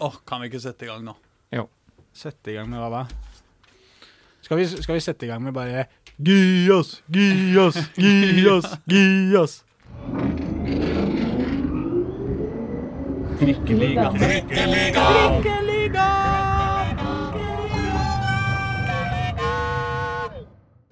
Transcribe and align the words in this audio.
Åh, 0.00 0.14
Kan 0.26 0.40
vi 0.40 0.48
ikke 0.50 0.58
sette 0.60 0.84
i 0.84 0.88
gang 0.88 1.04
nå? 1.06 1.12
Jo. 1.54 1.68
Sette 2.14 2.50
i 2.50 2.54
gang 2.56 2.66
med 2.70 2.80
hva 2.82 2.88
da? 2.90 3.02
Skal 4.42 4.58
vi, 4.58 4.66
skal 4.66 4.96
vi 4.98 5.02
sette 5.04 5.26
i 5.26 5.28
gang 5.30 5.42
med 5.42 5.54
bare 5.54 5.86
Gi 6.18 6.70
oss, 6.70 6.96
gi 7.10 7.54
oss, 7.58 7.78
gi 7.98 8.44
oss, 8.50 8.66
gi 8.90 9.36
oss. 9.38 9.54
Trikkeliga. 13.38 14.10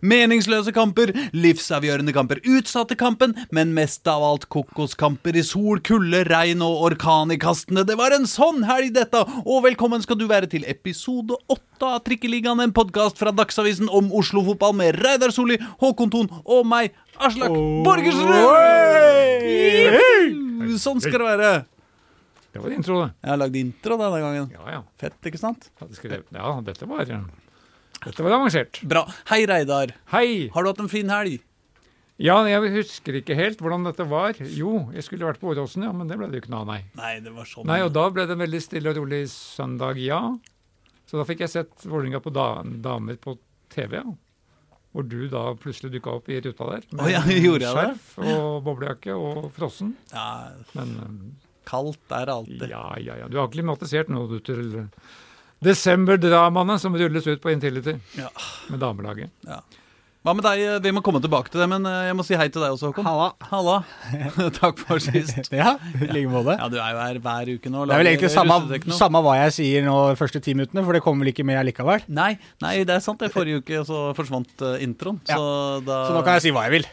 Meningsløse 0.03 0.73
kamper, 0.75 1.13
livsavgjørende 1.31 2.11
kamper, 2.15 2.41
utsatte 2.43 2.97
kampen, 2.99 3.37
men 3.55 3.71
mest 3.77 4.09
av 4.11 4.25
alt 4.27 4.49
kokoskamper 4.51 5.37
i 5.39 5.45
sol, 5.47 5.79
kulde, 5.87 6.25
regn 6.27 6.65
og 6.67 6.81
orkan 6.89 7.31
i 7.31 7.39
kastene. 7.39 7.85
Det 7.87 7.95
var 8.01 8.11
en 8.17 8.27
sånn 8.27 8.65
helg, 8.67 8.91
dette! 8.97 9.21
Og 9.47 9.63
velkommen 9.69 10.03
skal 10.03 10.19
du 10.19 10.27
være 10.27 10.49
til 10.51 10.67
episode 10.67 11.39
åtte 11.47 11.87
av 11.87 12.03
Trikkeligaen, 12.09 12.65
en 12.65 12.75
podkast 12.75 13.21
fra 13.23 13.31
Dagsavisen 13.31 13.87
om 13.95 14.11
Oslo-fotball 14.19 14.75
med 14.81 14.99
Reidar 14.99 15.31
Solli, 15.35 15.61
Håkon 15.79 16.11
Thon 16.11 16.33
og 16.43 16.67
meg, 16.67 16.91
Aslak 17.23 17.55
Borgersrud! 17.87 19.47
Juhu! 19.47 20.75
Sånn 20.83 20.99
skal 21.05 21.21
det 21.21 21.29
være. 21.29 21.53
Det 22.53 22.61
var 22.61 22.75
intro, 22.75 22.99
det. 23.05 23.15
Jeg 23.23 23.31
har 23.31 23.39
lagd 23.39 23.55
intro 23.63 23.97
denne 24.03 24.19
gangen. 24.27 24.51
Ja, 24.59 24.67
ja. 24.75 24.83
Fett, 24.99 25.17
ikke 25.31 25.41
sant? 25.41 25.71
Ja, 25.79 25.87
det 25.87 26.01
skal, 26.01 26.19
Ja, 26.35 26.57
dette 26.67 26.91
var 26.91 27.07
Dette 28.03 28.25
var 28.27 28.35
avansert. 28.35 28.81
Bra. 28.89 29.05
Hei, 29.31 29.45
Reidar. 29.47 29.93
Hei! 30.13 30.49
Har 30.55 30.65
du 30.65 30.71
hatt 30.73 30.81
en 30.83 30.91
fin 30.91 31.11
helg? 31.13 31.41
Ja, 32.23 32.37
jeg 32.47 32.71
husker 32.75 33.17
ikke 33.19 33.35
helt 33.39 33.63
hvordan 33.63 33.87
dette 33.87 34.05
var. 34.11 34.37
Jo, 34.55 34.89
jeg 34.95 35.03
skulle 35.07 35.27
vært 35.27 35.41
på 35.43 35.51
Åråsen, 35.53 35.83
ja, 35.87 35.93
men 35.97 36.11
det 36.11 36.19
ble 36.21 36.29
det 36.31 36.39
jo 36.39 36.45
ikke 36.45 36.53
noe 36.55 36.63
av, 36.65 36.69
nei. 36.71 36.81
Nei, 36.99 37.13
det 37.25 37.33
var 37.35 37.49
sånn. 37.49 37.67
Nei, 37.71 37.81
og 37.87 37.93
da 37.95 38.05
ble 38.15 38.27
det 38.29 38.37
en 38.37 38.43
veldig 38.45 38.61
stille 38.63 38.93
og 38.93 38.99
rolig 39.01 39.23
søndag, 39.33 39.99
ja. 40.03 40.21
Så 41.11 41.19
da 41.19 41.25
fikk 41.29 41.43
jeg 41.47 41.53
sett 41.55 41.87
Vålerenga 41.89 42.21
på 42.23 42.31
da, 42.35 42.47
damer 42.85 43.19
på 43.23 43.37
TV, 43.75 43.99
ja. 44.03 44.15
Hvor 44.93 45.07
du 45.09 45.23
da 45.33 45.47
plutselig 45.57 45.95
dukka 45.95 46.19
opp 46.19 46.27
i 46.29 46.37
ruta 46.45 46.69
der. 46.75 46.87
Å 47.01 47.09
ja, 47.09 47.23
gjorde 47.47 47.65
jeg 47.65 47.75
det? 47.79 47.87
skjerf 47.89 48.09
og 48.29 48.59
boblejakke 48.67 49.15
og 49.17 49.47
frossen. 49.57 49.95
Ja, 50.13 50.27
Men 50.77 50.93
kaldt 51.69 52.13
er 52.13 52.29
det 52.29 52.35
alltid. 52.37 52.67
ja, 52.75 52.85
ja, 53.01 53.17
ja. 53.23 53.31
Du 53.33 53.39
har 53.41 53.49
klimatisert 53.55 54.11
nå, 54.13 54.27
du, 54.31 54.37
til 54.45 54.83
desemberdramaene 55.63 56.79
som 56.83 56.97
rulles 56.99 57.27
ut 57.27 57.43
på 57.43 57.51
Intility 57.55 57.95
Ja. 58.19 58.29
med 58.69 58.81
damelaget. 58.83 59.31
Hva 60.23 60.37
med 60.39 60.45
deg? 60.47 60.61
Vi 60.85 60.91
må 60.95 61.01
komme 61.03 61.19
tilbake 61.19 61.51
til 61.51 61.59
det, 61.59 61.67
men 61.67 61.83
eh, 61.83 62.05
jeg 62.07 62.15
må 62.15 62.23
si 62.23 62.37
hei 62.39 62.45
til 62.47 62.63
deg 62.63 62.77
også, 62.77 62.93
Håkon. 62.93 63.07
Halla. 63.09 63.33
Halla. 63.51 63.81
Takk 64.61 64.79
for 64.79 65.03
sist. 65.03 65.51
Ja, 65.53 65.73
i 65.99 66.07
like 66.07 66.31
måte. 66.31 66.55
Ja, 66.55 66.69
du 66.71 66.77
er 66.79 66.93
jo 66.95 67.01
her 67.01 67.19
hver 67.25 67.49
uke 67.51 67.71
nå. 67.73 67.83
Det 67.91 67.97
er 67.97 68.01
vel 68.05 68.11
egentlig 68.13 68.31
samme, 68.31 68.79
samme 68.95 69.23
hva 69.25 69.33
jeg 69.41 69.55
sier 69.57 69.83
nå 69.83 69.97
de 70.13 70.21
første 70.21 70.39
ti 70.43 70.55
minuttene, 70.55 70.85
for 70.87 70.95
det 70.95 71.01
kommer 71.03 71.27
vel 71.27 71.33
ikke 71.33 71.47
med 71.47 71.59
allikevel. 71.59 72.07
Nei, 72.07 72.37
nei, 72.63 72.73
det 72.87 72.95
er 72.95 73.03
sant. 73.03 73.19
det. 73.19 73.33
Forrige 73.35 73.65
uke 73.65 73.83
så 73.89 74.05
forsvant 74.15 74.63
uh, 74.63 74.77
introen. 74.85 75.19
Ja. 75.27 75.41
Så, 75.41 75.83
da, 75.89 75.99
Så 76.07 76.15
nå 76.15 76.23
kan 76.23 76.39
jeg 76.39 76.45
si 76.47 76.55
hva 76.55 76.65
jeg 76.69 76.77
vil. 76.77 76.89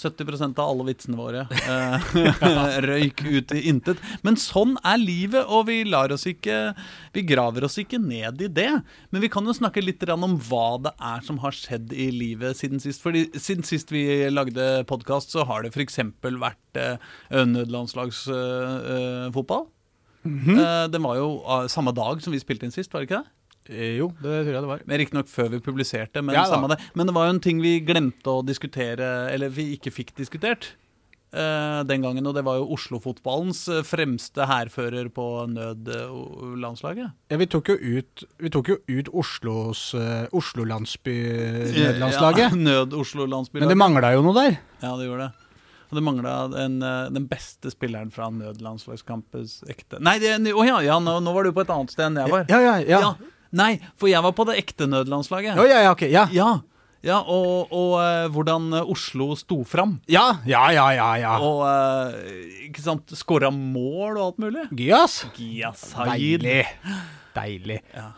70% 0.00 0.64
av 0.64 0.72
alle 0.72 0.88
vitsene 0.88 1.20
våre 1.20 1.44
uh, 1.44 2.08
røyk 2.88 3.22
ut 3.28 3.54
i 3.60 3.66
intet. 3.74 4.00
Men 4.24 4.40
sånn 4.40 4.78
er 4.80 5.04
livet, 5.04 5.44
og 5.44 5.68
vi 5.68 5.82
lar 5.84 6.16
oss 6.16 6.24
ikke 6.30 6.72
Vi 7.12 7.26
graver 7.28 7.68
oss 7.68 7.76
ikke 7.82 8.00
ned 8.00 8.40
i 8.40 8.48
det. 8.48 8.70
Men 9.12 9.24
vi 9.24 9.30
kan 9.32 9.44
jo 9.44 9.52
snakke 9.52 9.84
litt 9.84 10.00
om 10.16 10.40
hva 10.48 10.66
det 10.88 10.96
er 11.12 11.22
som 11.28 11.38
har 11.44 11.54
skjedd 11.54 11.92
i 11.92 12.08
livet 12.12 12.53
siden 12.56 12.80
sist. 12.82 13.02
Fordi 13.04 13.26
siden 13.36 13.64
sist 13.66 13.92
vi 13.94 14.04
lagde 14.32 14.64
podkast, 14.90 15.34
så 15.34 15.44
har 15.48 15.62
det 15.66 15.72
f.eks. 15.74 15.98
vært 16.22 16.80
eh, 16.80 16.96
nødlandslagsfotball. 17.44 19.66
Eh, 20.24 20.86
den 20.88 21.02
var 21.04 21.18
jo 21.20 21.26
eh, 21.44 21.66
samme 21.68 21.92
dag 21.96 22.22
som 22.24 22.32
vi 22.32 22.40
spilte 22.40 22.64
inn 22.64 22.72
sist, 22.74 22.92
var 22.94 23.02
det 23.04 23.10
ikke 23.10 23.20
det? 23.22 23.30
Eh, 23.74 23.92
Jo, 23.98 24.06
det 24.20 24.38
tror 24.44 24.54
jeg 24.54 24.62
det 24.64 24.70
var. 24.70 24.80
Riktignok 25.00 25.28
før 25.28 25.48
vi 25.52 25.60
publiserte, 25.64 26.22
men 26.24 26.34
Ja 26.36 26.44
det. 26.72 26.78
Men 26.96 27.06
det 27.08 27.14
var 27.16 27.26
jo 27.28 27.34
en 27.36 27.42
ting 27.44 27.60
vi 27.64 27.74
glemte 27.84 28.28
å 28.32 28.42
diskutere, 28.44 29.10
eller 29.32 29.48
vi 29.52 29.70
ikke 29.76 29.92
fikk 29.92 30.14
diskutert 30.16 30.70
eh, 30.72 30.76
den 31.34 32.02
gangen, 32.04 32.26
og 32.26 32.34
det 32.36 32.44
var 32.46 32.56
jo 32.60 32.68
Oslo-fotballens 32.76 33.60
eh, 33.72 33.82
fremste 33.86 34.42
hærfører 34.48 35.06
på 35.14 35.26
nødlandslaget. 35.50 37.08
Ja, 37.32 37.36
vi 37.40 37.46
tok 37.50 37.66
jo 37.72 37.76
ut, 37.76 38.24
vi 38.42 38.48
tok 38.54 38.66
jo 38.70 38.76
ut 38.88 39.08
Oslos 39.12 39.94
uh, 39.98 40.24
Oslo-landsby-nødlandslaget. 40.32 42.42
Ja, 42.44 42.48
Nød 42.54 42.92
Oslo 42.98 43.26
landsby 43.30 43.60
Men 43.60 43.68
det 43.70 43.76
mangla 43.78 44.12
jo 44.14 44.22
noe 44.24 44.34
der. 44.36 44.52
Ja, 44.82 44.96
det 44.98 45.04
gjorde 45.06 45.24
det. 45.28 45.34
Og 45.90 45.94
det 45.98 46.04
mangla 46.04 46.48
den, 46.50 46.82
eh, 46.82 47.20
beste 47.30 47.70
spilleren 47.70 48.10
fra 48.12 48.30
nødlandslagskampens 48.34 49.62
ekte 49.70 49.98
Nei, 50.02 50.18
det, 50.22 50.52
oh 50.54 50.66
ja, 50.66 50.80
ja 50.82 50.98
nå, 51.02 51.20
nå 51.22 51.32
var 51.36 51.42
du 51.46 51.52
på 51.54 51.62
et 51.64 51.70
annet 51.70 51.90
sted 51.94 52.06
enn 52.08 52.16
jeg 52.22 52.30
var. 52.32 52.42
Ja, 52.50 52.58
ja, 52.64 52.74
ja. 52.82 52.98
Ja, 53.04 53.10
Nei, 53.54 53.72
for 54.00 54.06
jeg 54.10 54.22
var 54.24 54.32
på 54.34 54.44
det 54.48 54.54
ekte 54.58 54.84
nødlandslaget. 54.90 55.52
Ja, 55.54 55.64
ja, 55.70 55.78
ja, 55.86 55.90
ok, 55.94 56.02
ja. 56.10 56.24
Ja, 56.34 56.50
ja 57.04 57.18
og, 57.20 57.70
og 57.74 57.92
eh, 58.00 58.24
hvordan 58.32 58.70
Oslo 58.82 59.30
sto 59.36 59.60
fram. 59.68 59.98
Ja, 60.10 60.40
ja, 60.48 60.64
ja, 60.74 60.86
ja. 60.96 61.10
ja. 61.20 61.34
Og 61.44 61.62
eh, 61.68 62.64
ikke 62.70 62.82
sant, 62.84 63.12
skåra 63.18 63.52
mål 63.54 64.16
og 64.18 64.24
alt 64.30 64.42
mulig. 64.46 64.64
Gyas. 64.72 65.20
Gias 65.36 65.92
Hayid. 66.00 66.42
Deilig. 66.42 66.64
Deilig. 67.36 67.78
Ja. 67.94 68.08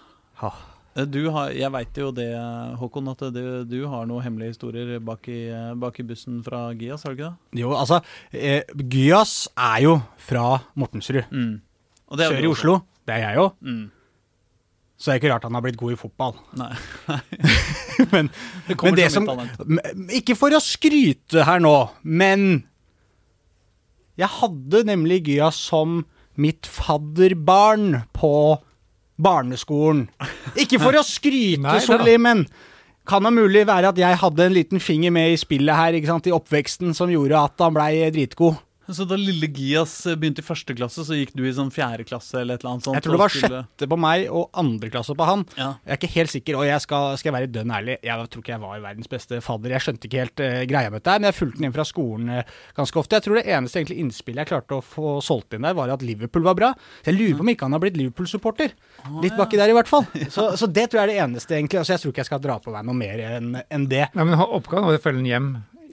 Ha. 0.42 0.52
Eh, 0.96 1.04
Du 1.04 1.18
har, 1.34 1.50
jeg 1.52 1.68
veit 1.74 1.98
jo 2.00 2.08
det, 2.16 2.30
Håkon, 2.80 3.10
at 3.12 3.26
du, 3.34 3.42
du 3.68 3.78
har 3.92 4.06
noen 4.08 4.24
hemmelige 4.24 4.54
historier 4.54 4.96
bak 5.04 5.26
i, 5.28 5.42
bak 5.76 5.98
i 6.00 6.06
bussen 6.08 6.38
fra 6.46 6.70
Gias, 6.78 7.04
har 7.04 7.12
du 7.12 7.18
ikke 7.20 7.28
det? 7.34 7.60
Jo, 7.60 7.74
altså, 7.76 7.98
eh, 8.32 8.62
Gyas 8.80 9.34
er 9.52 9.82
jo 9.84 9.98
fra 10.16 10.46
Mortensrud. 10.74 11.26
Mm. 11.28 11.58
Og 12.06 12.20
det 12.22 12.30
Sør 12.30 12.40
i. 12.44 12.48
Oslo. 12.54 12.78
Det 13.06 13.14
er 13.18 13.22
jeg 13.28 13.38
jo. 13.42 13.50
Mm. 13.66 13.84
Så 14.96 15.10
det 15.10 15.14
er 15.14 15.20
ikke 15.20 15.32
rart 15.34 15.44
han 15.44 15.56
har 15.56 15.64
blitt 15.64 15.76
god 15.80 15.92
i 15.92 15.98
fotball. 16.00 16.36
Nei. 16.56 16.70
men, 18.14 18.30
Det 18.68 18.76
men 18.80 18.96
det 18.96 19.10
som 19.12 19.28
Ikke 20.16 20.36
for 20.38 20.56
å 20.56 20.60
skryte 20.62 21.44
her 21.44 21.60
nå, 21.60 21.74
men 22.02 22.64
Jeg 24.16 24.32
hadde 24.38 24.86
nemlig 24.88 25.26
Gya 25.28 25.50
som 25.52 26.04
mitt 26.40 26.68
fadderbarn 26.68 28.02
på 28.16 28.32
barneskolen. 29.16 30.06
Ikke 30.60 30.80
for 30.80 30.96
å 30.96 31.04
skryte, 31.04 31.64
Nei. 31.66 31.78
Solli, 31.84 32.16
men 32.20 32.44
kan 33.08 33.24
det 33.24 33.32
mulig 33.36 33.62
være 33.68 33.92
at 33.92 34.00
jeg 34.00 34.18
hadde 34.20 34.48
en 34.48 34.56
liten 34.56 34.82
finger 34.82 35.12
med 35.14 35.32
i 35.32 35.40
spillet 35.40 35.78
her, 35.78 35.96
ikke 35.96 36.10
sant, 36.10 36.28
i 36.28 36.34
oppveksten, 36.34 36.92
som 36.96 37.12
gjorde 37.12 37.38
at 37.40 37.64
han 37.64 37.76
blei 37.76 38.08
dritgod? 38.12 38.58
Så 38.88 39.04
da 39.08 39.16
lille 39.18 39.48
Gias 39.50 39.94
eh, 40.06 40.14
begynte 40.18 40.42
i 40.42 40.46
første 40.46 40.74
klasse, 40.76 41.02
så 41.06 41.16
gikk 41.18 41.32
du 41.36 41.42
i 41.46 41.52
sånn 41.54 41.72
fjerde 41.74 42.04
klasse 42.06 42.38
eller 42.40 42.56
et 42.56 42.62
eller 42.64 42.76
annet 42.76 42.86
sånt? 42.86 42.98
Jeg 42.98 43.04
tror 43.06 43.16
det 43.16 43.20
var 43.22 43.34
skulle- 43.34 43.62
sjette 43.66 43.88
på 43.90 43.98
meg 43.98 44.26
og 44.30 44.50
andre 44.62 44.90
klasse 44.92 45.16
på 45.18 45.26
han. 45.26 45.44
Ja. 45.56 45.68
Jeg 45.84 45.94
er 45.96 46.00
ikke 46.00 46.12
helt 46.14 46.32
sikker, 46.34 46.58
og 46.60 46.66
jeg 46.68 46.84
skal, 46.84 47.16
skal 47.18 47.30
jeg 47.32 47.36
være 47.36 47.50
dønn 47.56 47.74
ærlig, 47.74 47.96
jeg 48.06 48.30
tror 48.30 48.44
ikke 48.44 48.54
jeg 48.54 48.62
var 48.62 48.84
verdens 48.84 49.10
beste 49.10 49.40
fadder. 49.44 49.74
Jeg 49.76 49.84
skjønte 49.86 50.08
ikke 50.10 50.22
helt 50.22 50.44
uh, 50.44 50.62
greia 50.70 50.92
med 50.92 51.02
dette, 51.02 51.16
men 51.18 51.28
jeg 51.30 51.38
fulgte 51.40 51.60
den 51.60 51.68
inn 51.70 51.76
fra 51.76 51.86
skolen 51.88 52.32
uh, 52.36 52.56
ganske 52.78 53.02
ofte. 53.02 53.18
Jeg 53.18 53.26
tror 53.26 53.40
det 53.40 53.46
eneste 53.58 53.80
egentlig 53.80 53.98
innspillet 54.04 54.44
jeg 54.44 54.52
klarte 54.52 54.78
å 54.78 54.84
få 54.84 55.16
solgt 55.24 55.56
inn 55.58 55.66
der, 55.66 55.76
var 55.78 55.92
at 55.94 56.04
Liverpool 56.06 56.46
var 56.46 56.58
bra. 56.58 56.72
Så 57.02 57.10
jeg 57.10 57.18
lurer 57.20 57.38
på 57.40 57.46
om 57.46 57.52
ikke 57.54 57.66
han 57.68 57.76
har 57.78 57.82
blitt 57.82 57.98
Liverpool-supporter. 57.98 58.74
Litt 59.22 59.36
baki 59.38 59.58
der, 59.58 59.72
i 59.72 59.76
hvert 59.76 59.90
fall. 59.90 60.06
Så, 60.36 60.50
så 60.58 60.66
det 60.68 60.88
tror 60.90 61.00
jeg 61.00 61.06
er 61.08 61.12
det 61.14 61.20
eneste, 61.24 61.54
egentlig. 61.56 61.78
Altså, 61.80 61.94
jeg 61.94 62.02
tror 62.02 62.12
ikke 62.12 62.22
jeg 62.24 62.28
skal 62.28 62.42
dra 62.44 62.56
på 62.62 62.72
meg 62.74 62.84
noe 62.86 62.96
mer 62.98 63.22
enn 63.28 63.54
en 63.62 63.86
det. 63.88 64.06
Nei, 64.14 64.26
men 64.26 64.38
Oppgaven 64.42 64.86
var 64.88 64.98
å 64.98 65.02
følge 65.02 65.22
den 65.22 65.28
hjem, 65.30 65.48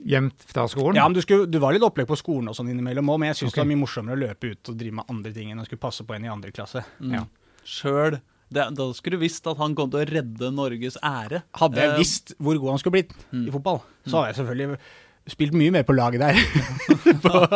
hjem 0.06 0.32
fra 0.38 0.68
skolen. 0.68 0.96
Ja, 1.00 1.08
men 1.08 1.16
du, 1.18 1.22
skulle, 1.22 1.48
du 1.50 1.60
var 1.64 1.74
litt 1.76 1.84
opplegg 1.86 2.08
på 2.10 2.18
skolen 2.20 2.50
og 2.52 2.56
sånn 2.58 2.70
innimellom 2.74 3.10
òg, 3.14 3.20
men 3.20 3.28
jeg 3.32 3.40
syns 3.42 3.52
okay. 3.54 3.62
det 3.62 3.66
var 3.66 3.72
mye 3.76 3.82
morsommere 3.86 4.18
å 4.18 4.22
løpe 4.28 4.52
ut 4.54 4.70
og 4.74 4.78
drive 4.80 4.94
med 5.00 5.06
andre 5.10 5.34
ting 5.36 5.52
enn 5.54 5.64
å 5.64 5.66
skulle 5.66 5.84
passe 5.86 6.04
på 6.08 6.16
en 6.18 6.26
i 6.26 6.30
andre 6.34 6.52
klasse. 6.56 6.84
Mm. 7.00 7.14
Ja. 7.18 7.24
Sjøl. 7.64 8.20
Det- 8.54 8.70
Da 8.78 8.92
skulle 8.94 9.18
du 9.18 9.24
visst 9.26 9.48
at 9.48 9.58
han 9.58 9.74
kom 9.76 9.90
til 9.90 10.00
å 10.04 10.10
redde 10.10 10.52
Norges 10.54 10.98
ære. 11.02 11.42
Hadde 11.58 11.76
jeg 11.82 11.90
Eh, 11.90 11.98
visst 11.98 12.36
hvor 12.38 12.60
god 12.60 12.70
han 12.76 12.80
skulle 12.80 13.02
blitt 13.02 13.14
Mm. 13.34 13.48
i 13.48 13.52
fotball, 13.52 13.82
så 14.06 14.18
hadde 14.22 14.36
jeg 14.36 14.46
selvfølgelig 14.46 14.78
spilt 15.26 15.54
mye 15.54 15.72
mer 15.72 15.84
på 15.84 15.96
laget 15.96 16.20
der. 16.20 16.36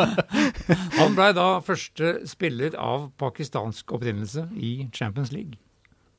Han 0.97 1.15
blei 1.17 1.31
da 1.35 1.47
første 1.65 2.13
spiller 2.29 2.75
av 2.79 3.09
pakistansk 3.19 3.91
opprinnelse 3.91 4.45
i 4.55 4.87
Champions 4.95 5.33
League. 5.35 5.57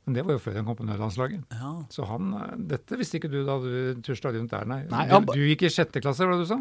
Men 0.09 0.17
det 0.17 0.23
var 0.25 0.39
jo 0.39 0.41
før 0.41 0.55
han 0.57 0.65
kom 0.65 0.77
på 0.79 0.87
nødlandslaget. 0.89 1.43
Ja. 1.53 1.71
Så 1.93 2.07
han, 2.09 2.31
eh, 2.33 2.53
Dette 2.71 2.97
visste 2.97 3.19
ikke 3.19 3.29
du 3.29 3.43
da 3.45 3.59
du 3.61 3.99
tusla 4.05 4.33
rundt 4.33 4.55
der, 4.55 4.65
nei. 4.65 4.79
Nei, 4.89 5.03
du, 5.05 5.13
han- 5.13 5.27
du 5.29 5.43
gikk 5.45 5.67
i 5.69 5.71
sjette 5.75 6.01
klasse, 6.01 6.25
var 6.25 6.39
det 6.39 6.47
du 6.47 6.53
sa? 6.55 6.61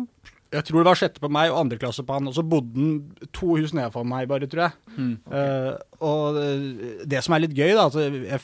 Jeg 0.52 0.64
tror 0.68 0.80
det 0.80 0.88
var 0.88 1.00
sjette 1.00 1.20
på 1.24 1.30
meg 1.32 1.52
og 1.52 1.60
andre 1.60 1.78
klasse 1.80 2.04
på 2.08 2.16
han, 2.16 2.28
og 2.28 2.36
så 2.36 2.44
bodde 2.44 2.76
han 2.76 3.30
to 3.36 3.56
hus 3.56 3.74
nede 3.76 3.92
for 3.92 4.08
meg, 4.08 4.28
bare, 4.28 4.48
tror 4.48 4.68
jeg. 4.68 4.96
Mm. 4.98 5.14
Eh, 5.32 5.72
og 6.08 6.40
eh, 6.40 6.68
det 7.08 7.24
som 7.24 7.36
er 7.36 7.44
litt 7.44 7.56
gøy, 7.56 7.72
da 7.72 7.88
altså, 7.88 8.04
jeg, 8.12 8.40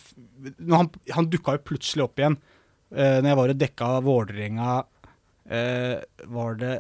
når 0.60 0.82
han, 0.82 0.90
han 1.20 1.30
dukka 1.32 1.58
jo 1.58 1.64
plutselig 1.68 2.04
opp 2.08 2.20
igjen 2.20 2.36
uh, 2.40 3.20
når 3.24 3.30
jeg 3.30 3.38
var 3.40 3.54
og 3.54 3.60
dekka 3.62 3.88
Vålerenga 4.04 4.72
uh, 4.84 5.96
Var 6.36 6.60
det 6.60 6.74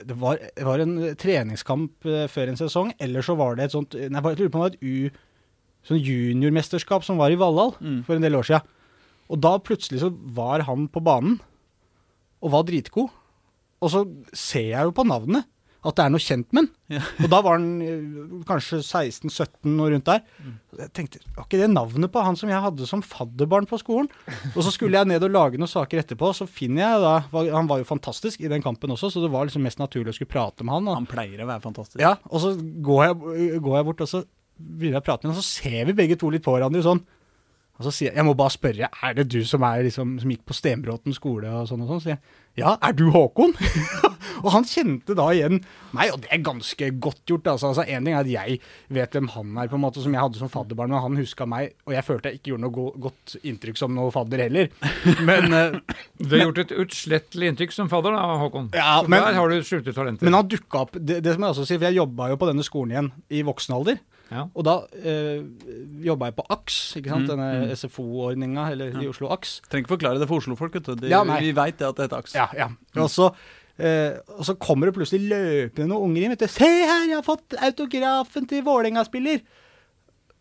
det 0.00 0.16
var, 0.16 0.38
det 0.56 0.64
var 0.64 0.80
en 0.80 0.94
treningskamp 1.20 2.06
før 2.32 2.48
en 2.48 2.56
sesong, 2.56 2.94
eller 3.04 3.20
så 3.20 3.34
var 3.36 3.58
det 3.58 3.66
et 3.66 3.74
sånt 3.74 3.92
Nei, 3.92 4.22
jeg 4.24 4.38
lurer 4.38 4.52
på 4.54 4.56
om 4.58 4.64
det 4.64 4.70
var 4.70 4.78
et 4.78 4.80
U, 4.80 5.26
sånn 5.86 6.02
juniormesterskap 6.02 7.04
som 7.06 7.16
var 7.20 7.30
i 7.32 7.38
Valhall 7.40 7.74
Mm. 7.80 8.02
for 8.06 8.14
en 8.16 8.22
del 8.22 8.34
år 8.36 8.44
siden. 8.50 8.62
Og 9.30 9.40
da 9.40 9.58
plutselig 9.58 10.00
så 10.02 10.10
var 10.34 10.60
han 10.66 10.88
på 10.88 11.02
banen, 11.02 11.40
og 12.42 12.50
var 12.52 12.64
dritgod. 12.64 13.10
Og 13.80 13.88
så 13.90 14.04
ser 14.34 14.70
jeg 14.74 14.84
jo 14.84 14.92
på 14.92 15.06
navnet. 15.06 15.44
at 15.82 15.94
det 15.96 16.04
er 16.04 16.10
noe 16.12 16.20
kjent 16.20 16.50
med 16.52 16.66
han. 16.66 16.70
Ja. 16.92 17.00
Og 17.24 17.30
da 17.32 17.38
var 17.40 17.54
han 17.56 17.80
eh, 17.80 18.44
kanskje 18.44 18.82
16-17 18.84 19.78
og 19.80 19.86
rundt 19.94 20.04
der. 20.04 20.20
Mm. 20.36 20.58
Jeg 20.76 20.92
tenkte, 20.92 21.20
var 21.38 21.46
ikke 21.46 21.56
det 21.62 21.70
navnet 21.72 22.12
på 22.12 22.20
han 22.22 22.36
som 22.36 22.50
jeg 22.50 22.60
hadde 22.60 22.84
som 22.86 23.00
fadderbarn 23.00 23.64
på 23.64 23.78
skolen? 23.80 24.10
Og 24.52 24.60
så 24.62 24.68
skulle 24.74 24.98
jeg 25.00 25.08
ned 25.08 25.24
og 25.24 25.30
lage 25.32 25.56
noen 25.56 25.72
saker 25.72 26.02
etterpå, 26.02 26.34
så 26.36 26.44
finner 26.46 26.82
jeg 26.84 27.00
da 27.00 27.14
Han 27.56 27.66
var 27.70 27.78
jo 27.80 27.84
fantastisk 27.88 28.42
i 28.44 28.48
den 28.52 28.60
kampen 28.60 28.90
også, 28.92 29.08
så 29.08 29.22
det 29.24 29.30
var 29.32 29.46
liksom 29.48 29.62
mest 29.64 29.78
naturlig 29.80 30.12
å 30.12 30.18
skulle 30.18 30.28
prate 30.34 30.62
med 30.68 30.74
han. 30.74 30.84
Da. 30.84 30.98
Han 31.00 31.06
pleier 31.08 31.40
å 31.40 31.48
være 31.48 31.64
fantastisk. 31.64 31.98
ja, 32.04 32.12
og 32.28 32.40
så 32.44 32.52
går 32.60 33.00
jeg, 33.06 33.62
går 33.64 33.76
jeg 33.80 33.88
bort, 33.88 34.00
og 34.04 34.08
så 34.12 34.22
begynner 34.60 35.00
å 35.00 35.06
prate 35.06 35.24
med 35.24 35.32
henne, 35.32 35.40
og 35.40 35.44
så 35.44 35.62
ser 35.62 35.88
vi 35.90 35.96
begge 36.02 36.18
to 36.20 36.30
litt 36.32 36.44
på 36.46 36.54
hverandre 36.56 36.84
sånn. 36.84 37.02
Og 37.80 37.86
så 37.86 37.94
sier 37.96 38.10
jeg, 38.10 38.18
jeg 38.18 38.26
må 38.28 38.34
bare 38.36 38.52
spørre, 38.52 38.88
er 38.92 39.14
det 39.16 39.24
du 39.32 39.38
som, 39.48 39.62
er 39.64 39.86
liksom, 39.86 40.18
som 40.20 40.28
gikk 40.28 40.42
på 40.44 40.52
Stenbråten 40.52 41.14
skole 41.16 41.48
og 41.48 41.64
sånn 41.70 41.80
og 41.80 41.88
sånn? 41.88 42.00
Så 42.02 42.10
sier 42.10 42.18
jeg, 42.18 42.34
ja, 42.60 42.74
er 42.84 42.92
du 42.92 43.06
Håkon? 43.14 43.54
og 44.44 44.48
han 44.52 44.66
kjente 44.68 45.14
da 45.16 45.30
igjen 45.32 45.62
meg, 45.96 46.10
og 46.12 46.18
det 46.20 46.28
er 46.34 46.42
ganske 46.44 46.90
godt 47.00 47.22
gjort. 47.30 47.48
Altså. 47.48 47.70
altså, 47.70 47.86
en 47.88 48.04
ting 48.04 48.12
er 48.12 48.20
at 48.20 48.28
jeg 48.28 48.58
vet 48.92 49.16
hvem 49.16 49.30
han 49.32 49.56
er, 49.62 49.70
på 49.72 49.78
en 49.78 49.84
måte, 49.86 50.04
som 50.04 50.12
jeg 50.12 50.20
hadde 50.20 50.42
som 50.42 50.52
fadderbarn, 50.52 50.92
og 50.92 51.06
han 51.06 51.16
huska 51.22 51.48
meg, 51.48 51.72
og 51.88 51.96
jeg 51.96 52.04
følte 52.04 52.34
jeg 52.34 52.42
ikke 52.42 52.52
gjorde 52.52 52.66
noe 52.66 52.76
go 52.76 52.86
godt 53.08 53.38
inntrykk 53.40 53.80
som 53.80 53.96
noe 53.96 54.12
fadder 54.12 54.44
heller. 54.44 54.68
Men, 55.24 55.48
eh, 55.56 55.80
Du 56.20 56.36
har 56.36 56.44
gjort 56.50 56.60
et 56.66 56.76
utslettelig 56.84 57.54
inntrykk 57.54 57.72
som 57.78 57.88
fadder, 57.88 58.12
da, 58.12 58.28
Håkon. 58.44 58.68
Ja, 58.76 58.98
men- 59.08 59.24
der 59.24 59.40
har 59.40 59.48
du 59.48 59.64
skjulte 59.64 59.96
talenter. 59.96 60.28
men 60.28 60.36
han 60.36 60.52
dukka 60.52 60.84
opp 60.84 61.00
det, 61.00 61.22
det 61.24 61.32
som 61.32 61.48
jeg 61.48 61.56
også 61.56 61.64
sier, 61.64 61.80
for 61.80 61.88
jeg 61.88 62.02
jobba 62.02 62.28
jo 62.34 62.40
på 62.44 62.52
denne 62.52 62.66
skolen 62.66 62.92
igjen 62.92 63.12
i 63.32 63.40
voksen 63.48 63.80
alder. 63.80 64.04
Ja. 64.30 64.44
Og 64.54 64.66
da 64.66 64.76
eh, 64.94 65.40
jobba 66.06 66.30
jeg 66.30 66.36
på 66.38 66.44
AKS, 66.54 66.76
ikke 67.00 67.10
sant? 67.10 67.26
Mm, 67.26 67.30
denne 67.32 67.48
mm. 67.64 67.72
SFO-ordninga, 67.80 68.66
eller 68.74 69.00
i 69.02 69.08
Oslo 69.10 69.30
AKS. 69.34 69.56
Trenger 69.66 69.86
ikke 69.86 69.94
forklare 69.96 70.22
det 70.22 70.28
for 70.30 70.42
Oslo-folk. 70.42 70.76
vet 70.78 70.86
du. 70.86 70.92
De, 71.00 71.10
Ja, 71.10 71.24
vi 71.26 71.50
veit 71.56 71.80
det 71.80 71.88
at 71.88 71.98
det 71.98 72.06
heter 72.06 72.22
aks. 72.22 72.36
Ja, 72.38 72.46
ja. 72.54 72.68
Og 73.02 73.10
så, 73.10 73.32
eh, 73.78 74.20
og 74.36 74.46
så 74.46 74.54
kommer 74.62 74.86
det 74.86 74.94
plutselig 74.98 75.26
løpende 75.32 75.88
noen 75.90 76.10
unger 76.10 76.22
inn. 76.22 76.36
vet 76.36 76.46
du. 76.46 76.46
'Se 76.46 76.68
her, 76.68 77.08
jeg 77.08 77.16
har 77.16 77.26
fått 77.26 77.58
autografen 77.58 78.46
til 78.46 78.62
Vålerenga-spiller!' 78.62 79.42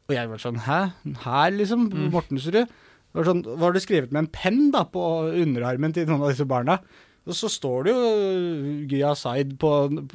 Og 0.10 0.16
jeg 0.16 0.30
var 0.30 0.38
sånn 0.38 0.62
'Hæ? 0.66 0.94
Her, 1.26 1.50
liksom? 1.52 1.90
Mortensrud?' 2.14 2.70
Det 3.10 3.18
var, 3.18 3.26
sånn, 3.26 3.42
var 3.58 3.74
det 3.74 3.82
skrevet 3.82 4.12
med 4.12 4.20
en 4.20 4.28
penn 4.28 4.72
da, 4.72 4.84
på 4.86 5.34
underarmen 5.34 5.92
til 5.92 6.06
noen 6.06 6.22
av 6.22 6.30
disse 6.30 6.46
barna? 6.46 6.78
Og 7.26 7.34
så 7.34 7.50
står 7.50 7.86
det 7.86 7.94
jo 7.94 8.86
Gya 8.90 9.16
Zaid 9.18 9.58
på 9.58 9.72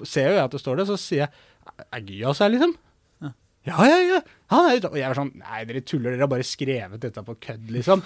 Ser 0.07 0.31
jo 0.31 0.37
jeg 0.39 0.45
at 0.45 0.55
det 0.55 0.61
står 0.63 0.77
det, 0.79 0.87
så 0.87 0.97
sier 0.97 1.27
jeg 1.27 1.31
'Er 1.91 2.01
Gya 2.07 2.33
her, 2.39 2.51
liksom?' 2.55 2.77
Ja, 3.65 3.81
ja, 3.89 3.99
ja. 4.05 4.21
Han 4.53 4.69
er 4.69 4.79
ute. 4.79 4.93
Og 4.93 5.01
jeg 5.01 5.09
var 5.09 5.19
sånn 5.19 5.35
Nei, 5.41 5.65
dere 5.69 5.83
tuller, 5.87 6.13
dere 6.13 6.27
har 6.27 6.33
bare 6.33 6.47
skrevet 6.47 7.03
dette 7.03 7.25
på 7.25 7.37
kødd, 7.47 7.71
liksom. 7.75 8.05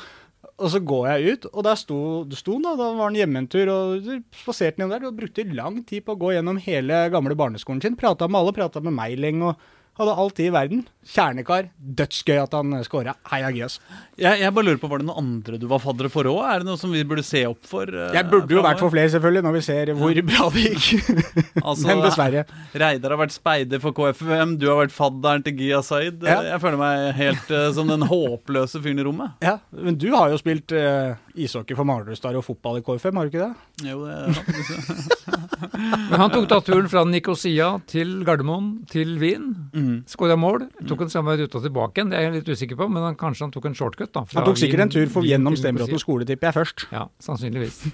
Og 0.58 0.70
så 0.70 0.78
går 0.86 1.06
jeg 1.10 1.32
ut, 1.34 1.46
og 1.50 1.64
der 1.66 1.78
sto, 1.78 1.98
sto 2.38 2.54
han 2.56 2.64
da, 2.66 2.76
da 2.78 2.92
var 2.94 3.08
han 3.08 3.16
hjemme 3.18 3.40
en 3.42 3.48
tur, 3.50 3.70
og 3.72 4.06
spaserte 4.38 4.78
innom 4.78 4.92
der, 4.94 5.06
og 5.08 5.16
brukte 5.18 5.44
lang 5.50 5.80
tid 5.86 6.04
på 6.06 6.14
å 6.14 6.20
gå 6.20 6.32
gjennom 6.34 6.60
hele 6.62 7.00
gamle 7.14 7.34
barneskolen 7.38 7.82
sin. 7.82 7.98
Prata 7.98 8.28
med 8.30 8.38
alle, 8.40 8.54
prata 8.54 8.82
med 8.82 8.94
meg 8.94 9.18
lenge, 9.18 9.50
og 9.50 9.77
hadde 9.98 10.14
all 10.22 10.30
tid 10.34 10.48
i 10.48 10.54
verden. 10.54 10.84
Kjernekar. 11.08 11.70
Dødsgøy 11.98 12.36
at 12.42 12.52
han 12.54 12.74
scora. 12.84 13.14
Heia 13.30 13.48
Gias. 13.54 13.78
Jeg, 14.20 14.42
jeg 14.42 14.52
bare 14.54 14.66
lurer 14.66 14.80
på, 14.82 14.90
Var 14.90 15.00
det 15.00 15.06
noen 15.08 15.22
andre 15.22 15.58
du 15.60 15.64
var 15.70 15.80
faddere 15.80 16.10
for 16.12 16.28
òg? 16.28 16.40
Er 16.44 16.62
det 16.62 16.68
noe 16.68 16.80
som 16.80 16.92
vi 16.92 17.04
burde 17.08 17.24
se 17.24 17.42
opp 17.48 17.64
for? 17.68 17.88
Uh, 17.88 18.10
Jeg 18.14 18.28
burde 18.28 18.52
jo 18.52 18.64
vært 18.64 18.82
for 18.82 18.92
flere, 18.92 19.10
selvfølgelig, 19.14 19.44
når 19.46 19.56
vi 19.56 19.62
ser 19.64 19.92
hvor 19.98 20.20
bra 20.28 20.48
det 20.54 20.64
gikk. 20.66 21.14
Altså, 21.68 21.88
Men 21.88 22.02
dessverre. 22.04 22.44
Reidar 22.78 23.14
har 23.14 23.20
vært 23.22 23.34
speider 23.34 23.80
for 23.82 23.96
KFUM, 23.96 24.54
du 24.60 24.68
har 24.70 24.78
vært 24.82 24.94
fadderen 24.94 25.42
til 25.46 25.56
Gia 25.58 25.80
Zaid. 25.84 26.22
Ja. 26.22 26.38
Jeg 26.52 26.60
føler 26.62 26.80
meg 26.80 27.08
helt 27.18 27.50
uh, 27.54 27.64
som 27.76 27.90
den 27.90 28.04
håpløse 28.08 28.82
fyren 28.84 29.00
i 29.02 29.06
rommet. 29.08 29.34
Ja, 29.44 29.56
Men 29.74 29.98
du 30.00 30.08
har 30.14 30.30
jo 30.32 30.38
spilt 30.40 30.72
uh, 30.76 31.16
ishockey 31.34 31.76
for 31.78 31.88
Manglerudstad 31.88 32.36
og 32.38 32.46
fotball 32.46 32.80
i 32.80 32.84
KFUM, 32.86 33.18
har 33.18 33.28
du 33.28 33.32
ikke 33.34 33.48
det? 33.48 33.88
Jo, 33.88 34.04
det 34.04 34.14
er. 34.14 35.08
Men 36.10 36.20
han 36.22 36.32
tok 36.32 36.46
da 36.50 36.60
turen 36.64 36.88
fra 36.90 37.04
Nikosia 37.08 37.72
til 37.90 38.18
Gardermoen 38.26 38.70
til 38.90 39.16
Wien. 39.20 39.50
Mm. 39.74 39.87
Skåra 40.10 40.36
mål. 40.38 40.66
Tok 40.88 41.04
den 41.06 41.12
samme 41.12 41.36
ruta 41.40 41.60
tilbake 41.64 42.00
igjen, 42.00 42.10
det 42.12 42.18
er 42.18 42.26
jeg 42.28 42.34
litt 42.40 42.50
usikker 42.54 42.78
på, 42.80 42.88
men 42.92 43.02
han, 43.06 43.16
kanskje 43.20 43.46
han 43.46 43.54
tok 43.54 43.68
en 43.70 43.74
shortcut. 43.78 44.12
da. 44.14 44.24
Han 44.34 44.46
tok 44.48 44.60
sikkert 44.60 44.84
en 44.86 44.92
tur 44.94 45.06
for, 45.12 45.26
gjennom 45.26 45.56
Stemråten 45.58 45.98
skole, 46.02 46.26
tipper 46.28 46.50
jeg, 46.50 46.58
først. 46.60 46.86
Ja, 46.94 47.06
sannsynligvis. 47.24 47.82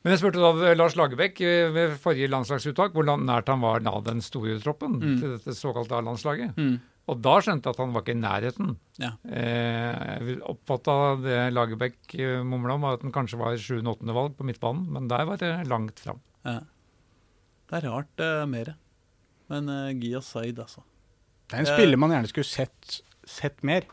Men 0.00 0.14
jeg 0.14 0.20
spurte 0.22 0.40
da 0.40 0.70
Lars 0.80 0.94
Lagerbäck 0.96 1.42
eh, 1.44 1.66
ved 1.74 1.98
forrige 2.00 2.30
landslagsuttak 2.32 2.94
hvor 2.96 3.04
nært 3.04 3.50
han 3.52 3.60
var 3.60 3.82
da 3.84 3.92
den 4.06 4.22
store 4.24 4.54
troppen 4.62 4.94
Mm. 4.96 5.18
til 5.20 5.34
dette 5.34 5.52
såkalte 5.58 5.92
A-landslaget. 5.98 6.56
Mm. 6.56 6.78
Og 7.10 7.20
da 7.20 7.34
skjønte 7.44 7.68
jeg 7.68 7.74
at 7.76 7.82
han 7.82 7.92
var 7.92 8.00
ikke 8.06 8.14
i 8.14 8.20
nærheten. 8.22 8.70
Ja. 9.02 9.10
Eh, 9.28 10.24
jeg 10.30 10.38
oppfatta 10.48 10.94
det 11.20 11.38
Lagerbäck 11.52 12.14
eh, 12.16 12.40
mumla 12.46 12.78
om, 12.78 12.86
at 12.88 13.04
han 13.04 13.12
kanskje 13.12 13.40
var 13.42 13.58
7.-8. 13.60 14.08
valg 14.16 14.38
på 14.38 14.46
midtbanen, 14.48 14.86
men 14.94 15.08
der 15.12 15.26
var 15.28 15.36
det 15.42 15.52
langt 15.68 16.00
fram. 16.00 16.20
Ja. 16.48 16.60
Det 17.68 17.82
er 17.82 17.90
rart 17.90 18.24
uh, 18.24 18.46
mer. 18.50 18.72
Men 19.50 19.68
uh, 19.68 19.90
Gia 19.98 20.20
Seid, 20.24 20.58
altså. 20.62 20.84
Det 21.50 21.56
er 21.58 21.64
en 21.64 21.66
Eh. 21.66 21.76
spiller 21.76 21.98
man 21.98 22.12
gjerne 22.14 22.30
skulle 22.30 22.46
sett, 22.46 23.00
sett 23.26 23.62
mer. 23.66 23.88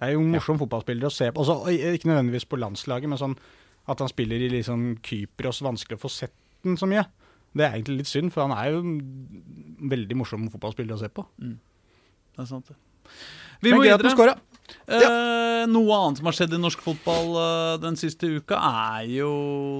Det 0.00 0.08
er 0.08 0.14
jo 0.14 0.22
en 0.24 0.30
morsom 0.32 0.58
fotballspiller 0.58 1.10
å 1.10 1.12
se 1.12 1.28
på. 1.30 1.42
Også, 1.44 1.68
ikke 1.68 2.08
nødvendigvis 2.08 2.48
på 2.48 2.56
landslaget, 2.56 3.08
men 3.12 3.20
sånn 3.20 3.36
at 3.90 4.00
han 4.00 4.08
spiller 4.08 4.40
i 4.40 4.48
liksom 4.48 4.94
Kypros, 5.04 5.60
vanskelig 5.66 5.98
å 5.98 6.04
få 6.06 6.10
sett 6.12 6.32
den 6.64 6.78
så 6.80 6.88
mye. 6.88 7.04
Det 7.52 7.66
er 7.66 7.74
egentlig 7.74 7.98
litt 7.98 8.08
synd, 8.08 8.32
for 8.32 8.46
han 8.46 8.54
er 8.56 8.70
jo 8.72 8.80
en 8.80 9.88
veldig 9.90 10.16
morsom 10.16 10.48
fotballspiller 10.52 10.94
å 10.96 11.02
se 11.02 11.10
på. 11.12 11.26
Det 11.40 12.44
er 12.44 12.48
sant, 12.48 12.70
det. 12.70 12.76
Vi 13.60 13.72
Men 13.74 13.80
må 13.80 13.84
videre. 13.84 14.36
Scora. 14.74 15.10
Eh, 15.10 15.64
noe 15.70 15.98
annet 15.98 16.20
som 16.20 16.30
har 16.30 16.36
skjedd 16.36 16.56
i 16.56 16.60
norsk 16.60 16.82
fotball 16.84 17.30
eh, 17.42 17.74
den 17.82 17.98
siste 18.00 18.30
uka, 18.30 18.58
er 18.58 19.08
jo 19.12 19.30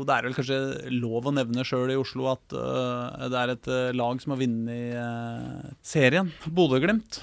Det 0.06 0.16
er 0.16 0.28
vel 0.28 0.36
kanskje 0.36 0.60
lov 0.96 1.28
å 1.30 1.34
nevne 1.34 1.66
sjøl 1.66 1.92
i 1.94 1.98
Oslo 2.00 2.30
at 2.32 2.56
eh, 2.56 3.26
det 3.32 3.40
er 3.40 3.54
et 3.56 3.70
lag 3.96 4.22
som 4.22 4.34
har 4.34 4.42
vunnet 4.42 5.86
serien. 5.86 6.32
Bodø-Glimt. 6.46 7.22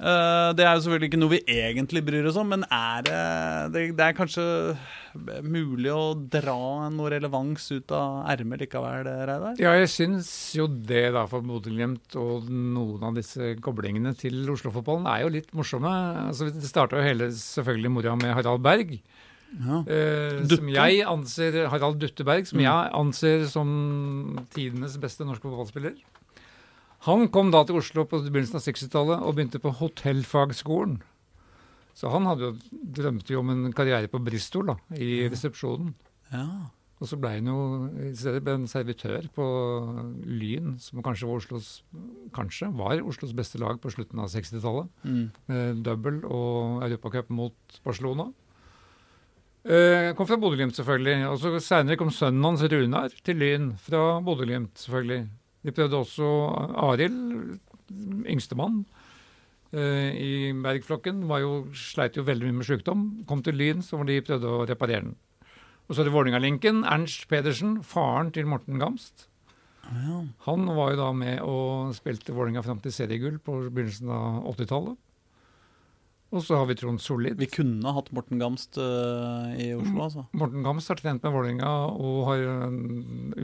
Eh, 0.00 0.48
det 0.56 0.64
er 0.64 0.72
jo 0.74 0.82
selvfølgelig 0.82 1.08
ikke 1.12 1.20
noe 1.20 1.32
vi 1.34 1.40
egentlig 1.52 2.00
bryr 2.06 2.26
oss 2.26 2.38
om, 2.40 2.48
men 2.50 2.64
er 2.72 3.04
det, 3.06 3.18
det 3.74 3.82
Det 3.98 4.06
er 4.06 4.16
kanskje 4.16 4.44
mulig 5.44 5.92
å 5.92 6.14
dra 6.16 6.88
noe 6.90 7.10
relevans 7.12 7.66
ut 7.70 7.92
av 7.94 8.22
ermet 8.32 8.64
likevel, 8.64 9.04
Reidar? 9.06 9.58
Ja, 9.60 9.74
jeg 9.78 9.90
syns 9.92 10.30
jo 10.56 10.66
det 10.66 11.04
da 11.14 11.26
for 11.30 11.44
Bodø-Glimt 11.44 12.16
og 12.18 12.48
noen 12.50 13.04
av 13.10 13.18
disse 13.20 13.52
koblingene 13.62 14.14
til 14.18 14.40
Oslo-fotballen 14.50 15.06
er 15.12 15.26
jo 15.26 15.34
litt 15.36 15.52
morsomme. 15.54 15.92
Altså, 16.30 16.48
det 16.50 16.66
starta 16.70 16.98
jo 16.98 17.06
hele 17.06 17.28
selvfølgelig 17.36 17.92
moroa 17.98 18.16
med 18.18 18.34
Harald 18.38 18.64
Berg. 18.64 18.96
Ja. 19.52 19.82
Uh, 19.84 20.38
som 20.48 20.68
jeg 20.72 21.02
anser 21.04 21.58
Harald 21.68 22.00
Dutteberg, 22.00 22.46
som 22.48 22.56
Mm. 22.58 22.64
jeg 22.64 22.92
anser 22.96 23.46
som 23.52 23.68
tidenes 24.56 24.96
beste 24.96 25.28
norske 25.28 25.44
fotballspiller. 25.44 25.92
Han 27.06 27.26
kom 27.34 27.50
da 27.50 27.64
til 27.66 27.80
Oslo 27.80 28.04
på 28.06 28.20
begynnelsen 28.22 28.60
av 28.60 28.66
60-tallet 28.66 29.24
og 29.24 29.34
begynte 29.34 29.62
på 29.62 29.72
hotellfagskolen. 29.80 31.00
Så 31.98 32.12
han 32.12 32.28
hadde 32.28 32.46
jo, 32.46 32.52
drømte 32.70 33.34
jo 33.34 33.42
om 33.42 33.50
en 33.52 33.72
karriere 33.76 34.08
på 34.08 34.20
Bristol, 34.22 34.70
da, 34.70 34.76
i 34.96 35.26
resepsjonen. 35.32 35.90
Ja. 36.30 36.46
Og 37.02 37.08
så 37.10 37.18
ble 37.18 37.32
han 37.34 37.48
jo 37.50 37.56
i 38.06 38.12
stedet 38.14 38.44
ble 38.46 38.54
en 38.60 38.68
servitør 38.70 39.26
på 39.34 39.44
Lyn, 40.22 40.76
som 40.78 41.02
kanskje 41.02 41.26
var 41.26 41.40
Oslos, 41.42 41.70
kanskje 42.36 42.70
var 42.78 43.02
Oslos 43.02 43.34
beste 43.34 43.58
lag 43.58 43.80
på 43.82 43.90
slutten 43.90 44.22
av 44.22 44.30
60-tallet. 44.30 44.92
Mm. 45.02 45.24
Med 45.50 45.82
double 45.88 46.22
og 46.30 46.86
Europacup 46.86 47.34
mot 47.34 47.80
Barcelona. 47.82 48.30
Eh, 49.62 50.12
kom 50.18 50.26
fra 50.30 50.38
Bodø-Glimt, 50.38 50.78
selvfølgelig. 50.78 51.18
Og 51.32 51.42
så 51.42 51.52
Seinere 51.62 51.98
kom 51.98 52.14
sønnen 52.14 52.46
hans 52.46 52.62
Runar 52.62 53.14
til 53.26 53.42
Lyn 53.42 53.72
fra 53.82 54.20
Bodø-Glimt, 54.22 54.78
selvfølgelig. 54.86 55.26
De 55.62 55.74
prøvde 55.74 55.98
også 55.98 56.28
Arild, 56.82 57.58
yngstemann, 58.26 58.84
eh, 59.72 60.10
i 60.12 60.30
Bergflokken. 60.52 61.26
Var 61.30 61.44
jo, 61.44 61.52
sleit 61.74 62.16
jo 62.18 62.26
veldig 62.26 62.48
mye 62.48 62.60
med 62.60 62.68
sykdom. 62.68 63.04
Kom 63.28 63.42
til 63.42 63.58
Lyn, 63.58 63.82
så 63.82 64.00
var 64.00 64.08
de 64.10 64.22
prøvde 64.26 64.50
å 64.50 64.64
reparere 64.68 65.06
den. 65.06 65.16
Og 65.88 65.94
så 65.94 66.02
er 66.02 66.08
det 66.08 66.14
Vålerenga-linken. 66.14 66.82
Ernst 66.88 67.28
Pedersen, 67.28 67.80
faren 67.84 68.32
til 68.34 68.46
Morten 68.50 68.80
Gamst. 68.80 69.28
Ja. 69.82 70.22
Han 70.46 70.66
var 70.76 70.92
jo 70.92 71.00
da 71.00 71.08
med 71.12 71.40
og 71.42 71.94
spilte 71.96 72.34
Vålerenga 72.34 72.62
fram 72.64 72.80
til 72.82 72.94
seriegull 72.94 73.38
på 73.42 73.58
begynnelsen 73.68 74.10
av 74.14 74.46
80-tallet. 74.54 74.98
Og 76.32 76.40
så 76.40 76.56
har 76.56 76.68
vi 76.70 76.76
Trond 76.80 77.00
Sollid. 77.04 77.36
Vi 77.36 77.48
kunne 77.52 77.92
hatt 77.92 78.08
Morten 78.16 78.40
Gamst 78.40 78.78
uh, 78.80 79.52
i 79.60 79.74
Oslo, 79.76 79.98
altså. 80.06 80.24
Morten 80.32 80.64
Gamst 80.64 80.88
har 80.88 80.96
trent 80.96 81.24
med 81.26 81.34
Vålerenga 81.34 81.72
og 81.92 82.22
har 82.30 82.44
øh, 82.48 82.78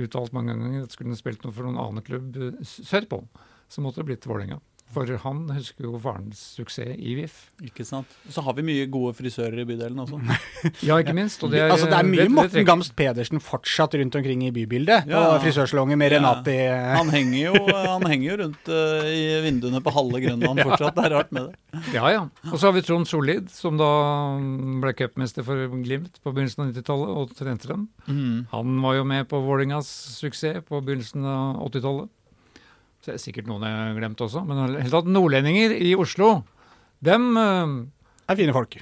uttalt 0.07 0.33
mange 0.33 0.55
ganger 0.57 0.87
at 0.87 0.97
skulle 0.97 1.13
han 1.13 1.21
spilt 1.21 1.45
noe 1.45 1.53
for 1.53 1.69
noen 1.69 1.81
annen 1.83 2.07
klubb 2.07 2.39
sørpå, 2.65 3.21
så 3.69 3.85
måtte 3.85 4.01
det 4.01 4.09
blitt 4.09 4.29
Vålerenga. 4.29 4.63
For 4.95 5.05
han 5.21 5.43
husker 5.53 5.85
jo 5.85 5.99
farens 6.01 6.39
suksess 6.57 6.95
i 6.97 7.13
VIF. 7.19 7.35
Ikke 7.67 7.85
sant? 7.85 8.09
Så 8.33 8.41
har 8.43 8.55
vi 8.57 8.63
mye 8.65 8.87
gode 8.89 9.13
frisører 9.19 9.61
i 9.61 9.67
bydelen 9.69 9.99
også. 10.01 10.17
Ja, 10.89 10.97
ikke 10.99 11.13
minst. 11.15 11.43
Og 11.45 11.53
det 11.53 11.61
er, 11.61 11.71
altså, 11.75 11.87
det 11.91 11.99
er 11.99 12.07
mye 12.09 12.17
det- 12.23 12.29
det 12.29 12.35
Morten 12.35 12.65
Gamst 12.67 12.95
Pedersen 12.97 13.39
fortsatt 13.45 13.95
rundt 14.01 14.17
omkring 14.17 14.43
i 14.47 14.51
bybildet. 14.51 15.07
Ja. 15.07 15.21
På 15.37 15.43
frisørsalonger 15.45 15.97
med 16.01 16.11
Ja. 16.13 16.19
Renati. 16.19 16.57
Han 16.97 17.13
henger 17.13 17.39
jo, 17.53 17.67
han 17.77 18.07
henger 18.09 18.31
jo 18.31 18.37
rundt 18.45 18.69
uh, 18.73 19.05
i 19.13 19.21
vinduene 19.45 19.83
på 19.85 19.93
halve 19.93 20.23
Grønland 20.25 20.63
fortsatt. 20.67 20.97
Det 20.97 21.05
er 21.05 21.15
rart 21.19 21.33
med 21.37 21.51
det. 21.51 21.85
Ja, 21.95 22.09
ja. 22.17 22.25
Og 22.51 22.57
så 22.59 22.71
har 22.71 22.73
vi 22.79 22.83
Trond 22.89 23.07
Solid, 23.07 23.51
som 23.53 23.77
da 23.77 23.91
ble 24.83 24.95
cupmester 24.97 25.45
for 25.47 25.69
Glimt 25.85 26.17
på 26.25 26.33
begynnelsen 26.33 26.65
av 26.65 26.73
90-tallet 26.73 27.17
og 27.21 27.37
trente 27.39 27.69
dem. 27.69 27.85
Han 28.57 28.81
var 28.83 28.97
jo 28.99 29.05
med 29.05 29.29
på 29.29 29.41
Vålingas 29.45 29.89
suksess 30.19 30.65
på 30.69 30.81
begynnelsen 30.81 31.25
av 31.29 31.61
80-tallet. 31.69 32.09
Det 33.09 33.15
er 33.17 33.23
sikkert 33.23 33.49
noen 33.49 33.65
jeg 33.65 33.77
har 33.79 33.95
glemt 33.97 34.21
også. 34.25 34.43
Men 34.47 34.75
helt 34.77 34.93
tatt 34.93 35.09
nordlendinger 35.09 35.73
i 35.81 35.95
Oslo, 35.97 36.43
dem 37.05 37.31
eh, 37.41 37.77
er 38.29 38.39
fine 38.39 38.53
folk. 38.57 38.77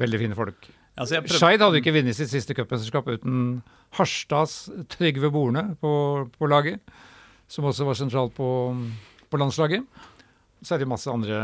Veldig 0.00 0.20
fine 0.24 0.38
folk. 0.38 0.68
Altså, 0.96 1.20
prøvde- 1.20 1.38
Skeid 1.40 1.62
hadde 1.64 1.80
ikke 1.80 1.94
vunnet 1.94 2.16
sitt 2.16 2.32
siste 2.32 2.56
cupmesterskap 2.56 3.06
uten 3.12 3.62
Harstads 3.96 4.56
Trygve 4.92 5.30
Borne 5.32 5.66
på, 5.80 5.92
på 6.36 6.48
laget, 6.48 6.80
som 7.48 7.64
også 7.68 7.84
var 7.88 7.96
sentralt 8.00 8.34
på, 8.36 8.48
på 9.28 9.40
landslaget. 9.40 9.84
Så 10.64 10.74
er 10.76 10.82
det 10.82 10.88
masse 10.88 11.10
andre 11.12 11.38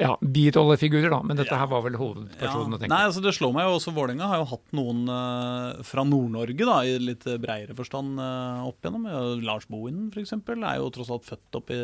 ja, 0.00 0.14
birollefigurer, 0.20 1.10
da. 1.12 1.20
Men 1.26 1.38
dette 1.40 1.56
her 1.56 1.68
var 1.70 1.82
vel 1.84 1.96
hovedpersonen. 2.00 2.76
Ja. 2.80 2.88
Nei, 2.90 3.00
altså 3.08 3.22
Det 3.24 3.32
slår 3.36 3.52
meg 3.56 3.66
jo 3.68 3.76
også 3.78 3.92
Vålerenga 3.96 4.28
har 4.30 4.40
jo 4.42 4.48
hatt 4.50 4.74
noen 4.76 5.02
uh, 5.08 5.80
fra 5.86 6.04
Nord-Norge, 6.04 6.66
da, 6.68 6.78
i 6.84 6.96
litt 7.00 7.24
breiere 7.42 7.76
forstand 7.78 8.18
uh, 8.20 8.66
opp 8.68 8.80
igjennom. 8.82 9.06
Lars 9.46 9.66
Bohinen 9.70 10.10
eksempel, 10.20 10.60
er 10.66 10.80
jo 10.82 10.90
tross 10.94 11.10
alt 11.14 11.24
født 11.28 11.56
oppi, 11.60 11.78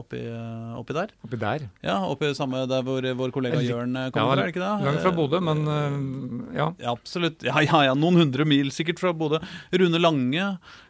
oppi, 0.00 0.20
eh, 0.24 0.72
oppi 0.78 0.96
der. 0.96 1.12
Oppi 1.26 1.38
der. 1.42 1.66
Ja, 1.84 1.98
oppi 2.08 2.30
samme 2.38 2.62
der 2.70 2.84
hvor 2.86 3.04
vår 3.04 3.34
kollega 3.34 3.60
Litt- 3.60 3.68
Jørn 3.68 3.92
kommer 3.92 4.08
Ja, 4.08 4.28
fra, 4.32 4.32
er 4.32 4.46
det 4.46 4.54
ikke 4.54 4.62
det? 4.64 4.86
langt 4.86 5.02
fra 5.04 5.12
Eh, 5.12 5.18
Bodø, 5.18 5.40
men 5.44 5.62
uh, 5.68 6.56
ja. 6.56 6.70
Ja, 6.80 6.94
absolutt. 6.96 7.42
Ja, 7.44 7.58
ja, 7.60 7.82
ja, 7.90 7.94
Noen 7.98 8.16
hundre 8.22 8.46
mil 8.48 8.70
sikkert 8.74 9.02
fra 9.02 9.12
Bodø. 9.12 9.42
Rune 9.76 10.00
Lange, 10.00 10.46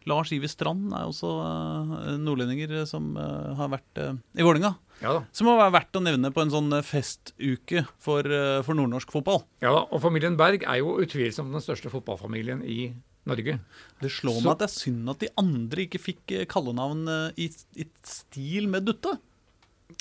Lars 0.07 0.33
Ivi 0.35 0.49
Strand 0.51 0.93
er 0.95 1.09
også 1.11 1.33
eh, 1.43 2.17
nordlendinger 2.23 2.87
som 2.89 3.13
eh, 3.19 3.53
har 3.59 3.71
vært 3.75 3.99
eh, 4.03 4.15
i 4.39 4.47
Vålerenga. 4.47 4.75
Ja 5.03 5.13
da. 5.19 5.23
Som 5.35 5.49
må 5.51 5.57
være 5.59 5.73
verdt 5.75 5.99
å 5.99 6.03
nevne 6.05 6.31
på 6.35 6.43
en 6.45 6.53
sånn 6.53 6.73
eh, 6.77 6.85
festuke 6.87 7.85
for, 8.03 8.23
eh, 8.27 8.61
for 8.63 8.79
nordnorsk 8.79 9.11
fotball. 9.11 9.43
ja 9.65 9.73
da. 9.75 9.83
Og 9.91 10.01
familien 10.05 10.37
Berg 10.39 10.63
er 10.63 10.79
jo 10.79 10.97
utvilsomt 11.03 11.51
den 11.53 11.65
største 11.65 11.91
fotballfamilien 11.91 12.63
i 12.65 12.93
Norge. 13.27 13.59
Det 14.03 14.11
slår 14.11 14.39
Så- 14.41 14.45
meg 14.47 14.53
at 14.53 14.59
det 14.65 14.69
er 14.71 14.75
synd 14.79 15.11
at 15.11 15.19
de 15.23 15.29
andre 15.39 15.85
ikke 15.87 16.01
fikk 16.03 16.33
eh, 16.41 16.45
kallenavn 16.51 17.05
i, 17.37 17.51
i 17.77 17.87
stil 18.07 18.67
med 18.71 18.85
Dutte. 18.87 19.19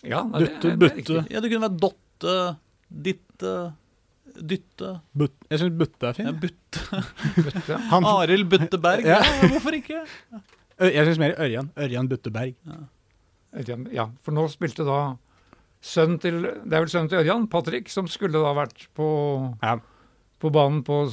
Ja, 0.03 0.23
nei, 0.23 0.39
det- 0.45 0.53
Dutte, 0.61 0.69
det 0.69 0.79
Butte. 0.79 1.13
det. 1.19 1.25
Ja, 1.33 1.39
Det 1.41 1.51
kunne 1.51 1.67
vært 1.69 1.79
Dotte, 1.81 2.37
Ditte, 2.89 3.73
Dytte 4.31 5.01
But, 5.13 5.33
jeg 5.49 5.59
syns 5.59 5.77
Butte 5.77 6.07
er 6.07 6.13
ja, 6.13 6.13
fin. 6.31 6.39
Butte. 6.39 7.03
Butte. 7.35 7.77
Han, 7.91 8.05
Arild 8.07 8.47
Butte 8.49 8.77
Berg. 8.79 9.03
Ja. 9.05 9.19
Ja, 9.21 9.47
hvorfor 9.51 9.75
ikke? 9.75 10.05
Jeg 10.81 11.05
syns 11.09 11.19
mer 11.19 11.35
Ørjan. 11.37 11.67
Ørjan 11.77 12.07
Butteberg. 12.09 12.55
Ja, 12.65 12.77
for 14.23 14.31
nå 14.35 14.45
spilte 14.49 14.85
da 14.87 14.99
sønnen 15.81 16.19
til 16.21 16.41
Det 16.43 16.73
er 16.77 16.83
vel 16.85 16.89
sønnen 16.91 17.09
til 17.09 17.19
Ørjan, 17.23 17.47
Patrick, 17.49 17.89
som 17.89 18.07
skulle 18.07 18.39
da 18.39 18.53
vært 18.55 18.87
på, 18.95 19.07
Ja. 19.63 19.77
på 20.39 20.51
banen 20.53 20.83
på, 20.83 21.03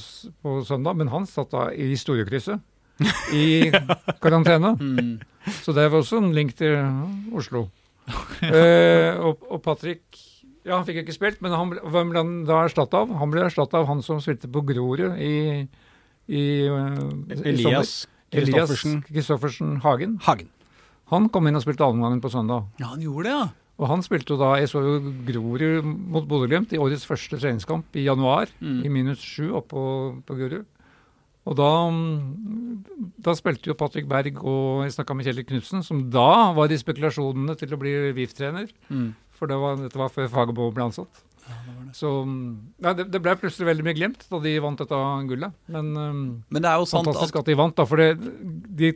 på 0.43 0.59
søndag, 0.65 0.97
men 0.97 1.09
han 1.09 1.27
satt 1.27 1.51
da 1.51 1.71
i 1.73 1.89
historiekrysset 1.95 2.61
i 3.33 3.71
karantene. 4.23 4.75
Mm. 4.79 5.21
Så 5.63 5.73
det 5.73 5.89
var 5.91 6.01
også 6.03 6.19
en 6.21 6.33
link 6.35 6.55
til 6.59 6.77
Oslo. 7.35 7.69
eh, 8.43 9.15
og, 9.21 9.43
og 9.51 9.63
Patrick 9.63 10.03
ja, 10.65 10.77
han 10.77 10.85
fikk 10.85 11.03
ikke 11.03 11.15
spilt, 11.17 11.41
men 11.41 11.55
han, 11.57 11.71
hvem 11.73 12.11
ble 12.13 12.21
han 12.21 12.33
da 12.49 12.63
erstatta 12.67 13.03
av? 13.05 13.13
Han 13.21 13.31
ble 13.33 13.47
erstatta 13.47 13.79
av 13.81 13.87
han 13.89 14.03
som 14.05 14.19
spilte 14.21 14.51
på 14.53 14.61
Grorud 14.69 15.17
i, 15.17 15.65
i, 16.29 16.43
eh, 16.69 17.03
i 17.33 17.41
Elias 17.55 18.03
Kristoffersen 18.35 19.79
Hagen. 19.81 20.19
Hagen. 20.27 20.51
Han 21.13 21.29
kom 21.33 21.49
inn 21.49 21.57
og 21.57 21.65
spilte 21.65 21.87
annengangen 21.87 22.21
på 22.25 22.31
søndag. 22.33 22.69
Ja, 22.81 22.93
han 22.93 23.05
gjorde 23.05 23.29
det, 23.29 23.37
ja. 23.37 23.47
Og 23.79 23.87
han 23.87 24.03
spilte 24.03 24.35
jo 24.35 24.41
da 24.41 24.57
Jeg 24.59 24.71
så 24.73 24.81
jo 24.83 24.97
Grorud 25.29 25.87
mot 25.87 26.27
Bodø-Glimt 26.27 26.73
i 26.75 26.81
årets 26.83 27.07
første 27.07 27.39
treningskamp 27.39 27.95
i 27.97 28.09
januar. 28.09 28.51
Mm. 28.59 28.81
I 28.85 28.91
minus 28.93 29.23
sju 29.23 29.53
oppå 29.59 29.85
på 30.27 30.39
Grorud. 30.41 30.67
Og 31.49 31.55
da, 31.57 31.69
da 33.25 33.33
spilte 33.39 33.71
jo 33.71 33.77
Patrick 33.79 34.09
Berg 34.11 34.37
og 34.43 34.83
jeg 34.85 34.99
snakka 34.99 35.15
med 35.17 35.25
Kjell 35.25 35.41
Knutsen, 35.49 35.81
som 35.87 36.03
da 36.13 36.51
var 36.57 36.69
i 36.69 36.77
spekulasjonene 36.77 37.57
til 37.57 37.73
å 37.73 37.79
bli 37.81 37.95
VIF-trener. 38.19 38.69
Mm. 38.93 39.15
For 39.39 39.49
det 39.49 39.57
var, 39.63 39.79
dette 39.81 40.01
var 40.01 40.13
før 40.13 40.29
Fagerbo 40.35 40.69
ble 40.75 40.91
ansatt. 40.91 41.25
Så 41.97 42.11
mm, 42.29 42.49
nei, 42.85 42.93
det, 42.99 43.07
det 43.15 43.23
ble 43.25 43.33
plutselig 43.41 43.71
veldig 43.71 43.85
mye 43.87 43.97
glemt 43.97 44.27
da 44.29 44.41
de 44.45 44.53
vant 44.61 44.83
dette 44.83 44.99
gullet. 45.31 45.55
Men 45.73 45.95
Men 45.97 46.61
det 46.61 46.69
er 46.69 46.83
jo 46.83 46.89
sant 46.91 47.07
fantastisk 47.07 47.39
at 47.39 47.47
at 47.47 47.49
de 47.49 47.57
vant, 47.57 47.77
da. 47.79 47.87
For 47.89 48.03
det, 48.03 48.11
de, 48.83 48.93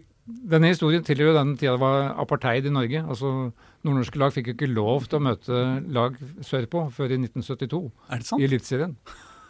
denne 0.52 0.70
historien 0.72 1.04
tilhører 1.06 1.32
jo 1.32 1.38
den 1.38 1.52
tida 1.60 1.74
det 1.76 1.82
var 1.82 2.12
apartheid 2.22 2.66
i 2.68 2.72
Norge. 2.74 3.02
Altså, 3.04 3.52
Nordnorske 3.82 4.20
lag 4.22 4.32
fikk 4.34 4.50
jo 4.52 4.56
ikke 4.56 4.70
lov 4.70 5.08
til 5.10 5.18
å 5.18 5.24
møte 5.26 5.62
lag 5.92 6.16
sørpå 6.46 6.86
før 6.94 7.14
i 7.14 7.18
1972 7.20 7.80
Er 8.08 8.22
det 8.22 8.28
sant? 8.28 8.42
i 8.42 8.46
Eliteserien. 8.46 8.96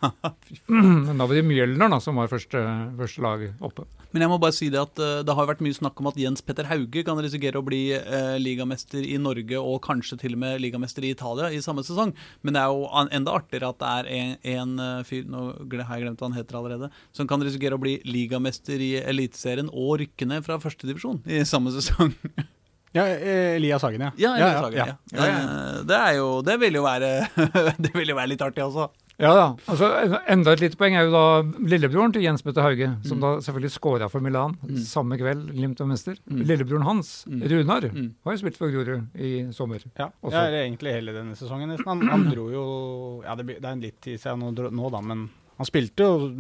Men 0.73 1.19
da 1.21 1.27
var 1.29 1.37
det 1.39 1.45
Mjølner 1.47 1.93
da, 1.93 2.01
som 2.03 2.19
var 2.19 2.31
første, 2.33 2.63
første 2.99 3.23
lag 3.25 3.45
oppe. 3.63 3.87
Men 4.13 4.25
jeg 4.25 4.33
må 4.33 4.39
bare 4.43 4.55
si 4.57 4.69
det 4.73 4.81
at 4.81 5.01
eh, 5.03 5.21
det 5.27 5.37
har 5.37 5.49
vært 5.49 5.63
mye 5.65 5.77
snakk 5.77 6.01
om 6.03 6.11
at 6.11 6.19
Jens 6.21 6.45
Petter 6.45 6.69
Hauge 6.71 7.05
kan 7.07 7.21
risikere 7.23 7.61
å 7.61 7.67
bli 7.67 7.83
eh, 7.97 8.37
ligamester 8.41 9.05
i 9.05 9.19
Norge 9.21 9.61
og 9.61 9.81
kanskje 9.87 10.19
til 10.23 10.37
og 10.37 10.43
med 10.45 10.63
ligamester 10.63 11.05
i 11.07 11.13
Italia 11.17 11.51
i 11.53 11.63
samme 11.65 11.85
sesong. 11.87 12.15
Men 12.45 12.57
det 12.57 12.63
er 12.63 12.73
jo 12.73 12.89
enda 13.19 13.37
artigere 13.39 13.73
at 13.73 13.81
det 13.83 13.93
er 13.93 14.11
en, 14.19 14.35
en 14.57 14.75
eh, 14.87 15.05
fyr 15.09 15.29
nå 15.33 15.45
har 15.83 15.97
jeg 15.97 16.07
glemt 16.07 16.23
hva 16.23 16.31
han 16.31 16.39
heter 16.39 16.61
allerede, 16.61 16.93
som 17.17 17.29
kan 17.31 17.43
risikere 17.45 17.79
å 17.79 17.83
bli 17.83 17.99
ligamester 18.09 18.83
i 18.83 18.95
Eliteserien 19.03 19.73
og 19.73 20.01
rykke 20.03 20.29
ned 20.29 20.45
fra 20.47 20.61
førstedivisjon 20.63 21.23
i 21.33 21.45
samme 21.49 21.75
sesong. 21.75 22.13
Ja, 22.93 23.07
Elias 23.09 23.81
Hagen, 23.87 24.03
ja. 24.05 24.11
Ja, 24.21 24.31
Elias 24.37 24.59
Hagen, 24.61 24.77
ja. 24.77 24.87
ja. 25.17 25.25
ja. 25.25 25.37
Eh, 25.39 25.77
Det 25.89 25.97
er 25.97 26.19
jo 26.19 26.27
Det 26.45 26.59
vil 26.61 26.77
jo 26.77 26.83
være 26.85 27.13
Det 27.87 27.93
vil 27.95 28.13
jo 28.13 28.17
være 28.19 28.35
litt 28.35 28.45
artig 28.45 28.67
også. 28.67 28.91
Ja 29.23 29.31
da. 29.39 29.45
Altså, 29.71 29.89
enda 30.35 30.53
et 30.57 30.63
lite 30.65 30.79
poeng 30.81 30.97
er 30.99 31.07
jo 31.07 31.13
da 31.15 31.25
lillebroren 31.71 32.13
til 32.17 32.25
Jens 32.27 32.43
Bøtte 32.43 32.65
Hauge, 32.65 32.89
som 33.07 33.21
da 33.23 33.37
selvfølgelig 33.45 33.71
scora 33.77 34.09
for 34.11 34.25
Milan 34.25 34.57
samme 34.83 35.15
kveld 35.21 35.45
Glimt 35.55 35.79
var 35.79 35.87
mester. 35.93 36.17
Mm. 36.27 36.41
Lillebroren 36.49 36.83
hans, 36.89 37.13
Mm. 37.31 37.43
Runar, 37.53 37.87
Mm. 37.93 38.09
har 38.25 38.33
jo 38.35 38.39
spilt 38.43 38.57
for 38.59 38.71
Grorud 38.75 39.07
i 39.15 39.53
sommer. 39.53 39.79
Ja, 39.99 40.09
Også. 40.23 40.33
ja, 40.35 40.47
eller 40.49 40.65
egentlig 40.67 40.93
hele 40.93 41.13
denne 41.15 41.37
sesongen. 41.39 41.69
nesten. 41.71 41.87
Han, 41.87 42.03
han 42.09 42.25
dro 42.33 42.49
jo 42.51 43.23
Ja, 43.25 43.35
det, 43.37 43.47
det 43.47 43.65
er 43.65 43.73
en 43.73 43.81
litt 43.81 44.01
tid 44.01 44.19
siden 44.19 44.41
nå, 44.43 44.71
nå 44.73 44.91
da, 44.91 45.01
men 45.01 45.29
han 45.59 45.67
spilte 45.67 46.03
jo, 46.03 46.33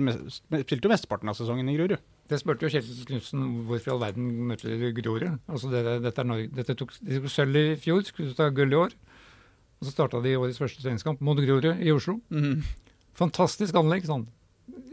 spilte 0.65 0.83
jo 0.89 0.91
mesteparten 0.91 1.29
av 1.31 1.37
sesongen 1.39 1.69
i 1.71 1.77
Grorud. 1.77 1.99
Det 2.29 2.39
spurte 2.41 2.65
jo 2.65 2.71
Kjell 2.73 2.87
Knutsen 3.07 3.67
hvorfor 3.69 3.89
i 3.89 3.93
all 3.93 4.01
verden 4.01 4.29
møtte 4.49 4.67
de 4.73 4.91
Grorud. 4.97 5.39
Altså 5.49 5.71
det, 5.71 5.83
dette 6.03 6.19
er 6.19 6.25
Norge, 6.25 6.49
dette 6.55 6.75
tok, 6.75 6.95
de 7.03 7.21
tok 7.21 7.31
sølv 7.31 7.57
i 7.61 7.77
fjor, 7.77 8.03
skulle 8.09 8.35
ta 8.35 8.49
gull 8.51 8.73
i 8.73 8.79
år. 8.79 8.95
Og 9.83 9.89
så 9.89 9.97
starta 9.97 10.21
de 10.23 10.37
årets 10.39 10.61
første 10.63 10.79
treningskamp 10.79 11.19
mot 11.27 11.41
Grorud 11.43 11.81
i 11.83 11.91
Oslo. 11.91 12.21
Mm. 12.31 12.61
Fantastisk 13.19 13.75
anlegg. 13.75 14.07
sånn. 14.07 14.29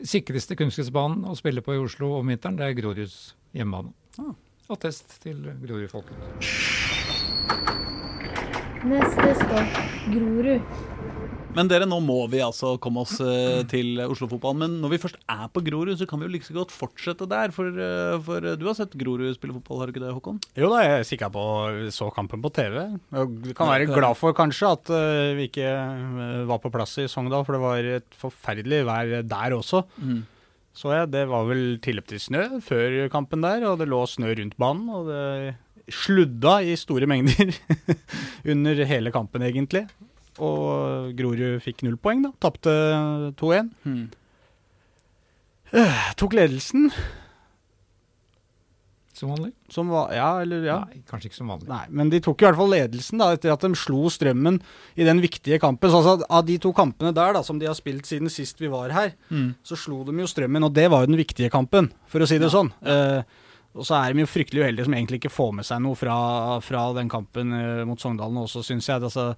Sikreste 0.02 0.58
kunstgressbanen 0.58 1.28
å 1.30 1.36
spille 1.38 1.62
på 1.62 1.76
i 1.76 1.78
Oslo 1.78 2.16
om 2.18 2.32
vinteren, 2.34 2.58
det 2.58 2.66
er 2.66 2.74
Groruds 2.74 3.36
hjemmebane. 3.54 3.94
Ah. 4.18 4.34
Attest 4.74 5.20
til 5.22 5.46
Grorud-folket. 5.62 6.18
Neste 8.90 9.30
stopp 9.44 9.78
Grorud. 10.10 10.99
Men 11.58 11.70
dere, 11.70 11.88
nå 11.90 11.98
må 12.04 12.18
vi 12.30 12.42
altså 12.46 12.76
komme 12.82 13.02
oss 13.02 13.16
eh, 13.24 13.64
til 13.70 13.98
Oslo-fotballen. 14.04 14.62
Men 14.62 14.76
når 14.84 14.94
vi 14.94 15.00
først 15.02 15.18
er 15.26 15.48
på 15.54 15.64
Grorud, 15.66 15.96
så 15.98 16.06
kan 16.10 16.22
vi 16.22 16.28
jo 16.28 16.34
like 16.36 16.46
så 16.46 16.56
godt 16.56 16.74
fortsette 16.74 17.26
der. 17.30 17.54
For, 17.56 17.74
eh, 17.74 18.18
for 18.26 18.46
eh, 18.46 18.58
du 18.60 18.68
har 18.70 18.78
sett 18.78 18.94
Grorud 19.00 19.34
spille 19.36 19.56
fotball, 19.58 19.82
har 19.82 19.90
du 19.90 19.96
ikke 19.96 20.04
det, 20.04 20.14
Håkon? 20.14 20.38
Jo 20.60 20.70
da, 20.72 20.84
jeg 20.86 21.08
kikka 21.10 21.32
på 21.34 21.46
så 21.96 22.10
kampen 22.14 22.44
på 22.44 22.52
TV. 22.54 22.84
Og 23.18 23.40
kan 23.58 23.72
være 23.72 23.90
glad 23.90 24.20
for 24.20 24.38
kanskje 24.38 24.74
at 24.78 24.92
vi 25.40 25.48
ikke 25.50 25.72
var 26.50 26.62
på 26.62 26.72
plass 26.74 26.98
i 27.02 27.08
Sogndal, 27.10 27.46
for 27.48 27.58
det 27.58 27.64
var 27.64 27.90
et 27.98 28.20
forferdelig 28.20 28.84
vær 28.88 29.16
der 29.26 29.56
også. 29.58 29.82
Så 30.80 30.94
jeg, 30.94 31.10
det 31.12 31.26
var 31.32 31.50
vel 31.50 31.64
tilløp 31.84 32.08
til 32.08 32.22
snø 32.22 32.44
før 32.64 33.02
kampen 33.12 33.42
der, 33.44 33.66
og 33.68 33.82
det 33.82 33.90
lå 33.90 34.04
snø 34.08 34.32
rundt 34.38 34.56
banen. 34.62 34.86
Og 34.94 35.10
det 35.10 35.58
sludda 35.90 36.60
i 36.62 36.76
store 36.78 37.08
mengder 37.10 37.50
under 38.54 38.86
hele 38.86 39.12
kampen, 39.14 39.44
egentlig. 39.46 39.88
Og 40.40 41.14
Grorud 41.20 41.60
fikk 41.64 41.84
null 41.86 42.00
poeng, 42.02 42.24
da. 42.26 42.34
Tapte 42.44 42.74
2-1. 43.40 43.72
Mhm. 43.86 44.08
Tok 46.18 46.34
ledelsen, 46.34 46.90
Som 49.14 49.34
vanlig? 49.34 49.52
som 49.68 49.90
va 49.92 50.08
Ja, 50.16 50.42
eller 50.42 50.64
ja. 50.64 50.78
Nei, 50.88 51.02
kanskje 51.10 51.28
ikke 51.28 51.36
som 51.42 51.50
vanlig. 51.52 51.68
Nei, 51.68 51.84
men 51.92 52.10
de 52.10 52.22
tok 52.24 52.40
i 52.40 52.48
hvert 52.48 52.58
fall 52.58 52.72
ledelsen 52.72 53.20
da, 53.20 53.34
etter 53.36 53.52
at 53.52 53.66
de 53.66 53.70
slo 53.76 54.08
Strømmen 54.10 54.62
i 54.96 55.04
den 55.04 55.20
viktige 55.20 55.60
kampen. 55.60 55.92
Så 55.92 56.00
altså, 56.00 56.26
av 56.30 56.46
de 56.48 56.56
to 56.58 56.72
kampene 56.74 57.12
der 57.14 57.36
da, 57.36 57.44
som 57.44 57.60
de 57.60 57.68
har 57.68 57.76
spilt 57.78 58.08
siden 58.08 58.32
sist 58.32 58.64
vi 58.64 58.72
var 58.72 58.94
her, 58.96 59.12
mm. 59.28 59.52
så 59.62 59.76
slo 59.78 60.06
de 60.08 60.16
jo 60.24 60.30
Strømmen, 60.30 60.64
og 60.64 60.74
det 60.74 60.88
var 60.90 61.04
jo 61.04 61.12
den 61.12 61.20
viktige 61.20 61.52
kampen, 61.52 61.92
for 62.08 62.24
å 62.24 62.30
si 62.30 62.40
det 62.40 62.50
sånn. 62.54 62.72
Uh, 62.80 63.22
og 63.76 63.86
så 63.86 64.00
er 64.00 64.16
de 64.16 64.24
jo 64.24 64.32
fryktelig 64.32 64.64
uheldige 64.64 64.88
som 64.88 64.96
egentlig 64.96 65.20
ikke 65.20 65.36
får 65.36 65.52
med 65.60 65.68
seg 65.68 65.84
noe 65.84 66.00
fra, 66.00 66.16
fra 66.66 66.88
den 66.96 67.12
kampen 67.12 67.52
uh, 67.54 67.84
mot 67.90 68.00
Sogndalen 68.00 68.40
også, 68.42 68.64
syns 68.66 68.88
jeg. 68.88 69.04
Altså, 69.04 69.34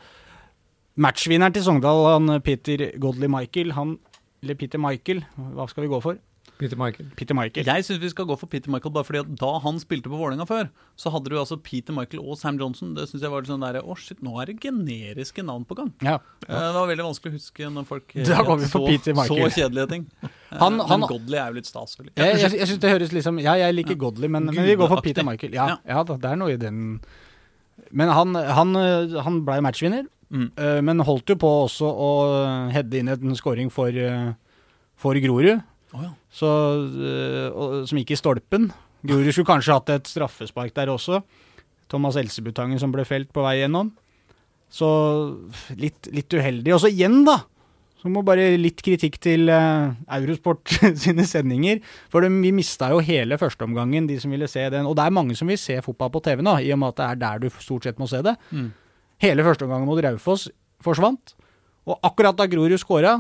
matchvinneren 1.00 1.54
til 1.56 1.64
Sogndal, 1.64 2.04
han 2.16 2.42
Peter 2.44 2.90
Godley 3.00 3.30
Michael, 3.32 3.72
han 3.78 3.98
eller 4.42 4.58
Peter 4.58 4.80
Michael, 4.82 5.24
hva 5.54 5.68
skal 5.70 5.84
vi 5.86 5.90
gå 5.92 6.00
for? 6.02 6.18
Peter 6.62 6.78
Michael. 6.78 7.08
Peter 7.18 7.34
Michael. 7.34 7.66
Jeg 7.66 7.86
syns 7.88 8.00
vi 8.02 8.10
skal 8.12 8.26
gå 8.30 8.36
for 8.38 8.46
Peter 8.50 8.70
Michael, 8.70 8.92
bare 8.94 9.06
fordi 9.08 9.20
at 9.24 9.30
da 9.40 9.50
han 9.64 9.80
spilte 9.82 10.10
på 10.12 10.18
Vålerenga 10.18 10.46
før, 10.46 10.68
så 11.00 11.10
hadde 11.14 11.32
du 11.32 11.38
altså 11.40 11.58
Peter 11.58 11.94
Michael 11.94 12.22
og 12.22 12.38
Sam 12.38 12.60
Johnson. 12.62 12.92
Det 12.98 13.08
syns 13.10 13.24
jeg 13.26 13.32
var 13.34 13.48
sånn 13.50 13.64
derre 13.66 13.82
Å, 13.82 13.96
shit, 13.98 14.20
nå 14.22 14.36
er 14.42 14.52
det 14.52 14.60
generiske 14.62 15.42
navn 15.46 15.66
på 15.66 15.78
gang. 15.80 15.90
Ja. 16.06 16.20
ja. 16.46 16.60
Det 16.68 16.76
var 16.78 16.90
veldig 16.92 17.08
vanskelig 17.08 17.32
å 17.34 17.38
huske 17.40 17.72
når 17.74 17.88
folk 17.90 18.14
Da 18.30 18.44
går 18.46 18.62
vi 18.62 18.70
for 18.70 18.86
så, 18.86 18.92
Peter 18.94 19.18
Michael. 19.18 19.42
så 19.50 19.58
kjedelige 19.62 19.88
ting. 19.96 20.06
Han, 20.52 20.78
Eh, 20.82 20.86
han, 20.92 21.00
men 21.00 21.08
Godley 21.10 21.40
er 21.40 21.50
jo 21.54 21.58
litt 21.62 21.70
stas. 21.70 21.98
vel? 21.98 22.10
jeg 22.14 22.38
jeg, 22.42 22.54
jeg 22.60 22.68
synes 22.68 22.80
det 22.84 22.90
høres 22.92 23.14
liksom 23.16 23.38
Ja, 23.42 23.54
jeg 23.58 23.74
liker 23.80 23.96
Godley, 23.96 24.28
men, 24.30 24.50
men 24.52 24.66
vi 24.68 24.76
går 24.78 24.90
for 24.92 25.02
Peter 25.06 25.26
Michael. 25.26 25.54
Ja, 25.58 25.68
Ja. 25.72 25.78
ja 25.96 26.04
da, 26.04 26.18
det 26.22 26.30
er 26.34 26.42
noe 26.42 26.54
i 26.54 26.60
den 26.62 27.00
Men 27.90 28.10
han, 28.14 28.36
han, 28.36 28.76
han 29.26 29.42
ble 29.48 29.62
matchvinner, 29.66 30.06
Mm. 30.32 30.48
øh, 30.56 30.80
men 30.88 31.04
holdt 31.04 31.34
jo 31.34 31.36
på 31.36 31.50
også 31.66 31.88
å 31.92 32.12
heade 32.72 33.02
inn 33.02 33.12
en 33.12 33.36
scoring 33.36 33.72
for, 33.74 33.92
øh, 33.92 34.32
for 34.96 35.20
Grorud. 35.20 35.60
oh, 35.94 36.04
ja. 36.06 36.12
så, 36.32 36.50
og, 37.52 37.82
som 37.90 38.00
gikk 38.00 38.16
i 38.16 38.20
stolpen. 38.20 38.72
Grorud 39.04 39.32
skulle 39.34 39.50
kanskje 39.50 39.76
hatt 39.76 39.90
et 39.98 40.08
straffespark 40.08 40.76
der 40.78 40.94
også. 40.94 41.22
Thomas 41.92 42.16
Elsebutangen 42.16 42.80
som 42.80 42.94
ble 42.94 43.04
felt 43.08 43.32
på 43.34 43.44
vei 43.44 43.60
gjennom. 43.60 43.92
Så 44.72 44.88
litt, 45.76 46.08
litt 46.16 46.32
uheldig. 46.32 46.72
Og 46.76 46.84
så 46.86 46.92
igjen, 46.92 47.26
da. 47.28 47.42
Så 48.02 48.10
må 48.10 48.24
bare 48.26 48.56
litt 48.58 48.80
kritikk 48.82 49.20
til 49.22 49.52
eh, 49.54 49.92
Eurosport 50.16 50.72
sine 51.04 51.26
sendinger. 51.30 51.82
For 52.10 52.24
de, 52.24 52.32
vi 52.42 52.54
mista 52.56 52.90
jo 52.94 53.02
hele 53.04 53.38
førsteomgangen, 53.38 54.08
de 54.10 54.18
som 54.22 54.34
ville 54.34 54.50
se 54.50 54.64
den. 54.74 54.88
Og 54.90 54.96
det 54.98 55.06
er 55.06 55.18
mange 55.18 55.36
som 55.38 55.52
vil 55.52 55.60
se 55.62 55.76
fotball 55.86 56.14
på 56.16 56.24
TV 56.26 56.42
nå, 56.46 56.56
i 56.64 56.72
og 56.74 56.80
med 56.82 56.96
at 56.96 57.02
det 57.02 57.10
er 57.10 57.22
der 57.26 57.44
du 57.44 57.62
stort 57.62 57.86
sett 57.86 58.02
må 58.02 58.08
se 58.10 58.24
det. 58.26 58.34
Mm. 58.50 58.72
Hele 59.22 59.46
førsteomgangen 59.46 59.86
mot 59.86 60.01
Raufoss 60.01 60.50
forsvant. 60.82 61.36
Og 61.86 61.98
akkurat 62.06 62.38
da 62.38 62.48
Grorud 62.50 62.80
skåra 62.82 63.20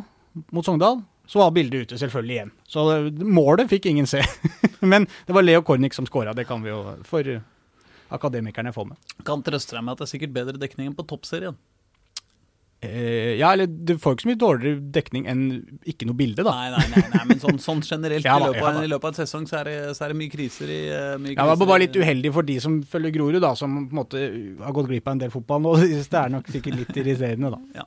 mot 0.53 0.65
Sogndal, 0.65 1.01
så 1.29 1.41
var 1.43 1.53
bildet 1.55 1.85
ute 1.85 1.99
selvfølgelig 2.01 2.35
igjen. 2.35 2.51
Så 2.67 2.85
målet 3.21 3.69
fikk 3.71 3.87
ingen 3.91 4.09
se. 4.09 4.23
Men 4.91 5.05
det 5.27 5.35
var 5.35 5.45
Leo 5.45 5.61
Kornic 5.65 5.95
som 5.97 6.07
skåra, 6.09 6.33
det 6.33 6.47
kan 6.49 6.63
vi 6.63 6.71
jo 6.71 6.81
for 7.07 7.27
akademikerne 8.11 8.73
få 8.75 8.85
med. 8.89 8.97
Kan 9.27 9.43
trøste 9.45 9.77
deg 9.77 9.85
med 9.85 9.95
at 9.95 10.01
det 10.01 10.07
er 10.07 10.13
sikkert 10.15 10.33
bedre 10.35 10.59
dekning 10.59 10.89
enn 10.89 10.97
på 10.97 11.05
toppserien. 11.07 11.55
Eh, 12.81 13.37
ja, 13.37 13.51
eller 13.53 13.69
du 13.69 13.93
får 14.01 14.15
ikke 14.15 14.25
så 14.25 14.29
mye 14.31 14.39
dårligere 14.41 14.81
dekning 14.95 15.27
enn 15.29 15.43
ikke 15.85 16.07
noe 16.09 16.17
bilde, 16.17 16.41
da. 16.47 16.55
Nei, 16.57 16.71
nei, 16.73 16.87
nei, 16.95 17.03
nei 17.13 17.25
men 17.29 17.41
sånn, 17.43 17.59
sånn 17.61 17.83
generelt 17.85 18.25
Ja 18.29 18.39
i, 18.39 18.47
løpet 18.47 18.63
av, 18.63 18.79
ja, 18.79 18.87
i 18.87 18.89
løpet 18.89 19.05
av 19.05 19.13
en 19.13 19.19
sesong 19.19 19.45
så 19.49 19.59
er 19.59 19.69
det, 19.69 19.77
så 19.97 20.07
er 20.07 20.13
det 20.13 20.17
mye 20.23 20.33
kriser 20.33 20.71
i 20.71 20.79
mye 20.81 21.35
kriser. 21.35 21.37
Ja, 21.37 21.45
det 21.51 21.61
var 21.61 21.71
bare 21.75 21.83
litt 21.85 22.01
uheldig 22.01 22.33
for 22.33 22.47
de 22.47 22.57
som 22.63 22.79
følger 22.89 23.13
Grorud, 23.19 23.41
da, 23.43 23.53
som 23.59 23.77
på 23.83 23.93
en 23.93 24.01
måte 24.01 24.25
har 24.63 24.75
gått 24.77 24.89
glipp 24.89 25.07
av 25.07 25.17
en 25.17 25.23
del 25.27 25.33
fotball 25.33 25.63
nå. 25.67 25.77
Det 26.11 26.19
er 26.19 26.33
nok 26.33 26.49
sikkert 26.51 26.81
litt 26.81 26.97
irriterende, 26.97 27.53
da. 27.53 27.85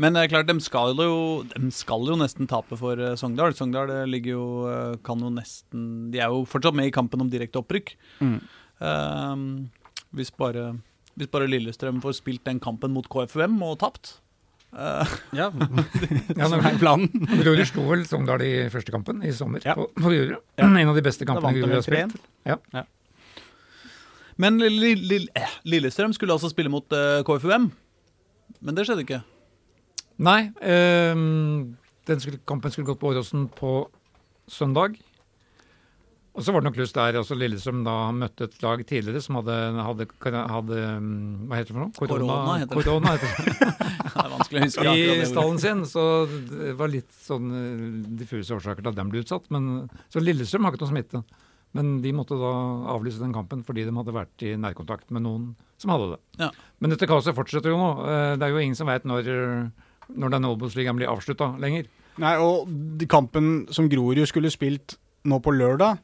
Men 0.00 0.16
det 0.16 0.24
er 0.24 0.32
klart, 0.32 0.48
de 0.48 0.56
skal 0.62 0.96
jo, 0.98 1.44
de 1.52 1.70
skal 1.74 2.08
jo 2.08 2.16
nesten 2.18 2.48
tape 2.50 2.78
for 2.78 2.98
eh, 2.98 3.14
Sogndal. 3.18 3.54
Sogndal 3.54 3.92
eh, 3.94 4.08
ligger 4.10 4.34
jo, 4.34 4.46
eh, 4.70 4.96
kan 5.06 5.22
jo 5.22 5.30
nesten 5.30 5.84
De 6.10 6.18
er 6.22 6.32
jo 6.32 6.42
fortsatt 6.50 6.74
med 6.74 6.90
i 6.90 6.94
kampen 6.94 7.22
om 7.22 7.30
direkte 7.30 7.60
opprykk. 7.60 7.94
Mm. 8.18 8.38
Ehm, 8.84 9.46
hvis, 10.14 10.32
bare, 10.34 10.72
hvis 11.18 11.30
bare 11.30 11.46
Lillestrøm 11.50 12.00
får 12.02 12.16
spilt 12.18 12.44
den 12.48 12.60
kampen 12.62 12.90
mot 12.94 13.06
KFUM 13.08 13.60
og 13.62 13.76
tapt 13.82 14.16
uh, 14.74 15.06
Ja, 15.38 15.50
Ja, 16.38 16.48
som 16.50 16.58
er 16.64 16.78
planen. 16.80 17.10
Grorud 17.40 17.62
slo 17.70 17.84
vel 17.92 18.02
Sogndal 18.08 18.42
i 18.46 18.52
første 18.72 18.90
kampen 18.94 19.22
i 19.26 19.30
sommer 19.36 19.62
Ja. 19.64 19.76
på, 19.78 19.86
på 19.94 20.08
Grorud. 20.10 20.34
Ja. 20.58 20.66
En 20.66 20.90
av 20.90 20.98
de 20.98 21.04
beste 21.06 21.26
kampene 21.28 21.54
Grorud 21.60 21.76
har 21.76 21.80
med 21.80 21.86
3-1. 21.86 22.18
spilt. 22.18 22.90
Men 24.36 24.58
Lill- 24.58 25.04
Lill- 25.06 25.30
eh, 25.38 25.52
Lillestrøm 25.70 26.12
skulle 26.16 26.34
altså 26.34 26.50
spille 26.50 26.70
mot 26.72 26.90
eh, 26.92 27.20
KFUM. 27.26 27.68
Men 28.64 28.74
det 28.74 28.84
skjedde 28.88 29.04
ikke. 29.06 29.20
Nei, 30.18 30.40
ehm, 30.62 31.76
den 32.06 32.20
skulle, 32.22 32.38
kampen 32.46 32.70
skulle 32.74 32.86
gått 32.90 33.00
på 33.00 33.10
Åråsen 33.12 33.46
på 33.54 33.70
søndag. 34.50 34.98
Og 36.34 36.42
så 36.42 36.50
var 36.50 36.62
det 36.64 36.66
noe 36.66 36.74
kluss 36.74 36.92
der. 36.94 37.14
altså 37.20 37.36
Lillestrøm 37.38 37.84
da 37.86 37.92
møtte 38.10 38.48
et 38.48 38.56
lag 38.64 38.80
tidligere 38.88 39.20
som 39.22 39.36
hadde, 39.38 39.54
hadde, 39.86 40.06
hadde 40.50 40.78
um, 40.98 41.10
Hva 41.46 41.60
heter 41.60 41.70
det 41.70 41.76
for 41.76 41.84
noe? 41.84 41.94
Korona 41.94 42.56
heter 42.58 42.72
det. 42.74 42.84
Korona 42.88 43.12
heter 43.14 43.28
det. 43.30 43.68
Det 44.14 44.22
er 44.24 44.30
vanskelig 44.32 44.60
å 44.60 44.64
huske 44.64 44.92
I 44.94 45.26
stallen 45.30 45.60
sin. 45.62 45.80
Så 45.90 46.02
det 46.50 46.74
var 46.78 46.90
litt 46.90 47.10
sånn 47.26 47.48
eh, 47.58 47.84
diffuse 48.18 48.54
årsaker 48.56 48.82
til 48.82 48.90
at 48.92 48.98
den 48.98 49.10
ble 49.12 49.22
utsatt. 49.22 49.46
Men, 49.54 49.68
så 50.10 50.22
Lillestrøm 50.22 50.66
har 50.66 50.74
ikke 50.74 50.82
noe 50.84 50.92
smitte. 50.92 51.22
Men 51.74 51.92
de 52.02 52.12
måtte 52.14 52.38
da 52.38 52.52
avlyse 52.94 53.18
den 53.22 53.34
kampen 53.34 53.62
fordi 53.66 53.84
de 53.86 53.94
hadde 53.94 54.14
vært 54.14 54.44
i 54.46 54.52
nærkontakt 54.58 55.10
med 55.14 55.24
noen 55.26 55.48
som 55.82 55.90
hadde 55.94 56.12
det. 56.14 56.20
Ja. 56.44 56.50
Men 56.82 56.94
dette 56.94 57.08
kaoset 57.10 57.34
fortsetter 57.38 57.74
jo 57.74 57.78
nå. 57.78 57.90
Eh, 58.06 58.32
Det 58.38 58.46
er 58.48 58.54
jo 58.54 58.62
ingen 58.62 58.78
som 58.78 58.90
veit 58.90 59.06
når, 59.06 59.30
når 60.14 60.34
denne 60.34 60.50
Obos-ligaen 60.54 60.98
blir 60.98 61.10
avslutta 61.10 61.52
lenger. 61.62 61.86
Nei, 62.22 62.34
og 62.42 63.06
kampen 63.10 63.68
som 63.74 63.86
Grorud 63.90 64.22
skulle 64.30 64.50
spilt 64.54 64.94
nå 65.26 65.38
på 65.42 65.54
lørdag, 65.54 65.98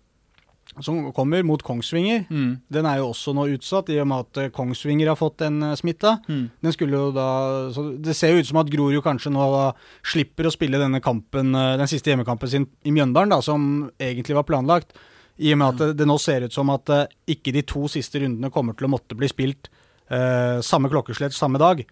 som 0.78 1.12
kommer 1.12 1.42
mot 1.44 1.62
Kongsvinger, 1.62 2.26
Mm. 2.30 2.60
den 2.70 2.86
er 2.86 2.98
jo 2.98 3.08
også 3.10 3.34
nå 3.34 3.48
utsatt, 3.56 3.90
i 3.90 3.98
og 4.00 4.06
med 4.06 4.20
at 4.20 4.36
eh, 4.38 4.48
Kongsvinger 4.54 5.08
har 5.08 5.16
fått 5.18 5.42
en 5.42 5.62
eh, 5.62 5.74
smitta. 5.74 6.20
Mm. 6.28 6.50
Den 6.62 6.72
skulle 6.72 6.92
jo 6.96 7.10
da 7.12 7.26
så 7.74 7.96
Det 8.00 8.14
ser 8.16 8.32
jo 8.32 8.38
ut 8.40 8.46
som 8.46 8.60
at 8.62 8.70
Grorud 8.70 9.02
kanskje 9.02 9.32
nå 9.34 9.74
slipper 10.06 10.46
å 10.46 10.52
spille 10.54 10.78
denne 10.78 11.00
kampen, 11.02 11.54
eh, 11.54 11.76
den 11.76 11.90
siste 11.90 12.10
hjemmekampen 12.12 12.48
sin 12.48 12.66
i 12.84 12.90
Mjøndalen, 12.94 13.30
da, 13.34 13.40
som 13.42 13.90
egentlig 13.98 14.34
var 14.38 14.44
planlagt. 14.46 14.94
I 15.40 15.52
og 15.54 15.58
med 15.58 15.68
at 15.68 15.78
det, 15.78 15.96
det 15.98 16.06
nå 16.06 16.18
ser 16.20 16.42
ut 16.44 16.52
som 16.52 16.68
at 16.70 16.86
ikke 17.26 17.52
de 17.52 17.62
to 17.62 17.86
siste 17.88 18.20
rundene 18.20 18.50
kommer 18.52 18.76
til 18.76 18.86
å 18.86 18.92
måtte 18.92 19.16
bli 19.16 19.26
spilt 19.30 19.70
eh, 20.10 20.60
samme 20.60 20.88
klokkeslett 20.92 21.32
samme 21.32 21.58
dag. 21.58 21.82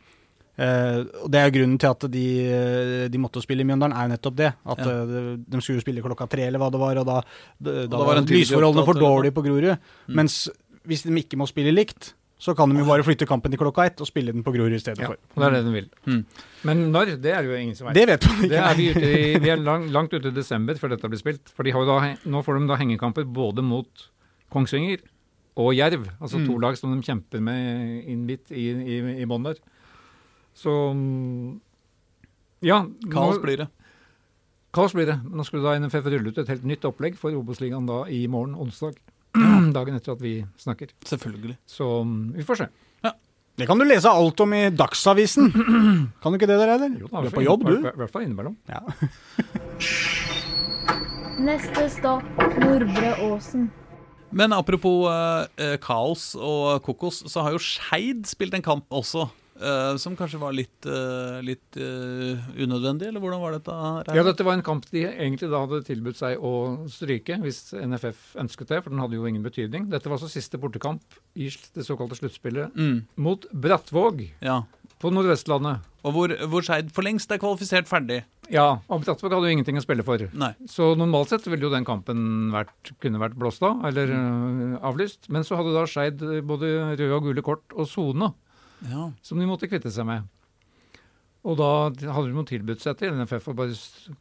Eh, 0.58 1.04
og 1.22 1.30
Det 1.30 1.38
er 1.38 1.46
jo 1.50 1.54
grunnen 1.58 1.78
til 1.78 1.86
at 1.94 2.06
de, 2.10 2.24
eh, 2.50 3.08
de 3.08 3.18
måtte 3.22 3.40
spille 3.44 3.62
i 3.62 3.68
Mjøndalen, 3.68 3.94
er 3.94 4.08
jo 4.08 4.14
nettopp 4.16 4.36
det. 4.40 4.52
At 4.66 4.78
Ja. 4.82 4.90
eh, 4.90 5.06
de, 5.06 5.36
de 5.48 5.60
skulle 5.62 5.80
spille 5.84 6.02
klokka 6.02 6.26
tre, 6.28 6.46
eller 6.48 6.58
hva 6.58 6.70
det 6.74 6.80
var, 6.82 6.98
og 6.98 7.06
da, 7.06 7.20
da, 7.62 7.86
da 7.86 7.96
var 8.02 8.22
lysforholdene 8.26 8.84
for 8.84 8.94
dårlige 8.98 9.32
på 9.36 9.44
Grorud. 9.46 9.78
Mm. 10.08 10.14
Mens 10.18 10.48
hvis 10.88 11.02
de 11.06 11.14
ikke 11.14 11.38
må 11.38 11.46
spille 11.46 11.70
likt, 11.72 12.14
så 12.38 12.54
kan 12.54 12.70
de 12.70 12.78
jo 12.78 12.84
bare 12.86 13.02
flytte 13.02 13.26
kampen 13.26 13.50
til 13.50 13.58
klokka 13.58 13.84
ett 13.86 14.00
og 14.00 14.06
spille 14.06 14.30
den 14.32 14.44
på 14.46 14.52
Grorud 14.54 14.72
i 14.72 14.78
stedet 14.78 14.98
Ja, 15.02 15.08
for. 15.10 15.16
og 15.34 15.42
det 15.42 15.46
er 15.46 15.54
det 15.56 15.64
de 15.66 15.72
vil. 15.74 15.88
Mm. 16.06 16.24
Men 16.64 16.82
når, 16.92 17.06
det 17.22 17.32
er 17.34 17.42
det 17.42 17.50
jo 17.50 17.56
ingen 17.58 17.74
som 17.74 17.88
vet. 17.88 17.94
Det 17.98 18.04
vet 18.06 18.26
man 18.28 18.36
ikke. 18.44 18.48
Det 18.52 18.60
er 18.62 18.74
vi, 18.78 18.86
ute 18.94 19.08
i, 19.10 19.38
vi 19.42 19.48
er 19.50 19.56
lang, 19.62 19.88
langt 19.90 20.12
ute 20.14 20.28
i 20.30 20.34
desember 20.36 20.74
før 20.78 20.90
dette 20.94 21.10
blir 21.10 21.18
spilt. 21.18 21.50
For 21.54 21.62
de 21.66 21.72
har 21.74 21.82
jo 21.82 21.86
da, 21.98 22.14
nå 22.30 22.42
får 22.46 22.60
de 22.60 22.68
da 22.70 22.76
hengekamper 22.78 23.26
både 23.26 23.62
mot 23.66 24.06
Kongsvinger 24.54 25.02
og 25.58 25.72
Jerv. 25.74 26.06
Altså 26.22 26.38
to 26.46 26.54
Mm. 26.54 26.60
lag 26.62 26.76
som 26.78 26.94
de 26.94 27.02
kjemper 27.02 27.40
med 27.42 28.04
innbitt 28.06 28.50
i, 28.54 28.70
i, 28.70 29.22
i 29.22 29.26
bånn 29.26 29.42
der. 29.50 29.58
Så 30.58 30.72
ja. 32.66 32.80
Kaos 33.12 33.36
nå- 33.38 33.44
blir 33.44 33.62
det. 33.64 33.68
Kaos 34.74 34.92
blir 34.94 35.06
det. 35.08 35.18
Nå 35.24 35.44
skulle 35.46 35.64
da 35.64 35.78
NFF 35.78 36.06
rulle 36.10 36.32
ut 36.32 36.38
et 36.42 36.50
helt 36.50 36.66
nytt 36.68 36.84
opplegg 36.88 37.16
for 37.16 37.32
Obos-ligaen 37.38 37.86
da 37.88 38.02
i 38.12 38.24
morgen, 38.30 38.56
onsdag. 38.58 38.98
Dagen 39.76 39.96
etter 39.96 40.12
at 40.16 40.22
vi 40.22 40.40
snakker. 40.60 40.90
Selvfølgelig. 41.06 41.56
Så 41.66 41.86
mm, 42.04 42.34
vi 42.36 42.44
får 42.46 42.64
se. 42.64 42.68
Det 43.58 43.66
kan 43.66 43.80
du 43.80 43.82
lese 43.82 44.06
alt 44.06 44.38
om 44.44 44.52
i 44.54 44.68
Dagsavisen. 44.70 45.48
Kan 46.22 46.30
du 46.30 46.36
ikke 46.38 46.46
det 46.46 46.60
der? 46.62 46.84
Jo, 46.94 47.08
du 47.10 47.26
er 47.26 47.32
på 47.34 47.42
jobb, 47.42 47.64
I 47.66 47.72
du. 47.74 47.88
hvert 47.90 48.12
fall 48.12 48.22
innimellom. 48.22 48.54
Ja. 48.70 48.84
Neste 51.42 51.88
stopp 51.90 52.22
Nordre 52.62 53.16
Åsen. 53.26 53.64
Men 54.30 54.54
apropos 54.54 55.08
eh, 55.10 55.48
eh, 55.64 55.74
kaos 55.82 56.36
og 56.38 56.84
kokos, 56.86 57.24
så 57.26 57.42
har 57.46 57.56
jo 57.56 57.60
Skeid 57.62 58.28
spilt 58.30 58.54
en 58.54 58.62
kamp 58.62 58.86
også. 58.94 59.26
Eh, 59.60 59.96
som 60.00 60.16
kanskje 60.18 60.40
var 60.40 60.54
litt, 60.56 60.86
eh, 60.86 61.38
litt 61.44 61.78
eh, 61.80 62.48
unødvendig, 62.58 63.08
eller 63.10 63.22
hvordan 63.22 63.42
var 63.42 63.56
dette? 63.56 63.74
Regnet? 63.74 64.16
Ja, 64.18 64.24
dette 64.26 64.46
var 64.46 64.58
en 64.58 64.64
kamp 64.66 64.86
de 64.92 65.04
egentlig 65.08 65.50
da 65.50 65.62
hadde 65.64 65.82
tilbudt 65.86 66.20
seg 66.20 66.38
å 66.42 66.52
stryke, 66.92 67.38
hvis 67.42 67.74
NFF 67.74 68.38
ønsket 68.44 68.72
det, 68.72 68.82
for 68.84 68.94
den 68.94 69.02
hadde 69.02 69.18
jo 69.18 69.28
ingen 69.28 69.44
betydning. 69.44 69.90
Dette 69.92 70.10
var 70.10 70.18
altså 70.18 70.30
siste 70.32 70.60
bortekamp 70.60 71.20
i 71.38 71.50
det 71.50 71.86
såkalte 71.86 72.18
sluttspillet 72.18 72.74
Mm, 72.78 73.06
mot 73.16 73.44
Brattvåg 73.52 74.24
ja. 74.44 74.62
på 75.02 75.10
Nordvestlandet. 75.12 75.86
Og 76.06 76.14
hvor, 76.14 76.32
hvor 76.50 76.64
Skeid 76.64 76.90
for 76.94 77.06
lengst 77.06 77.30
er 77.34 77.40
kvalifisert 77.42 77.88
ferdig. 77.90 78.22
Ja, 78.52 78.80
og 78.88 79.02
Brattvåg 79.04 79.34
hadde 79.34 79.50
jo 79.50 79.56
ingenting 79.56 79.78
å 79.80 79.84
spille 79.84 80.04
for. 80.06 80.22
Nei. 80.38 80.52
Så 80.70 80.92
normalt 80.98 81.32
sett 81.32 81.46
ville 81.48 81.66
jo 81.66 81.72
den 81.72 81.86
kampen 81.88 82.52
vært, 82.54 82.92
kunne 83.02 83.20
vært 83.20 83.36
blåst 83.38 83.64
av, 83.66 83.82
eller 83.88 84.12
mm. 84.14 84.76
avlyst. 84.88 85.28
Men 85.34 85.46
så 85.46 85.58
hadde 85.58 85.74
da 85.76 85.86
Skeid 85.90 86.22
både 86.48 86.70
røde 86.94 87.10
og 87.16 87.28
gule 87.28 87.44
kort 87.46 87.76
og 87.76 87.90
sone, 87.90 88.32
Ja. 88.86 89.08
som 89.22 89.40
de 89.40 89.48
måtte 89.48 89.68
kvitte 89.70 89.90
seg 89.94 90.06
med. 90.08 90.26
Og 91.48 91.54
da 91.56 91.68
hadde 92.12 92.32
de 92.34 92.44
tilbudt 92.50 92.82
seg 92.82 92.98
til 92.98 93.14
NFF 93.14 93.48
å 93.50 93.54
bare, 93.56 93.74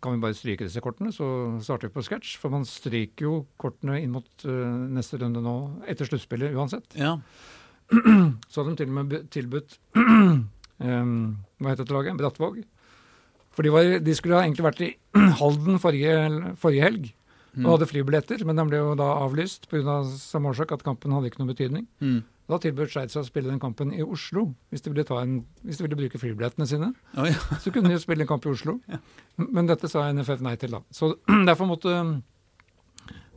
kan 0.04 0.14
vi 0.14 0.22
bare 0.22 0.38
stryke 0.38 0.68
disse 0.68 0.82
kortene, 0.86 1.12
så 1.12 1.26
starter 1.66 1.90
vi 1.90 1.96
på 1.98 2.06
scratch. 2.06 2.36
For 2.40 2.54
man 2.54 2.66
stryker 2.68 3.26
jo 3.26 3.34
kortene 3.60 3.98
inn 4.04 4.14
mot 4.14 4.28
uh, 4.46 4.88
neste 4.94 5.20
runde 5.20 5.42
nå, 5.44 5.56
etter 5.90 6.10
sluttspillet 6.10 6.56
uansett. 6.58 6.98
ja. 6.98 7.18
Så 8.52 8.60
hadde 8.60 8.74
de 8.74 8.80
til 8.82 8.90
og 8.92 8.96
med 8.98 9.30
tilbudt 9.32 9.78
um, 9.96 11.12
Hva 11.56 11.70
heter 11.72 11.86
dette 11.86 11.94
laget? 11.96 12.18
Brattvåg. 12.20 12.58
For 13.56 13.64
de, 13.64 13.72
var, 13.72 13.92
de 14.04 14.16
skulle 14.18 14.36
ha 14.36 14.44
egentlig 14.44 14.66
vært 14.66 14.82
i 14.84 14.90
Halden 15.40 15.80
forrige, 15.80 16.18
forrige 16.60 16.84
helg 16.84 17.06
og 17.66 17.72
hadde 17.72 17.88
flybilletter, 17.90 18.44
men 18.46 18.60
de 18.60 18.66
ble 18.70 18.80
jo 18.82 18.96
da 19.00 19.08
avlyst 19.24 19.66
pga. 19.72 20.02
samme 20.20 20.52
årsak, 20.52 20.76
at 20.76 20.84
kampen 20.86 21.16
hadde 21.16 21.32
ikke 21.32 21.42
noe 21.42 21.50
betydning. 21.50 21.88
Mm. 22.04 22.20
Da 22.48 22.58
tilbød 22.64 22.88
Skeid 22.94 23.12
seg 23.12 23.26
å 23.26 23.28
spille 23.28 23.52
den 23.52 23.60
kampen 23.60 23.90
i 23.92 24.00
Oslo, 24.06 24.46
hvis 24.72 24.84
de 24.86 24.92
ville, 24.94 25.04
ta 25.08 25.18
en, 25.20 25.42
hvis 25.68 25.82
de 25.82 25.84
ville 25.84 25.98
bruke 26.00 26.20
flybillettene 26.22 26.68
sine. 26.70 26.94
Oi. 27.20 27.34
Så 27.64 27.74
kunne 27.76 27.92
de 27.92 27.98
jo 27.98 28.04
spille 28.04 28.24
en 28.24 28.30
kamp 28.30 28.48
i 28.48 28.54
Oslo. 28.54 28.78
Men 29.42 29.68
dette 29.68 29.90
sa 29.92 30.06
NFF 30.16 30.44
nei 30.46 30.56
til, 30.62 30.78
da. 30.78 30.80
Så 30.96 31.12
derfor 31.50 31.70
måtte 31.70 31.98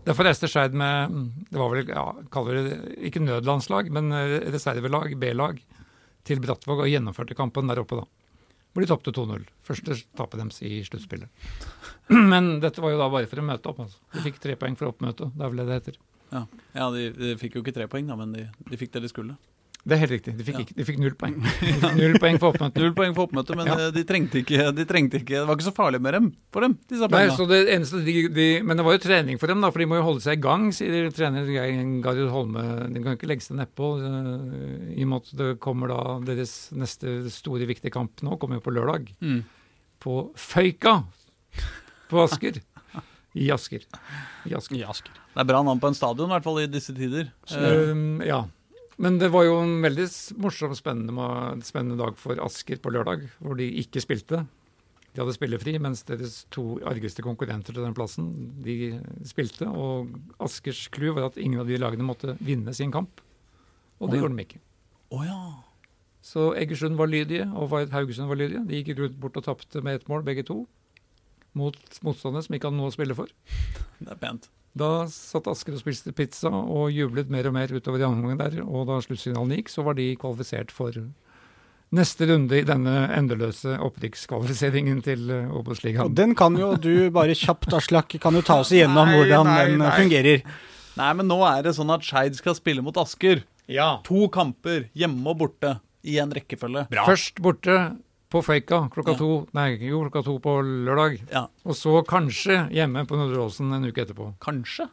Derfor 0.01 0.25
reiste 0.25 0.49
Skeid 0.49 0.73
med 0.73 1.13
Det 1.53 1.59
var 1.61 1.75
vel, 1.75 1.91
ja, 1.93 2.07
kaller 2.33 2.57
det 2.57 2.77
ikke 3.11 3.21
nødlandslag, 3.21 3.91
men 3.93 4.09
reservelag, 4.55 5.13
B-lag, 5.21 5.59
til 6.25 6.41
Brattvåg 6.41 6.87
og 6.87 6.89
gjennomførte 6.89 7.37
kampen 7.37 7.69
der 7.69 7.83
oppe, 7.83 7.99
da. 8.01 8.07
hvor 8.73 8.85
de 8.85 8.89
tapte 8.89 9.13
2-0. 9.13 9.45
Første 9.67 9.99
tapet 10.17 10.41
deres 10.41 10.63
i 10.65 10.81
sluttspillet. 10.87 11.29
Men 12.33 12.61
dette 12.65 12.81
var 12.83 12.95
jo 12.95 13.01
da 13.03 13.11
bare 13.13 13.29
for 13.31 13.43
å 13.43 13.45
møte 13.47 13.71
opp. 13.71 13.83
altså. 13.85 14.01
De 14.15 14.25
fikk 14.25 14.41
tre 14.43 14.57
poeng 14.61 14.79
for 14.79 14.91
oppmøte. 14.93 15.29
Det 15.35 15.45
er 15.45 15.53
vel 15.53 15.63
det 15.63 15.69
det 15.69 15.79
heter. 15.81 16.01
Ja, 16.33 16.45
ja 16.77 16.91
de, 16.95 17.09
de 17.17 17.37
fikk 17.41 17.57
jo 17.59 17.63
ikke 17.65 17.75
tre 17.75 17.89
poeng, 17.91 18.07
da, 18.11 18.17
men 18.17 18.33
de, 18.37 18.49
de 18.71 18.77
fikk 18.79 18.93
det 18.95 19.03
de 19.03 19.09
skulle. 19.11 19.35
Det 19.81 19.95
er 19.97 20.01
helt 20.03 20.13
riktig. 20.13 20.33
De 20.37 20.45
fikk, 20.45 20.57
Ja. 20.59 20.63
ikke, 20.67 20.75
de 20.77 20.85
fikk 20.85 20.99
null 21.01 21.15
poeng. 21.17 21.37
Null 21.97 22.19
poeng 22.21 22.37
for 22.37 22.53
oppmøtet. 22.53 22.83
Null 22.83 22.93
poeng 22.99 23.15
for 23.17 23.25
oppmøtet, 23.31 23.57
men 23.57 23.71
Ja. 23.71 23.77
eh, 23.87 23.93
de, 23.97 24.03
trengte 24.05 24.43
ikke, 24.43 24.67
de 24.77 24.85
trengte 24.85 25.17
ikke 25.23 25.39
Det 25.39 25.47
var 25.49 25.57
ikke 25.57 25.67
så 25.71 25.73
farlig 25.73 26.01
med 26.05 26.13
dem 26.19 26.27
for 26.53 26.61
dem, 26.67 26.75
disse 26.91 27.09
Nei, 27.09 27.23
så 27.33 27.47
det 27.49 27.63
eneste 27.73 28.03
de, 28.05 28.15
de, 28.29 28.47
Men 28.61 28.77
det 28.77 28.85
var 28.85 28.99
jo 28.99 29.01
trening 29.07 29.41
for 29.41 29.49
dem, 29.49 29.63
da, 29.65 29.71
for 29.73 29.81
de 29.81 29.87
må 29.89 29.97
jo 29.97 30.05
holde 30.05 30.21
seg 30.27 30.37
i 30.37 30.43
gang, 30.45 30.67
sier 30.77 31.09
trener 31.17 31.49
Geir 31.49 32.29
Holme. 32.29 32.67
De 32.93 33.01
kan 33.07 33.17
ikke 33.17 33.31
legge 33.33 33.47
seg 33.47 33.57
nedpå. 33.57 33.89
øh, 34.05 34.93
I 35.01 35.07
og 35.07 35.09
med 35.15 35.23
at 35.25 35.33
det 35.41 35.49
kommer 35.65 35.89
da 35.95 36.03
deres 36.29 36.55
neste 36.77 37.17
store, 37.33 37.65
viktige 37.73 37.91
kamp 37.97 38.21
nå, 38.23 38.37
kommer 38.37 38.61
jo 38.61 38.67
på 38.69 38.77
lørdag. 38.77 39.09
Mm. 39.25 39.41
På 40.05 40.19
Føyka 40.37 40.99
på 42.13 42.21
Asker. 42.29 42.61
I 43.39 43.51
Asker. 43.55 43.85
I 44.49 44.55
Asker. 44.59 44.77
I 44.81 44.87
Asker. 44.91 45.19
Det 45.35 45.43
er 45.43 45.49
bra 45.51 45.61
navn 45.63 45.81
på 45.83 45.91
en 45.91 45.97
stadion, 45.99 46.31
i 46.31 46.35
hvert 46.35 46.47
fall 46.47 46.63
i 46.65 46.71
disse 46.71 46.95
tider. 46.97 47.29
Ehm, 47.55 48.23
ja. 48.27 48.45
Men 49.01 49.19
det 49.21 49.31
var 49.33 49.47
jo 49.47 49.61
en 49.63 49.77
veldig 49.85 50.07
morsom, 50.43 50.75
spennende, 50.77 51.61
spennende 51.65 52.01
dag 52.03 52.19
for 52.21 52.41
Asker 52.43 52.81
på 52.83 52.93
lørdag, 52.93 53.29
hvor 53.39 53.57
de 53.57 53.69
ikke 53.81 54.03
spilte. 54.03 54.43
De 55.11 55.23
hadde 55.23 55.35
spillefri, 55.35 55.75
mens 55.83 56.05
deres 56.07 56.45
to 56.55 56.77
argeste 56.87 57.23
konkurrenter 57.27 57.75
til 57.75 57.83
den 57.83 57.97
plassen, 57.97 58.29
de 58.63 59.01
spilte. 59.27 59.67
Og 59.67 60.11
Askers 60.43 60.85
clou 60.95 61.15
var 61.17 61.31
at 61.31 61.39
ingen 61.41 61.63
av 61.63 61.71
de 61.71 61.79
lagene 61.81 62.07
måtte 62.07 62.37
vinne 62.43 62.75
sin 62.77 62.93
kamp. 62.95 63.23
Og 64.01 64.11
det 64.11 64.19
Oi. 64.19 64.23
gjorde 64.23 64.37
de 64.39 64.47
ikke. 64.47 64.61
Oh, 65.11 65.25
ja. 65.27 65.41
Så 66.23 66.51
Egersund 66.61 66.99
var 67.01 67.11
lydige, 67.11 67.49
og 67.57 67.73
Haugesund 67.91 68.29
var 68.31 68.39
lydige. 68.39 68.63
De 68.69 68.79
gikk 68.83 69.01
ut 69.01 69.19
bort 69.23 69.39
og 69.41 69.49
tapte 69.49 69.83
med 69.83 69.99
ett 69.99 70.09
mål, 70.11 70.23
begge 70.27 70.45
to. 70.47 70.63
Mot 71.59 71.77
motstandere 72.07 72.45
som 72.47 72.55
ikke 72.55 72.69
hadde 72.71 72.79
noe 72.79 72.91
å 72.93 72.95
spille 72.95 73.17
for. 73.19 73.31
Det 73.99 74.13
er 74.15 74.19
pent. 74.21 74.49
Da 74.79 75.07
satt 75.11 75.49
Asker 75.51 75.75
og 75.75 75.81
spiste 75.83 76.13
pizza 76.15 76.51
og 76.53 76.93
jublet 76.95 77.31
mer 77.33 77.49
og 77.51 77.57
mer 77.57 77.73
utover 77.75 77.99
i 78.05 78.07
andre 78.07 78.37
der. 78.39 78.61
Og 78.63 78.85
da 78.87 79.01
sluttsignalen 79.03 79.57
gikk, 79.59 79.73
så 79.73 79.83
var 79.83 79.99
de 79.99 80.13
kvalifisert 80.21 80.71
for 80.71 80.95
neste 81.91 82.29
runde 82.31 82.55
i 82.61 82.63
denne 82.63 82.93
endeløse 83.17 83.75
opprykkskvalifiseringen 83.83 85.01
til 85.03 85.25
eh, 85.35 85.49
Obos-ligaen. 85.59 86.13
den 86.15 86.37
kan 86.39 86.55
jo 86.55 86.77
du 86.79 87.11
bare 87.11 87.35
kjapt, 87.35 87.73
Aslak, 87.75 88.15
kan 88.23 88.37
jo 88.39 88.45
ta 88.47 88.61
oss 88.63 88.71
igjennom 88.71 89.11
Nei, 89.11 89.17
hvordan 89.19 89.49
nei, 89.51 89.57
den 89.67 89.83
nei. 89.83 89.91
fungerer. 89.99 90.45
Nei, 91.01 91.11
men 91.19 91.27
nå 91.27 91.41
er 91.49 91.65
det 91.67 91.75
sånn 91.75 91.91
at 91.91 92.07
Skeid 92.07 92.39
skal 92.39 92.55
spille 92.55 92.85
mot 92.87 92.95
Asker. 93.03 93.43
Ja. 93.71 93.97
To 94.07 94.29
kamper, 94.31 94.87
hjemme 94.95 95.27
og 95.35 95.41
borte, 95.43 95.81
i 96.07 96.15
en 96.23 96.31
rekkefølge. 96.33 96.87
Bra. 96.95 97.03
Først 97.11 97.43
borte 97.43 97.75
på 98.31 98.41
Føyka 98.47 98.85
klokka 98.95 99.13
Ja. 99.13 99.19
to, 99.19 99.29
nei, 99.57 99.77
jo, 99.83 100.01
klokka 100.07 100.23
to 100.25 100.39
på 100.39 100.57
lørdag. 100.63 101.19
Ja, 101.33 101.47
Og 101.67 101.75
så 101.75 102.01
kanskje 102.07 102.69
hjemme 102.71 103.07
på 103.07 103.19
Nordre 103.19 103.43
Åsen 103.49 103.73
en 103.75 103.85
uke 103.91 104.05
etterpå. 104.07 104.33
kanskje. 104.41 104.89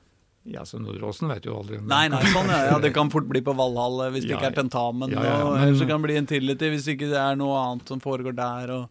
Ja, 0.47 0.62
så 0.63 0.80
Nordre 0.80 1.04
Åsen 1.10 1.28
vet 1.28 1.43
jo 1.45 1.58
aldri. 1.60 1.78
Nei, 1.86 2.08
nei, 2.08 2.21
sånn 2.32 2.47
ja. 2.47 2.71
ja. 2.71 2.80
Det 2.80 2.93
kan 2.95 3.10
fort 3.12 3.28
bli 3.28 3.41
på 3.43 3.54
Valhall 3.56 4.08
eh, 4.08 4.12
hvis 4.15 4.23
det 4.23 4.32
Ja, 4.32 4.38
ikke 4.39 4.52
er 4.54 4.63
tentamen. 4.63 5.12
ja, 5.12 5.21
ja, 5.23 5.43
og 5.45 5.58
men- 5.60 5.76
så 5.76 5.86
kan 5.88 6.02
det 6.02 6.08
bli 6.08 6.15
Intility 6.17 6.69
hvis 6.71 6.88
ikke 6.95 7.10
det 7.12 7.19
er 7.19 7.36
noe 7.36 7.58
annet 7.60 7.88
som 7.88 8.00
foregår 8.00 8.34
der. 8.36 8.71
Og... 8.71 8.89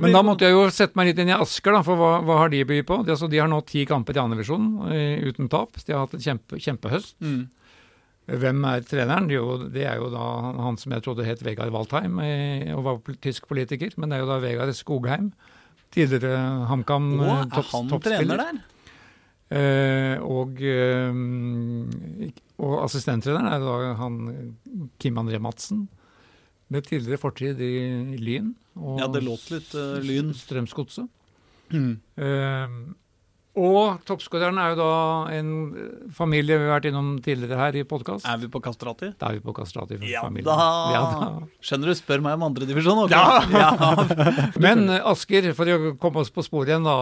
Men 0.00 0.12
da 0.12 0.20
måtte 0.22 0.44
jeg 0.44 0.52
jo 0.52 0.68
sette 0.70 0.94
meg 0.94 1.06
litt 1.08 1.18
inn 1.18 1.30
i 1.32 1.36
Asker, 1.40 1.72
da, 1.72 1.80
for 1.82 1.96
hva, 1.96 2.10
hva 2.22 2.36
har 2.38 2.48
de 2.52 2.62
by 2.68 2.82
på? 2.84 2.98
De, 3.04 3.12
altså, 3.16 3.28
de 3.32 3.38
har 3.40 3.48
nå 3.48 3.62
ti 3.66 3.84
kamper 3.88 4.14
i 4.14 4.20
andredivisjon 4.20 4.92
eh, 4.92 5.24
uten 5.26 5.48
tap. 5.48 5.72
De 5.84 5.92
har 5.92 6.06
hatt 6.06 6.14
en 6.14 6.20
kjempe, 6.20 6.60
kjempehøst. 6.60 7.16
mm. 7.20 7.48
Hvem 8.30 8.64
er 8.68 8.84
treneren? 8.86 9.30
Jo, 9.32 9.56
det 9.72 9.86
er 9.90 9.96
jo 9.98 10.10
da 10.12 10.24
han 10.62 10.76
som 10.78 10.92
jeg 10.94 11.02
trodde 11.02 11.26
het 11.26 11.40
Vegard 11.42 11.72
Waldheim 11.74 12.20
og 12.76 12.84
var 12.86 13.16
tysk 13.24 13.48
politiker, 13.50 13.96
men 13.98 14.12
det 14.12 14.18
er 14.18 14.22
jo 14.24 14.30
da 14.30 14.38
Vegard 14.44 14.74
Skogheim. 14.78 15.32
Tidligere 15.90 16.66
HamKam 16.70 17.08
Å, 17.18 17.24
eh, 17.24 17.40
er 17.40 17.70
han 17.72 17.88
toppspiller. 17.90 18.38
trener 18.38 18.44
der? 18.44 18.60
Eh, 19.50 20.22
og, 20.22 20.60
eh, 20.62 22.30
og 22.62 22.76
assistenttreneren 22.84 23.50
er 23.50 23.64
da 23.64 23.94
han 23.98 24.20
Kim 25.02 25.18
André 25.18 25.40
Madsen. 25.42 25.88
Med 26.70 26.86
tidligere 26.86 27.18
fortid 27.18 27.58
i 27.58 28.16
Lyn. 28.22 28.54
Og 28.78 29.00
Ja, 29.00 29.08
det 29.10 29.24
låt 29.26 29.50
litt 29.50 29.74
uh, 29.74 29.98
lyn. 29.98 30.30
Strømsgodset. 30.30 31.08
Mm. 31.74 31.98
Eh, 32.14 32.76
og 33.58 34.04
toppskåreren 34.06 34.58
er 34.62 34.72
jo 34.72 34.76
da 34.78 34.90
en 35.34 35.48
eh, 35.74 35.86
familie 36.14 36.54
vi 36.54 36.68
har 36.68 36.76
vært 36.76 36.86
innom 36.86 37.08
tidligere 37.24 37.58
her 37.58 37.78
i 37.80 37.82
podkast. 37.88 38.22
Er 38.30 38.38
vi 38.38 38.46
på 38.52 38.60
Kastrati? 38.62 39.08
Da 39.18 39.32
er 39.32 39.40
vi 39.40 39.42
på 39.42 39.54
Kastrati. 39.56 39.98
Ja 40.06 40.22
da. 40.30 40.58
Ja 40.94 41.00
da. 41.02 41.30
Skjønner 41.58 41.90
du, 41.90 41.94
spør 41.98 42.22
meg 42.22 42.36
om 42.38 42.46
andredivisjon. 42.46 43.04
Okay? 43.08 43.18
Ja. 43.60 43.74
Men 44.62 44.86
eh, 44.86 45.02
Asker, 45.10 45.48
for 45.58 45.66
å 45.66 45.94
komme 46.00 46.22
oss 46.22 46.30
på 46.30 46.44
sporet 46.46 46.70
igjen, 46.70 46.86
da. 46.86 46.94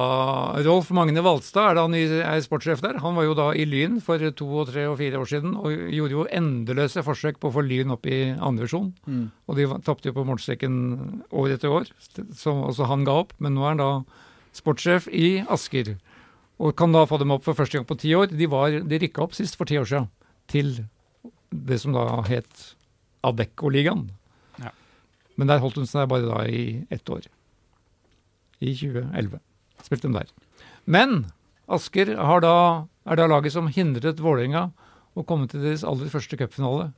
Rolf 0.65 0.89
Magne 0.97 1.21
Valstad 1.25 1.75
er 1.75 1.79
da 1.83 1.85
ny 1.93 2.01
er 2.23 2.41
sportssjef 2.45 2.81
der. 2.85 2.97
Han 3.05 3.19
var 3.19 3.29
jo 3.29 3.37
da 3.37 3.51
i 3.53 3.69
Lyn 3.69 4.01
for 4.05 4.23
to 4.39 4.49
og 4.63 4.71
tre 4.73 4.87
og 4.89 4.97
fire 5.03 5.21
år 5.21 5.29
siden 5.29 5.53
og 5.59 5.75
gjorde 5.93 6.17
jo 6.17 6.27
endeløse 6.41 7.05
forsøk 7.05 7.43
på 7.43 7.53
å 7.53 7.57
få 7.59 7.67
Lyn 7.67 7.93
opp 7.93 8.09
i 8.09 8.23
andredivisjon. 8.33 8.95
Mm. 9.05 9.27
Og 9.53 9.61
de 9.61 9.69
tapte 9.85 10.09
jo 10.09 10.17
på 10.17 10.25
målstreken 10.29 10.81
år 11.29 11.59
etter 11.59 11.77
år, 11.77 11.93
som 12.33 12.65
også 12.71 12.89
han 12.89 13.05
ga 13.05 13.21
opp. 13.27 13.37
Men 13.37 13.59
nå 13.59 13.67
er 13.67 13.77
han 13.77 13.85
da 13.85 13.93
sportssjef 14.57 15.09
i 15.13 15.43
Asker. 15.53 15.99
Og 16.59 16.75
kan 16.79 16.95
da 16.95 17.05
få 17.07 17.21
dem 17.23 17.31
opp 17.35 17.45
for 17.47 17.55
første 17.59 17.79
gang 17.79 17.87
på 17.87 17.99
ti 18.01 18.13
år. 18.19 18.33
De, 18.35 18.49
var, 18.51 18.75
de 18.83 19.01
rykka 19.03 19.23
opp 19.25 19.37
sist 19.37 19.59
for 19.59 19.69
ti 19.69 19.79
år 19.79 19.87
siden 19.87 20.09
til 20.51 20.73
det 21.55 21.79
som 21.83 21.95
da 21.95 22.21
het 22.27 22.73
Adecco-ligaen. 23.27 24.09
Ja. 24.63 24.73
Men 25.39 25.51
der 25.51 25.63
holdt 25.63 25.79
hun 25.79 25.89
seg 25.89 26.09
bare 26.11 26.27
da 26.27 26.43
i 26.51 26.85
ett 26.95 27.09
år. 27.13 27.29
I 28.59 28.75
2011 28.75 29.39
spilte 29.87 30.11
de 30.11 30.19
der. 30.19 30.33
Men 30.89 31.29
Asker 31.69 32.15
har 32.17 32.43
da, 32.43 32.55
er 33.07 33.21
da 33.21 33.29
laget 33.29 33.55
som 33.55 33.69
hindret 33.71 34.23
Vålerenga 34.25 34.71
å 35.19 35.25
komme 35.29 35.49
til 35.51 35.63
deres 35.63 35.85
aller 35.87 36.11
første 36.11 36.39
cupfinale 36.41 36.91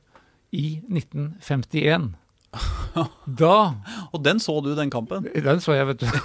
i 0.55 0.79
1951. 0.89 2.13
Da 3.41 3.55
Og 4.11 4.17
den 4.25 4.41
så 4.43 4.57
du, 4.59 4.73
den 4.75 4.89
kampen? 4.91 5.23
Den 5.31 5.61
så 5.63 5.77
jeg, 5.77 5.87
vet 5.93 6.01
du. 6.01 6.07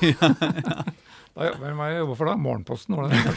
Da, 0.67 0.83
hvem 1.37 1.77
var 1.81 1.91
jeg 1.93 2.01
jobba 2.01 2.15
for 2.17 2.31
da? 2.31 2.35
Morgenposten, 2.41 2.97
var 2.97 3.11
det 3.11 3.19
det? 3.21 3.33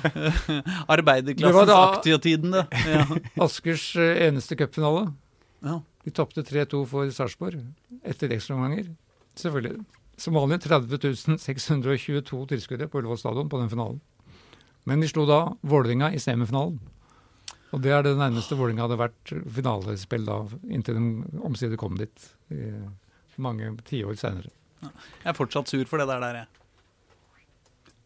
Det 0.00 0.74
Arbeiderklassens 0.94 1.72
aktiotiden, 1.74 2.54
det. 2.54 2.66
Ja. 2.94 3.06
Askers 3.44 3.96
eh, 3.98 4.28
eneste 4.28 4.56
cupfinale. 4.58 5.08
Ja. 5.64 5.80
De 6.04 6.12
tapte 6.14 6.44
3-2 6.46 6.84
for 6.88 7.10
Sarpsborg 7.14 7.58
etter 8.06 8.32
ekstraomganger. 8.36 8.92
Selvfølgelig. 9.38 9.82
Som 10.20 10.38
vanlig 10.38 10.60
30 10.64 11.38
622 11.40 12.46
tilskuere 12.54 12.88
på 12.90 13.00
Ullevål 13.00 13.20
stadion 13.20 13.50
på 13.50 13.60
den 13.60 13.72
finalen. 13.72 14.00
Men 14.88 15.02
de 15.02 15.10
slo 15.10 15.26
da 15.28 15.42
Vålerenga 15.66 16.12
i 16.14 16.22
semifinalen. 16.22 16.78
Og 17.70 17.82
det 17.84 17.92
er 17.94 18.06
det 18.06 18.16
nærmeste 18.18 18.56
Vålerenga 18.58 18.86
hadde 18.86 19.02
vært 19.02 19.34
finalespill 19.58 20.24
da, 20.26 20.40
inntil 20.70 20.98
de 20.98 21.40
omsider 21.46 21.78
kom 21.80 21.98
dit 22.00 22.30
mange 23.40 23.70
tiår 23.88 24.16
seinere. 24.20 24.52
Jeg 24.82 25.30
er 25.32 25.36
fortsatt 25.36 25.68
sur 25.70 25.84
for 25.90 26.00
det 26.02 26.06
der. 26.10 26.20
der 26.24 26.38
jeg. 26.42 26.46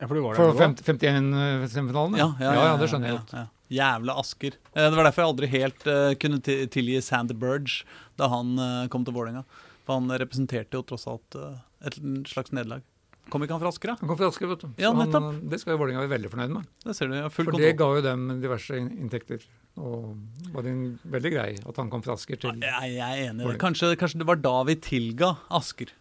Ja, 0.01 0.09
for 0.11 0.15
du 0.19 0.23
var 0.25 0.35
der 0.35 0.53
For 0.55 0.63
51-semifinalen? 0.65 2.17
Ja, 2.19 2.31
ja, 2.43 2.55
ja, 2.59 2.73
det 2.81 2.89
skjønner 2.91 3.09
jeg 3.13 3.15
ja, 3.17 3.21
godt. 3.21 3.37
ja. 3.39 3.45
Jævla 3.75 4.17
Asker. 4.21 4.57
Eh, 4.75 4.89
Det 4.91 4.97
var 4.99 5.07
derfor 5.09 5.23
jeg 5.25 5.31
aldri 5.33 5.51
helt 5.55 5.87
eh, 5.89 6.15
kunne 6.21 6.41
tilgi 6.45 6.99
Sander 7.03 7.39
Burge 7.39 7.85
da 8.21 8.29
han 8.31 8.59
eh, 8.61 8.89
kom 8.93 9.07
til 9.07 9.15
Vålerenga. 9.17 9.45
For 9.87 9.99
han 10.01 10.11
representerte 10.21 10.77
jo 10.77 10.83
tross 10.91 11.07
alt 11.11 11.39
eh, 11.39 11.57
et 11.89 11.97
slags 12.29 12.53
nederlag. 12.53 12.85
Kom 13.33 13.41
ikke 13.41 13.57
han 13.57 13.63
fra 13.63 13.71
Asker, 13.73 13.95
da? 13.95 13.97
Han 14.03 14.11
kom 14.11 14.19
fra 14.21 14.29
Asker, 14.29 14.51
vet 14.51 14.61
du. 14.67 14.69
Ja, 14.83 14.91
han, 14.93 15.41
det 15.49 15.63
skal 15.63 15.75
jo 15.75 15.81
Vålerenga 15.81 16.03
være 16.05 16.13
veldig 16.19 16.31
fornøyd 16.35 16.53
med. 16.59 16.69
Det 16.85 16.97
ser 16.99 17.09
du. 17.09 17.17
ja, 17.17 17.31
full 17.33 17.49
For 17.49 17.57
det 17.63 17.73
ga 17.81 17.89
jo 17.97 18.03
dem 18.05 18.27
diverse 18.43 18.77
inntekter. 18.83 19.47
Og 19.81 20.13
var 20.55 20.67
det 20.67 20.75
en 20.75 20.85
veldig 21.17 21.33
grei 21.35 21.49
at 21.59 21.81
han 21.81 21.89
kom 21.91 22.05
fra 22.05 22.15
Asker 22.19 22.39
til 22.43 22.61
ja, 22.63 22.83
jeg 22.85 23.01
er 23.01 23.31
enig 23.31 23.47
i 23.47 23.53
det. 23.55 23.61
Kanskje, 23.63 23.95
kanskje 23.99 24.21
det 24.21 24.29
var 24.29 24.43
da 24.45 24.59
vi 24.69 24.77
tilga 24.85 25.33
Asker. 25.57 25.95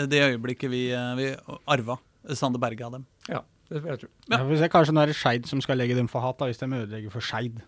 Eh, 0.00 0.06
Det 0.08 0.20
øyeblikket 0.30 0.70
vi, 0.72 0.86
eh, 0.96 1.14
vi 1.18 1.28
arva 1.68 1.98
Sander 2.36 2.60
Berge 2.62 2.86
av 2.86 2.92
dem. 2.96 3.04
Ja, 3.28 3.42
det 3.70 3.82
vil 3.82 3.92
jeg 3.92 4.00
tro. 4.04 4.08
Ja, 4.32 4.42
vi 4.48 4.56
ser 4.60 4.72
kanskje 4.72 4.94
nå 4.96 5.02
er 5.04 5.12
det 5.12 5.16
Skeid 5.18 5.46
som 5.50 5.60
skal 5.64 5.78
legge 5.80 5.96
dem 5.98 6.08
for 6.08 6.20
hat, 6.24 6.38
da, 6.40 6.48
hvis 6.50 6.58
de 6.60 6.66
ødelegger 6.66 7.12
for 7.12 7.20
Skeid. 7.24 7.60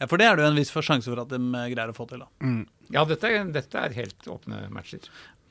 Ja, 0.00 0.06
For 0.06 0.20
det 0.20 0.26
er 0.28 0.36
det 0.36 0.44
jo 0.44 0.50
en 0.50 0.58
viss 0.58 0.70
for 0.74 0.84
sjanse 0.84 1.08
for 1.08 1.22
at 1.22 1.30
de 1.32 1.38
eh, 1.40 1.70
greier 1.72 1.92
å 1.92 1.96
få 1.96 2.06
til. 2.10 2.20
da. 2.20 2.28
Mm. 2.44 2.66
Ja, 2.92 3.04
dette 3.08 3.30
er, 3.32 3.44
dette 3.54 3.80
er 3.80 3.94
helt 3.96 4.26
åpne 4.28 4.66
matcher. 4.70 5.00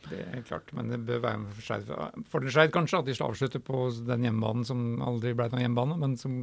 Det 0.05 0.19
er 0.21 0.43
klart. 0.45 0.69
Men 0.77 0.91
det 0.91 0.99
bør 1.07 1.23
være 1.23 1.47
for 1.55 1.65
Skeid 1.65 1.87
fordel 2.29 2.51
Skeid 2.53 2.71
kanskje, 2.75 2.99
at 3.01 3.05
de 3.09 3.15
skal 3.17 3.31
avslutte 3.33 3.59
på 3.65 3.87
den 4.05 4.27
hjemmebanen 4.27 4.65
som 4.67 4.83
aldri 5.01 5.33
ble 5.33 5.49
noen 5.49 5.65
hjemmebane, 5.65 5.97
men 5.97 6.13
som 6.21 6.35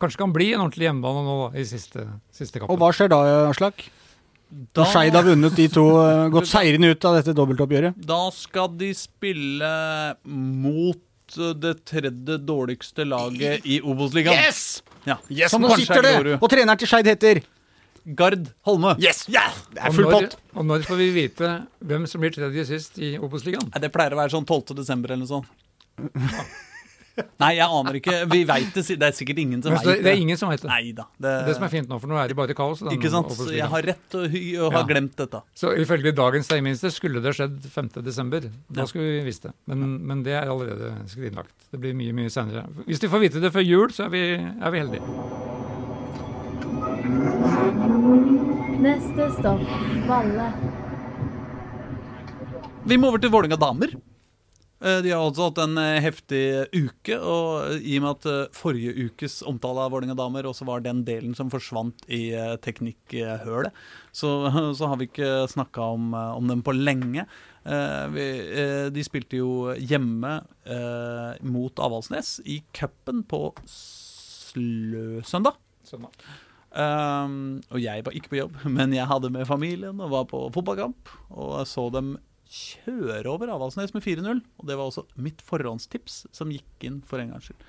kanskje 0.00 0.18
kan 0.24 0.32
bli 0.34 0.48
en 0.54 0.64
ordentlig 0.64 0.88
hjemmebane 0.88 1.24
nå 1.28 1.34
da, 1.44 1.50
i 1.60 1.66
siste, 1.68 2.06
siste 2.32 2.58
kampen. 2.62 2.72
Og 2.74 2.80
hva 2.80 2.88
skjer 2.96 3.12
da, 3.12 3.20
Aslak? 3.52 3.84
Når 4.52 4.88
Skeid 4.90 5.16
har 5.16 5.24
vunnet 5.24 5.56
de 5.56 5.66
to, 5.72 5.84
eh, 6.02 6.26
gått 6.32 6.48
seirende 6.50 6.90
ut 6.92 7.04
av 7.08 7.16
dette 7.18 7.32
dobbeltoppgjøret? 7.36 7.96
Da 8.08 8.20
skal 8.36 8.68
de 8.76 8.90
spille 8.96 9.70
mot 10.28 11.38
eh, 11.38 11.54
det 11.56 11.74
tredje 11.88 12.36
dårligste 12.44 13.06
laget 13.08 13.64
i 13.64 13.80
Obos-ligaen. 13.80 14.36
Yes! 14.36 14.82
Ja. 15.08 15.16
Yes, 15.32 15.50
Som 15.54 15.64
nå 15.64 15.72
sitter 15.80 16.04
er 16.04 16.28
det! 16.28 16.38
Og 16.40 16.52
treneren 16.52 16.80
til 16.80 16.90
Skeid 16.90 17.08
heter 17.08 17.42
Gard 18.18 18.50
Holme. 18.68 18.96
Yes! 19.00 19.24
Yeah! 19.30 19.54
Det 19.72 19.86
er 19.86 19.96
full 19.96 20.10
pott! 20.10 20.36
og 20.52 20.68
når 20.68 20.84
får 20.88 21.00
vi 21.00 21.08
vite 21.14 21.54
hvem 21.80 22.04
som 22.10 22.20
blir 22.20 22.34
tredje 22.34 22.66
sist 22.74 23.00
i 23.00 23.14
Obos-ligaen? 23.16 23.72
Det 23.72 23.92
pleier 23.94 24.12
å 24.12 24.20
være 24.20 24.34
sånn 24.34 24.44
12. 24.44 24.76
desember 24.82 25.14
eller 25.14 25.24
noe 25.24 25.32
sånt. 25.32 25.48
Nei, 27.42 27.50
jeg 27.58 27.66
aner 27.68 27.96
ikke. 27.98 28.12
Vi 28.32 28.38
vet 28.48 28.70
det, 28.72 28.82
det 29.00 29.04
er 29.08 29.12
sikkert 29.16 29.40
ingen 29.42 29.60
som 29.60 29.74
veit 29.74 29.82
vet 29.84 29.98
det, 29.98 30.04
det 30.06 30.12
er 30.14 30.20
ingen 30.22 30.38
som 30.40 30.48
vet 30.48 30.62
det. 30.62 30.68
Neida, 30.70 31.04
det... 31.20 31.32
Det 31.48 31.54
som 31.58 31.66
er 31.66 31.72
fint 31.74 31.90
nå, 31.90 31.98
for 32.00 32.08
nå 32.08 32.16
er 32.16 32.32
det 32.32 32.36
bare 32.38 32.56
kaos. 32.56 32.80
Den, 32.80 32.94
Ikke 32.96 33.10
sant? 33.12 33.28
Obos-ligaen. 33.28 33.58
Jeg 33.58 33.68
har 33.74 33.86
rett 33.90 34.16
og, 34.16 34.24
og 34.32 34.72
har 34.72 34.78
Ja. 34.80 34.88
glemt 34.94 35.16
dette. 35.20 35.42
Så 35.60 35.74
ifølge 35.82 36.14
dagens 36.16 36.48
terminster 36.48 36.94
skulle 36.94 37.20
det 37.24 37.34
skjedd 37.36 37.58
5. 37.74 37.90
desember. 38.06 38.48
Da 38.72 38.86
skulle 38.88 39.18
vi 39.18 39.24
visst 39.28 39.44
det. 39.44 39.52
Men, 39.68 39.98
men 40.08 40.22
det 40.24 40.32
er 40.40 40.48
allerede 40.48 40.94
skrinlagt. 41.12 41.52
Det 41.70 41.80
blir 41.84 41.92
mye 41.98 42.16
mye 42.16 42.32
senere. 42.32 42.64
Hvis 42.88 43.02
de 43.04 43.12
får 43.12 43.26
vite 43.26 43.42
det 43.44 43.52
før 43.52 43.66
jul, 43.66 43.92
så 43.92 44.06
er 44.08 44.14
vi, 44.16 44.24
er 44.40 44.72
vi 44.72 44.82
heldige. 44.86 45.04
Neste 48.82 49.28
stopp 49.36 49.62
Valle. 50.08 50.48
Vi 52.88 52.96
må 52.98 53.12
over 53.12 53.20
til 53.22 53.30
Vålerenga 53.30 53.58
damer. 53.62 53.92
Eh, 54.82 54.98
De 55.04 55.12
har 55.14 55.22
altså 55.22 55.46
hatt 55.48 55.60
en 55.62 55.78
eh, 55.78 56.00
heftig 56.02 56.42
uke, 56.74 57.18
og 57.18 57.78
i 57.78 57.98
og 58.00 58.02
med 58.04 58.10
at 58.16 58.26
eh, 58.32 58.52
forrige 58.56 59.06
ukes 59.06 59.38
omtale 59.46 59.84
av 59.84 59.92
Vålerenga 59.94 60.16
damer 60.18 60.48
også 60.50 60.66
var 60.66 60.82
den 60.82 61.04
delen 61.06 61.36
som 61.38 61.52
forsvant 61.52 62.02
i 62.10 62.32
eh, 62.34 62.56
teknikkhølet, 62.64 63.70
så, 64.10 64.32
så 64.78 64.90
har 64.90 64.98
vi 64.98 65.06
ikke 65.10 65.32
snakka 65.54 65.86
om, 65.94 66.10
eh, 66.18 66.32
om 66.40 66.50
dem 66.50 66.64
på 66.66 66.74
lenge. 66.74 67.26
Eh, 67.62 68.06
Vi, 68.16 68.26
eh, 68.58 68.86
de 68.90 69.04
spilte 69.06 69.38
jo 69.38 69.70
hjemme 69.78 70.40
eh, 70.66 71.38
mot 71.46 71.78
Avaldsnes 71.78 72.40
i 72.50 72.58
cupen 72.74 73.22
på 73.30 73.44
søndag. 75.22 75.54
Um, 76.72 77.60
og 77.68 77.82
jeg 77.82 78.00
var 78.06 78.14
ikke 78.16 78.30
på 78.32 78.38
jobb, 78.38 78.54
men 78.76 78.94
jeg 78.96 79.06
hadde 79.10 79.30
med 79.32 79.46
familien 79.48 80.00
og 80.00 80.10
var 80.14 80.26
på 80.30 80.46
fotballkamp. 80.54 81.10
Og 81.36 81.62
så 81.68 81.86
dem 81.92 82.16
kjøre 82.52 83.30
over 83.32 83.50
Avaldsnes 83.52 83.94
med 83.96 84.04
4-0. 84.04 84.42
Og 84.60 84.68
det 84.68 84.76
var 84.78 84.90
også 84.90 85.06
mitt 85.20 85.40
forhåndstips 85.44 86.26
som 86.34 86.52
gikk 86.52 86.86
inn 86.88 87.00
for 87.06 87.22
en 87.22 87.32
gangs 87.32 87.48
skyld. 87.48 87.64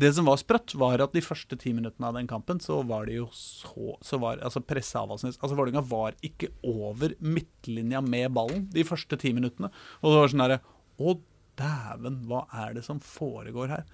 Det 0.00 0.10
som 0.16 0.26
var 0.26 0.40
sprøtt, 0.40 0.72
var 0.78 1.02
at 1.04 1.12
de 1.14 1.22
første 1.22 1.54
ti 1.60 1.70
minuttene 1.74 2.08
av 2.08 2.16
den 2.16 2.26
kampen, 2.30 2.58
så 2.62 2.80
var 2.86 3.06
det 3.06 3.20
jo 3.20 3.28
så, 3.34 3.94
så 4.02 4.18
var, 4.18 4.40
altså 4.42 4.62
presse 4.66 4.98
Avaldsnes 4.98 5.38
Altså 5.38 5.54
Vålerenga 5.54 5.84
var 5.86 6.16
ikke 6.26 6.50
over 6.66 7.14
midtlinja 7.22 8.02
med 8.02 8.32
ballen 8.34 8.66
de 8.74 8.82
første 8.86 9.18
ti 9.20 9.30
minuttene. 9.36 9.70
Og 10.02 10.10
det 10.10 10.18
var 10.18 10.32
sånn 10.32 10.44
derre 10.46 10.60
Å, 10.98 11.14
dæven, 11.58 12.18
hva 12.26 12.42
er 12.64 12.74
det 12.74 12.82
som 12.86 12.98
foregår 13.02 13.70
her? 13.70 13.86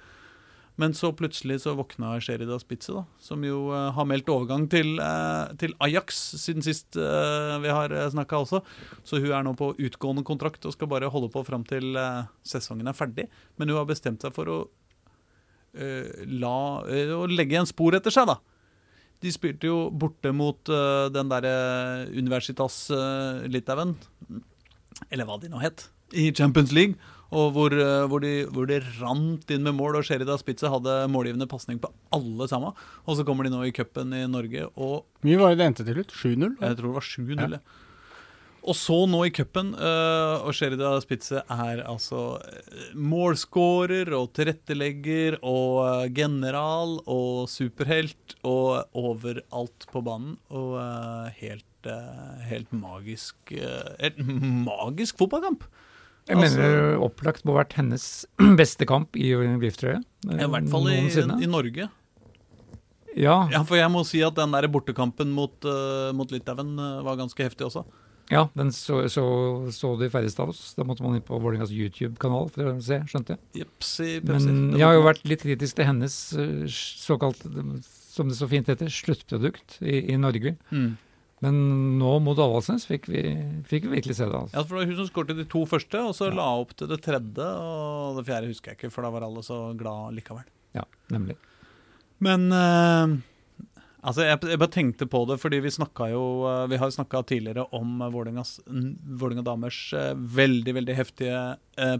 Men 0.80 0.94
så 0.96 1.10
plutselig 1.12 1.58
så 1.60 1.74
våkna 1.76 2.14
Sherida 2.24 2.56
Spitze, 2.60 2.94
da, 2.94 3.02
som 3.20 3.42
jo 3.44 3.66
uh, 3.68 3.90
har 3.92 4.06
meldt 4.08 4.30
overgang 4.32 4.64
til, 4.72 4.94
uh, 4.96 5.50
til 5.60 5.74
Ajax 5.84 6.20
siden 6.40 6.64
sist 6.64 6.96
uh, 6.96 7.58
vi 7.60 7.72
har 7.74 7.92
snakka 8.14 8.40
også. 8.40 8.62
Så 9.04 9.20
hun 9.20 9.34
er 9.36 9.44
nå 9.44 9.52
på 9.58 9.74
utgående 9.76 10.24
kontrakt 10.26 10.64
og 10.64 10.72
skal 10.76 10.88
bare 10.88 11.10
holde 11.12 11.28
på 11.32 11.42
fram 11.44 11.66
til 11.68 11.98
sesongen 12.46 12.88
er 12.88 12.96
ferdig. 12.96 13.28
Men 13.60 13.68
hun 13.68 13.82
har 13.82 13.90
bestemt 13.90 14.24
seg 14.24 14.32
for 14.36 14.48
å, 14.48 14.58
la, 16.40 16.56
å 17.18 17.26
legge 17.30 17.60
en 17.60 17.68
spor 17.68 17.98
etter 17.98 18.14
seg, 18.14 18.30
da. 18.30 18.38
De 19.20 19.30
spilte 19.34 19.68
jo 19.68 19.90
borte 19.92 20.32
mot 20.32 20.70
den 21.12 21.30
derre 21.30 22.08
Universitas 22.08 22.86
Litauen, 23.52 23.92
eller 25.12 25.28
hva 25.28 25.36
de 25.42 25.52
nå 25.52 25.60
het, 25.60 25.90
i 26.16 26.30
Champions 26.32 26.72
League. 26.72 26.96
Og 27.30 27.52
hvor, 27.54 27.74
eh, 27.74 28.06
hvor, 28.10 28.24
de, 28.24 28.32
hvor 28.50 28.66
de, 28.66 28.80
rant 28.98 29.52
inn 29.54 29.66
med 29.66 29.76
mål, 29.78 30.00
og 30.00 30.06
Sherida 30.06 30.34
Spitze 30.40 30.70
hadde 30.72 30.96
målgivende 31.12 31.46
pasning 31.50 31.78
på 31.82 31.92
alle 32.14 32.48
sammen. 32.50 32.74
Og 33.06 33.18
så 33.18 33.26
kommer 33.26 33.46
de 33.46 33.52
nå 33.54 33.62
i 33.66 33.74
cupen 33.74 34.16
i 34.16 34.24
Norge, 34.30 34.66
og 34.74 35.06
mye 35.26 35.38
var 35.38 35.54
det 35.54 35.60
det 35.60 35.70
endte 35.70 35.86
til 35.86 36.00
slutt? 36.00 36.16
7-0? 36.16 36.58
jeg 36.58 36.80
tror 36.80 36.90
det 36.90 36.98
var 36.98 37.08
7-0. 37.12 37.56
ja. 37.58 37.62
Og 38.60 38.76
så 38.76 38.96
nå 39.08 39.22
i 39.24 39.32
cupen, 39.32 39.70
uh, 39.72 40.44
og 40.44 40.52
Sherida 40.52 40.92
Spitze 41.00 41.40
er 41.40 41.80
altså 41.88 42.36
øh, 42.44 42.90
målskårer 42.92 44.10
og 44.12 44.34
tilrettelegger 44.36 45.38
og 45.40 46.12
general 46.12 46.98
og 47.08 47.48
superhelt 47.48 48.36
og 48.44 48.84
overalt 48.92 49.88
på 49.88 50.04
banen. 50.04 50.36
Og 50.52 50.76
uh, 50.76 51.30
helt, 51.40 51.64
uh, 51.88 52.36
helt 52.50 52.74
magisk 52.76 53.54
Helt 53.56 54.20
magisk 54.68 55.16
fotballkamp! 55.22 55.64
Jeg 56.30 56.38
Altså- 56.38 56.58
mener 56.62 57.00
opplagt 57.02 57.42
må 57.44 57.56
ha 57.56 57.64
vært 57.64 57.74
hennes 57.80 58.04
beste 58.60 58.86
kamp 58.86 59.16
i 59.18 59.32
VIF-trøye. 59.34 59.98
I 60.30 60.46
hvert 60.46 60.68
fall 60.70 60.86
i, 60.94 61.00
i 61.42 61.48
Norge. 61.50 61.88
Ja, 63.18 63.48
Ja, 63.50 63.64
for 63.66 63.74
jeg 63.80 63.90
må 63.90 64.04
si 64.06 64.20
at 64.22 64.36
den 64.38 64.52
der 64.54 64.68
bortekampen 64.70 65.32
mot, 65.34 65.56
uh, 65.66 66.12
mot 66.14 66.30
Litauen 66.30 66.76
uh, 66.78 67.00
var 67.02 67.18
ganske 67.18 67.42
heftig 67.42 67.66
også. 67.66 67.82
ja, 68.30 68.44
den 68.54 68.70
så, 68.70 69.00
så, 69.10 69.24
så 69.74 69.90
de 69.98 70.06
færreste 70.12 70.38
av 70.44 70.52
oss. 70.52 70.74
Da 70.78 70.84
måtte 70.86 71.02
man 71.02 71.16
inn 71.18 71.24
på 71.26 71.34
Vålerengas 71.42 71.72
YouTube-kanal 71.74 72.46
for 72.54 72.70
å 72.70 72.76
se, 72.86 73.00
skjønte 73.10 73.34
jeg. 73.34 73.64
Jepsi, 73.64 74.20
pepsi. 74.22 74.46
Men 74.46 74.78
jeg 74.78 74.86
har 74.86 74.94
jo 74.94 75.02
vært 75.08 75.26
litt 75.26 75.42
kritisk 75.42 75.80
til 75.80 75.88
hennes 75.90 76.14
uh, 76.38 76.62
såkalt, 76.70 77.42
som 78.14 78.30
det 78.30 78.38
så 78.38 78.46
fint 78.50 78.70
heter, 78.70 78.86
sluttprodukt 78.94 79.80
i, 79.82 80.04
i 80.14 80.18
Norge. 80.20 80.54
mm. 80.70 80.90
Men 81.44 81.56
nå 81.96 82.18
mot 82.20 82.36
Avaldsnes 82.36 82.84
fikk 82.88 83.08
vi, 83.08 83.22
fikk 83.68 83.86
vi 83.86 83.94
virkelig 83.96 84.18
se 84.18 84.26
det. 84.28 84.36
Altså. 84.36 84.56
Ja, 84.58 84.64
for 84.64 84.76
det 84.76 84.82
var 84.82 84.90
hun 84.90 84.98
som 84.98 85.08
skåret 85.08 85.38
de 85.38 85.46
to 85.48 85.62
første, 85.68 86.02
og 86.04 86.12
så 86.16 86.28
la 86.34 86.48
opp 86.60 86.74
til 86.76 86.90
det 86.90 87.00
tredje. 87.06 87.46
Og 87.46 88.18
det 88.18 88.26
fjerde 88.28 88.50
husker 88.50 88.72
jeg 88.72 88.80
ikke, 88.80 88.92
for 88.92 89.06
da 89.06 89.12
var 89.14 89.24
alle 89.24 89.44
så 89.46 89.62
glad 89.78 90.18
likevel. 90.18 90.44
Ja, 90.76 90.84
nemlig. 91.12 91.38
Men 92.20 92.44
eh, 92.52 93.14
altså, 94.04 94.26
jeg, 94.28 94.42
jeg 94.52 94.60
bare 94.60 94.74
tenkte 94.74 95.08
på 95.08 95.22
det, 95.30 95.38
fordi 95.40 95.62
vi 95.64 95.72
snakka 95.72 96.10
jo 96.12 96.24
eh, 96.50 96.66
Vi 96.68 96.80
har 96.82 96.92
snakka 96.92 97.22
tidligere 97.30 97.64
om 97.76 98.02
Vålinga 98.12 98.44
Vålerenga 98.68 99.46
damers 99.46 99.80
eh, 99.96 100.12
veldig, 100.12 100.76
veldig 100.76 100.98
heftige 100.98 101.40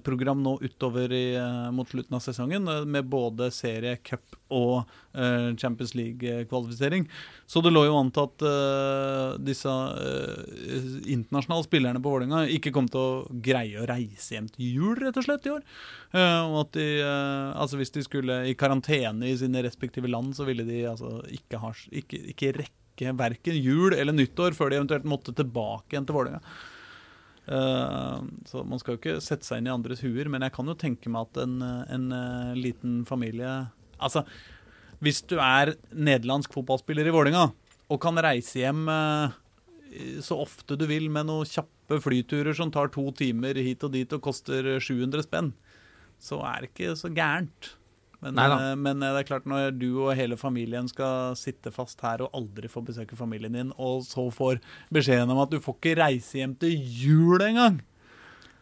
program 0.05 0.43
nå 0.43 0.57
utover 0.63 1.13
i, 1.13 1.35
eh, 1.37 1.71
mot 1.75 1.89
slutten 1.89 2.17
av 2.17 2.23
sesongen, 2.25 2.69
eh, 2.69 2.85
med 2.85 3.09
både 3.11 3.51
serie, 3.55 3.97
cup 3.97 4.37
og 4.51 4.83
eh, 5.15 5.55
Champions 5.57 5.95
League-kvalifisering. 5.95 7.07
Så 7.47 7.63
det 7.63 7.73
lå 7.73 7.85
jo 7.87 7.99
an 7.99 8.11
til 8.15 8.27
at 8.27 8.45
eh, 8.51 9.39
disse 9.47 9.71
eh, 9.71 10.97
internasjonale 11.15 11.67
spillerne 11.67 12.03
på 12.03 12.13
Vålerenga 12.15 12.45
ikke 12.57 12.73
kom 12.75 12.91
til 12.91 13.01
å 13.01 13.39
greie 13.43 13.81
å 13.81 13.87
reise 13.91 14.37
hjem 14.37 14.51
til 14.55 14.81
jul, 14.81 14.99
rett 15.01 15.21
og 15.21 15.27
slett, 15.27 15.47
i 15.47 15.55
år. 15.55 15.63
Eh, 16.15 16.41
og 16.49 16.59
at 16.65 16.75
de, 16.79 16.89
eh, 17.05 17.47
altså 17.55 17.81
Hvis 17.81 17.95
de 17.95 18.05
skulle 18.07 18.43
i 18.51 18.57
karantene 18.59 19.31
i 19.31 19.39
sine 19.39 19.63
respektive 19.67 20.11
land, 20.11 20.35
så 20.37 20.47
ville 20.49 20.67
de 20.67 20.83
altså 20.91 21.21
ikke, 21.31 21.63
ha, 21.63 21.73
ikke, 22.03 22.25
ikke 22.35 22.53
rekke 22.61 23.15
verken 23.17 23.57
jul 23.57 23.95
eller 23.97 24.13
nyttår 24.13 24.53
før 24.53 24.71
de 24.71 24.81
eventuelt 24.81 25.07
måtte 25.09 25.33
tilbake 25.33 25.95
igjen 25.95 26.09
til 26.09 26.19
Vålerenga. 26.19 26.43
Eh, 27.51 28.19
så 28.47 28.63
man 28.63 28.79
skal 28.79 28.95
jo 28.95 29.01
ikke 29.01 29.19
sette 29.25 29.47
seg 29.47 29.61
inn 29.61 29.69
i 29.71 29.75
andres 29.75 30.05
huer, 30.05 30.31
men 30.31 30.45
jeg 30.47 30.55
kan 30.55 30.71
jo 30.71 30.79
tenke 30.79 31.11
meg 31.11 31.27
at 31.27 31.43
en, 31.43 31.59
en 31.67 32.09
eh, 32.15 32.57
liten 32.59 33.03
familie 33.09 33.51
Altså, 34.01 34.23
hvis 35.05 35.19
du 35.29 35.35
er 35.45 35.75
nederlandsk 35.93 36.55
fotballspiller 36.55 37.05
i 37.05 37.13
Vålinga, 37.13 37.51
og 37.91 37.99
kan 38.01 38.17
reise 38.25 38.63
hjem 38.63 38.87
eh, 38.89 39.35
så 40.25 40.39
ofte 40.41 40.79
du 40.79 40.87
vil 40.89 41.11
med 41.13 41.29
noen 41.29 41.49
kjappe 41.49 41.99
flyturer 42.01 42.57
som 42.57 42.73
tar 42.73 42.89
to 42.95 43.05
timer 43.19 43.59
hit 43.61 43.85
og 43.85 43.93
dit 43.93 44.17
og 44.17 44.23
koster 44.25 44.71
700 44.79 45.27
spenn, 45.27 45.53
så 46.23 46.39
er 46.49 46.63
det 46.63 46.73
ikke 46.73 46.97
så 46.97 47.11
gærent. 47.13 47.75
Men, 48.21 48.39
eh, 48.39 48.75
men 48.77 49.03
eh, 49.03 49.13
det 49.15 49.23
er 49.23 49.29
klart 49.29 49.47
når 49.49 49.71
du 49.81 49.89
og 50.05 50.15
hele 50.19 50.37
familien 50.41 50.89
skal 50.91 51.37
sitte 51.41 51.73
fast 51.75 52.03
her 52.05 52.25
og 52.25 52.35
aldri 52.37 52.69
få 52.69 52.83
besøke 52.85 53.19
familien 53.19 53.57
din, 53.57 53.71
og 53.81 54.05
så 54.09 54.27
får 54.35 54.61
beskjeden 54.93 55.33
om 55.33 55.41
at 55.45 55.53
du 55.53 55.61
får 55.63 55.79
ikke 55.79 56.01
reise 56.03 56.43
hjem 56.43 56.59
til 56.61 56.77
jul 56.77 57.47
engang 57.47 57.81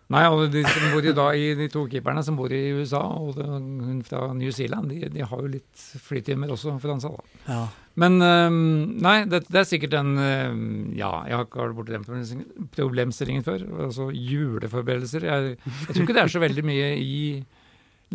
Nei, 0.08 0.22
og 0.32 0.46
de 0.48 0.62
som 0.64 0.86
bor 0.94 1.04
i, 1.04 1.12
da, 1.12 1.24
i 1.36 1.48
de 1.52 1.66
to 1.68 1.82
keeperne 1.92 2.22
som 2.24 2.36
bor 2.38 2.52
i 2.54 2.62
USA, 2.78 3.02
og 3.20 3.34
det, 3.36 3.44
hun 3.44 3.98
fra 4.06 4.22
New 4.32 4.48
Zealand, 4.56 4.88
de, 4.88 5.10
de 5.12 5.20
har 5.20 5.42
jo 5.44 5.50
litt 5.52 5.82
flytimer 6.00 6.54
også 6.54 6.78
for 6.80 6.94
da. 6.94 7.10
Ja. 7.44 7.58
Men 8.00 8.16
øhm, 8.24 8.62
nei, 9.04 9.18
det, 9.28 9.42
det 9.50 9.60
er 9.60 9.68
sikkert 9.68 9.98
en 9.98 10.14
øhm, 10.22 10.64
Ja, 10.96 11.10
jeg 11.28 11.36
har 11.36 11.44
ikke 11.44 11.60
vært 11.60 11.76
borti 11.76 11.96
den 11.98 12.46
problemstillingen 12.72 13.44
før. 13.44 13.66
Altså 13.84 14.08
juleforberedelser. 14.14 15.28
Jeg, 15.28 15.58
jeg 15.58 15.90
tror 15.90 16.06
ikke 16.06 16.16
det 16.16 16.24
er 16.24 16.32
så 16.32 16.44
veldig 16.46 16.64
mye 16.70 16.90
i 17.02 17.18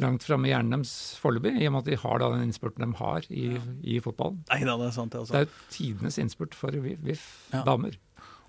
langt 0.01 0.23
framme 0.25 0.47
i 0.47 0.53
hjernen 0.53 0.71
deres 0.79 0.93
foreløpig, 1.21 1.51
i 1.62 1.67
og 1.69 1.75
med 1.75 1.84
at 1.84 1.89
de 1.91 1.97
har 2.01 2.19
da 2.23 2.29
den 2.34 2.47
innspurten 2.47 2.86
de 2.86 2.97
har 2.97 3.27
i, 3.29 3.49
i 3.95 3.99
fotballen. 4.01 4.39
Nei 4.49 4.62
da, 4.65 4.77
det 4.82 4.88
er 4.89 4.95
sant, 4.95 5.12
det 5.13 5.21
også. 5.21 5.34
Det 5.36 5.41
er 5.47 5.73
tidenes 5.75 6.17
innspurt 6.21 6.56
for 6.58 6.71
VIF, 6.73 7.25
Ja. 7.53 7.62
damer. 7.67 7.99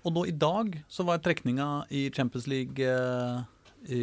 Og 0.05 0.13
nå 0.13 0.23
i 0.29 0.33
dag 0.37 0.75
så 0.89 1.05
var 1.05 1.17
trekninga 1.25 1.85
i 1.89 2.07
Champions 2.13 2.45
League 2.49 2.77
eh, 2.85 3.43
i 3.89 4.01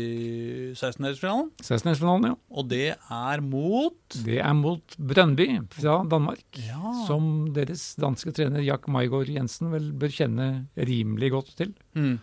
16-årsfinalen. 0.74 1.50
16-finalen, 1.62 2.26
ja. 2.30 2.34
Og 2.54 2.66
det 2.70 2.88
er 2.96 3.42
mot 3.42 4.16
Det 4.26 4.38
er 4.42 4.54
mot 4.58 4.96
Brøndby 4.98 5.46
fra 5.74 6.00
Danmark. 6.10 6.42
Ja. 6.58 6.92
Som 7.06 7.52
deres 7.54 7.92
danske 8.02 8.34
trener 8.34 8.62
Jack 8.66 8.86
Maigård 8.90 9.30
Jensen 9.30 9.70
vel 9.74 9.90
bør 9.98 10.14
kjenne 10.14 10.48
rimelig 10.78 11.32
godt 11.34 11.54
til. 11.58 11.72
Mm. 11.98 12.16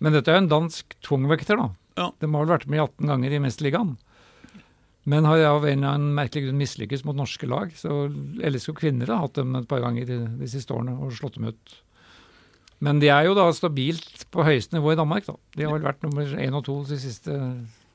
Men 0.00 0.16
dette 0.16 0.32
er 0.32 0.38
jo 0.40 0.44
en 0.46 0.52
dansk 0.52 0.96
tungvekter, 1.04 1.60
da. 1.60 1.70
Ja. 2.00 2.10
De 2.20 2.28
har 2.30 2.44
vel 2.46 2.54
vært 2.54 2.68
med 2.70 2.80
18 2.84 3.10
ganger 3.12 3.32
i 3.36 3.42
Mesterligaen. 3.44 3.96
Men 5.08 5.24
har 5.24 5.40
av 5.48 5.64
en 5.64 5.78
eller 5.78 5.94
annen 5.96 6.16
merkelig 6.16 6.48
grunn 6.48 6.60
mislykkes 6.60 7.06
mot 7.08 7.16
norske 7.16 7.48
lag. 7.48 7.72
Så 7.76 8.02
LSK 8.44 8.74
kvinner 8.82 9.08
har 9.08 9.24
hatt 9.24 9.38
dem 9.38 9.54
et 9.56 9.68
par 9.70 9.80
ganger 9.84 10.08
de, 10.08 10.18
de 10.40 10.50
siste 10.50 10.74
årene 10.76 10.98
og 11.00 11.14
slått 11.16 11.38
dem 11.38 11.48
ut. 11.48 11.76
Men 12.84 13.00
de 13.00 13.10
er 13.12 13.26
jo 13.28 13.36
da 13.36 13.46
stabilt 13.52 14.24
på 14.32 14.44
høyeste 14.44 14.76
nivå 14.76 14.94
i 14.94 14.98
Danmark. 15.00 15.26
da. 15.26 15.36
De 15.56 15.66
har 15.66 15.76
vel 15.76 15.84
vært 15.88 16.04
nummer 16.04 16.36
én 16.40 16.56
og 16.56 16.64
to 16.68 16.78
de 16.88 16.96
siste 17.00 17.36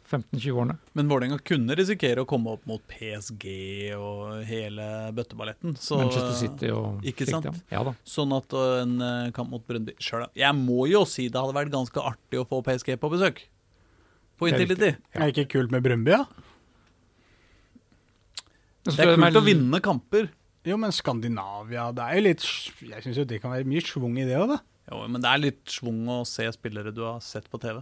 15-20 0.06 0.52
årene. 0.54 0.76
Men 0.98 1.10
Vålerenga 1.10 1.40
kunne 1.46 1.76
risikere 1.78 2.22
å 2.22 2.30
komme 2.30 2.54
opp 2.54 2.68
mot 2.70 2.82
PSG 2.90 3.48
og 3.98 4.46
hele 4.46 4.86
bøtteballetten. 5.18 5.74
Så, 5.82 5.98
Manchester 6.02 6.38
City 6.38 6.70
og 6.74 7.06
ikke 7.06 7.26
sant? 7.30 7.50
Ja. 7.50 7.80
ja 7.80 7.84
da. 7.90 7.96
Sånn 8.06 8.34
at 8.38 8.54
uh, 8.54 8.84
en 8.84 8.96
uh, 9.02 9.34
kamp 9.36 9.50
mot 9.54 9.66
Brøndby 9.66 9.98
Sjøl, 9.98 10.28
da. 10.28 10.32
Jeg 10.38 10.58
må 10.60 10.86
jo 10.92 11.02
si 11.10 11.28
det 11.34 11.42
hadde 11.42 11.58
vært 11.58 11.74
ganske 11.74 12.06
artig 12.14 12.42
å 12.42 12.48
få 12.50 12.62
PSG 12.66 12.94
på 13.02 13.12
besøk. 13.14 13.42
På 14.38 14.52
Intility. 14.52 14.94
Er 15.16 15.26
det 15.26 15.34
ikke 15.34 15.56
kult 15.58 15.74
med 15.74 15.86
Brøndby, 15.86 16.14
ja? 16.14 16.26
Det 18.86 19.02
er 19.02 19.16
kult 19.18 19.40
å 19.40 19.46
vinne 19.46 19.82
kamper. 19.84 20.30
Jo, 20.66 20.78
men 20.82 20.94
Skandinavia 20.94 21.92
Det 21.94 22.02
er 22.06 22.18
jo 22.18 22.22
litt 22.26 22.46
Jeg 22.82 23.04
syns 23.06 23.20
jo 23.20 23.26
det 23.30 23.38
kan 23.44 23.52
være 23.54 23.68
mye 23.70 23.84
schwung 23.86 24.16
i 24.18 24.26
det 24.26 24.38
òg, 24.40 24.56
da. 24.56 24.60
Jo, 24.90 25.04
men 25.10 25.22
det 25.22 25.30
er 25.30 25.42
litt 25.42 25.74
schwung 25.74 26.02
å 26.14 26.20
se 26.30 26.46
spillere 26.54 26.94
du 26.94 27.04
har 27.06 27.22
sett 27.26 27.48
på 27.50 27.58
TV. 27.62 27.80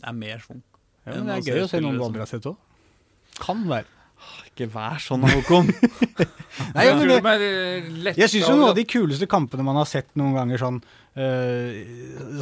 Det 0.00 0.08
er 0.08 0.16
mer 0.16 0.40
schwung. 0.40 0.62
Ja, 1.04 1.16
men 1.18 1.28
det 1.28 1.34
er 1.38 1.56
gøy 1.56 1.64
å 1.64 1.70
se 1.70 1.80
noen 1.82 1.98
du 2.00 2.04
aldri 2.06 2.22
har 2.24 2.30
sett 2.30 2.46
òg. 2.48 2.56
Kan 3.42 3.66
være. 3.68 3.88
Ikke 4.52 4.66
vær 4.68 4.98
sånn, 5.00 5.22
Håkon. 5.24 5.70
Nei, 6.76 6.84
men 6.92 7.08
det, 7.08 8.12
jeg 8.18 8.28
syns 8.28 8.50
jo 8.50 8.56
noen 8.58 8.68
av 8.68 8.76
de 8.76 8.84
kuleste 8.84 9.24
kampene 9.30 9.64
man 9.64 9.78
har 9.80 9.88
sett 9.88 10.10
noen 10.20 10.34
ganger, 10.36 10.60
sånn, 10.60 10.80
uh, 11.16 11.78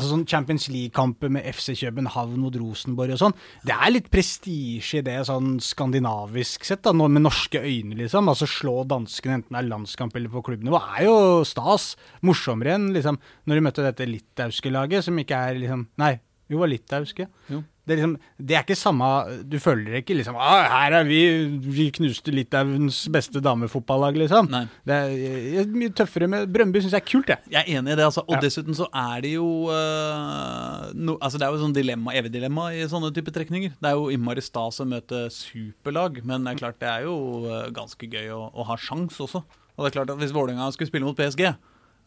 sånn 0.02 0.24
Champions 0.28 0.66
League-kamper 0.72 1.30
med 1.30 1.46
FC 1.52 1.76
København 1.78 2.34
mot 2.42 2.58
Rosenborg 2.58 3.14
og 3.14 3.20
sånn, 3.22 3.36
det 3.62 3.76
er 3.76 3.94
litt 3.94 4.10
prestisje 4.10 4.98
i 4.98 5.06
det 5.06 5.20
sånn 5.28 5.60
skandinavisk 5.62 6.66
sett, 6.66 6.82
da, 6.88 6.94
med 6.98 7.22
norske 7.22 7.62
øyne, 7.62 7.94
liksom. 8.02 8.32
Altså 8.32 8.48
slå 8.50 8.80
danskene, 8.90 9.38
enten 9.38 9.54
det 9.54 9.62
er 9.62 9.70
landskamp 9.70 10.18
eller 10.18 10.34
på 10.34 10.42
klubbnivå, 10.50 10.82
er 10.96 11.06
jo 11.06 11.16
stas. 11.46 11.92
Morsommere 12.26 12.74
enn 12.74 12.90
liksom 12.96 13.20
når 13.46 13.60
de 13.60 13.66
møtte 13.68 13.86
dette 13.86 14.10
litauiske 14.10 14.74
laget, 14.74 15.06
som 15.06 15.22
ikke 15.22 15.38
er 15.46 15.62
liksom 15.62 15.86
Nei, 16.02 16.16
jo, 16.50 16.58
var 16.58 16.70
litauiske. 16.72 17.30
Jo. 17.54 17.62
Det 17.90 17.96
er, 17.96 17.98
liksom, 17.98 18.12
det 18.38 18.54
er 18.54 18.62
ikke 18.62 18.76
samme 18.78 19.06
Du 19.50 19.56
føler 19.58 19.96
ikke 19.98 20.14
liksom 20.14 20.36
ah, 20.38 20.62
'Her 20.70 20.94
er 21.00 21.08
vi, 21.08 21.20
vi 21.58 21.88
knuste 21.96 22.30
Litauens 22.30 23.00
beste 23.10 23.42
damefotballag', 23.42 24.18
liksom. 24.20 24.46
Nei. 24.52 24.62
Det 24.86 24.94
er, 24.94 25.66
mye 25.74 25.90
tøffere 25.98 26.28
med 26.30 26.46
Brøndby 26.54 26.78
syns 26.84 26.94
jeg 26.94 27.02
er 27.02 27.08
kult, 27.10 27.32
jeg. 27.32 27.42
Jeg 27.50 27.64
er 27.64 27.80
enig 27.80 27.92
i 27.92 27.98
det, 27.98 28.04
altså. 28.06 28.22
Og 28.28 28.36
Ja. 28.36 28.40
dessuten 28.44 28.76
så 28.78 28.86
er 28.94 29.24
det 29.26 29.32
jo 29.34 29.48
uh, 29.66 30.90
no, 30.94 31.16
Altså 31.20 31.38
Det 31.40 31.46
er 31.48 31.50
jo 31.56 31.62
sånn 31.64 31.74
dilemma, 31.74 32.14
evig 32.14 32.30
dilemma 32.34 32.68
i 32.76 32.86
sånne 32.90 33.10
type 33.16 33.34
trekninger. 33.34 33.74
Det 33.80 33.90
er 33.90 33.98
jo 33.98 34.10
innmari 34.14 34.44
stas 34.44 34.78
å 34.80 34.86
møte 34.86 35.26
superlag, 35.34 36.22
men 36.24 36.44
det 36.46 36.54
er 36.54 36.60
klart 36.62 36.78
det 36.82 36.88
er 36.92 37.08
jo 37.08 37.16
uh, 37.48 37.66
ganske 37.74 38.06
gøy 38.06 38.30
å, 38.36 38.44
å 38.54 38.66
ha 38.70 38.76
sjans 38.78 39.18
også. 39.20 39.42
Og 39.76 39.82
det 39.84 39.90
er 39.90 39.96
klart 39.98 40.14
at 40.14 40.20
Hvis 40.22 40.34
Vålerenga 40.36 40.70
skulle 40.74 40.90
spille 40.92 41.08
mot 41.08 41.16
PSG, 41.18 41.48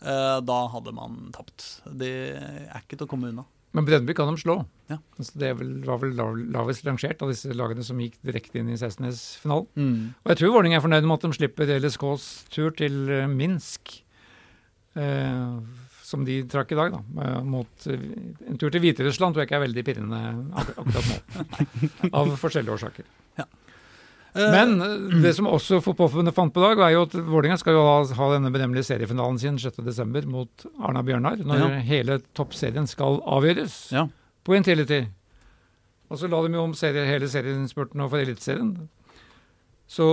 uh, 0.06 0.40
da 0.46 0.60
hadde 0.74 0.94
man 0.96 1.32
tapt. 1.36 1.82
Det 1.90 2.14
er 2.38 2.80
ikke 2.80 2.96
til 3.00 3.08
å 3.08 3.12
komme 3.12 3.34
unna. 3.34 3.46
Men 3.74 3.86
Brøndby 3.88 4.14
kan 4.14 4.30
de 4.30 4.38
slå. 4.38 4.56
Ja. 4.92 5.00
Altså 5.18 5.40
det 5.42 5.50
vel, 5.58 5.70
var 5.88 5.98
vel 6.04 6.12
lav- 6.14 6.42
lavest 6.54 6.86
rangert 6.86 7.22
av 7.26 7.32
disse 7.32 7.50
lagene 7.58 7.82
som 7.84 7.98
gikk 7.98 8.20
direkte 8.22 8.60
inn 8.62 8.70
i 8.70 8.76
16-finalen. 8.78 9.66
Mm. 9.74 9.96
Og 10.22 10.30
jeg 10.34 10.38
tror 10.44 10.54
Vålerenga 10.54 10.78
er 10.78 10.84
fornøyd 10.86 11.08
med 11.10 11.16
at 11.18 11.26
de 11.26 11.38
slipper 11.40 11.72
LSKs 11.80 12.28
tur 12.54 12.70
til 12.78 13.00
eh, 13.10 13.26
Minsk, 13.32 13.96
eh, 14.96 15.58
som 16.06 16.26
de 16.28 16.36
trakk 16.54 16.76
i 16.76 16.78
dag. 16.78 16.94
da. 16.94 17.02
Eh, 17.26 17.42
mot, 17.50 17.88
eh, 17.90 18.06
en 18.52 18.58
tur 18.62 18.70
til 18.70 18.84
Hviterussland 18.86 19.34
tror 19.34 19.42
jeg 19.42 19.50
ikke 19.50 19.58
er 19.62 19.66
veldig 19.66 19.86
pirrende 19.90 20.22
akkurat 20.62 20.94
nå. 20.94 22.14
av 22.22 22.34
forskjellige 22.38 22.78
årsaker. 22.78 23.10
Eh, 23.42 23.50
Men 24.34 24.72
eh, 24.82 25.22
det 25.22 25.36
som 25.38 25.46
også 25.46 25.78
Fotballforbundet 25.86 26.34
fant 26.34 26.54
på 26.56 26.62
dag, 26.64 26.80
er 26.82 26.96
jo 26.96 27.04
at 27.06 27.14
Vålerenga 27.14 27.58
skal 27.62 27.76
jo 27.78 27.84
ha, 27.86 27.98
ha 28.18 28.30
denne 28.34 28.50
benemmelige 28.54 28.88
seriefinalen 28.88 29.38
sin 29.42 29.60
6.12. 29.62 30.26
mot 30.26 30.66
Arna-Bjørnar, 30.82 31.44
når 31.46 31.62
Ja. 31.62 31.68
hele 31.86 32.20
toppserien 32.34 32.88
skal 32.90 33.20
avgjøres 33.22 33.92
Ja. 33.94 34.08
på 34.44 34.56
Intility. 34.58 35.04
Og 36.10 36.18
så 36.18 36.28
la 36.30 36.42
de 36.48 36.54
jo 36.54 36.64
om 36.64 36.74
serie, 36.74 37.06
hele 37.06 37.26
serieinnspurten 37.30 37.96
nå 38.02 38.10
for 38.10 38.18
Eliteserien. 38.22 38.90
Så 39.88 40.08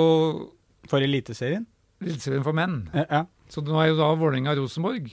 For 0.89 1.01
Eliteserien. 1.05 1.67
Eliteserien 2.01 2.43
for 2.45 2.53
menn. 2.57 2.89
Ja, 2.95 3.05
ja. 3.11 3.25
Så 3.53 3.61
nå 3.65 3.77
er 3.83 3.91
jo 3.91 3.97
da 3.99 4.15
Vålerenga-Rosenborg 4.17 5.11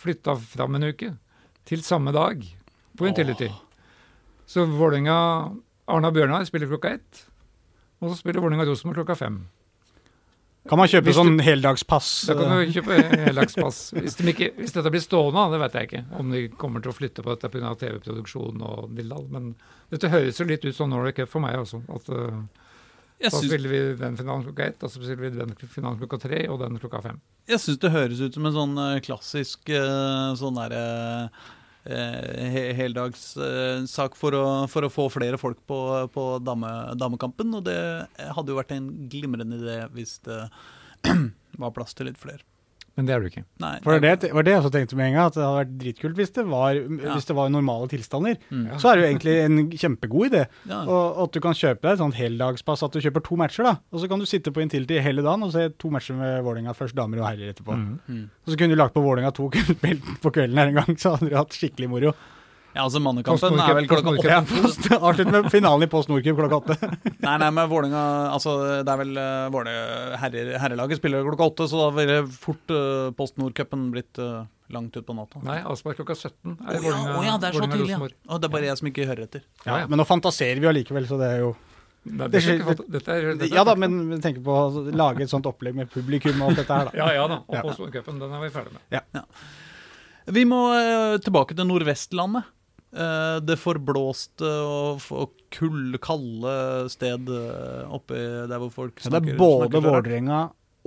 flytta 0.00 0.36
fram 0.40 0.74
en 0.78 0.86
uke, 0.88 1.10
til 1.68 1.82
samme 1.84 2.12
dag, 2.12 2.40
på 2.96 3.06
Intility. 3.08 3.50
Så 4.48 4.64
Vålerenga 4.66 5.16
Arna 5.90 6.10
Bjørnar 6.14 6.46
spiller 6.48 6.68
klokka 6.70 6.94
ett, 6.96 7.26
og 8.00 8.10
så 8.10 8.16
spiller 8.18 8.42
Vålerenga 8.42 8.66
Rosenborg 8.68 9.02
klokka 9.02 9.16
fem. 9.20 9.40
Kan 10.68 10.76
man 10.76 10.88
kjøpe 10.92 11.08
Hvis 11.08 11.16
du- 11.16 11.22
sånn 11.22 11.40
heldagspass? 11.40 12.08
Da 12.28 12.34
kan 12.36 12.52
eh, 12.52 12.66
du 12.66 12.72
kjøpe 12.74 12.96
heldagspass. 13.24 13.78
Hvis, 13.96 14.16
de 14.18 14.28
ikke, 14.28 14.50
hvis 14.58 14.74
dette 14.76 14.90
blir 14.92 15.00
stående, 15.00 15.46
det 15.54 15.60
vet 15.62 15.72
jeg 15.78 15.88
ikke. 15.88 16.02
Om 16.20 16.30
de 16.34 16.42
kommer 16.60 16.82
til 16.84 16.92
å 16.92 16.96
flytte 16.96 17.24
på 17.24 17.32
dette 17.32 17.48
pga. 17.48 17.72
TV-produksjon 17.80 18.60
og 18.60 18.90
dildal. 18.94 19.24
Men 19.32 19.54
dette 19.90 20.10
høres 20.12 20.38
jo 20.38 20.44
litt 20.44 20.64
ut 20.64 20.76
som 20.76 20.90
Norway 20.92 21.16
Cup 21.16 21.32
for 21.32 21.40
meg 21.40 21.56
også. 21.56 21.80
At 21.88 22.10
uh, 22.12 22.42
Jeg 23.24 23.32
da 23.32 23.40
spiller 23.40 23.72
vi 23.72 23.80
den 24.02 24.18
finalen 24.20 24.44
klokka 24.44 24.66
ett, 24.68 24.84
og 24.84 24.92
så 24.92 25.00
spiller 25.00 25.30
vi 25.30 25.32
den 25.38 25.56
finalen 25.64 25.98
klokka 25.98 26.20
tre, 26.28 26.42
og 26.52 26.60
den 26.60 26.76
klokka 26.78 27.00
fem. 27.08 27.20
jeg 27.48 27.58
syns 27.64 27.80
det 27.80 27.90
høres 27.96 28.20
ut 28.20 28.36
som 28.36 28.46
en 28.46 28.52
sånn 28.54 28.76
øh, 28.78 29.00
klassisk 29.00 29.72
sånn 30.38 30.60
derre 30.60 31.30
eh, 31.90 32.70
heldagssak 32.78 34.18
for, 34.18 34.36
for 34.72 34.86
å 34.86 34.92
få 34.92 35.08
flere 35.12 35.40
folk 35.40 35.60
på, 35.68 35.80
på 36.14 36.26
dame, 36.44 36.70
damekampen. 37.00 37.56
Og 37.58 37.66
det 37.68 37.80
hadde 38.18 38.54
jo 38.54 38.60
vært 38.60 38.76
en 38.76 38.92
glimrende 39.12 39.60
idé 39.60 39.80
hvis 39.96 40.18
det 40.26 40.42
var 41.62 41.74
plass 41.76 41.96
til 41.96 42.10
litt 42.10 42.20
flere. 42.20 42.44
Men 43.00 43.08
det 43.08 43.14
er 43.14 43.22
du 43.22 43.28
ikke. 43.30 43.42
Nei, 43.62 43.72
For 43.80 43.96
det 43.96 44.30
var 44.36 44.44
det 44.44 44.52
jeg 44.52 44.60
også 44.60 44.70
tenkte 44.74 44.96
med 44.98 45.06
en 45.08 45.14
gang, 45.16 45.28
at 45.30 45.36
det 45.38 45.40
hadde 45.40 45.60
vært 45.62 45.70
dritkult 45.80 46.18
hvis 46.18 46.34
det 46.36 46.42
var, 46.50 46.80
hvis 47.00 47.28
det 47.30 47.36
var 47.38 47.52
normale 47.52 47.88
tilstander. 47.88 48.36
Mm. 48.52 48.66
Så 48.82 48.90
er 48.90 48.98
det 48.98 49.04
jo 49.06 49.08
egentlig 49.08 49.36
en 49.46 49.60
kjempegod 49.72 50.28
idé. 50.28 50.42
Ja. 50.68 50.82
Og 50.84 51.22
at 51.24 51.32
du 51.32 51.40
kan 51.46 51.56
kjøpe 51.56 51.80
deg 51.86 51.94
et 51.94 52.02
sånt 52.02 52.18
heldagspass, 52.18 52.84
at 52.84 52.92
du 52.92 53.00
kjøper 53.00 53.24
to 53.24 53.38
matcher, 53.40 53.70
da. 53.70 53.78
Og 53.88 54.02
så 54.02 54.10
kan 54.10 54.20
du 54.20 54.28
sitte 54.28 54.52
på 54.52 54.60
Intility 54.66 55.00
hele 55.00 55.24
dagen 55.24 55.46
og 55.46 55.54
se 55.56 55.70
to 55.80 55.92
matcher 55.94 56.18
med 56.20 56.42
Vålerenga, 56.44 56.76
først 56.76 56.98
damer 56.98 57.22
og 57.22 57.30
herrer 57.30 57.54
etterpå. 57.54 57.78
Mm. 57.78 57.94
Mm. 58.04 58.26
Og 58.44 58.52
så 58.52 58.60
kunne 58.60 58.76
du 58.76 58.82
lagt 58.82 58.96
på 58.98 59.06
Vålerenga 59.06 59.32
to 59.40 59.48
kvelden 59.56 60.20
på 60.26 60.34
kvelden 60.36 60.60
her 60.60 60.74
en 60.74 60.82
gang, 60.82 61.00
så 61.00 61.16
hadde 61.16 61.32
du 61.32 61.40
hatt 61.40 61.56
skikkelig 61.56 61.88
moro. 61.94 62.12
Ja, 62.70 62.84
altså 62.84 63.00
Mannekampen 63.02 63.58
er 63.58 63.74
vel 63.74 63.88
klokka 63.90 64.12
åtte. 64.14 64.30
Ja, 64.30 64.98
Avslutt 65.08 65.30
med 65.34 65.48
finalen 65.50 65.86
i 65.86 65.90
Post 65.90 66.10
Nordcup 66.10 66.38
klokka 66.38 66.60
åtte. 66.60 66.90
Nei, 67.26 67.34
nei, 67.42 67.48
men 67.56 67.66
Vålinga, 67.70 68.02
Altså, 68.30 68.54
det 68.86 68.92
er 68.92 69.00
vel 69.00 69.18
uh, 69.18 69.48
Våle, 69.50 69.74
herrer, 70.22 70.52
Herrelaget 70.62 71.00
spiller 71.00 71.26
klokka 71.26 71.48
åtte, 71.50 71.66
så 71.70 71.80
da 71.82 71.88
ville 71.98 72.20
fort 72.30 72.74
uh, 72.74 73.10
Post 73.18 73.40
Nord-cupen 73.42 73.88
blitt 73.94 74.20
uh, 74.22 74.44
langt 74.70 74.94
utpå 75.00 75.16
natta. 75.18 75.42
Nei, 75.46 75.58
avspark 75.66 75.98
klokka 75.98 76.14
17 76.14 76.54
Å 76.54 76.76
oh, 76.76 76.86
ja, 76.86 76.94
å 77.18 77.24
ja, 77.26 77.34
det 77.42 77.50
er 77.50 77.58
så 77.58 77.66
tidlig, 77.66 77.96
ja. 77.96 78.38
Det 78.38 78.46
er 78.46 78.54
bare 78.54 78.70
jeg 78.70 78.80
som 78.82 78.90
ikke 78.92 79.08
hører 79.08 79.26
etter. 79.26 79.42
Ja, 79.64 79.80
ja. 79.82 79.90
Men 79.90 80.00
nå 80.02 80.06
fantaserer 80.06 80.62
vi 80.62 80.70
allikevel, 80.70 81.10
så 81.10 81.18
det 81.20 81.32
er 81.34 81.44
jo 81.46 81.50
Nei, 82.00 82.30
Det 82.30 82.30
det 82.32 82.38
er 82.40 82.54
ikke 82.62 82.74
dette 82.88 83.12
er, 83.12 83.26
dette 83.36 83.48
er 83.50 83.58
Ja 83.58 83.64
da, 83.66 83.74
men 83.76 83.98
vi 84.08 84.16
tenker 84.24 84.40
på 84.44 84.54
å 84.56 84.84
lage 84.96 85.26
et 85.26 85.32
sånt 85.32 85.44
opplegg 85.50 85.74
med 85.76 85.90
publikum 85.92 86.38
og 86.40 86.52
alt 86.52 86.62
dette 86.62 86.78
her, 86.78 86.88
da. 86.88 86.94
Ja, 87.02 87.10
ja 87.18 87.26
da. 87.28 87.42
Og 87.42 87.58
Ja. 87.58 87.64
Post 87.66 87.82
Nord-cupen, 87.82 88.22
den 88.22 88.38
er 88.38 88.46
vi 88.46 88.54
ferdig 88.54 88.78
med. 88.78 89.26
Vi 90.30 90.46
må 90.46 90.62
uh, 90.70 91.18
tilbake 91.20 91.58
til 91.58 91.68
Nordvestlandet. 91.68 92.48
Uh, 92.90 93.38
det 93.46 93.54
forblåste 93.62 94.42
og, 94.66 95.04
og 95.14 95.36
kull, 95.54 95.94
kalde 96.02 96.54
sted 96.90 97.28
oppi 97.30 97.92
oppe 97.94 98.48
der 98.50 98.58
hvor 98.58 98.72
folk 98.74 98.98
snakker. 98.98 99.14
Ja, 99.14 99.20
det 99.30 99.36
er 99.36 99.38
både. 99.38 99.82
Vålerenga 99.84 100.40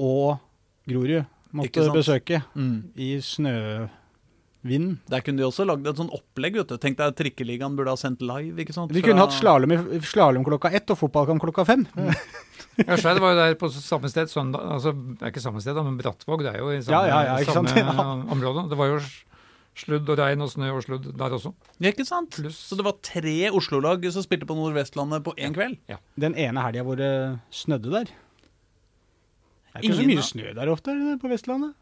og 0.04 0.42
Grorud 0.90 1.24
måtte 1.56 1.86
besøke 1.96 2.42
Mm. 2.60 2.92
i 3.00 3.14
snøvind. 3.24 4.98
Der 5.12 5.22
kunne 5.24 5.38
de 5.40 5.48
også 5.48 5.66
lagd 5.68 5.88
et 5.88 6.00
sånn 6.00 6.12
opplegg. 6.12 6.56
vet 6.60 6.68
du 6.68 6.78
Tenk 6.78 6.98
deg 6.98 7.16
Trikkeligaen 7.16 7.76
burde 7.78 7.90
ha 7.94 7.96
sendt 8.00 8.22
live. 8.22 8.56
ikke 8.60 8.74
sant? 8.76 8.92
Vi 8.92 9.02
Fra- 9.02 9.10
kunne 9.12 9.24
hatt 9.24 9.38
slalåm, 9.40 9.72
i- 9.72 10.00
slalåm 10.04 10.44
klokka 10.44 10.74
ett 10.74 10.90
og 10.92 10.98
fotballkamp 10.98 11.42
klokka 11.42 11.66
fem. 11.66 11.88
Ja, 12.74 12.96
Skeid 12.98 13.20
var 13.22 13.36
jo 13.36 13.38
der 13.38 13.54
på 13.54 13.68
samme 13.70 14.10
sted 14.10 14.26
søndag. 14.32 14.64
Altså, 14.66 14.90
det 14.98 15.22
er 15.22 15.30
ikke 15.30 15.42
samme 15.44 15.62
sted, 15.62 15.76
men 15.78 15.94
Brattvåg 16.00 16.40
det 16.42 16.56
er 16.56 16.58
jo 16.58 16.72
i 16.74 16.80
samme, 16.82 17.06
Ja, 17.06 17.20
ja, 17.22 17.38
ja, 17.38 17.54
samme 17.54 17.70
område. 18.34 18.64
Det 18.72 18.76
var 18.80 18.88
jo 18.88 18.98
sludd 19.78 20.10
og 20.14 20.20
regn 20.20 20.44
og 20.46 20.52
snø 20.52 20.70
og 20.76 20.84
sludd 20.86 21.08
der 21.18 21.36
også. 21.38 21.54
Ja, 21.82 21.90
ikke 21.92 22.06
sant? 22.06 22.36
Pluss 22.38 22.60
Så 22.70 22.78
det 22.78 22.86
var 22.86 23.00
tre 23.06 23.36
Oslo-lag 23.50 24.06
som 24.14 24.26
spilte 24.26 24.48
på 24.50 24.58
Nordvestlandet 24.58 25.24
på 25.26 25.34
én 25.38 25.56
kveld? 25.56 25.80
Ja. 25.90 25.98
Den 26.20 26.38
ene 26.40 26.62
helga 26.66 26.86
hvor 26.86 27.00
det 27.00 27.10
snødde 27.54 27.94
der. 27.94 28.14
Det 29.74 29.82
er 29.82 29.88
ikke 29.88 29.98
så 30.04 30.08
mye 30.12 30.26
snø 30.30 30.54
der 30.54 30.70
ofte 30.70 30.94
på 31.22 31.32
Vestlandet. 31.32 31.74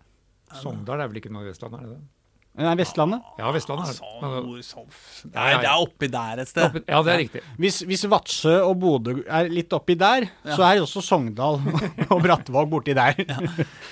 Sogndal 0.62 1.04
er 1.04 1.12
vel 1.12 1.20
ikke 1.22 1.32
Nordvestlandet, 1.34 1.82
er 1.84 1.92
det 1.92 1.98
det? 2.00 2.21
Nei, 2.60 2.74
Vestlandet. 2.76 3.22
Ja, 3.40 3.48
Vestlandet 3.56 3.94
Så, 3.96 4.04
det. 4.04 4.28
Men, 4.28 4.34
nord, 4.44 4.64
så, 4.68 4.82
Ja, 5.24 5.30
Nei, 5.38 5.52
det 5.64 5.68
er 5.72 5.84
oppi 5.86 6.08
der 6.12 6.42
et 6.44 6.50
sted. 6.50 6.74
Ja, 6.84 6.98
det 7.08 7.14
er 7.14 7.20
riktig. 7.22 7.42
Hvis, 7.64 7.78
hvis 7.88 8.02
Vadsø 8.12 8.58
og 8.68 8.74
Bodø 8.82 9.14
er 9.24 9.48
litt 9.48 9.72
oppi 9.78 9.96
der, 9.96 10.26
Ja. 10.44 10.58
så 10.58 10.66
er 10.68 10.82
også 10.84 11.00
Sogndal 11.06 11.62
og 12.12 12.20
Brattvåg 12.26 12.68
borti 12.74 12.92
der. 12.98 13.16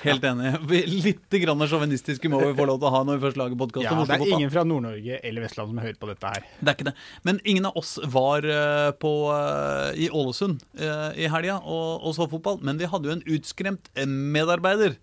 Helt 0.03 0.27
enig. 0.27 0.51
Vi- 0.67 0.83
Litt 1.05 1.37
grann 1.39 1.63
sjåvinistiske 1.71 2.27
må 2.33 2.41
vi 2.43 2.51
få 2.59 2.67
lov 2.67 2.81
til 2.83 2.89
å 2.89 2.93
ha 2.97 3.01
når 3.07 3.21
vi 3.21 3.25
først 3.29 3.39
lager 3.39 3.55
podkast 3.63 3.87
Ja, 3.87 3.95
om 3.95 4.03
det 4.09 4.17
er 4.19 4.27
ingen 4.35 4.51
fra 4.51 4.65
Nord-Norge 4.67 5.21
eller 5.23 5.47
Vestlandet 5.47 5.71
som 5.71 5.79
har 5.79 5.87
hørt 5.93 6.01
på 6.03 6.11
dette 6.11 6.33
her. 6.35 6.43
Det 6.59 6.67
er 6.73 6.75
ikke 6.81 6.89
det. 6.91 6.95
Men 7.23 7.39
ingen 7.45 7.65
av 7.71 7.79
oss 7.79 7.95
var 8.11 8.43
eh, 8.43 8.91
på, 8.99 9.13
eh, 9.39 10.03
i 10.03 10.11
Ålesund 10.11 10.67
eh, 10.75 11.07
i 11.15 11.31
helga 11.31 11.61
og, 11.63 12.03
og 12.03 12.17
så 12.19 12.27
fotball. 12.27 12.59
Men 12.61 12.77
vi 12.83 12.91
hadde 12.91 13.07
jo 13.07 13.15
en 13.15 13.23
utskremt 13.39 13.87
medarbeider, 14.03 14.99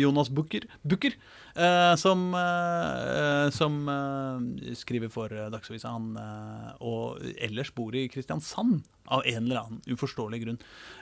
Jonas 0.00 0.30
Bukker, 0.32 0.64
Bukker 0.88 1.12
eh, 1.58 1.94
som, 2.00 2.28
uh, 2.34 3.48
som 3.54 3.80
uh, 3.90 4.72
skriver 4.78 5.10
for 5.12 5.28
Dagsavisen 5.28 5.52
Dagsavisa. 5.58 5.92
Han 5.92 6.14
og 6.84 7.20
ellers 7.42 7.70
bor 7.74 7.94
i 7.96 8.06
Kristiansand 8.12 8.82
av 9.08 9.22
en 9.24 9.44
eller 9.44 9.62
annen 9.62 9.80
uforståelig 9.88 10.40
grunn. 10.42 10.58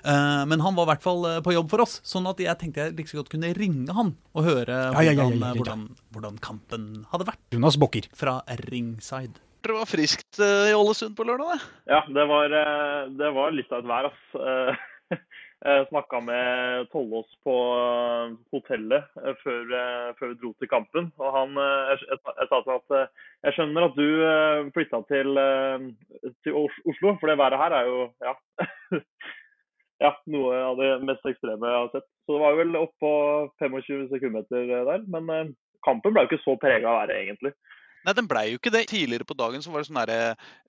Eh, 0.06 0.42
men 0.46 0.62
han 0.62 0.76
var 0.76 0.86
i 0.86 0.90
hvert 0.92 1.04
fall 1.04 1.26
på 1.42 1.54
jobb 1.56 1.72
for 1.72 1.82
oss, 1.82 1.98
sånn 2.06 2.28
at 2.30 2.40
jeg 2.42 2.58
tenkte 2.60 2.84
jeg 2.84 2.96
like 2.98 3.10
så 3.10 3.20
godt 3.20 3.32
kunne 3.32 3.50
ringe 3.58 3.94
han 3.96 4.14
og 4.36 4.46
høre 4.46 4.76
Ja, 4.94 5.02
ja, 5.02 5.10
ja, 5.10 5.16
ja, 5.16 5.24
hvordan, 5.24 5.40
ja, 5.40 5.48
ja. 5.48 5.58
hvordan, 5.58 5.82
hvordan 6.14 6.38
kampen 6.44 6.86
hadde 7.10 7.26
vært 7.28 7.56
Jonas 7.56 7.78
Bokker. 7.82 8.06
fra 8.14 8.38
ringside. 8.68 9.42
Det 9.66 9.74
var 9.74 9.88
friskt 9.90 10.38
i 10.38 10.74
Ålesund 10.76 11.16
på 11.18 11.26
lørdag, 11.26 11.56
det. 11.56 11.70
Ja, 11.90 12.04
det 12.06 12.28
var, 12.30 12.54
det 13.18 13.32
var 13.34 13.56
litt 13.56 13.72
av 13.74 13.82
et 13.82 13.90
vær, 13.90 14.12
ass. 14.12 14.22
Eh, 15.64 15.88
snakka 15.88 16.20
med 16.20 16.90
Tollås 16.90 17.38
på 17.44 17.54
eh, 17.76 18.34
hotellet 18.52 19.04
eh, 19.24 19.36
før, 19.40 19.70
før 20.18 20.28
vi 20.28 20.36
dro 20.42 20.50
til 20.52 20.68
kampen. 20.68 21.08
Og 21.16 21.32
han, 21.32 21.56
jeg, 21.56 22.02
jeg, 22.10 22.48
sa 22.50 22.58
til 22.60 22.74
ham 22.74 22.82
at 22.82 23.16
jeg 23.46 23.56
skjønner 23.56 23.86
at 23.86 23.96
du 23.96 24.70
flytta 24.76 25.00
til, 25.08 25.40
til 26.44 26.58
Oslo, 26.60 27.14
for 27.16 27.30
det 27.30 27.38
været 27.40 27.60
her 27.62 27.76
er 27.78 27.88
jo 27.88 28.02
ja, 28.26 28.34
ja, 30.04 30.12
noe 30.34 30.60
av 30.60 30.82
det 30.82 30.90
mest 31.08 31.24
ekstreme 31.32 31.72
jeg 31.72 31.80
har 31.86 31.94
sett. 31.94 32.08
Så 32.26 32.36
det 32.36 32.44
var 32.44 32.60
vel 32.60 32.76
opp 32.82 32.92
på 33.00 33.14
25 33.62 34.10
sekundmeter 34.12 34.68
der. 34.90 35.08
Men 35.08 35.56
kampen 35.86 36.12
ble 36.12 36.26
jo 36.26 36.34
ikke 36.34 36.44
så 36.44 36.58
prega 36.60 36.92
av 36.92 37.00
været, 37.00 37.16
egentlig. 37.22 37.56
Nei, 38.06 38.14
den 38.14 38.28
blei 38.30 38.44
jo 38.52 38.60
ikke 38.60 38.70
det. 38.70 38.84
Tidligere 38.92 39.26
på 39.26 39.34
dagen 39.38 39.64
så 39.64 39.72
var 39.74 39.82
det 39.82 39.88
sånn 39.88 39.98
herre 39.98 40.18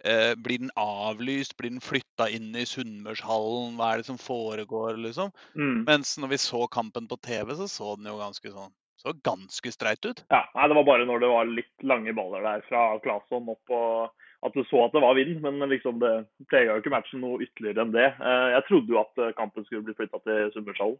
eh, 0.01 0.33
Blir 0.41 0.63
den 0.63 0.73
avlyst? 0.81 1.53
Blir 1.59 1.69
den 1.75 1.83
flytta 1.83 2.29
inn 2.33 2.49
i 2.57 2.65
Sunnmørshallen? 2.65 3.75
Hva 3.77 3.91
er 3.93 4.01
det 4.01 4.09
som 4.09 4.17
foregår, 4.17 4.97
liksom? 5.03 5.29
Mm. 5.53 5.83
Mens 5.85 6.15
når 6.17 6.33
vi 6.33 6.39
så 6.41 6.65
kampen 6.73 7.05
på 7.09 7.19
TV, 7.21 7.53
så 7.59 7.69
så 7.69 7.93
den 7.99 8.09
jo 8.09 8.17
ganske 8.17 8.53
sånn 8.53 8.73
Så 8.97 9.13
ganske 9.21 9.71
streit 9.71 10.01
ut. 10.09 10.23
Ja, 10.33 10.41
nei, 10.55 10.67
Det 10.67 10.79
var 10.79 10.87
bare 10.89 11.05
når 11.05 11.21
det 11.21 11.29
var 11.29 11.51
litt 11.51 11.85
lange 11.85 12.15
baller 12.17 12.41
der 12.41 12.65
fra 12.69 12.87
Claesson 13.03 13.53
opp 13.53 13.75
og 13.77 14.25
at 14.45 14.53
du 14.53 14.63
så 14.69 14.83
at 14.85 14.93
det 14.93 15.01
var 15.01 15.17
vind. 15.17 15.37
Men 15.45 15.61
liksom 15.69 16.01
det 16.01 16.13
prega 16.49 16.73
jo 16.73 16.81
ikke 16.81 16.93
matchen 16.93 17.21
noe 17.21 17.41
ytterligere 17.45 17.85
enn 17.85 17.93
det. 17.93 18.09
Eh, 18.17 18.47
Jeg 18.57 18.65
trodde 18.69 18.93
jo 18.93 19.01
at 19.01 19.21
eh, 19.21 19.35
kampen 19.37 19.65
skulle 19.65 19.85
bli 19.85 19.97
flytta 19.97 20.21
til 20.25 20.49
Sunnmørshallen. 20.55 20.97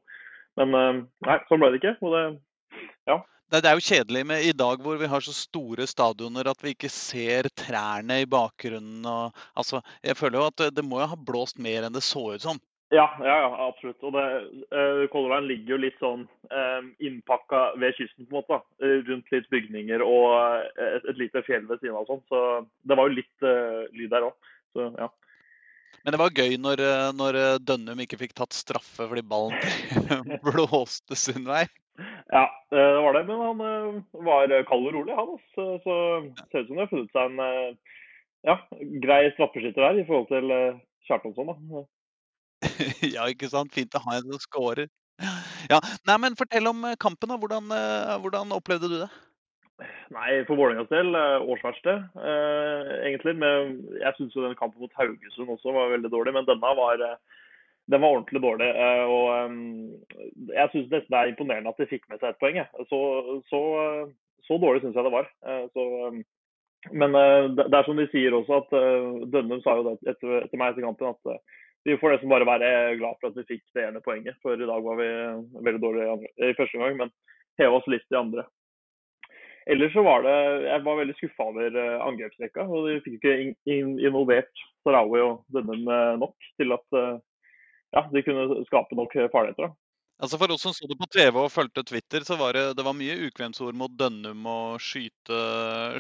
Men 0.58 0.78
eh, 0.78 1.02
nei, 1.28 1.40
sånn 1.50 1.62
ble 1.62 1.74
det 1.74 1.82
ikke. 1.82 1.98
Og 2.06 2.14
det, 2.14 2.24
Det, 3.48 3.62
det 3.64 3.70
er 3.70 3.78
jo 3.80 3.86
kjedelig 3.88 4.22
med 4.28 4.44
i 4.44 4.56
dag 4.60 4.82
hvor 4.84 4.98
vi 5.00 5.08
har 5.08 5.24
så 5.24 5.32
store 5.32 5.86
stadioner 5.88 6.50
at 6.52 6.64
vi 6.64 6.74
ikke 6.76 6.90
ser 6.92 7.48
trærne 7.56 8.22
i 8.24 8.28
bakgrunnen. 8.28 9.06
Og, 9.08 9.46
altså, 9.56 9.80
jeg 10.04 10.18
føler 10.20 10.42
jo 10.42 10.48
at 10.50 10.58
det, 10.60 10.74
det 10.76 10.84
må 10.84 11.00
jo 11.00 11.08
ha 11.14 11.20
blåst 11.30 11.62
mer 11.64 11.88
enn 11.88 11.96
det 11.96 12.04
så 12.04 12.26
ut 12.34 12.44
som. 12.44 12.60
ja, 12.92 13.06
ja, 13.24 13.38
ja, 13.46 13.48
absolutt. 13.70 14.04
Og 14.04 14.16
det, 14.16 14.26
eh, 14.76 15.06
Color 15.14 15.38
Line 15.38 15.52
ligger 15.52 15.76
jo 15.76 15.80
litt 15.86 16.04
sånn 16.04 16.26
eh, 16.52 16.92
innpakka 17.08 17.62
ved 17.80 17.96
kysten, 17.96 18.28
på 18.28 18.36
en 18.36 18.40
måte. 18.42 18.60
da. 18.60 18.92
Rundt 19.12 19.32
litt 19.32 19.50
bygninger 19.56 20.04
og 20.04 20.28
eh, 20.42 20.92
et, 20.98 21.08
et 21.14 21.24
lite 21.24 21.44
fjell 21.48 21.68
ved 21.72 21.80
siden 21.80 21.96
av 21.96 22.04
og 22.04 22.12
sånn. 22.12 22.24
Så 22.28 22.44
det 22.88 23.00
var 23.00 23.08
jo 23.08 23.18
litt 23.22 23.48
eh, 23.48 23.88
lyd 23.96 24.12
der 24.12 24.28
òg. 24.28 24.54
Så 24.76 24.92
ja. 25.00 25.08
Men 26.04 26.16
det 26.16 26.20
var 26.22 26.36
gøy 26.36 26.60
når, 26.60 26.84
eh, 26.84 27.10
når 27.16 27.42
eh, 27.42 27.58
Dønnum 27.64 28.04
ikke 28.04 28.20
fikk 28.20 28.36
tatt 28.38 28.56
straffe 28.56 29.08
fordi 29.08 29.24
ballen 29.28 29.56
blåste 30.46 31.16
sin 31.20 31.48
vei. 31.48 31.66
Ja, 31.98 32.46
eh, 32.72 32.90
det 32.96 33.04
var 33.06 33.18
det. 33.18 33.24
Men 33.30 33.44
han 33.44 33.62
eh, 33.68 34.00
var 34.28 34.56
kald 34.70 34.90
og 34.90 34.98
rolig, 34.98 35.16
han. 35.18 35.36
Så, 35.56 35.68
Så 35.86 35.96
ser 36.52 36.64
ut 36.64 36.70
som 36.70 36.76
det 36.76 36.86
har 36.86 36.92
funnet 36.94 37.16
seg 37.16 37.32
en 37.32 37.46
eh, 37.46 37.98
ja, 38.48 38.58
grei 39.04 39.22
straffeskytter 39.36 39.84
der 39.88 40.02
i 40.02 40.08
forhold 40.08 40.30
til 40.32 40.54
eh, 40.54 40.80
Kjartansson. 41.08 41.54
da. 41.54 41.84
ja, 43.16 43.28
ikke 43.30 43.50
sant? 43.52 43.74
Fint 43.76 43.96
å 43.98 44.04
ha 44.06 44.18
en 44.18 44.32
som 44.32 44.44
scorer. 44.44 44.90
Ja, 45.72 45.80
nei, 46.08 46.18
men 46.22 46.38
Fortell 46.40 46.70
om 46.70 46.84
eh, 46.86 47.00
kampen. 47.02 47.32
da. 47.32 47.40
Hvordan, 47.42 47.72
eh, 47.74 48.14
hvordan 48.24 48.54
opplevde 48.56 48.92
du 48.92 49.00
det? 49.02 49.10
Nei, 50.14 50.42
for 50.48 50.58
Vålerengas 50.58 50.90
del 50.90 51.14
eh, 51.18 51.44
årsverste, 51.52 51.98
eh, 52.22 52.94
egentlig. 53.10 53.36
Men 53.42 53.76
jeg 54.00 54.16
syns 54.18 54.38
jo 54.38 54.46
den 54.46 54.58
kampen 54.60 54.82
mot 54.84 54.96
Haugesund 55.00 55.52
også 55.54 55.74
var 55.76 55.92
veldig 55.94 56.12
dårlig, 56.14 56.34
men 56.38 56.48
denne 56.48 56.74
var, 56.80 57.04
eh, 57.04 57.44
den 57.92 58.02
var 58.02 58.10
ordentlig 58.10 58.42
dårlig. 58.42 58.68
eh, 58.68 59.04
og 59.08 59.28
eh, 59.34 60.56
Jeg 60.56 60.72
syns 60.72 60.90
nesten 60.92 61.14
det 61.14 61.20
er 61.20 61.30
imponerende 61.32 61.72
at 61.72 61.80
de 61.80 61.88
fikk 61.90 62.08
med 62.10 62.20
seg 62.20 62.34
et 62.34 62.42
poeng. 62.42 62.60
Så, 62.90 63.00
så, 63.52 63.62
så 64.48 64.58
dårlig 64.60 64.84
syns 64.84 64.98
jeg 64.98 65.08
det 65.08 65.14
var. 65.14 65.30
Eh, 65.48 65.64
så, 65.72 65.86
men 66.92 67.16
det 67.58 67.68
er 67.74 67.88
som 67.88 67.98
de 68.00 68.06
sier 68.12 68.36
også, 68.36 68.60
at 68.62 68.76
Dønnum 69.34 69.64
sa 69.64 69.74
jo 69.80 69.88
det 69.88 70.12
etter, 70.14 70.44
etter 70.44 70.60
meg 70.60 70.72
etter 70.72 70.86
kampen 70.86 71.10
at 71.10 71.40
vi 71.88 71.96
får 72.00 72.14
nesten 72.14 72.32
bare 72.32 72.48
være 72.48 72.70
glad 73.00 73.18
for 73.20 73.32
at 73.32 73.40
vi 73.40 73.48
fikk 73.50 73.64
det 73.76 73.88
ene 73.88 74.04
poenget. 74.04 74.38
For 74.44 74.56
i 74.56 74.68
dag 74.70 74.84
var 74.86 75.00
vi 75.00 75.08
veldig 75.66 75.82
dårlige 75.84 76.06
i, 76.06 76.14
andre, 76.14 76.32
i 76.48 76.56
første 76.56 76.80
omgang, 76.80 77.00
men 77.02 77.12
heva 77.60 77.80
oss 77.80 77.90
litt 77.92 78.08
i 78.12 78.20
andre. 78.20 78.46
Ellers 79.68 79.92
så 79.96 80.04
var 80.06 80.24
det 80.24 80.36
Jeg 80.68 80.84
var 80.86 81.00
veldig 81.00 81.16
skuffa 81.18 81.48
over 81.50 81.80
angrepsrekka. 82.08 82.68
og 82.68 82.88
De 82.88 83.00
fikk 83.04 83.18
ikke 83.18 83.36
in, 83.42 83.56
in, 83.68 83.96
involvert 84.00 84.64
Sarawi 84.88 85.24
og 85.26 85.42
Dønnum 85.56 85.88
nok 86.22 86.52
til 86.60 86.76
at 86.78 87.00
ja, 87.96 88.04
de 88.12 88.24
kunne 88.26 88.64
skape 88.68 88.98
nok 88.98 89.14
farligheter. 89.32 89.70
da. 89.70 89.76
Altså 90.18 90.38
For 90.42 90.50
oss 90.50 90.64
som 90.66 90.74
så 90.74 90.88
det 90.90 90.98
på 90.98 91.06
TV 91.14 91.36
og 91.38 91.52
fulgte 91.54 91.84
Twitter, 91.86 92.24
så 92.26 92.38
var 92.40 92.58
det, 92.58 92.64
det 92.78 92.86
var 92.86 92.96
mye 92.98 93.20
ukvemsord 93.28 93.78
mot 93.78 93.94
Dønnum 94.00 94.48
og 94.50 94.82
skyte, 94.82 95.42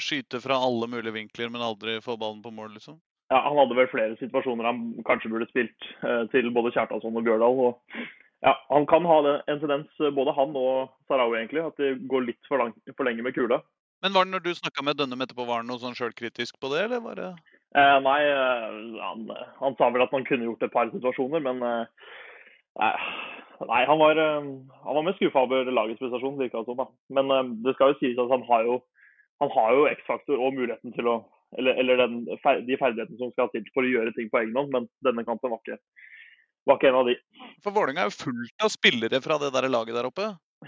skyte 0.01 0.41
fra 0.41 0.57
alle 0.57 0.89
mulige 0.89 1.13
vinkler, 1.13 1.51
men 1.53 1.61
aldri 1.61 1.99
få 2.01 2.17
ballen 2.17 2.41
på 2.41 2.53
mål, 2.53 2.73
liksom. 2.79 2.97
Ja, 3.29 3.43
Han 3.45 3.59
hadde 3.59 3.75
vel 3.77 3.89
flere 3.91 4.15
situasjoner 4.17 4.65
han 4.65 4.79
kanskje 5.05 5.29
burde 5.33 5.49
spilt 5.51 5.89
eh, 6.01 6.23
til 6.31 6.49
både 6.55 6.71
Kjartansson 6.73 7.19
og 7.19 7.27
Bjørdal. 7.27 7.59
og 7.67 7.99
ja, 8.41 8.55
Han 8.71 8.88
kan 8.89 9.05
ha 9.05 9.17
en 9.35 9.61
tendens, 9.61 9.91
eh, 10.01 10.13
både 10.15 10.33
han 10.33 10.55
og 10.57 10.95
Sarawi, 11.11 11.38
egentlig, 11.41 11.67
at 11.67 11.77
de 11.77 11.93
går 12.09 12.25
litt 12.31 12.49
for, 12.49 12.63
lang, 12.63 12.73
for 12.95 13.05
lenge 13.05 13.25
med 13.27 13.35
kula. 13.38 13.61
Men 14.01 14.15
var 14.15 14.25
det 14.25 14.33
når 14.33 14.45
du 14.47 14.51
snakka 14.55 14.85
med 14.85 14.97
Dønnum 14.97 15.21
etterpå, 15.21 15.45
var 15.45 15.61
det 15.61 15.69
noe 15.69 15.81
sånn 15.83 15.97
sjølkritisk 15.97 16.57
på 16.61 16.71
det, 16.73 16.88
eller 16.88 17.05
var 17.05 17.21
det 17.21 17.29
Eh, 17.78 17.97
nei, 18.01 18.21
eh, 18.25 18.78
han, 19.03 19.25
han 19.59 19.75
sa 19.78 19.89
vel 19.93 20.01
at 20.07 20.13
han 20.15 20.25
kunne 20.25 20.47
gjort 20.47 20.63
et 20.65 20.73
par 20.73 20.89
situasjoner, 20.89 21.43
men 21.45 21.61
eh, 21.61 22.07
nei, 23.69 23.82
han 23.86 23.99
var, 24.01 24.17
eh, 24.17 24.47
han 24.86 24.97
var 24.97 25.05
mest 25.05 25.21
skuffa 25.21 25.43
over 25.45 25.69
lagets 25.69 26.01
prestasjon, 26.01 26.39
virka 26.41 26.63
det 26.63 26.71
som. 26.71 26.88
Men 27.13 27.34
eh, 27.36 27.51
det 27.67 27.75
skal 27.78 27.93
jo 27.93 27.99
sies 27.99 28.21
at 28.23 28.34
han 28.34 28.45
har 28.49 28.65
jo, 28.65 28.80
han 29.43 29.53
har 29.53 29.78
jo 29.78 29.86
X-faktor 29.93 30.41
og 30.41 30.57
muligheten 30.57 30.95
til 30.97 31.13
å 31.13 31.19
Eller, 31.55 31.78
eller 31.80 31.95
den, 32.01 32.15
de 32.28 32.75
ferdighetene 32.75 33.17
som 33.21 33.30
skal 33.32 33.47
til 33.53 33.63
for 33.71 33.86
å 33.88 33.88
gjøre 33.88 34.11
ting 34.17 34.28
på 34.28 34.41
egen 34.41 34.57
hånd, 34.59 34.67
men 34.73 34.88
denne 35.07 35.23
kampen 35.23 35.53
var 35.53 35.61
ikke, 35.61 35.78
var 36.67 36.75
ikke 36.75 36.89
en 36.89 36.97
av 36.99 37.07
de. 37.07 37.13
For 37.63 37.71
Vålerenga 37.71 38.03
er 38.03 38.09
jo 38.09 38.17
fullt 38.25 38.65
av 38.67 38.73
spillere 38.73 39.21
fra 39.23 39.38
det 39.39 39.53
der 39.55 39.69
laget 39.71 39.95
der 39.95 40.09
oppe. 40.09 40.25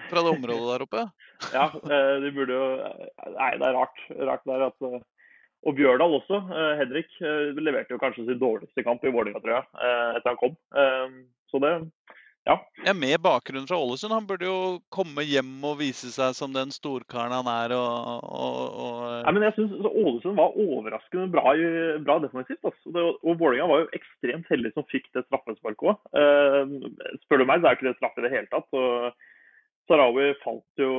Fra 0.07 0.24
det 0.24 0.32
området 0.38 0.70
der 0.70 0.86
oppe. 0.86 1.03
Ja, 1.57 1.66
eh, 1.76 2.14
de 2.24 2.32
burde 2.36 2.55
jo 2.55 2.70
Nei, 3.36 3.51
det 3.60 3.68
er 3.68 3.76
rart, 3.76 3.99
rart 4.30 4.47
der 4.47 4.70
at 4.70 4.88
Og 5.68 5.76
Bjørdal 5.76 6.14
også. 6.22 6.39
eh, 6.55 6.74
Henrik 6.80 7.10
eh, 7.20 7.55
leverte 7.60 7.91
jo 7.95 7.99
kanskje 8.01 8.26
sin 8.30 8.39
dårligste 8.39 8.84
kamp 8.86 9.03
i 9.03 9.12
Vålerenga, 9.12 9.41
tror 9.43 9.57
jeg, 9.57 9.66
eh, 9.76 10.18
etter 10.20 10.32
han 10.32 10.39
kom. 10.39 10.55
Så 11.51 11.60
det 11.64 11.74
Ja, 12.47 12.55
Med 12.95 13.20
bakgrunn 13.22 13.68
fra 13.68 13.78
Ålesund. 13.78 14.14
Han 14.16 14.26
burde 14.26 14.47
jo 14.47 14.80
komme 14.89 15.22
hjem 15.28 15.60
og 15.68 15.76
vise 15.82 16.07
seg 16.10 16.32
som 16.34 16.53
den 16.55 16.72
storkaren 16.72 17.36
han 17.36 17.49
er. 17.51 17.74
og, 17.76 18.24
og, 18.24 18.62
og 18.80 19.01
Nei, 19.26 19.34
men 19.36 19.43
jeg 19.43 19.53
synes 19.57 19.89
Ålesund 19.89 20.39
var 20.39 20.55
overraskende 20.55 21.28
bra, 21.34 21.51
bra 22.07 22.16
defensivt. 22.24 22.64
Altså. 22.64 23.03
Og 23.22 23.36
Vålerenga 23.41 23.68
var 23.70 23.84
jo 23.84 23.91
ekstremt 23.99 24.47
heldig 24.49 24.72
som 24.74 24.88
fikk 24.89 25.12
det 25.14 25.26
straffesparket 25.28 25.91
òg. 25.91 25.99
Eh, 26.16 27.20
spør 27.26 27.43
du 27.43 27.45
meg, 27.51 27.60
så 27.62 27.70
er 27.70 27.78
ikke 27.78 27.89
det 27.91 27.97
straff 27.99 28.18
i 28.18 28.26
det 28.26 28.34
hele 28.34 28.49
tatt. 28.55 28.72
Og 28.72 29.12
Sarawi 29.91 30.32
falt 30.41 30.82
jo 30.82 30.95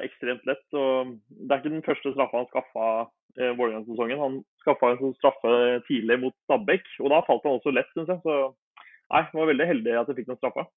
ekstremt 0.00 0.48
lett. 0.48 0.64
og 0.72 1.14
Det 1.28 1.52
er 1.52 1.60
ikke 1.60 1.76
den 1.76 1.86
første 1.86 2.14
straffa 2.16 2.42
han 2.42 2.50
skaffa 2.54 2.88
eh, 3.36 3.52
Vålerenga-sesongen. 3.58 4.22
Han 4.22 4.40
skaffa 4.64 4.92
en 4.94 5.00
sånn 5.02 5.16
straffe 5.18 5.52
tidlig 5.88 6.18
mot 6.24 6.36
Stabæk, 6.46 6.88
og 7.02 7.12
da 7.12 7.22
falt 7.26 7.46
han 7.48 7.58
også 7.58 7.74
lett, 7.74 7.90
syns 7.94 8.12
jeg. 8.14 8.22
Så 8.24 8.38
nei, 9.12 9.22
jeg 9.24 9.40
var 9.40 9.52
veldig 9.52 9.70
heldig 9.72 9.96
at 10.00 10.10
jeg 10.10 10.20
fikk 10.20 10.32
noen 10.32 10.40
straffer. 10.40 10.68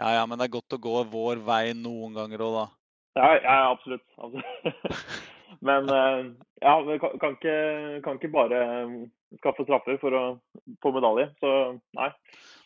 Ja, 0.00 0.16
ja, 0.18 0.24
men 0.26 0.40
det 0.40 0.48
er 0.48 0.56
godt 0.56 0.74
å 0.74 0.82
gå 0.82 1.04
vår 1.12 1.44
vei 1.46 1.64
noen 1.78 2.16
ganger 2.16 2.42
òg, 2.46 2.56
da. 2.58 2.66
Ja, 3.14 3.28
ja 3.38 3.60
absolutt. 3.70 4.06
absolutt. 4.18 5.22
Men 5.64 5.88
eh, 5.88 6.24
ja, 6.60 6.72
vi 6.82 6.98
kan, 6.98 7.18
kan, 7.20 7.36
ikke, 7.38 8.00
kan 8.04 8.18
ikke 8.18 8.32
bare 8.34 8.58
eh, 8.64 8.96
skaffe 9.38 9.66
straffer 9.66 10.00
for 10.02 10.16
å 10.18 10.24
få 10.82 10.92
medalje. 10.96 11.28
Så 11.40 11.50
nei. 11.96 12.10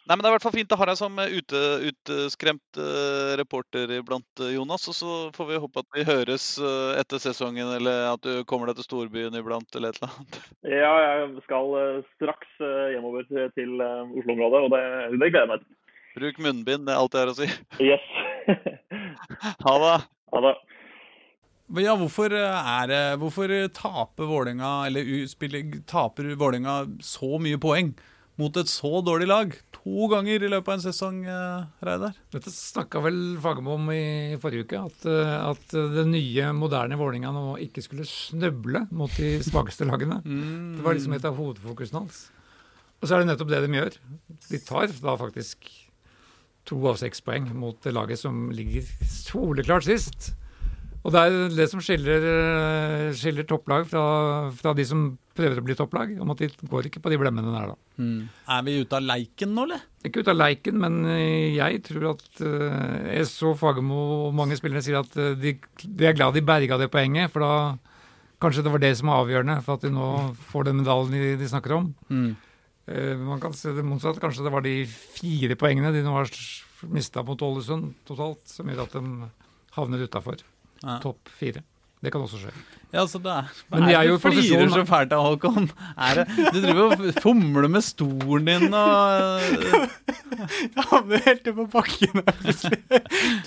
Nei, 0.09 0.17
men 0.17 0.23
Det 0.25 0.29
er 0.29 0.33
i 0.33 0.37
hvert 0.39 0.45
fall 0.47 0.55
fint 0.57 0.73
å 0.73 0.79
ha 0.81 0.87
deg 0.89 0.97
som 0.97 1.19
eh, 1.21 1.35
ute, 1.37 1.59
uteskremt 1.91 2.79
eh, 2.81 3.33
reporter 3.37 3.91
iblant, 3.99 4.25
eh, 4.41 4.55
Jonas. 4.55 4.87
Og 4.89 4.97
så 4.97 5.17
får 5.37 5.49
vi 5.51 5.59
håpe 5.61 5.83
at 5.85 5.89
vi 5.99 6.05
høres 6.09 6.47
eh, 6.65 6.95
etter 7.03 7.21
sesongen, 7.21 7.69
eller 7.77 8.07
at 8.15 8.23
du 8.25 8.39
kommer 8.49 8.71
deg 8.71 8.79
til 8.81 8.87
storbyen 8.89 9.37
iblant, 9.37 9.69
eller 9.77 9.93
et 9.93 10.01
eller 10.01 10.15
annet. 10.15 10.39
Ja, 10.79 10.93
jeg 11.05 11.43
skal 11.45 11.75
eh, 11.83 11.99
straks 12.17 12.55
eh, 12.65 12.87
hjemover 12.95 13.29
til 13.29 13.53
til, 13.59 13.75
eh, 13.85 14.17
Oslo-området, 14.23 14.63
og 14.65 14.73
det, 14.73 14.83
det 15.13 15.29
gleder 15.29 15.45
jeg 15.45 15.53
meg 15.53 15.67
til. 15.67 15.75
Bruk 16.19 16.41
munnbind, 16.43 16.89
det 16.89 16.95
er 16.97 17.03
alt 17.05 17.15
jeg 17.15 17.27
har 17.27 17.35
å 17.35 17.39
si. 17.39 17.51
Yes. 17.85 18.09
Ha 19.69 19.75
det. 19.85 19.95
ha 20.33 20.41
det. 20.49 20.55
Men 21.69 21.85
Ja, 21.85 21.93
hvorfor 22.01 22.33
er 22.33 22.87
det 22.89 23.01
Hvorfor 23.21 23.53
taper 23.77 24.25
Vålinga, 24.31 24.71
Eller 24.89 25.05
u- 25.05 25.27
spiller, 25.29 25.67
taper 25.87 26.31
Vålerenga 26.41 26.79
så 27.05 27.37
mye 27.45 27.59
poeng 27.61 27.91
mot 28.39 28.57
et 28.61 28.71
så 28.71 29.01
dårlig 29.05 29.27
lag? 29.29 29.55
To 29.79 30.09
ganger 30.13 30.45
i 30.45 30.51
løpet 30.51 30.71
av 30.71 30.77
en 30.77 30.85
sesong, 30.85 31.19
eh, 31.27 31.67
Reidar. 31.85 32.15
Dette 32.35 32.53
snakka 32.55 33.03
vel 33.03 33.19
Fagermo 33.43 33.75
om 33.75 33.91
i 33.95 34.37
forrige 34.41 34.67
uke, 34.67 34.81
at, 34.87 35.07
eh, 35.11 35.35
at 35.51 35.77
det 35.97 36.07
nye, 36.11 36.53
moderne 36.57 36.99
Vålerenga 36.99 37.33
nå 37.35 37.59
ikke 37.67 37.85
skulle 37.85 38.07
snøble 38.09 38.87
mot 38.93 39.11
de 39.19 39.39
svakeste 39.45 39.89
lagene. 39.89 40.21
Det 40.79 40.85
var 40.85 40.95
liksom 40.95 41.17
et 41.17 41.25
av 41.29 41.37
hovedfokusene 41.39 42.05
hans. 42.05 42.29
Og 42.99 43.07
så 43.09 43.15
er 43.15 43.23
det 43.23 43.31
nettopp 43.33 43.51
det 43.53 43.63
de 43.67 43.77
gjør. 43.79 43.99
De 44.49 44.59
tar 44.67 44.91
da 45.03 45.15
faktisk 45.19 45.69
to 46.69 46.79
av 46.91 46.99
seks 47.01 47.23
poeng 47.25 47.47
mot 47.57 47.79
det 47.83 47.95
laget 47.97 48.21
som 48.21 48.49
ligger 48.53 48.85
soleklart 49.09 49.87
sist. 49.87 50.33
Og 51.09 51.15
det 51.15 51.21
er 51.25 51.55
det 51.57 51.65
som 51.71 51.81
skiller, 51.81 52.25
skiller 53.17 53.47
topplag 53.49 53.87
fra, 53.89 54.03
fra 54.53 54.75
de 54.77 54.85
som 54.85 55.07
prøver 55.39 55.61
å 55.61 55.65
bli 55.65 55.77
topplag, 55.79 56.11
om 56.21 56.33
at 56.35 56.43
de 56.43 56.49
går 56.69 56.89
ikke 56.89 57.01
på 57.01 57.13
de 57.13 57.19
blemmene 57.21 57.53
der, 57.55 57.71
da. 57.71 58.05
Er 58.53 58.65
vi 58.67 58.75
ute 58.83 58.99
av 58.99 59.07
leiken 59.07 59.55
nå, 59.57 59.65
eller? 59.69 59.85
Ikke 60.05 60.21
ute 60.23 60.35
av 60.35 60.41
leiken, 60.41 60.77
men 60.83 60.99
eh, 61.15 61.55
jeg 61.57 61.81
tror 61.87 62.11
at 62.13 62.43
eh, 62.45 63.15
Jeg 63.17 63.29
så 63.31 63.55
Fagermo 63.59 64.03
og 64.29 64.37
mange 64.37 64.59
spillere 64.59 64.83
sier 64.85 65.01
at 65.01 65.17
eh, 65.19 65.33
de, 65.39 65.55
de 65.83 66.11
er 66.11 66.19
glad 66.19 66.37
de 66.37 66.45
berga 66.45 66.79
det 66.81 66.91
poenget, 66.93 67.33
for 67.33 67.45
da 67.47 67.55
kanskje 68.43 68.67
det 68.67 68.75
var 68.75 68.85
det 68.85 68.93
som 69.01 69.11
var 69.11 69.25
avgjørende 69.25 69.57
for 69.67 69.79
at 69.79 69.87
de 69.87 69.95
nå 69.95 70.11
får 70.53 70.69
den 70.69 70.79
medaljen 70.83 71.17
de, 71.17 71.33
de 71.41 71.51
snakker 71.51 71.75
om. 71.79 71.89
Mm. 72.13 72.29
Man 73.25 73.41
kan 73.43 73.53
se 73.53 73.75
det 73.77 73.83
motsatt. 73.85 74.17
Kanskje 74.23 74.47
det 74.47 74.53
var 74.55 74.63
de 74.65 74.77
fire 74.89 75.59
poengene 75.61 75.91
de 75.93 76.01
nå 76.07 76.15
har 76.15 76.31
mista 76.89 77.21
mot 77.27 77.43
Ålesund 77.45 77.91
totalt, 78.09 78.47
som 78.49 78.71
gjør 78.71 78.87
at 78.87 78.95
de 78.95 79.29
havner 79.75 80.07
utafor 80.07 80.41
Ja. 80.85 80.99
topp 81.03 81.29
fire. 81.39 81.65
Det 81.99 82.13
kan 82.15 82.23
også 82.23 82.39
skje. 82.39 82.53
Ja, 82.95 83.03
så 83.11 83.19
det 83.21 83.27
er, 83.35 83.49
Men 83.75 83.83
de 83.89 83.95
er 83.99 84.05
jo 84.07 84.15
i 84.15 84.19
du 84.23 84.23
flirer 84.23 84.69
så 84.71 84.85
fælt 84.87 85.11
av 85.13 85.25
Håkon. 85.27 85.65
Er 85.99 86.21
det, 86.21 86.27
du 86.55 86.59
driver 86.63 86.93
og 86.95 87.17
fomler 87.25 87.67
med 87.69 87.83
stolen 87.85 88.47
din 88.47 88.73
og 88.79 89.43
Jeg 90.39 90.85
havner 90.93 91.25
helt 91.27 91.43
ned 91.49 91.57
på 91.59 91.65
bakken 91.73 92.21
her 92.23 92.37
plutselig. 92.39 92.79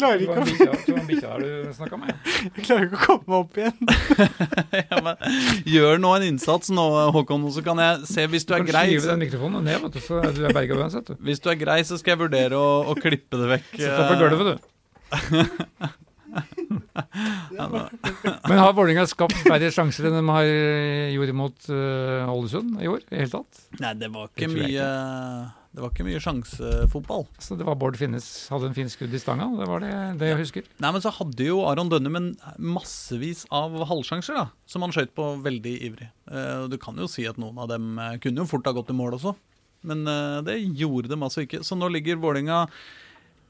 Klarer 0.01 0.25
ikke, 0.25 0.35
å- 0.35 1.07
bikkja 1.07 1.37
du 1.39 1.71
snakka 1.79 2.01
med? 2.01 2.11
jeg 2.51 2.65
klarer 2.67 2.85
ikke 2.89 2.99
å 2.99 3.05
komme 3.05 3.25
meg 3.31 3.37
opp 3.39 3.55
igjen. 3.63 3.79
ja, 4.91 4.99
men, 5.07 5.25
Gjør 5.71 6.03
nå 6.03 6.13
en 6.19 6.27
innsats 6.33 6.73
nå, 6.75 6.85
Håkon, 7.15 7.47
så 7.55 7.63
kan 7.65 7.79
jeg 7.85 8.03
se 8.11 8.27
hvis 8.35 8.43
du 8.45 8.51
Du 8.51 8.57
er 8.59 8.65
kan 8.65 8.71
grei. 8.73 8.85
skyve 8.91 9.05
Så, 9.07 9.13
den 9.15 9.23
mikrofonen 9.23 9.63
ned, 9.71 9.79
vet 9.87 9.95
du, 9.95 10.03
så 10.03 10.19
er 10.25 10.35
du 10.35 10.43
er 10.51 10.57
berga 10.59 10.75
uansett. 10.83 11.07
Du. 11.07 11.15
hvis 11.23 11.39
du 11.39 11.47
er 11.55 11.59
grei, 11.63 11.79
så 11.87 11.95
skal 12.03 12.17
jeg 12.17 12.23
vurdere 12.27 12.59
å, 12.59 12.69
å 12.91 12.99
klippe 12.99 13.39
det 13.39 13.47
vekk. 13.55 13.71
Sett 13.79 13.95
deg 13.95 14.11
på 14.11 14.19
eh, 14.19 14.23
gulvet, 14.27 14.51
du. 14.51 15.91
Men 18.47 18.59
har 18.59 18.73
Vålerenga 18.75 19.05
skapt 19.09 19.35
færre 19.43 19.71
sjanser 19.73 20.07
enn 20.07 20.17
de 20.19 20.23
har 20.29 20.47
eh, 20.47 21.13
gjort 21.15 21.33
mot 21.37 21.69
Ålesund 21.71 22.77
uh, 22.77 22.83
i 22.83 22.89
år? 22.91 23.01
I 23.09 23.23
hele 23.23 23.33
tatt? 23.33 23.65
Nei, 23.81 23.93
det 23.99 24.09
var 24.13 24.29
ikke 24.31 24.49
mye 24.51 24.85
Det 25.71 25.83
var 25.83 25.91
ikke 25.91 26.07
mye 26.07 26.21
sjansefotball. 26.23 27.25
Så 27.43 27.57
det 27.59 27.67
var 27.67 27.79
Bård 27.79 27.99
Finnes 27.99 28.27
hadde 28.51 28.71
en 28.71 28.77
fin 28.77 28.91
skudd 28.91 29.13
i 29.15 29.21
stanga. 29.21 29.47
Det 29.59 29.67
var 29.69 29.83
det, 29.83 29.91
det 30.21 30.31
jeg 30.31 30.41
husker. 30.41 30.63
Nei, 30.83 30.91
men 30.95 31.03
så 31.03 31.13
hadde 31.15 31.47
jo 31.47 31.61
Aron 31.67 31.91
Dønnum 31.91 32.33
massevis 32.57 33.45
av 33.53 33.75
halvsjanser, 33.89 34.39
da, 34.39 34.47
som 34.69 34.83
han 34.85 34.95
skøyt 34.95 35.15
på 35.17 35.29
veldig 35.45 35.75
ivrig. 35.87 36.09
Eh, 36.31 36.57
og 36.63 36.71
Du 36.73 36.77
kan 36.81 36.99
jo 36.99 37.07
si 37.11 37.27
at 37.29 37.39
noen 37.41 37.59
av 37.61 37.71
dem 37.71 37.95
eh, 37.99 38.17
kunne 38.23 38.43
jo 38.43 38.51
fort 38.51 38.67
ha 38.67 38.75
gått 38.75 38.91
i 38.91 38.97
mål 38.97 39.17
også, 39.19 39.35
men 39.89 40.03
uh, 40.05 40.43
det 40.45 40.59
gjorde 40.77 41.09
dem 41.09 41.23
altså 41.25 41.41
ikke. 41.45 41.63
Så 41.65 41.73
nå 41.73 41.87
ligger 41.89 42.19
Vålerenga 42.21 42.67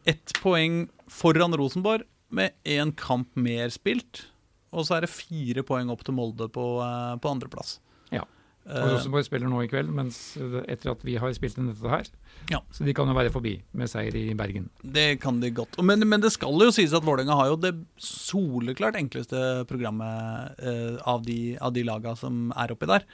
ett 0.08 0.32
poeng 0.42 0.86
foran 1.12 1.58
Rosenborg 1.60 2.06
med 2.36 2.58
én 2.68 2.94
kamp 2.98 3.32
mer 3.40 3.72
spilt. 3.74 4.26
Og 4.72 4.88
så 4.88 4.98
er 4.98 5.06
det 5.06 5.12
fire 5.12 5.64
poeng 5.68 5.92
opp 5.92 6.06
til 6.08 6.16
Molde 6.16 6.48
på, 6.52 6.66
eh, 6.84 7.16
på 7.20 7.32
andreplass. 7.32 7.80
Ja. 8.12 8.24
Og 8.70 8.92
Rosenborg 8.94 9.26
spiller 9.26 9.50
nå 9.50 9.64
i 9.66 9.70
kveld, 9.72 9.90
mens 9.90 10.38
etter 10.70 10.92
at 10.94 11.02
vi 11.04 11.16
har 11.20 11.34
spilt 11.34 11.58
inn 11.58 11.72
dette 11.72 11.90
her. 11.92 12.08
Ja. 12.54 12.62
Så 12.72 12.86
de 12.86 12.94
kan 12.96 13.10
jo 13.10 13.16
være 13.18 13.34
forbi 13.34 13.56
med 13.78 13.90
seier 13.90 14.16
i 14.16 14.36
Bergen. 14.38 14.70
Det 14.84 15.20
kan 15.24 15.40
de 15.42 15.50
godt. 15.56 15.80
Men, 15.84 16.06
men 16.08 16.22
det 16.22 16.32
skal 16.36 16.56
jo 16.62 16.70
sies 16.74 16.94
at 16.94 17.06
Vålerenga 17.06 17.36
har 17.40 17.52
jo 17.52 17.60
det 17.60 17.74
soleklart 17.98 19.00
enkleste 19.02 19.66
programmet 19.70 20.62
eh, 20.62 20.98
av, 21.10 21.26
de, 21.26 21.58
av 21.60 21.74
de 21.76 21.86
laga 21.88 22.16
som 22.20 22.52
er 22.54 22.76
oppi 22.76 22.90
der. 22.92 23.08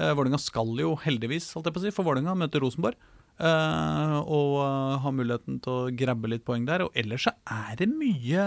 Eh, 0.00 0.14
Vålerenga 0.16 0.40
skal 0.42 0.72
jo 0.80 0.94
heldigvis, 1.04 1.52
holdt 1.54 1.68
jeg 1.68 1.76
på 1.76 1.84
å 1.84 1.86
si, 1.86 1.94
for 1.94 2.08
Vålerenga 2.08 2.34
møte 2.38 2.62
Rosenborg. 2.64 2.98
Eh, 3.38 4.18
og 4.20 4.52
eh, 4.64 4.94
ha 5.04 5.12
muligheten 5.14 5.60
til 5.64 5.72
å 5.74 5.90
grabbe 5.94 6.30
litt 6.30 6.44
poeng 6.46 6.66
der. 6.68 6.86
Og 6.86 6.94
ellers 6.98 7.26
så 7.28 7.34
er 7.50 7.74
det 7.80 7.90
mye 7.90 8.46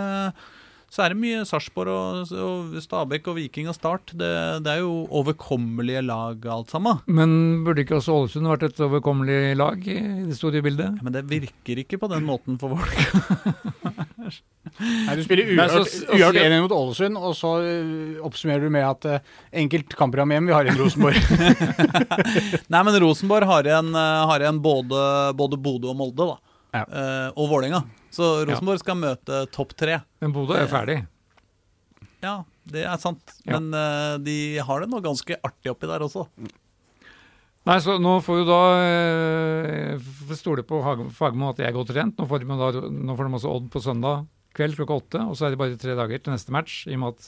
så 0.88 1.04
er 1.04 1.12
det 1.12 1.20
mye 1.20 1.42
Sarpsborg 1.48 1.92
og, 1.92 2.30
og 2.40 2.76
Stabæk 2.82 3.26
og 3.28 3.36
Viking 3.36 3.68
og 3.68 3.76
Start. 3.76 4.14
Det, 4.16 4.30
det 4.64 4.72
er 4.72 4.80
jo 4.86 5.04
overkommelige 5.20 6.00
lag 6.08 6.46
alt 6.54 6.72
sammen. 6.72 7.02
Men 7.12 7.34
burde 7.66 7.84
ikke 7.84 7.98
også 8.00 8.16
Ålesund 8.16 8.48
vært 8.48 8.64
et 8.70 8.80
overkommelig 8.86 9.40
lag 9.60 9.84
i 9.84 9.98
det 10.30 10.38
store 10.40 10.62
bildet? 10.64 10.96
Ja, 10.96 11.04
men 11.04 11.16
det 11.18 11.26
virker 11.28 11.84
ikke 11.84 12.00
på 12.00 12.08
den 12.14 12.24
måten 12.28 12.56
for 12.62 12.78
folk. 12.80 12.96
Nei, 14.78 15.14
Du 15.18 15.24
spiller 15.26 15.48
uavgjort 15.56 15.76
og 16.08 16.12
uavgjort 16.14 16.38
si- 16.38 16.48
1-1 16.48 16.64
mot 16.66 16.74
Ålesund, 16.76 17.20
og 17.20 17.36
så 17.40 17.52
øh, 17.66 18.18
oppsummerer 18.28 18.66
du 18.68 18.72
med 18.74 18.84
at 18.88 19.08
uh, 19.10 19.38
enkelt 19.64 19.96
kampprogram 19.98 20.34
hjem, 20.36 20.50
vi 20.50 20.56
har 20.56 20.68
igjen 20.68 20.80
Rosenborg. 20.82 21.18
Nei, 22.74 22.82
men 22.88 23.00
Rosenborg 23.04 23.48
har 23.50 23.68
igjen, 23.70 23.90
eh, 23.96 24.26
har 24.32 24.44
igjen 24.44 24.60
både, 24.64 25.00
både 25.40 25.60
Bodø 25.64 25.92
og 25.94 25.98
Molde, 26.00 26.28
da. 26.32 26.38
Ja. 26.78 26.84
Uh, 26.84 27.30
og 27.40 27.50
Vålerenga. 27.56 27.84
Så 28.18 28.28
Rosenborg 28.50 28.82
skal 28.82 28.98
møte 28.98 29.44
topp 29.54 29.76
tre. 29.78 30.00
Men 30.24 30.34
Bodø 30.34 30.56
er 30.58 30.70
ferdig. 30.72 30.96
Ja, 32.26 32.40
det 32.66 32.82
er 32.90 32.98
sant. 33.02 33.36
Men 33.46 33.68
uh, 33.78 34.16
de 34.26 34.58
har 34.66 34.82
det 34.82 34.90
nå 34.90 35.02
ganske 35.06 35.38
artig 35.46 35.70
oppi 35.70 35.90
der 35.92 36.02
også. 36.08 36.24
Nei, 37.68 37.76
så 37.84 37.98
nå 38.02 38.16
får 38.24 38.40
jo 38.42 38.46
da 38.48 38.58
f- 40.00 40.34
stole 40.40 40.64
på 40.66 40.80
Fagermo 41.14 41.52
at 41.52 41.60
jeg 41.62 41.68
er 41.70 41.76
godt 41.76 41.92
trent. 41.94 42.18
Nå 42.18 42.26
får, 42.32 42.42
de 42.46 42.58
da, 42.58 42.70
nå 42.90 43.16
får 43.20 43.28
de 43.30 43.38
også 43.42 43.54
Odd 43.54 43.68
på 43.74 43.82
søndag 43.84 44.26
kveld 44.58 44.74
klokka 44.80 44.96
åtte, 44.98 45.20
og 45.30 45.36
så 45.38 45.46
er 45.46 45.54
det 45.54 45.60
bare 45.62 45.78
tre 45.78 45.94
dager 46.00 46.18
til 46.24 46.34
neste 46.34 46.54
match, 46.56 46.80
i 46.90 46.96
og 46.96 47.02
med 47.04 47.14
at 47.20 47.28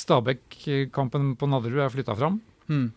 Stabæk-kampen 0.00 1.30
på 1.38 1.46
Nadderud 1.48 1.80
er 1.84 1.92
flytta 1.94 2.16
fram. 2.18 2.40
Hmm. 2.68 2.90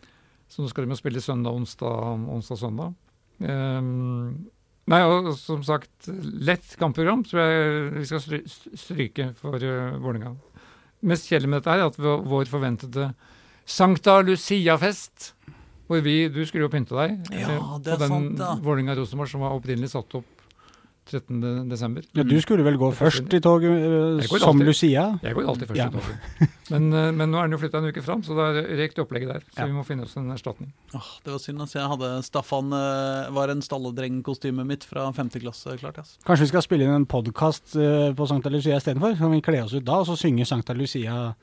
Så 0.52 0.64
nå 0.66 0.68
skal 0.72 0.84
de 0.88 0.92
jo 0.94 1.00
spille 1.00 1.22
søndag, 1.24 1.56
onsdag, 1.56 2.26
onsdag, 2.34 2.60
søndag. 2.60 2.94
Ehm, 3.42 4.44
nei, 4.92 5.00
og 5.08 5.30
som 5.40 5.62
sagt, 5.66 6.10
lett 6.10 6.76
kampprogram 6.80 7.24
tror 7.28 7.42
jeg 7.44 7.86
vi 8.00 8.08
skal 8.10 8.42
stryke 8.80 9.30
for 9.40 9.56
uh, 9.62 9.96
Vålerenga. 10.04 10.34
Mest 11.04 11.28
kjedelig 11.30 11.52
med 11.52 11.62
dette 11.62 11.76
er 11.78 11.86
at 11.86 12.00
vår 12.00 12.48
forventede 12.52 13.10
Sankta 13.68 14.18
Lucia-fest, 14.24 15.34
hvor 15.88 16.04
vi 16.04 16.28
Du 16.32 16.42
skulle 16.48 16.66
jo 16.66 16.72
pynte 16.72 16.96
deg 16.96 17.34
Ja, 17.36 17.50
eh, 17.52 17.60
på 17.60 17.80
den. 17.84 18.30
Vålerenga-Rosenborg 18.64 19.32
som 19.32 19.44
var 19.44 19.56
opprinnelig 19.56 19.92
satt 19.94 20.16
opp 20.20 20.33
13. 21.10 21.68
desember. 21.70 22.04
Ja, 22.16 22.24
du 22.24 22.36
skulle 22.42 22.64
vel 22.64 22.78
gå 22.80 22.90
først 22.96 23.34
i 23.36 23.40
toget 23.44 23.70
uh, 23.72 24.22
som 24.38 24.50
alltid. 24.54 24.66
Lucia? 24.70 25.04
Jeg 25.24 25.36
går 25.36 25.48
alltid 25.52 25.68
først 25.72 25.80
Ja. 25.82 25.88
i 25.88 25.92
toget. 25.98 26.50
Men, 26.74 26.86
uh, 26.96 27.12
men 27.12 27.30
nå 27.30 27.38
er 27.38 27.50
den 27.50 27.58
jo 27.58 27.60
flytta 27.60 27.82
en 27.82 27.90
uke 27.92 28.02
fram, 28.02 28.22
så 28.24 28.34
da 28.38 28.46
røyk 28.64 28.94
det 28.96 29.04
opplegget 29.04 29.34
der. 29.34 29.44
Så 29.52 29.60
Ja. 29.60 29.66
vi 29.68 29.76
må 29.76 29.84
finne 29.86 30.06
oss 30.08 30.16
en 30.18 30.32
erstatning. 30.32 30.72
Åh, 30.96 31.10
det 31.26 31.34
var 31.34 31.40
synd. 31.44 31.60
Altså. 31.62 31.80
Jeg 31.82 31.90
hadde 31.92 32.12
Staffan 32.24 32.72
uh, 32.74 33.30
var 33.36 33.52
en 33.52 33.62
stalledrengkostymet 33.62 34.66
mitt 34.66 34.84
fra 34.88 35.12
5. 35.14 35.30
klasse 35.44 35.78
klart. 35.78 35.98
Altså. 36.00 36.18
Kanskje 36.26 36.48
vi 36.48 36.52
skal 36.54 36.66
spille 36.66 36.88
inn 36.88 36.96
en 36.96 37.06
podkast 37.06 37.76
på 38.16 38.28
Sankta 38.32 38.50
Lucia 38.50 38.78
istedenfor? 38.80 39.18
Kan 39.20 39.32
vi 39.36 39.42
kle 39.44 39.64
oss 39.66 39.74
ut 39.76 39.84
da, 39.86 40.00
og 40.00 40.08
så 40.08 40.16
synge 40.18 40.48
Sankta 40.48 40.74
Lucia 40.74 41.34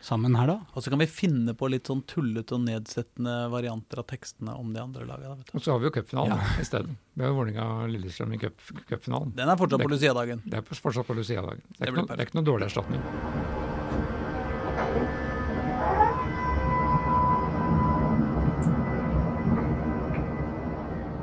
sammen 0.00 0.36
her 0.38 0.46
da? 0.46 0.56
Og 0.74 0.82
så 0.84 0.90
kan 0.92 1.00
vi 1.02 1.06
finne 1.10 1.54
på 1.58 1.68
litt 1.70 1.88
sånn 1.90 2.04
tullete 2.06 2.54
og 2.54 2.62
nedsettende 2.66 3.34
varianter 3.52 3.98
av 4.02 4.06
tekstene 4.10 4.54
om 4.54 4.70
de 4.72 4.80
andre 4.82 5.06
laga. 5.08 5.34
Og 5.52 5.60
så 5.64 5.72
har 5.74 5.80
vi 5.82 5.88
jo 5.90 5.94
cupfinalen 5.98 6.38
i 6.62 6.66
stedet. 6.68 6.94
Vi 7.18 7.24
har 7.26 7.34
Vålerenga-Lillestrøm 7.34 8.34
i 8.34 8.38
cup- 8.44 8.84
cupfinalen. 8.88 9.34
Den 9.34 9.48
er 9.48 9.56
fortsatt 9.58 9.82
på 9.82 9.88
Det- 9.88 9.96
Lucia-dagen. 9.98 10.42
Det 10.46 10.58
er 10.62 10.62
fortsatt 10.62 11.06
på 11.06 11.18
Lucia-dagen. 11.18 11.62
Det, 11.78 11.86
Det 11.94 12.06
det 12.08 12.18
er 12.20 12.26
ikke 12.26 12.38
noe 12.40 12.46
dårlig 12.52 12.70
erstatning. 12.70 13.02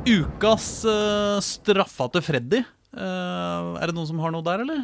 Ukas 0.06 0.68
uh, 0.86 1.40
straffa 1.42 2.08
til 2.14 2.24
Freddy. 2.26 2.62
Uh, 2.96 3.76
er 3.82 3.90
det 3.90 3.96
noen 3.98 4.08
som 4.10 4.20
har 4.22 4.34
noe 4.34 4.46
der, 4.46 4.62
eller? 4.66 4.84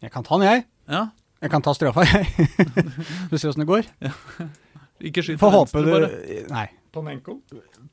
Jeg 0.00 0.12
kan 0.14 0.24
ta 0.26 0.38
den, 0.40 0.48
jeg. 0.48 0.64
Ja. 0.90 1.02
Jeg 1.44 1.52
kan 1.52 1.62
ta 1.64 1.74
straffa, 1.76 2.04
jeg. 2.08 2.48
du 3.30 3.36
ser 3.36 3.50
åssen 3.50 3.62
det 3.62 3.68
går. 3.68 3.88
Ikke 5.04 5.24
skyt 5.24 5.40
på 5.40 5.50
venstre, 5.52 5.84
bare. 5.84 6.10
Nei. 6.48 6.66
Panenko. 6.96 7.38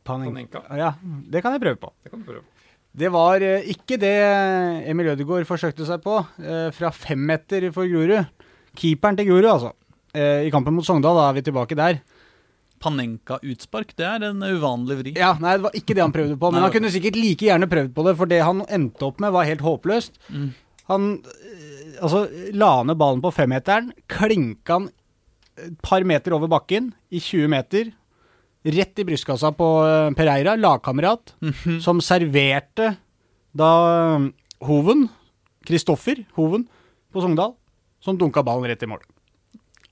Panenka. 0.08 0.64
Ja, 0.80 0.94
det 1.04 1.44
kan 1.44 1.56
jeg 1.56 1.64
prøve 1.66 1.80
på. 1.82 1.92
Det 2.04 2.14
kan 2.14 2.24
du 2.24 2.28
prøve. 2.30 2.44
på. 2.46 2.50
Det 2.94 3.10
var 3.10 3.42
eh, 3.42 3.66
ikke 3.74 3.98
det 3.98 4.14
Emil 4.92 5.10
Ødegaard 5.16 5.48
forsøkte 5.50 5.86
seg 5.88 6.04
på 6.04 6.20
eh, 6.44 6.68
fra 6.76 6.92
femmeter 6.94 7.66
for 7.74 7.90
Grorud. 7.90 8.30
Keeperen 8.78 9.18
til 9.18 9.32
Grorud, 9.32 9.50
altså. 9.50 9.72
Eh, 10.14 10.46
I 10.48 10.52
kampen 10.54 10.76
mot 10.78 10.86
Sogndal, 10.86 11.18
da 11.18 11.30
er 11.32 11.40
vi 11.40 11.46
tilbake 11.48 11.78
der. 11.80 11.98
Panenka-utspark, 12.84 13.96
det 13.98 14.06
er 14.06 14.28
en 14.30 14.44
uvanlig 14.44 15.00
vri. 15.00 15.14
Ja, 15.18 15.32
Nei, 15.42 15.56
det 15.58 15.66
var 15.66 15.78
ikke 15.80 15.96
det 15.98 16.04
han 16.04 16.14
prøvde 16.14 16.38
på. 16.38 16.52
Men 16.52 16.62
Nei, 16.62 16.68
han 16.68 16.76
kunne 16.76 16.94
sikkert 16.94 17.18
like 17.18 17.48
gjerne 17.48 17.70
prøvd 17.72 17.94
på 17.96 18.06
det, 18.08 18.16
for 18.20 18.30
det 18.30 18.44
han 18.44 18.62
endte 18.68 19.08
opp 19.08 19.24
med, 19.24 19.34
var 19.36 19.50
helt 19.50 19.64
håpløst. 19.66 20.20
Mm. 20.30 20.52
Han 20.92 21.10
eh, 21.18 21.73
altså, 22.04 22.26
la 22.54 22.72
ned 22.86 23.00
ballen 23.00 23.24
på 23.24 23.32
femmeteren, 23.34 23.92
klinka 24.12 24.78
han 24.78 24.90
et 25.64 25.76
par 25.86 26.04
meter 26.10 26.34
over 26.36 26.50
bakken 26.52 26.92
i 27.14 27.20
20 27.22 27.50
meter. 27.54 27.92
Rett 28.64 29.00
i 29.02 29.06
brystkassa 29.06 29.52
på 29.56 29.68
eh, 29.86 30.12
Pereira, 30.18 30.54
lagkamerat, 30.60 31.34
Mhm. 31.44 31.80
som 31.84 32.00
serverte 32.02 32.94
da 33.56 33.72
eh, 34.18 34.30
Hoven, 34.68 35.08
Kristoffer 35.68 36.24
Hoven, 36.38 36.68
på 37.14 37.22
Sogndal, 37.22 37.54
som 38.02 38.18
dunka 38.18 38.42
ballen 38.44 38.66
rett 38.72 38.82
i 38.84 38.90
mål. 38.90 39.04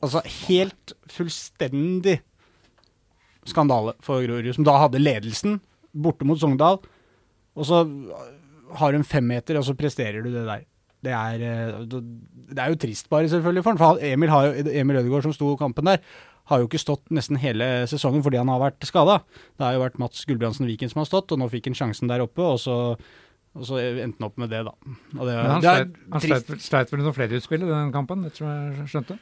Altså 0.01 0.23
helt 0.47 0.93
fullstendig 1.11 2.21
skandale 3.45 3.93
for 4.01 4.23
Grorud, 4.25 4.53
som 4.55 4.65
da 4.65 4.79
hadde 4.83 5.01
ledelsen 5.01 5.59
borte 5.93 6.25
mot 6.25 6.39
Sogndal. 6.41 6.79
Og 7.57 7.67
så 7.67 7.83
har 8.79 8.91
du 8.93 8.97
en 9.01 9.05
femmeter, 9.07 9.57
og 9.59 9.65
så 9.67 9.75
presterer 9.77 10.23
du 10.23 10.31
det 10.33 10.45
der. 10.47 10.63
Det 11.01 11.13
er, 11.17 11.41
eh, 11.41 11.85
det 11.89 12.61
er 12.61 12.73
jo 12.73 12.81
trist 12.81 13.09
bare, 13.09 13.29
selvfølgelig, 13.29 13.63
for 13.65 13.81
han. 13.81 14.03
Emil, 14.05 14.29
har 14.29 14.53
Emil 14.53 15.01
Ødegaard, 15.01 15.25
som 15.25 15.33
sto 15.33 15.55
kampen 15.57 15.89
der, 15.89 16.03
har 16.51 16.61
jo 16.61 16.67
ikke 16.67 16.81
stått 16.81 17.09
nesten 17.13 17.39
hele 17.41 17.87
sesongen 17.89 18.23
fordi 18.25 18.39
han 18.41 18.51
har 18.51 18.61
vært 18.61 18.85
skada. 18.87 19.21
Det 19.57 19.65
har 19.65 19.75
jo 19.77 19.83
vært 19.85 19.99
Mats 20.01 20.23
Gulbrandsen 20.27 20.69
Viken 20.69 20.91
som 20.91 21.01
har 21.03 21.09
stått, 21.09 21.31
og 21.33 21.41
nå 21.41 21.49
fikk 21.51 21.71
han 21.71 21.77
sjansen 21.77 22.11
der 22.11 22.23
oppe, 22.25 22.43
og 22.43 22.59
så, 22.61 22.77
og 23.55 23.67
så 23.67 23.81
endte 23.81 24.19
han 24.19 24.29
opp 24.29 24.39
med 24.41 24.51
det, 24.53 24.63
da. 24.67 24.73
Og 25.17 25.25
det, 25.25 25.35
Men 25.35 25.51
han 25.55 25.65
det 25.65 25.75
sleit, 25.75 26.49
han 26.51 26.63
sleit 26.67 26.93
vel 26.93 27.03
noen 27.05 27.17
flere 27.17 27.39
utspill 27.39 27.65
i 27.65 27.71
den 27.71 27.93
kampen, 27.95 28.25
etter 28.27 28.43
som 28.43 28.51
jeg 28.51 28.89
skjønte? 28.93 29.19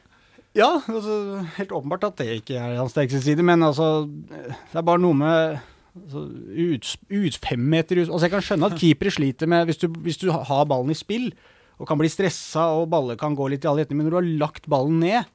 Ja, 0.58 0.80
altså, 0.90 1.46
helt 1.60 1.76
åpenbart 1.78 2.08
at 2.08 2.22
det 2.22 2.40
ikke 2.40 2.58
er 2.58 2.80
hans 2.80 2.96
sterkeste 2.96 3.22
side, 3.22 3.44
men 3.46 3.62
altså 3.64 4.08
Det 4.10 4.80
er 4.80 4.82
bare 4.82 5.02
noe 5.02 5.14
med 5.14 5.60
altså, 5.94 6.24
ut, 6.26 6.90
ut 7.14 7.38
fem 7.44 7.62
meter 7.62 8.02
ut 8.02 8.08
Altså, 8.08 8.26
jeg 8.26 8.34
kan 8.34 8.46
skjønne 8.48 8.72
at 8.72 8.80
keepere 8.82 9.14
sliter 9.14 9.52
med 9.52 9.70
hvis 9.70 9.78
du, 9.78 9.88
hvis 10.02 10.18
du 10.18 10.32
har 10.34 10.66
ballen 10.66 10.90
i 10.90 10.98
spill 10.98 11.30
og 11.80 11.88
kan 11.88 12.00
bli 12.00 12.12
stressa 12.12 12.68
og 12.76 12.90
baller 12.92 13.18
kan 13.20 13.38
gå 13.38 13.48
litt 13.52 13.66
i 13.66 13.72
alle 13.72 13.86
retninger, 13.86 14.04
men 14.04 14.12
når 14.12 14.16
du 14.16 14.20
har 14.20 14.46
lagt 14.46 14.70
ballen 14.72 15.00
ned, 15.02 15.28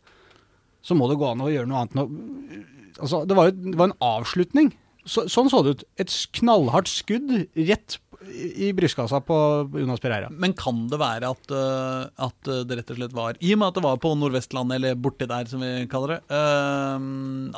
så 0.85 0.97
må 0.97 1.09
det 1.09 1.19
gå 1.21 1.31
an 1.31 1.45
å 1.45 1.51
gjøre 1.53 1.71
noe 1.71 1.85
annet 1.85 2.73
Altså, 2.95 3.25
det 3.27 3.35
var 3.35 3.49
jo 3.49 3.55
det 3.59 3.79
var 3.81 3.89
en 3.89 4.03
avslutning. 4.07 4.69
Så, 5.03 5.25
sånn 5.27 5.49
så 5.51 5.65
det 5.65 5.73
ut. 5.75 5.81
Et 5.99 6.13
knallhardt 6.39 6.87
skudd 6.87 7.33
rett 7.59 7.97
i 8.33 8.70
brystkassa 8.77 9.20
på 9.25 9.37
Jonas 9.81 10.01
Pereira. 10.03 10.29
Men 10.31 10.55
kan 10.57 10.85
det 10.91 10.99
være 11.01 11.31
at, 11.35 11.51
øh, 11.55 12.27
at 12.27 12.51
det 12.68 12.79
rett 12.81 12.91
og 12.95 12.99
slett 12.99 13.16
var 13.16 13.39
I 13.41 13.53
og 13.55 13.61
med 13.61 13.68
at 13.68 13.79
det 13.79 13.85
var 13.85 14.01
på 14.03 14.12
Nordvestlandet, 14.18 14.77
eller 14.81 14.95
borti 15.01 15.29
der, 15.31 15.49
som 15.51 15.61
vi 15.64 15.72
kaller 15.93 16.14
det, 16.16 16.20
øh, 16.35 17.09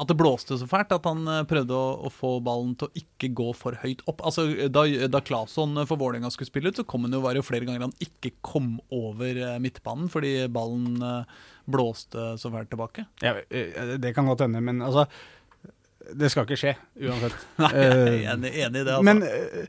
at 0.00 0.10
det 0.10 0.16
blåste 0.20 0.58
så 0.60 0.68
fælt 0.70 0.92
at 0.96 1.06
han 1.08 1.24
prøvde 1.48 1.76
å, 1.76 1.86
å 2.08 2.12
få 2.12 2.36
ballen 2.44 2.74
til 2.80 2.88
å 2.90 2.96
ikke 3.02 3.32
gå 3.38 3.48
for 3.56 3.78
høyt 3.82 4.02
opp. 4.10 4.24
Altså, 4.26 4.46
Da, 4.72 4.84
da 5.10 5.20
Claesson 5.24 5.76
for 5.86 5.96
Vålerenga 6.00 6.30
skulle 6.34 6.50
spille 6.50 6.72
ut, 6.72 6.78
så 6.80 6.86
kom 6.88 7.06
han 7.06 7.14
jo 7.16 7.22
var 7.24 7.36
jo 7.38 7.44
flere 7.46 7.66
ganger 7.68 7.86
han 7.88 7.96
ikke 8.02 8.34
kom 8.44 8.76
over 8.94 9.38
midtbanen 9.62 10.10
fordi 10.12 10.36
ballen 10.52 11.00
blåste 11.66 12.36
så 12.38 12.50
fælt 12.52 12.70
tilbake. 12.70 13.06
Ja, 13.24 13.34
eh, 13.50 13.96
det 13.98 14.12
kan 14.14 14.28
godt 14.30 14.44
hende, 14.46 14.60
men 14.62 14.82
altså 14.86 15.06
Det 16.14 16.28
skal 16.30 16.44
ikke 16.46 16.58
skje, 16.60 16.72
uansett. 17.02 17.34
Nei, 17.58 17.70
jeg 17.74 17.86
er 17.90 18.02
Eh, 18.06 18.26
enig, 18.36 18.52
i 18.54 18.68
det. 18.70 18.84
altså. 18.94 19.02
Men 19.08 19.22
eh, 19.26 19.66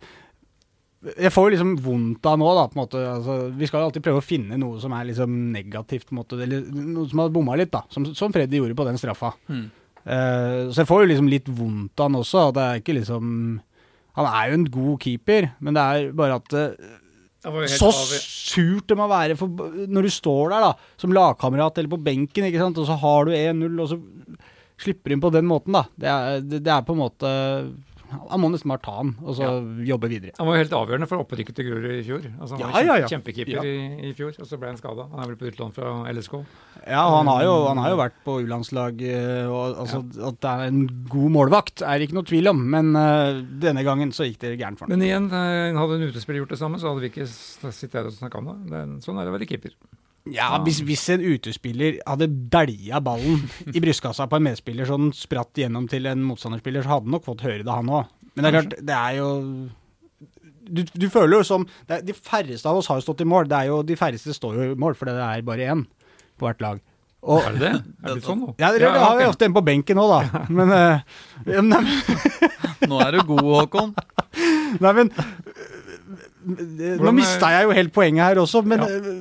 jeg 1.16 1.32
får 1.34 1.48
jo 1.48 1.54
liksom 1.54 1.74
vondt 1.84 2.28
av 2.30 2.38
nå, 2.42 2.50
da. 2.58 2.66
på 2.68 2.78
en 2.78 2.82
måte. 2.84 3.02
Altså, 3.12 3.38
vi 3.56 3.70
skal 3.70 3.82
jo 3.82 3.90
alltid 3.90 4.06
prøve 4.06 4.22
å 4.22 4.26
finne 4.26 4.60
noe 4.60 4.82
som 4.82 4.94
er 4.98 5.08
liksom 5.10 5.34
negativt, 5.54 6.08
på 6.10 6.16
en 6.16 6.22
måte, 6.22 6.40
eller 6.44 6.66
noe 6.68 7.08
som 7.10 7.24
har 7.24 7.34
bomma 7.34 7.58
litt, 7.60 7.72
da. 7.74 7.84
Som, 7.94 8.10
som 8.18 8.34
Freddy 8.36 8.62
gjorde 8.62 8.78
på 8.78 8.88
den 8.88 9.00
straffa. 9.02 9.34
Mm. 9.52 9.66
Uh, 10.08 10.70
så 10.72 10.82
jeg 10.82 10.90
får 10.90 11.04
jo 11.04 11.10
liksom 11.12 11.32
litt 11.32 11.50
vondt 11.52 12.00
av 12.00 12.10
han 12.10 12.22
også. 12.22 12.46
At 12.48 12.58
Det 12.58 12.66
er 12.66 12.82
ikke 12.82 12.96
liksom 12.96 13.26
Han 14.18 14.30
er 14.30 14.48
jo 14.48 14.58
en 14.58 14.70
god 14.72 15.04
keeper, 15.04 15.52
men 15.62 15.76
det 15.78 15.84
er 15.84 16.14
bare 16.18 16.40
at 16.40 16.56
helt 16.58 17.72
så 17.72 17.92
surt 17.94 18.88
det 18.90 18.98
må 18.98 19.06
være 19.10 19.36
for, 19.40 19.52
når 19.88 20.08
du 20.08 20.12
står 20.12 20.54
der 20.54 20.64
da, 20.66 20.72
som 21.00 21.14
lagkamerat 21.14 21.78
eller 21.78 21.92
på 21.92 22.02
benken, 22.02 22.48
ikke 22.48 22.62
sant? 22.62 22.80
og 22.82 22.88
så 22.90 22.98
har 22.98 23.28
du 23.28 23.36
1-0, 23.36 23.78
og 23.84 23.92
så 23.92 24.00
slipper 24.82 25.10
du 25.10 25.16
inn 25.16 25.24
på 25.24 25.34
den 25.34 25.48
måten. 25.50 25.78
da. 25.78 25.84
Det 25.96 26.10
er, 26.10 26.42
det, 26.42 26.64
det 26.66 26.74
er 26.74 26.86
på 26.86 26.96
en 26.96 27.04
måte 27.04 27.30
Han 28.08 28.40
må 28.44 28.50
nesten 28.54 28.72
bare 28.72 28.82
ta 28.86 28.94
den, 29.02 29.12
og 29.24 29.36
så 29.36 29.48
jobbe 29.88 30.08
videre. 30.12 30.32
Han 30.38 30.48
var 30.48 30.56
jo 30.58 30.62
helt 30.64 30.76
avgjørende 30.78 31.08
for 31.10 31.24
opprykket 31.24 31.58
til 31.58 31.68
Grorud 31.68 31.92
i 31.92 32.04
fjor. 32.08 32.24
Altså, 32.40 32.56
han 32.56 32.62
Ja, 32.62 32.70
var 32.72 32.86
ja, 32.88 32.96
ja. 33.04 33.10
kjempekeeper 33.12 33.54
Ja. 33.58 33.64
i, 33.68 34.10
i 34.10 34.14
fjor, 34.18 34.32
og 34.40 34.48
så 34.48 34.60
ble 34.62 34.70
han 34.72 34.80
skada. 34.80 35.08
Han 35.12 35.24
er 35.24 35.28
vel 35.34 35.40
på 35.42 35.50
utlån 35.52 35.74
fra 35.76 35.92
LSK. 36.14 36.38
Ja, 36.88 37.04
han 37.18 37.28
har 37.28 37.44
jo, 37.44 37.54
han 37.68 37.82
har 37.84 37.92
jo 37.92 38.00
vært 38.00 38.18
på 38.24 38.38
U-landslag, 38.46 39.02
eh, 39.04 39.52
altså, 39.52 40.04
at 40.32 40.40
det 40.46 40.54
er 40.54 40.66
en 40.72 40.82
god 41.12 41.30
målvakt, 41.36 41.82
er 41.84 42.00
det 42.00 42.08
ikke 42.10 42.20
noe 42.22 42.30
tvil 42.32 42.48
om. 42.54 42.64
Men 42.78 42.96
uh, 42.96 43.42
denne 43.64 43.84
gangen 43.84 44.12
så 44.16 44.24
gikk 44.30 44.40
det 44.46 44.56
gærent 44.60 44.80
for 44.80 44.88
han. 44.88 44.96
Men 44.98 45.08
igjen, 45.08 45.28
eh, 45.32 45.76
hadde 45.78 46.00
en 46.00 46.08
utespiller 46.08 46.42
gjort 46.46 46.56
det 46.56 46.62
samme, 46.64 46.80
så 46.80 46.92
hadde 46.94 47.04
vi 47.04 47.12
ikke 47.12 47.28
sittet 47.28 48.00
her 48.00 48.08
og 48.10 48.16
snakka 48.16 48.40
om 48.40 48.52
det. 48.72 48.84
Sånn 49.04 49.20
er 49.20 49.28
det 49.28 49.34
å 49.34 49.38
være 49.38 49.50
keeper. 49.52 49.76
Ja, 50.36 50.50
hvis, 50.66 50.80
hvis 50.88 51.04
en 51.16 51.24
utespiller 51.34 52.00
hadde 52.08 52.28
dælja 52.54 53.00
ballen 53.04 53.44
i 53.74 53.80
brystkassa 53.84 54.28
på 54.32 54.40
en 54.40 54.48
medspiller 54.50 54.88
så 54.90 54.98
den 55.00 55.12
spratt 55.16 55.54
gjennom 55.60 55.88
til 55.92 56.06
en 56.10 56.24
motstanderspiller, 56.28 56.84
så 56.86 56.96
hadde 56.96 57.08
han 57.08 57.16
nok 57.18 57.26
fått 57.28 57.44
høre 57.46 57.64
det, 57.64 57.72
han 57.74 57.90
òg. 57.90 58.10
Men 58.36 58.44
det 58.46 58.50
er 58.52 58.58
klart, 58.60 58.76
det 58.92 58.98
er 58.98 59.18
jo 59.20 59.30
du, 60.68 60.82
du 61.00 61.08
føler 61.10 61.38
jo 61.40 61.46
som 61.48 61.64
det 61.88 61.96
er, 61.96 62.02
De 62.10 62.14
færreste 62.14 62.68
av 62.68 62.76
oss 62.82 62.90
har 62.92 63.00
jo 63.00 63.06
stått 63.06 63.22
i 63.24 63.28
mål. 63.30 63.48
Det 63.48 63.56
er 63.62 63.70
jo, 63.72 63.80
de 63.88 63.96
færreste 63.96 64.34
står 64.36 64.58
jo 64.60 64.66
i 64.74 64.78
mål, 64.80 64.98
for 65.00 65.08
det 65.10 65.16
er 65.24 65.46
bare 65.48 65.70
én 65.74 65.86
på 66.38 66.46
hvert 66.50 66.62
lag. 66.62 66.82
Og, 67.28 67.42
Er 67.48 67.56
det 67.56 67.62
det? 67.64 67.72
Er 68.06 68.14
det 68.20 68.24
sånn 68.28 68.42
nå? 68.44 68.52
ja, 68.62 68.70
det, 68.76 68.84
det 68.84 68.92
har 69.02 69.16
vi 69.18 69.26
ofte 69.26 69.48
en 69.48 69.56
på 69.56 69.64
benken 69.66 69.98
òg, 70.00 70.12
da. 70.14 70.42
Men, 70.60 70.70
uh, 70.70 71.00
ja, 71.50 71.64
men- 71.66 71.88
Nå 72.88 73.00
er 73.04 73.16
du 73.18 73.24
god, 73.32 73.42
Håkon. 73.48 73.96
Nei, 74.84 74.92
men 74.94 75.10
Nå 76.48 76.92
Hvordan, 77.00 77.16
mista 77.18 77.50
jeg 77.56 77.66
jo 77.66 77.74
helt 77.76 77.92
poenget 77.96 78.24
her 78.30 78.40
også, 78.44 78.62
men 78.64 78.84
Ja. 78.86 79.16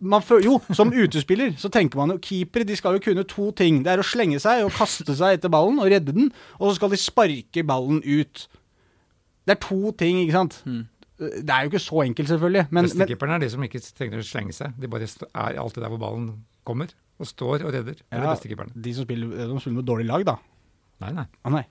Man 0.00 0.22
føler, 0.22 0.44
Jo, 0.46 0.58
som 0.74 0.92
utespiller 0.92 1.54
så 1.58 1.70
tenker 1.72 2.00
man 2.00 2.14
jo 2.14 2.20
keepere 2.22 2.66
de 2.66 2.76
skal 2.78 2.98
jo 2.98 3.02
kunne 3.04 3.24
to 3.28 3.50
ting. 3.56 3.82
Det 3.84 3.92
er 3.92 4.02
å 4.02 4.06
slenge 4.06 4.40
seg 4.42 4.64
og 4.66 4.74
kaste 4.76 5.16
seg 5.16 5.38
etter 5.38 5.52
ballen 5.52 5.80
og 5.82 5.90
redde 5.90 6.14
den, 6.14 6.30
og 6.58 6.70
så 6.70 6.76
skal 6.78 6.92
de 6.92 7.00
sparke 7.00 7.64
ballen 7.66 8.02
ut. 8.04 8.44
Det 9.48 9.56
er 9.56 9.60
to 9.64 9.92
ting, 9.98 10.20
ikke 10.22 10.36
sant. 10.36 10.60
Mm. 10.68 10.84
Det 11.18 11.50
er 11.50 11.64
jo 11.64 11.72
ikke 11.72 11.82
så 11.82 12.04
enkelt, 12.04 12.30
selvfølgelig. 12.30 12.68
Men, 12.70 12.86
Bestekeeperne 12.86 13.38
er 13.38 13.42
de 13.42 13.50
som 13.50 13.64
ikke 13.66 13.82
trenger 13.98 14.20
å 14.22 14.26
slenge 14.26 14.54
seg. 14.54 14.76
De 14.78 14.90
bare 14.90 15.08
er 15.08 15.58
alltid 15.58 15.82
der 15.82 15.90
hvor 15.90 16.02
ballen 16.02 16.28
kommer, 16.68 16.92
og 17.18 17.26
står 17.26 17.64
og 17.64 17.72
redder. 17.74 17.98
Det 17.98 18.20
er 18.20 18.44
de 18.44 18.82
de 18.84 18.94
som 18.94 19.08
spiller, 19.08 19.32
de 19.34 19.60
spiller 19.62 19.80
med 19.80 19.88
dårlig 19.88 20.06
lag, 20.06 20.26
da. 20.28 20.36
Nei, 21.02 21.10
nei. 21.16 21.26
Ah, 21.42 21.50
nei. 21.54 21.64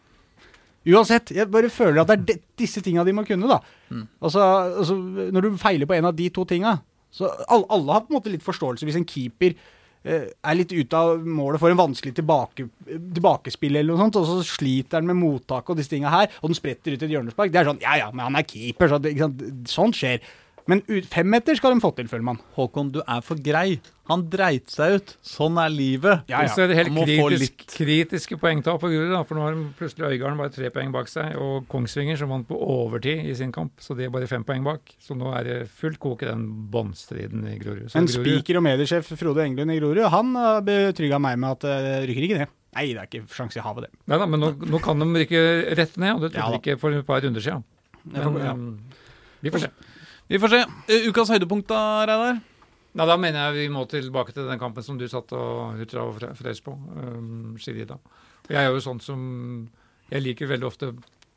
Uansett, 0.88 1.34
jeg 1.36 1.49
bare 1.51 1.69
føler 1.71 2.01
at 2.01 2.11
det 2.11 2.15
er 2.15 2.25
de, 2.28 2.36
disse 2.59 2.82
tinga 2.84 3.03
de 3.03 3.13
må 3.15 3.23
kunne, 3.28 3.47
da. 3.49 3.59
Mm. 3.91 4.05
Altså, 4.23 4.43
altså, 4.82 4.95
når 5.36 5.47
du 5.47 5.57
feiler 5.59 5.89
på 5.89 5.97
en 5.97 6.07
av 6.07 6.15
de 6.15 6.30
to 6.34 6.45
tinga 6.47 6.78
så 7.14 7.30
alle, 7.47 7.66
alle 7.74 7.95
har 7.95 8.05
på 8.05 8.14
en 8.14 8.20
måte 8.20 8.32
litt 8.34 8.45
forståelse 8.45 8.88
hvis 8.88 8.97
en 8.99 9.08
keeper 9.08 9.53
eh, 10.03 10.28
er 10.32 10.58
litt 10.58 10.74
ute 10.74 10.99
av 10.99 11.24
målet 11.24 11.62
for 11.62 11.74
en 11.74 11.80
vanskelig 11.80 12.16
tilbake, 12.20 12.68
tilbakespill 12.88 13.76
eller 13.76 13.93
noe 13.93 14.03
sånt, 14.05 14.20
og 14.20 14.28
så 14.30 14.58
sliter 14.58 14.99
han 14.99 15.10
med 15.10 15.20
mottak 15.22 15.70
og 15.70 15.80
disse 15.80 15.93
tinga 15.93 16.12
her, 16.14 16.34
og 16.41 16.51
den 16.51 16.60
spretter 16.60 16.95
ut 16.95 17.08
et 17.08 17.16
hjørnespark. 17.16 17.53
Det 17.53 17.62
er 17.62 17.72
sånn, 17.72 17.82
ja 17.84 17.95
ja, 18.03 18.12
men 18.14 18.28
han 18.28 18.39
er 18.39 18.47
keeper, 18.47 18.91
så 18.91 19.01
det, 19.01 19.16
sånt 19.72 19.97
skjer. 19.99 20.22
Men 20.68 20.82
femmeter 21.07 21.55
skal 21.55 21.76
de 21.76 21.84
få 21.84 21.93
til, 21.95 22.09
føler 22.11 22.26
man. 22.28 22.41
Håkon, 22.57 22.89
du 22.91 22.99
er 23.03 23.22
for 23.24 23.39
grei. 23.39 23.80
Han 24.07 24.24
dreit 24.32 24.72
seg 24.72 24.97
ut. 24.97 25.13
Sånn 25.26 25.57
er 25.59 25.72
livet. 25.72 26.28
Ja, 26.32 26.41
ja. 26.45 26.51
Så 26.51 26.63
er 26.63 26.72
det 26.72 26.78
helt 26.80 26.93
kritisk, 26.95 27.63
kritiske 27.74 28.38
poengtap 28.39 28.80
på 28.84 28.91
Grorud. 28.91 29.15
For 29.28 29.39
nå 29.39 29.45
har 29.45 29.55
de 29.55 29.65
plutselig 29.80 30.09
Øygarden 30.13 30.39
bare 30.39 30.53
tre 30.55 30.72
poeng 30.76 30.93
bak 30.95 31.11
seg, 31.11 31.36
og 31.39 31.68
Kongsvinger 31.72 32.20
som 32.20 32.32
vant 32.32 32.47
på 32.47 32.59
overtid 32.59 33.28
i 33.28 33.36
sin 33.36 33.51
kamp, 33.55 33.74
så 33.84 33.95
de 33.97 34.07
er 34.07 34.13
bare 34.13 34.30
fem 34.32 34.45
poeng 34.47 34.63
bak. 34.68 34.95
Så 35.03 35.15
nå 35.18 35.32
er 35.36 35.47
det 35.47 35.57
fullt 35.80 35.99
kok 36.03 36.24
i 36.24 36.30
den 36.30 36.45
båndstriden 36.72 37.47
i 37.51 37.57
Grorud. 37.63 37.89
En 37.91 38.07
Men 38.07 38.11
spiker 38.11 38.61
og 38.61 38.68
mediesjef 38.68 39.11
Frode 39.20 39.43
Englund 39.47 39.76
i 39.76 39.80
Grorud, 39.82 40.03
han 40.13 40.36
har 40.39 40.63
betrygga 40.68 41.20
meg 41.24 41.39
med 41.43 41.57
at 41.57 41.68
det 41.68 41.97
rykker 42.11 42.30
ikke 42.30 42.39
ned. 42.43 42.55
Nei, 42.78 42.89
det 42.93 43.01
er 43.01 43.07
ikke 43.09 43.34
sjanse 43.34 43.57
i 43.57 43.63
havet, 43.65 43.88
det. 43.88 44.03
Nei 44.11 44.20
da, 44.22 44.28
men 44.30 44.43
nå, 44.43 44.53
nå 44.70 44.80
kan 44.84 44.99
de 45.01 45.07
rykke 45.24 45.43
rett 45.80 45.95
ned, 45.97 46.18
og 46.18 46.26
det 46.28 46.36
Ja 46.36 46.43
trodde 46.43 46.59
de 46.59 46.61
ikke 46.61 46.80
for 46.82 46.93
et 46.93 47.07
par 47.07 47.24
runder 47.26 47.43
siden. 47.43 47.63
Men 48.07 48.38
ja. 48.43 48.51
um, 48.53 48.76
vi 49.41 49.51
får 49.53 49.65
se. 49.65 49.72
Vi 50.28 50.39
får 50.39 50.51
se. 50.53 50.59
Eh, 50.91 51.07
Ukas 51.09 51.30
høydepunkt, 51.32 51.67
da, 51.71 51.82
Reidar? 52.09 52.39
Ja, 52.97 53.05
da 53.05 53.15
mener 53.21 53.47
jeg 53.51 53.67
vi 53.67 53.73
må 53.73 53.84
tilbake 53.89 54.34
til 54.34 54.47
den 54.49 54.59
kampen 54.59 54.84
som 54.84 54.97
du 54.97 55.05
satt 55.07 55.32
og 55.38 55.78
hutra 55.78 56.03
og 56.07 56.15
fre- 56.17 56.34
frøs 56.36 56.59
på, 56.65 56.73
um, 56.73 57.55
Shirida. 57.61 57.99
Jeg 58.49 58.63
er 58.63 58.71
jo 58.73 58.80
sånn 58.84 59.01
som 59.03 59.21
Jeg 60.09 60.23
liker 60.23 60.47
veldig 60.47 60.65
ofte 60.69 60.93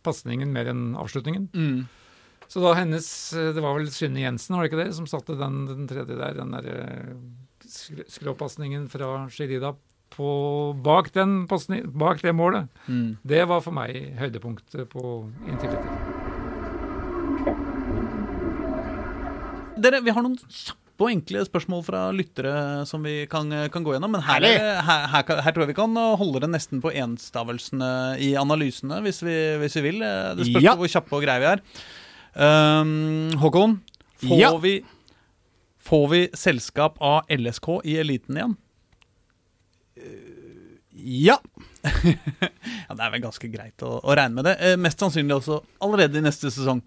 pasningen 0.07 0.53
mer 0.55 0.69
enn 0.71 0.95
avslutningen. 0.97 1.49
Mm. 1.53 1.89
Så 2.51 2.63
da 2.63 2.73
hennes 2.79 3.07
eh, 3.35 3.53
Det 3.53 3.63
var 3.63 3.75
vel 3.77 3.91
Synne 3.91 4.23
Jensen, 4.23 4.55
var 4.57 4.63
det 4.65 4.71
ikke 4.73 4.85
det, 4.85 4.95
som 4.97 5.07
satte 5.11 5.37
den, 5.39 5.67
den 5.67 5.87
tredje 5.91 6.17
der, 6.17 6.35
den 6.39 6.55
derre 6.55 7.19
skråpasningen 8.11 8.89
fra 8.91 9.29
Shirida 9.31 9.75
på 10.11 10.31
bak, 10.83 11.13
den, 11.15 11.45
bak 11.47 12.23
det 12.23 12.33
målet. 12.35 12.67
Mm. 12.89 13.19
Det 13.23 13.45
var 13.47 13.61
for 13.63 13.75
meg 13.77 14.17
høydepunktet 14.19 14.89
på 14.91 15.05
Intility. 15.47 16.20
Dere, 19.81 20.01
vi 20.05 20.13
har 20.15 20.23
noen 20.25 20.37
kjappe 20.39 20.77
og 21.01 21.09
enkle 21.15 21.41
spørsmål 21.47 21.83
fra 21.87 22.01
lyttere 22.13 22.51
som 22.85 23.01
vi 23.07 23.23
kan, 23.31 23.49
kan 23.73 23.85
gå 23.87 23.95
gjennom. 23.95 24.13
Men 24.13 24.25
her, 24.27 24.45
er 24.45 24.83
her, 24.85 25.07
her, 25.15 25.41
her 25.47 25.55
tror 25.57 25.65
jeg 25.65 25.71
vi 25.73 25.77
kan 25.79 25.95
holde 26.21 26.43
det 26.45 26.51
nesten 26.53 26.83
på 26.85 26.93
enstavelsene 26.93 27.89
i 28.21 28.35
analysene, 28.37 28.99
hvis 29.07 29.23
vi, 29.25 29.37
hvis 29.63 29.79
vi 29.79 29.85
vil. 29.87 30.03
Det 30.37 30.49
spørs 30.51 30.67
Ja. 30.67 30.75
hvor 30.77 30.93
kjappe 30.93 31.17
og 31.17 31.25
greie 31.25 31.41
vi 31.41 31.49
er. 31.55 31.63
Um, 32.37 33.31
Håkon, 33.41 33.79
får, 34.27 34.37
Ja. 34.43 34.53
vi, 34.61 34.75
får 35.89 36.05
vi 36.13 36.21
selskap 36.37 37.01
av 37.01 37.25
LSK 37.33 37.81
i 37.89 37.97
eliten 38.05 38.37
igjen? 38.37 38.59
Ja. 41.01 41.39
Ja, 42.91 42.93
Det 42.97 43.05
er 43.07 43.13
vel 43.15 43.23
ganske 43.23 43.49
greit 43.53 43.83
å, 43.87 43.95
å 44.05 44.15
regne 44.19 44.37
med 44.37 44.45
det. 44.51 44.57
Eh, 44.61 44.77
mest 44.81 45.01
sannsynlig 45.01 45.37
også 45.39 45.61
allerede 45.85 46.19
i 46.21 46.25
neste 46.25 46.51
sesong. 46.53 46.83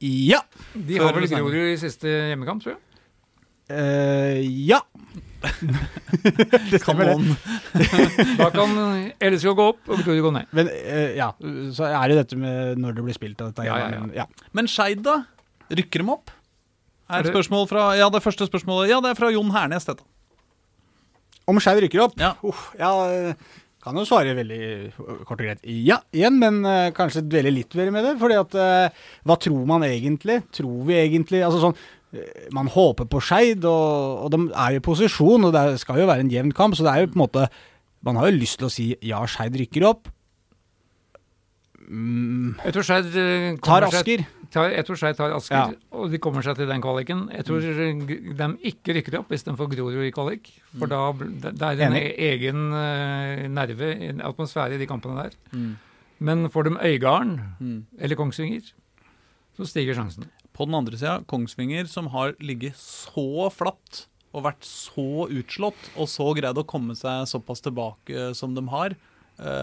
Ja. 0.00 0.40
De 0.74 0.96
har 1.00 1.12
vel? 1.12 1.26
Grorud 1.28 1.72
i 1.74 1.76
siste 1.80 2.08
hjemmekamp, 2.08 2.62
tror 2.64 2.76
jeg. 2.76 2.80
Uh, 3.70 4.40
ja. 4.66 4.80
det 6.72 6.80
stemmer, 6.82 7.12
det. 7.12 7.36
Da 8.40 8.48
kan 8.54 8.72
LSK 9.22 9.52
gå 9.56 9.66
opp 9.74 9.92
og 9.92 10.00
Grorud 10.04 10.24
gå 10.26 10.32
ned. 10.34 10.48
Men 10.56 10.70
uh, 10.72 11.10
ja, 11.16 11.30
så 11.76 11.86
er 11.90 12.10
det 12.12 12.18
dette 12.24 12.38
med 12.40 12.80
når 12.82 12.96
det 12.98 13.04
blir 13.06 13.16
spilt. 13.16 13.38
Dette, 13.40 13.66
Ja, 13.68 13.76
ja, 13.78 13.90
ja. 13.94 14.00
men- 14.02 14.16
ja. 14.16 14.26
Men 14.56 14.68
Skeid, 14.70 15.04
da? 15.06 15.20
Rykker 15.70 16.02
de 16.02 16.10
opp? 16.16 16.32
Er 17.10 17.20
et 17.20 17.28
det- 17.28 17.34
spørsmål 17.34 17.68
fra, 17.70 17.90
ja, 17.98 18.08
det 18.10 18.22
første 18.22 18.46
spørsmålet 18.48 18.90
Ja, 18.90 19.00
det 19.04 19.10
er 19.12 19.18
fra 19.18 19.30
Jon 19.34 19.50
Hernes, 19.54 19.86
dette. 19.86 20.02
Om 21.50 21.58
Skeid 21.62 21.80
rykker 21.84 22.04
opp? 22.08 22.18
Ja. 22.20 22.34
Uff, 22.46 22.70
ja, 22.78 22.90
kan 23.80 23.96
jo 23.96 24.04
svare 24.08 24.34
veldig 24.36 24.60
kort 25.24 25.38
og 25.38 25.44
greit 25.44 25.62
ja 25.64 25.96
igjen, 26.12 26.36
men 26.42 26.60
uh, 26.66 26.90
kanskje 26.96 27.24
dvele 27.24 27.52
litt 27.54 27.74
mer 27.78 27.90
med 27.94 28.04
det. 28.04 28.12
fordi 28.20 28.36
at 28.40 28.56
uh, 28.60 29.06
hva 29.24 29.38
tror 29.40 29.64
man 29.68 29.86
egentlig? 29.86 30.42
Tror 30.56 30.84
vi 30.88 30.98
egentlig 31.00 31.40
Altså 31.46 31.62
sånn 31.62 31.76
uh, 31.78 32.46
Man 32.56 32.68
håper 32.74 33.08
på 33.08 33.22
Skeid, 33.24 33.64
og, 33.64 34.26
og 34.26 34.32
de 34.34 34.42
er 34.52 34.76
i 34.76 34.84
posisjon, 34.84 35.48
og 35.48 35.56
det 35.56 35.80
skal 35.82 36.02
jo 36.02 36.08
være 36.10 36.26
en 36.26 36.32
jevn 36.32 36.52
kamp, 36.56 36.76
så 36.76 36.84
det 36.86 36.92
er 36.92 37.04
jo 37.06 37.12
på 37.14 37.20
en 37.20 37.24
måte 37.24 37.46
Man 38.06 38.20
har 38.20 38.28
jo 38.30 38.40
lyst 38.40 38.60
til 38.60 38.68
å 38.68 38.72
si 38.72 38.90
ja, 39.00 39.20
Skeid 39.28 39.56
rykker 39.60 39.88
opp. 39.88 40.12
Mm, 41.90 42.54
Jeg 42.64 42.76
tror 42.76 42.86
Skeid 42.86 43.16
eh, 43.18 43.56
tar 43.64 43.88
Asker. 43.88 44.22
Tar- 44.50 44.70
Jeg 44.74 44.84
tror 44.86 44.96
Skeid 44.96 45.16
tar 45.16 45.32
Asker, 45.36 45.56
Ja. 45.56 45.72
og 45.92 46.10
de 46.10 46.18
kommer 46.18 46.42
seg 46.42 46.56
til 46.56 46.66
den 46.68 46.80
kvaliken. 46.82 47.30
Jeg 47.32 47.44
tror 47.44 47.60
Mm. 47.60 48.36
de 48.36 48.48
ikke 48.70 48.94
rykker 48.96 49.18
opp 49.20 49.28
hvis 49.28 49.44
de 49.44 49.52
får 49.56 49.68
Grorud 49.70 50.06
i 50.06 50.10
kvalik. 50.10 50.50
For 50.78 50.86
da 50.86 51.12
bl- 51.12 51.40
det 51.40 51.60
er 51.62 51.80
en 51.86 51.92
Enig. 51.92 52.02
e- 52.18 52.34
egen 52.34 52.72
eh, 52.72 53.48
nerve, 53.48 54.00
en 54.10 54.20
atmosfære 54.20 54.74
i 54.74 54.78
de 54.78 54.86
kampene 54.86 55.22
der. 55.22 55.30
Mm. 55.52 55.76
Men 56.20 56.48
får 56.50 56.64
de 56.64 56.70
Øygarden 56.76 57.40
Mm. 57.60 57.86
eller 57.98 58.16
Kongsvinger, 58.16 58.72
så 59.56 59.66
stiger 59.66 59.94
sjansen. 59.94 60.24
På 60.54 60.66
den 60.66 60.74
andre 60.74 60.92
sida, 60.98 61.24
Kongsvinger, 61.26 61.86
som 61.88 62.06
har 62.08 62.32
ligget 62.40 62.74
så 62.74 63.50
flatt 63.50 64.06
og 64.34 64.44
vært 64.44 64.60
så 64.62 65.26
utslått, 65.30 65.88
og 65.96 66.06
så 66.06 66.34
greid 66.36 66.54
å 66.56 66.64
komme 66.66 66.92
seg 66.94 67.26
såpass 67.26 67.60
tilbake 67.62 68.34
som 68.36 68.54
de 68.54 68.62
har, 68.68 68.90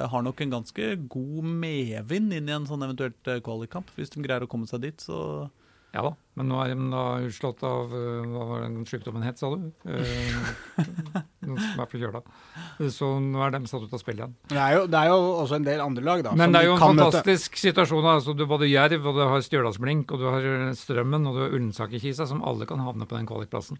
har 0.09 0.23
nok 0.25 0.41
en 0.41 0.55
ganske 0.57 0.89
god 1.11 1.45
medvind 1.45 2.33
inn 2.33 2.49
i 2.49 2.55
en 2.55 2.65
sånn 2.69 2.81
eventuelt 2.87 3.29
eh, 3.29 3.41
kvalikkamp. 3.45 3.91
Hvis 3.97 4.09
de 4.15 4.23
greier 4.25 4.45
å 4.45 4.49
komme 4.49 4.65
seg 4.69 4.81
dit, 4.87 5.01
så 5.05 5.49
Ja 5.95 6.01
da, 6.03 6.11
men 6.35 6.49
nå 6.51 6.57
er 6.61 6.73
de 6.73 6.87
da 6.91 7.03
utslått 7.25 7.61
av 7.65 7.93
eh, 7.95 8.25
hva 8.27 8.43
var 8.49 8.65
den 8.65 8.81
sykdommen 8.89 9.23
het, 9.23 9.39
sa 9.39 9.49
du? 9.53 9.69
Eh, 9.87 10.35
Noen 11.47 11.61
som 11.61 11.79
er 11.85 11.87
forkjøla. 11.93 12.21
Så 12.91 13.11
nå 13.23 13.39
er 13.45 13.53
de 13.55 13.61
satt 13.71 13.85
ut 13.87 13.93
av 13.95 14.01
spill 14.01 14.19
igjen. 14.19 14.35
Det 14.51 14.59
er, 14.59 14.75
jo, 14.75 14.83
det 14.91 14.99
er 14.99 15.13
jo 15.13 15.17
også 15.45 15.57
en 15.61 15.67
del 15.69 15.81
andre 15.85 16.03
lag, 16.09 16.25
da. 16.27 16.35
Men 16.35 16.49
som 16.49 16.57
det 16.57 16.61
er 16.61 16.67
jo 16.67 16.75
en 16.75 16.83
fantastisk 16.83 17.55
møte. 17.55 17.63
situasjon. 17.63 18.09
Altså, 18.17 18.35
du 18.35 18.43
har 18.43 18.51
både 18.51 18.69
Jerv, 18.69 19.07
og 19.07 19.17
du 19.17 19.23
har 19.23 19.45
Stjørdalsblink, 19.47 20.11
og 20.11 20.21
du 20.21 20.27
har 20.27 20.47
Strømmen 20.77 21.29
og 21.29 21.37
du 21.37 21.43
har 21.45 21.55
Ullensaker-Kisa, 21.55 22.27
som 22.29 22.43
alle 22.45 22.67
kan 22.69 22.83
havne 22.83 23.07
på 23.07 23.17
den 23.17 23.29
kvalikplassen. 23.29 23.79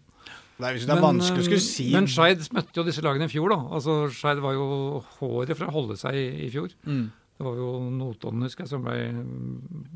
Det 0.58 0.66
er, 0.66 0.74
det 0.82 0.90
er 0.90 1.00
vanskelig 1.04 1.44
å 1.44 1.46
skulle 1.46 1.62
si 1.62 1.84
Men 1.94 2.08
Skeid 2.10 2.40
møtte 2.56 2.80
jo 2.80 2.82
disse 2.88 3.02
lagene 3.06 3.28
i 3.28 3.30
fjor, 3.30 3.52
da. 3.54 3.58
Altså, 3.78 3.94
Skeid 4.10 4.40
var 4.42 4.56
jo 4.56 4.64
håret 5.20 5.54
fra 5.56 5.68
å 5.70 5.74
holde 5.76 5.94
seg 6.00 6.18
i, 6.18 6.26
i 6.46 6.50
fjor. 6.50 6.72
mm. 6.84 7.06
Det 7.38 7.46
var 7.46 7.54
jo 7.54 7.66
Notodden, 7.94 8.40
husker 8.42 8.64
jeg, 8.64 8.70
som 8.72 8.82
ble, 8.82 8.94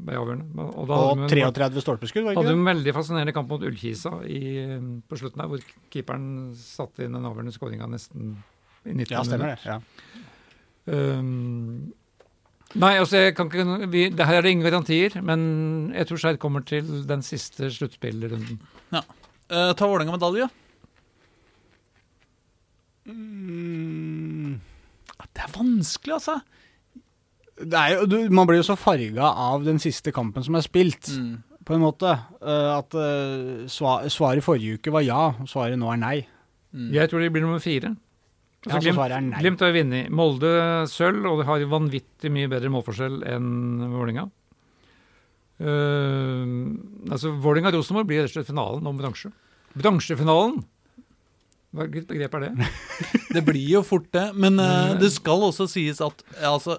ble 0.06 0.14
avgjørende. 0.14 0.62
Og 0.78 0.84
da 0.86 0.94
Og 0.94 1.08
hadde 1.18 1.26
de 1.34 1.40
en- 1.42 1.50
33 1.50 1.82
stolpeskudd, 1.82 2.22
var 2.22 2.36
ikke 2.36 2.44
det 2.44 2.52
hadde 2.52 2.60
en 2.60 2.68
veldig 2.68 2.92
fascinerende 2.94 3.34
kamp 3.34 3.48
mot 3.50 3.64
Ullkisa 3.66 4.12
i, 4.30 4.42
på 5.10 5.18
slutten 5.18 5.42
der, 5.42 5.48
hvor 5.50 5.64
keeperen 5.90 6.28
satte 6.54 7.02
inn 7.02 7.16
den 7.18 7.26
avgjørende 7.26 7.56
skåringa 7.56 7.88
nesten 7.90 8.36
i 8.86 8.94
90 8.94 9.10
Ja, 9.16 9.24
stemmer 9.26 9.50
minutter. 9.50 9.66
det. 9.66 9.72
Ja. 9.74 11.18
Um, 11.18 11.92
nei, 12.78 12.92
altså 12.98 13.20
jeg 13.26 13.34
kan 13.38 13.50
ikke 13.50 13.90
vi, 13.90 14.04
det 14.10 14.26
Her 14.26 14.38
er 14.40 14.46
det 14.46 14.50
ingen 14.54 14.66
garantier, 14.66 15.18
men 15.22 15.44
jeg 15.94 16.08
tror 16.08 16.22
Skeid 16.22 16.38
kommer 16.42 16.64
til 16.66 16.88
den 17.10 17.22
siste 17.26 17.70
sluttspillrunden. 17.74 18.60
Eh, 19.53 19.72
Ta 19.76 19.86
Vålerenga 19.86 20.14
medalje. 20.16 20.48
Mm, 23.07 24.61
Det 25.32 25.40
er 25.46 25.53
vanskelig, 25.57 26.14
altså. 26.18 26.34
det 27.62 27.78
er 27.78 27.94
jo, 27.96 28.07
du, 28.11 28.16
man 28.34 28.46
blir 28.48 28.59
jo 28.61 28.66
så 28.66 28.76
farga 28.78 29.28
av 29.28 29.64
den 29.64 29.78
siste 29.82 30.12
kampen 30.14 30.44
som 30.44 30.55
er 30.59 30.64
spilt, 30.66 31.09
Mm. 31.12 31.42
på 31.64 31.74
en 31.76 31.80
måte. 31.84 32.11
Uh, 32.42 32.78
at 32.78 32.94
uh, 32.94 33.66
sva, 33.70 34.00
svaret 34.11 34.42
forrige 34.44 34.78
uke 34.80 34.92
var 34.92 35.05
ja, 35.07 35.28
og 35.40 35.48
svaret 35.48 35.78
nå 35.78 35.92
er 35.92 36.00
nei. 36.03 36.16
Mm. 36.74 36.90
Jeg 36.96 37.09
tror 37.11 37.20
de 37.22 37.30
blir 37.30 37.42
nummer 37.44 37.61
fire. 37.62 37.94
Ja, 38.62 38.76
Altså, 38.76 38.92
så 38.92 38.94
Glimt, 38.94 39.34
er. 39.34 39.40
Glimt 39.42 39.61
har 39.61 39.72
vunnet. 39.74 40.11
Molde 40.14 40.50
sølv, 40.86 41.24
og 41.26 41.40
de 41.40 41.46
har 41.48 41.64
vanvittig 41.66 42.30
mye 42.30 42.46
bedre 42.50 42.70
målforskjell 42.70 43.24
enn 43.26 43.88
Vålinga. 43.90 44.28
Uh, 45.62 46.74
altså, 47.12 47.32
Vålinga-Rosenborg 47.42 48.08
blir 48.10 48.24
rett 48.24 48.32
og 48.32 48.36
slett 48.40 48.50
finalen 48.50 48.86
om 48.88 48.98
bransje. 48.98 49.30
Bransjefinalen! 49.78 50.62
Slags 51.72 52.08
begrep 52.08 52.34
er 52.36 52.44
det? 52.44 52.70
Det 53.36 53.42
blir 53.46 53.68
jo 53.78 53.82
fort 53.86 54.10
det, 54.12 54.26
men 54.36 54.60
uh, 54.60 54.92
det 55.00 55.08
skal 55.14 55.40
også 55.46 55.64
sies 55.70 56.02
at 56.04 56.20
altså, 56.44 56.76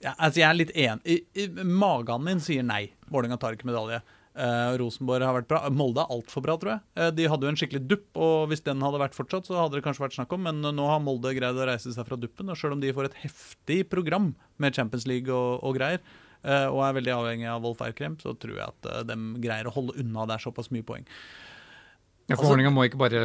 ja, 0.00 0.14
altså 0.14 0.40
Jeg 0.40 0.46
er 0.48 0.56
litt 0.56 0.72
enig. 0.72 1.02
I, 1.04 1.16
i, 1.42 1.48
magen 1.64 2.24
min 2.24 2.40
sier 2.40 2.64
nei. 2.64 2.86
Vålerenga 3.12 3.36
tar 3.40 3.56
ikke 3.56 3.68
medalje. 3.68 4.00
Uh, 4.36 4.76
Rosenborg 4.80 5.24
har 5.24 5.36
vært 5.36 5.48
bra. 5.50 5.60
Molde 5.72 6.02
er 6.04 6.12
altfor 6.12 6.44
bra, 6.44 6.56
tror 6.60 6.74
jeg. 6.74 6.84
Uh, 6.96 7.10
de 7.18 7.28
hadde 7.28 7.48
jo 7.48 7.52
en 7.52 7.60
skikkelig 7.60 7.82
dupp, 7.90 8.08
og 8.16 8.48
hvis 8.50 8.64
den 8.64 8.84
hadde 8.84 9.00
vært 9.02 9.16
fortsatt, 9.16 9.48
så 9.48 9.58
hadde 9.60 9.76
det 9.78 9.84
kanskje 9.84 10.06
vært 10.06 10.16
snakk 10.16 10.32
om, 10.36 10.48
men 10.48 10.64
nå 10.76 10.88
har 10.88 11.02
Molde 11.04 11.32
greid 11.36 11.60
å 11.60 11.68
reise 11.68 11.92
seg 11.92 12.08
fra 12.08 12.20
duppen. 12.20 12.52
Og 12.52 12.60
selv 12.60 12.78
om 12.78 12.84
de 12.84 12.94
får 12.96 13.10
et 13.10 13.20
heftig 13.26 13.82
program 13.92 14.32
med 14.62 14.76
Champions 14.76 15.08
League 15.08 15.32
og, 15.32 15.60
og 15.64 15.76
greier, 15.76 16.00
og 16.70 16.80
er 16.86 16.96
veldig 17.00 17.14
avhengig 17.16 17.48
av 17.50 17.62
Wolf 17.66 17.82
Eikrem, 17.86 18.16
så 18.22 18.36
tror 18.38 18.56
jeg 18.60 18.68
at 18.70 18.88
eh, 18.92 19.02
de 19.08 19.16
greier 19.42 19.66
å 19.68 19.74
holde 19.74 19.96
unna 20.02 20.26
der 20.30 20.42
såpass 20.42 20.70
mye 20.74 20.86
poeng. 20.86 21.06
Ja, 22.26 22.34
for 22.34 22.56
Altså- 22.56 22.72
må 22.74 22.84
ikke 22.88 22.98
bare 22.98 23.20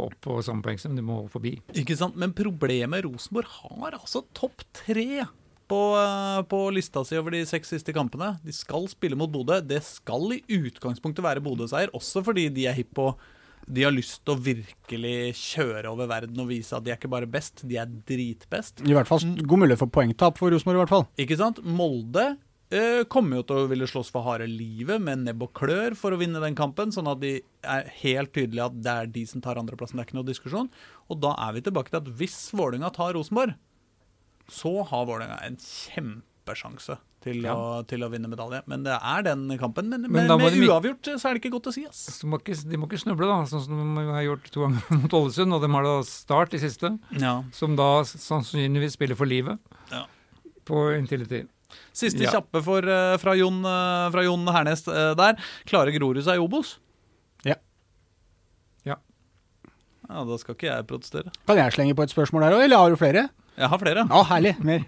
opp 0.00 0.14
på 0.24 0.38
samme 0.42 0.62
poeng 0.64 0.78
som 0.80 0.94
de 0.96 1.02
må 1.04 1.28
forbi. 1.28 1.58
Ikke 1.74 1.96
sant? 1.96 2.16
Men 2.16 2.32
problemet 2.32 3.04
Rosenborg 3.04 3.46
har 3.60 3.92
altså 3.98 4.24
topp 4.32 4.62
tre 4.72 5.26
på, 5.68 5.80
eh, 6.00 6.42
på 6.48 6.60
lista 6.72 7.04
si 7.04 7.16
over 7.18 7.30
de 7.36 7.44
seks 7.44 7.68
siste 7.68 7.92
kampene. 7.92 8.38
De 8.42 8.52
skal 8.52 8.88
spille 8.88 9.16
mot 9.16 9.30
Bodø. 9.30 9.60
Det 9.60 9.82
skal 9.84 10.32
i 10.32 10.42
utgangspunktet 10.48 11.20
være 11.20 11.42
Bodø-seier, 11.44 11.90
også 11.92 12.24
fordi 12.24 12.48
de 12.52 12.66
er 12.66 12.74
hipp 12.74 12.94
på 12.94 13.14
De 13.68 13.82
har 13.82 13.92
lyst 13.92 14.22
til 14.24 14.32
å 14.34 14.40
virkelig 14.40 15.34
kjøre 15.36 15.90
over 15.90 16.06
verden 16.08 16.38
og 16.40 16.48
vise 16.48 16.72
at 16.72 16.82
de 16.86 16.90
er 16.90 16.96
ikke 16.96 17.10
bare 17.10 17.26
best, 17.28 17.68
de 17.68 17.76
er 17.76 17.84
dritbest. 17.84 18.80
I 18.80 18.94
hvert 18.96 19.06
fall 19.06 19.18
god 19.44 19.58
mulighet 19.60 19.82
for 19.82 19.90
poengtap 19.92 20.38
for 20.38 20.48
Rosenborg, 20.48 20.78
i 20.78 20.80
hvert 20.86 20.88
fall. 20.94 21.04
Ikke 21.20 21.36
sant? 21.36 21.60
Molde 21.62 22.22
eh, 22.30 22.36
kommer 23.08 23.36
jo 23.40 23.42
til 23.48 23.56
å 23.62 23.68
ville 23.70 23.86
slåss 23.88 24.10
for 24.12 24.22
harde 24.26 24.44
livet 24.50 25.00
med 25.00 25.22
nebb 25.24 25.42
og 25.46 25.52
klør 25.56 25.94
for 25.96 26.12
å 26.12 26.18
vinne 26.20 26.40
den 26.42 26.54
kampen, 26.58 26.90
sånn 26.92 27.08
at 27.08 27.20
de 27.22 27.40
er 27.64 27.88
helt 28.02 28.32
tydelige 28.36 28.66
at 28.68 28.76
det 28.84 28.92
er 28.92 29.06
de 29.14 29.24
som 29.26 29.40
tar 29.40 29.56
andreplassen. 29.56 29.96
Det 29.96 30.04
er 30.04 30.08
ikke 30.10 30.18
noe 30.20 30.28
diskusjon. 30.28 30.68
Og 31.08 31.20
da 31.22 31.34
er 31.48 31.52
vi 31.56 31.62
tilbake 31.64 31.88
til 31.90 32.02
at 32.02 32.10
hvis 32.20 32.50
Vålerenga 32.52 32.92
tar 32.92 33.14
Rosenborg, 33.16 33.54
så 34.48 34.82
har 34.88 35.06
Vålerenga 35.08 35.40
en 35.46 35.56
kjempesjanse 35.56 36.98
til, 37.24 37.40
Ja. 37.42 37.54
å, 37.56 37.82
til 37.88 38.00
å 38.04 38.10
vinne 38.12 38.28
medalje. 38.30 38.60
Men 38.70 38.84
det 38.84 38.94
er 39.02 39.22
den 39.26 39.48
kampen. 39.58 39.88
Men, 39.88 40.02
Men 40.02 40.28
med 40.28 40.52
de- 40.52 40.68
uavgjort 40.68 41.08
så 41.18 41.28
er 41.30 41.34
det 41.34 41.42
ikke 41.42 41.50
godt 41.56 41.66
å 41.68 41.72
si, 41.74 41.84
ass. 41.88 42.20
De 42.20 42.28
må 42.28 42.38
ikke, 42.38 42.54
de 42.68 42.76
må 42.78 42.86
ikke 42.86 43.00
snuble, 43.02 43.26
da, 43.26 43.42
sånn 43.48 43.64
som 43.64 43.94
de 43.96 44.04
har 44.12 44.22
gjort 44.28 44.50
to 44.52 44.60
ganger 44.60 44.82
mot 45.02 45.10
Ålesund. 45.18 45.52
Og 45.56 45.60
de 45.64 45.68
har 45.72 45.82
da 45.88 45.96
Start 46.06 46.54
i 46.54 46.58
siste, 46.62 46.98
Ja. 47.18 47.42
som 47.52 47.74
da 47.76 48.02
sannsynligvis 48.04 48.92
spiller 48.96 49.16
for 49.16 49.26
livet 49.26 49.58
Ja. 49.90 50.04
på 50.64 50.84
Intility. 50.96 51.46
Siste 51.92 52.22
Ja. 52.24 52.30
kjappe 52.38 52.62
for, 52.64 52.78
eh, 52.88 53.16
fra, 53.18 53.34
Jon, 53.36 53.58
eh, 53.64 54.10
fra 54.10 54.22
Jon 54.24 54.46
Hernes 54.46 54.86
eh, 54.88 55.14
der. 55.14 55.36
Klarer 55.66 55.92
Grorud 55.96 56.22
seg 56.24 56.36
i 56.38 56.44
Obos? 56.44 56.76
Ja. 57.44 57.54
Ja. 58.86 58.96
Ja, 60.08 60.24
Da 60.24 60.36
skal 60.38 60.54
ikke 60.54 60.70
jeg 60.70 60.86
protestere. 60.86 61.32
Kan 61.46 61.56
jeg 61.60 61.72
slenge 61.72 61.94
på 61.94 62.02
et 62.06 62.10
spørsmål 62.14 62.40
der 62.46 62.56
òg, 62.56 62.64
eller 62.64 62.76
har 62.78 62.90
du 62.90 62.96
flere? 62.96 63.28
Jeg 63.58 63.68
har 63.68 63.78
flere. 63.78 64.06
Ja, 64.08 64.22
herlig. 64.24 64.54
Mer. 64.64 64.84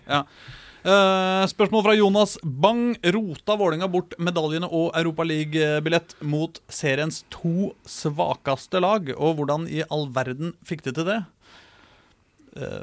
Eh, 0.82 1.44
spørsmål 1.50 1.82
fra 1.84 1.94
Jonas 1.98 2.38
Bang. 2.42 2.96
Rota 3.04 3.56
Vålinga 3.60 3.90
bort 3.90 4.14
medaljene 4.18 4.64
og 4.72 4.94
Europaliga-billett 4.96 6.14
mot 6.22 6.58
seriens 6.70 7.24
to 7.28 7.74
svakeste 7.84 8.80
lag? 8.80 9.10
Og 9.18 9.36
hvordan 9.36 9.68
i 9.68 9.82
all 9.90 10.06
verden 10.08 10.54
fikk 10.64 10.82
de 10.86 10.92
til 10.92 11.04
det? 11.04 11.18
Eh, 12.56 12.82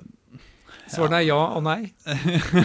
Svarene 0.92 1.20
er 1.22 1.28
ja 1.28 1.40
og 1.58 1.64
nei. 1.66 1.92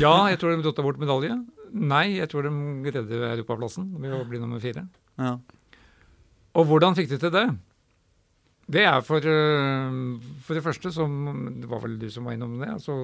Ja, 0.00 0.14
jeg 0.30 0.38
tror 0.40 0.54
de 0.56 0.62
rota 0.66 0.84
bort 0.84 1.00
medalje. 1.02 1.34
Nei, 1.72 2.18
jeg 2.18 2.28
tror 2.30 2.46
de 2.46 2.92
redde 2.94 3.18
europaplassen 3.32 3.90
ved 4.00 4.12
å 4.14 4.22
bli 4.28 4.38
nummer 4.42 4.60
fire. 4.62 4.84
Ja. 5.18 5.36
Og 6.58 6.66
hvordan 6.68 6.94
fikk 6.98 7.08
de 7.14 7.18
til 7.22 7.32
det? 7.34 7.46
Det 8.72 8.84
er 8.86 9.00
for, 9.04 9.24
øh, 9.26 10.20
for 10.46 10.54
det 10.56 10.62
første, 10.64 10.92
som 10.94 11.14
det 11.60 11.68
var 11.68 11.80
vel 11.82 11.96
du 12.00 12.06
som 12.12 12.24
var 12.28 12.36
innom 12.36 12.58
det, 12.60 12.68
altså 12.76 12.94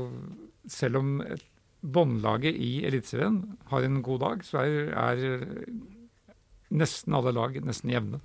selv 0.71 1.01
om 1.03 1.21
et- 1.25 1.45
båndlaget 1.79 2.57
i 2.59 2.83
Eliteserien 2.89 3.37
har 3.71 3.85
en 3.87 4.01
god 4.03 4.19
dag, 4.21 4.41
så 4.43 4.65
er, 4.67 4.89
er 4.91 5.69
nesten 6.75 7.15
alle 7.15 7.31
lag 7.37 7.55
nesten 7.63 7.93
jevne. 7.93 8.19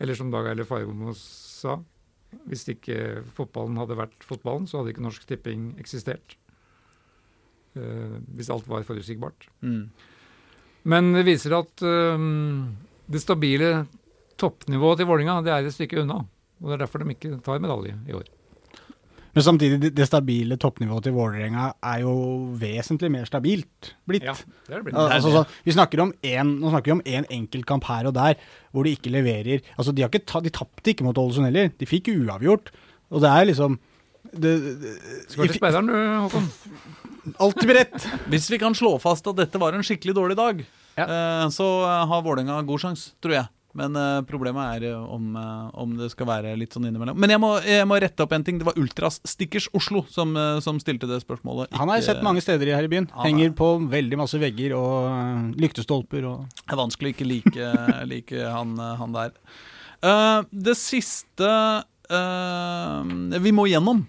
Eller 0.00 0.14
som 0.16 0.28
Dag 0.32 0.46
Eilif 0.50 0.68
Fagermo 0.68 1.14
sa, 1.16 1.78
hvis 2.50 2.66
ikke 2.72 3.24
fotballen 3.36 3.78
hadde 3.80 3.98
vært 3.98 4.26
fotballen, 4.26 4.68
så 4.70 4.80
hadde 4.80 4.94
ikke 4.94 5.04
Norsk 5.04 5.26
Tipping 5.28 5.72
eksistert. 5.82 6.36
Uh, 7.78 8.18
hvis 8.34 8.50
alt 8.50 8.66
var 8.70 8.86
forutsigbart. 8.86 9.46
Mm. 9.62 9.90
Men 10.90 11.12
det 11.12 11.26
viser 11.28 11.52
at 11.58 11.82
øhm, 11.84 12.72
det 13.10 13.20
stabile 13.20 13.84
toppnivået 14.40 15.02
til 15.02 15.08
Vålinga 15.10 15.34
det 15.44 15.52
er 15.52 15.66
et 15.68 15.76
stykke 15.76 16.00
unna. 16.00 16.22
Og 16.60 16.70
Det 16.70 16.76
er 16.76 16.82
derfor 16.84 17.02
de 17.02 17.12
ikke 17.12 17.40
tar 17.44 17.60
medalje 17.60 17.98
i 18.08 18.16
år. 18.16 18.28
Men 19.40 19.46
samtidig, 19.48 19.90
det- 19.96 20.06
stabile 20.06 20.56
toppnivået 20.60 21.06
til 21.08 21.12
Vålerenga 21.16 21.70
er 21.82 22.00
jo 22.04 22.12
vesentlig 22.60 23.10
mer 23.10 23.24
stabilt 23.24 23.94
blitt. 24.08 24.22
Ja, 24.28 24.34
det 24.68 24.76
er 24.76 24.82
blitt. 24.84 24.96
Al- 25.00 25.14
Altså, 25.16 25.32
sånn, 25.32 25.46
vi 25.64 25.72
snakker 25.72 26.02
om 26.04 26.12
en, 26.22 26.50
nå 26.60 26.70
snakker 26.70 26.90
vi 26.92 26.96
om 26.98 27.02
én 27.08 27.26
enkeltkamp 27.32 27.84
her 27.88 28.06
og 28.06 28.14
der 28.14 28.34
hvor 28.74 28.84
de 28.84 28.92
ikke 28.94 29.10
leverer. 29.10 29.62
Altså, 29.78 29.94
De, 29.94 30.02
har 30.04 30.10
ikke 30.12 30.26
ta, 30.26 30.40
de 30.44 30.50
tapte 30.52 30.92
ikke 30.92 31.02
mot 31.08 31.16
Ålesund 31.16 31.48
heller. 31.48 31.72
De 31.78 31.86
fikk 31.88 32.12
uavgjort. 32.12 32.68
Og 33.10 33.20
det 33.24 33.30
er 33.32 33.46
liksom 33.48 33.78
det, 34.36 34.52
det, 34.82 34.90
Skal 35.32 35.48
til 35.48 35.56
speideren 35.58 35.86
du, 35.88 35.96
Håkon. 36.28 36.50
Alltid 37.40 37.66
beredt! 37.68 38.06
Hvis 38.30 38.50
vi 38.52 38.58
kan 38.60 38.74
slå 38.76 38.98
fast 39.00 39.26
at 39.26 39.36
dette 39.40 39.58
var 39.58 39.72
en 39.74 39.82
skikkelig 39.82 40.14
dårlig 40.14 40.36
dag, 40.36 40.60
Ja. 40.98 41.04
eh, 41.06 41.48
så 41.48 41.64
har 42.06 42.22
Vålerenga 42.22 42.60
god 42.66 42.78
sjanse, 42.80 43.12
tror 43.22 43.32
jeg. 43.38 43.48
Men 43.78 43.94
uh, 43.94 44.18
problemet 44.26 44.80
er 44.80 44.88
eh, 44.90 45.02
om, 45.14 45.28
uh, 45.38 45.68
om 45.78 45.92
det 45.98 46.08
skal 46.10 46.26
være 46.26 46.56
litt 46.58 46.74
sånn 46.74 46.88
innimellom. 46.88 47.18
Men 47.22 47.30
jeg 47.30 47.38
må, 47.42 47.52
jeg 47.62 47.86
må 47.86 48.00
rette 48.02 48.24
opp 48.24 48.34
en 48.34 48.42
ting. 48.46 48.58
Det 48.58 48.66
var 48.66 48.78
Ultras 48.80 49.20
Stickers 49.30 49.68
Oslo 49.78 50.02
som, 50.10 50.34
uh, 50.34 50.58
som 50.64 50.80
stilte 50.82 51.06
det 51.10 51.20
spørsmålet. 51.22 51.70
Han 51.78 51.92
har 51.92 52.00
jeg 52.00 52.08
sett 52.08 52.24
mange 52.26 52.42
steder 52.42 52.72
her 52.74 52.88
i 52.88 52.90
byen. 52.90 53.06
Er- 53.14 53.28
Henger 53.28 53.54
på 53.54 53.70
veldig 53.92 54.18
masse 54.18 54.40
vegger 54.42 54.74
og 54.78 55.54
lyktestolper 55.60 56.26
og 56.26 56.48
Det 56.50 56.74
er 56.74 56.82
vanskelig 56.82 57.12
å 57.12 57.14
ikke 57.14 57.30
like, 57.30 57.70
like 58.12 58.42
han, 58.56 58.74
han 58.98 59.14
der. 59.14 59.36
Det 60.50 60.74
siste 60.80 61.50
vi 63.40 63.52
må 63.54 63.68
gjennom 63.70 64.02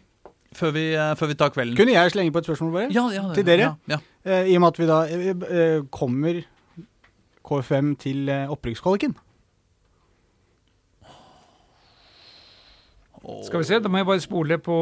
før 0.58 0.72
vi, 0.74 0.86
før 1.20 1.30
vi 1.30 1.36
tar 1.38 1.52
kvelden. 1.54 1.78
Kunne 1.78 1.94
jeg 1.94 2.14
slenge 2.16 2.34
på 2.34 2.42
et 2.42 2.48
spørsmål, 2.50 2.72
bare? 2.74 2.88
Ja, 2.96 3.04
ja, 3.14 3.28
Til 3.38 3.46
dere? 3.46 3.74
Ja, 3.92 4.00
I 4.26 4.56
og 4.58 4.64
med 4.64 4.72
at 4.72 4.80
vi 4.82 4.88
da 4.90 5.02
kommer 5.94 6.42
KFM 7.46 7.94
til 8.02 8.32
opprykkskvaliken. 8.32 9.14
Åh. 13.22 13.44
Skal 13.46 13.62
vi 13.62 13.70
se, 13.70 13.80
da 13.82 13.90
må 13.92 14.02
jeg 14.02 14.10
bare 14.10 14.24
spole 14.24 14.58
på 14.58 14.76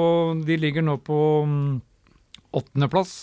De 0.47 0.55
ligger 0.59 0.85
nå 0.85 0.95
på 1.03 1.19
mm, 1.45 1.81
åttendeplass. 2.55 3.13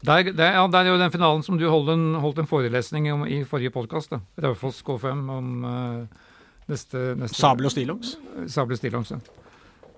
Der, 0.00 0.30
der, 0.32 0.54
ja, 0.56 0.64
der 0.72 0.86
er 0.86 0.94
jo 0.94 1.00
den 1.00 1.12
finalen 1.12 1.42
som 1.44 1.58
du 1.60 1.66
holdt 1.68 1.92
en, 1.92 2.14
holdt 2.22 2.38
en 2.40 2.48
forelesning 2.48 3.10
om 3.12 3.26
i 3.28 3.42
forrige 3.44 3.72
podkast. 3.74 4.14
Raufoss 4.40 4.80
K5 4.86 5.26
om 5.34 5.66
uh, 5.66 6.30
neste, 6.70 7.10
neste 7.20 7.36
Sabel 7.36 7.68
og 7.68 7.74
stillongs. 7.74 8.14
Sable 8.48 8.78
stillongs, 8.80 9.12
ja. 9.12 9.20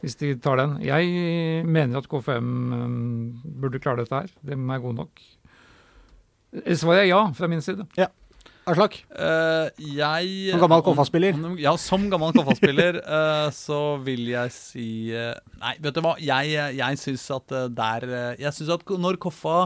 Hvis 0.03 0.18
de 0.18 0.32
tar 0.42 0.59
den. 0.59 0.80
Jeg 0.82 1.62
mener 1.62 2.03
at 2.03 2.09
K5 2.11 2.32
um, 2.34 3.42
burde 3.62 3.78
klare 3.78 4.03
dette 4.03 4.24
her. 4.24 4.34
De 4.42 4.59
er 4.59 4.82
gode 4.82 4.98
nok. 4.98 5.22
Eh, 6.64 6.74
Svaret 6.76 7.05
er 7.05 7.11
ja, 7.12 7.22
fra 7.38 7.46
min 7.46 7.62
side. 7.62 7.86
Aslak, 8.70 9.00
Uh, 9.10 9.66
jeg 9.78 10.52
Som 10.52 10.60
gammel 10.62 10.82
KFA-spiller. 10.86 11.38
Ja, 11.58 11.72
som 11.80 12.04
gammel 12.12 12.34
KFA-spiller 12.36 13.00
uh, 13.02 13.48
så 13.64 13.78
vil 14.06 14.28
jeg 14.30 14.52
si 14.54 14.86
uh, 15.14 15.34
Nei, 15.58 15.72
vet 15.82 15.96
du 15.96 16.02
hva. 16.04 16.12
Jeg, 16.22 16.52
jeg 16.78 17.00
syns 17.00 17.24
at 17.34 17.54
eh, 17.54 17.66
der 17.74 18.06
eh, 18.06 18.42
Jeg 18.42 18.54
syns 18.56 18.70
at 18.76 18.84
når 19.02 19.18
Koffa 19.22 19.56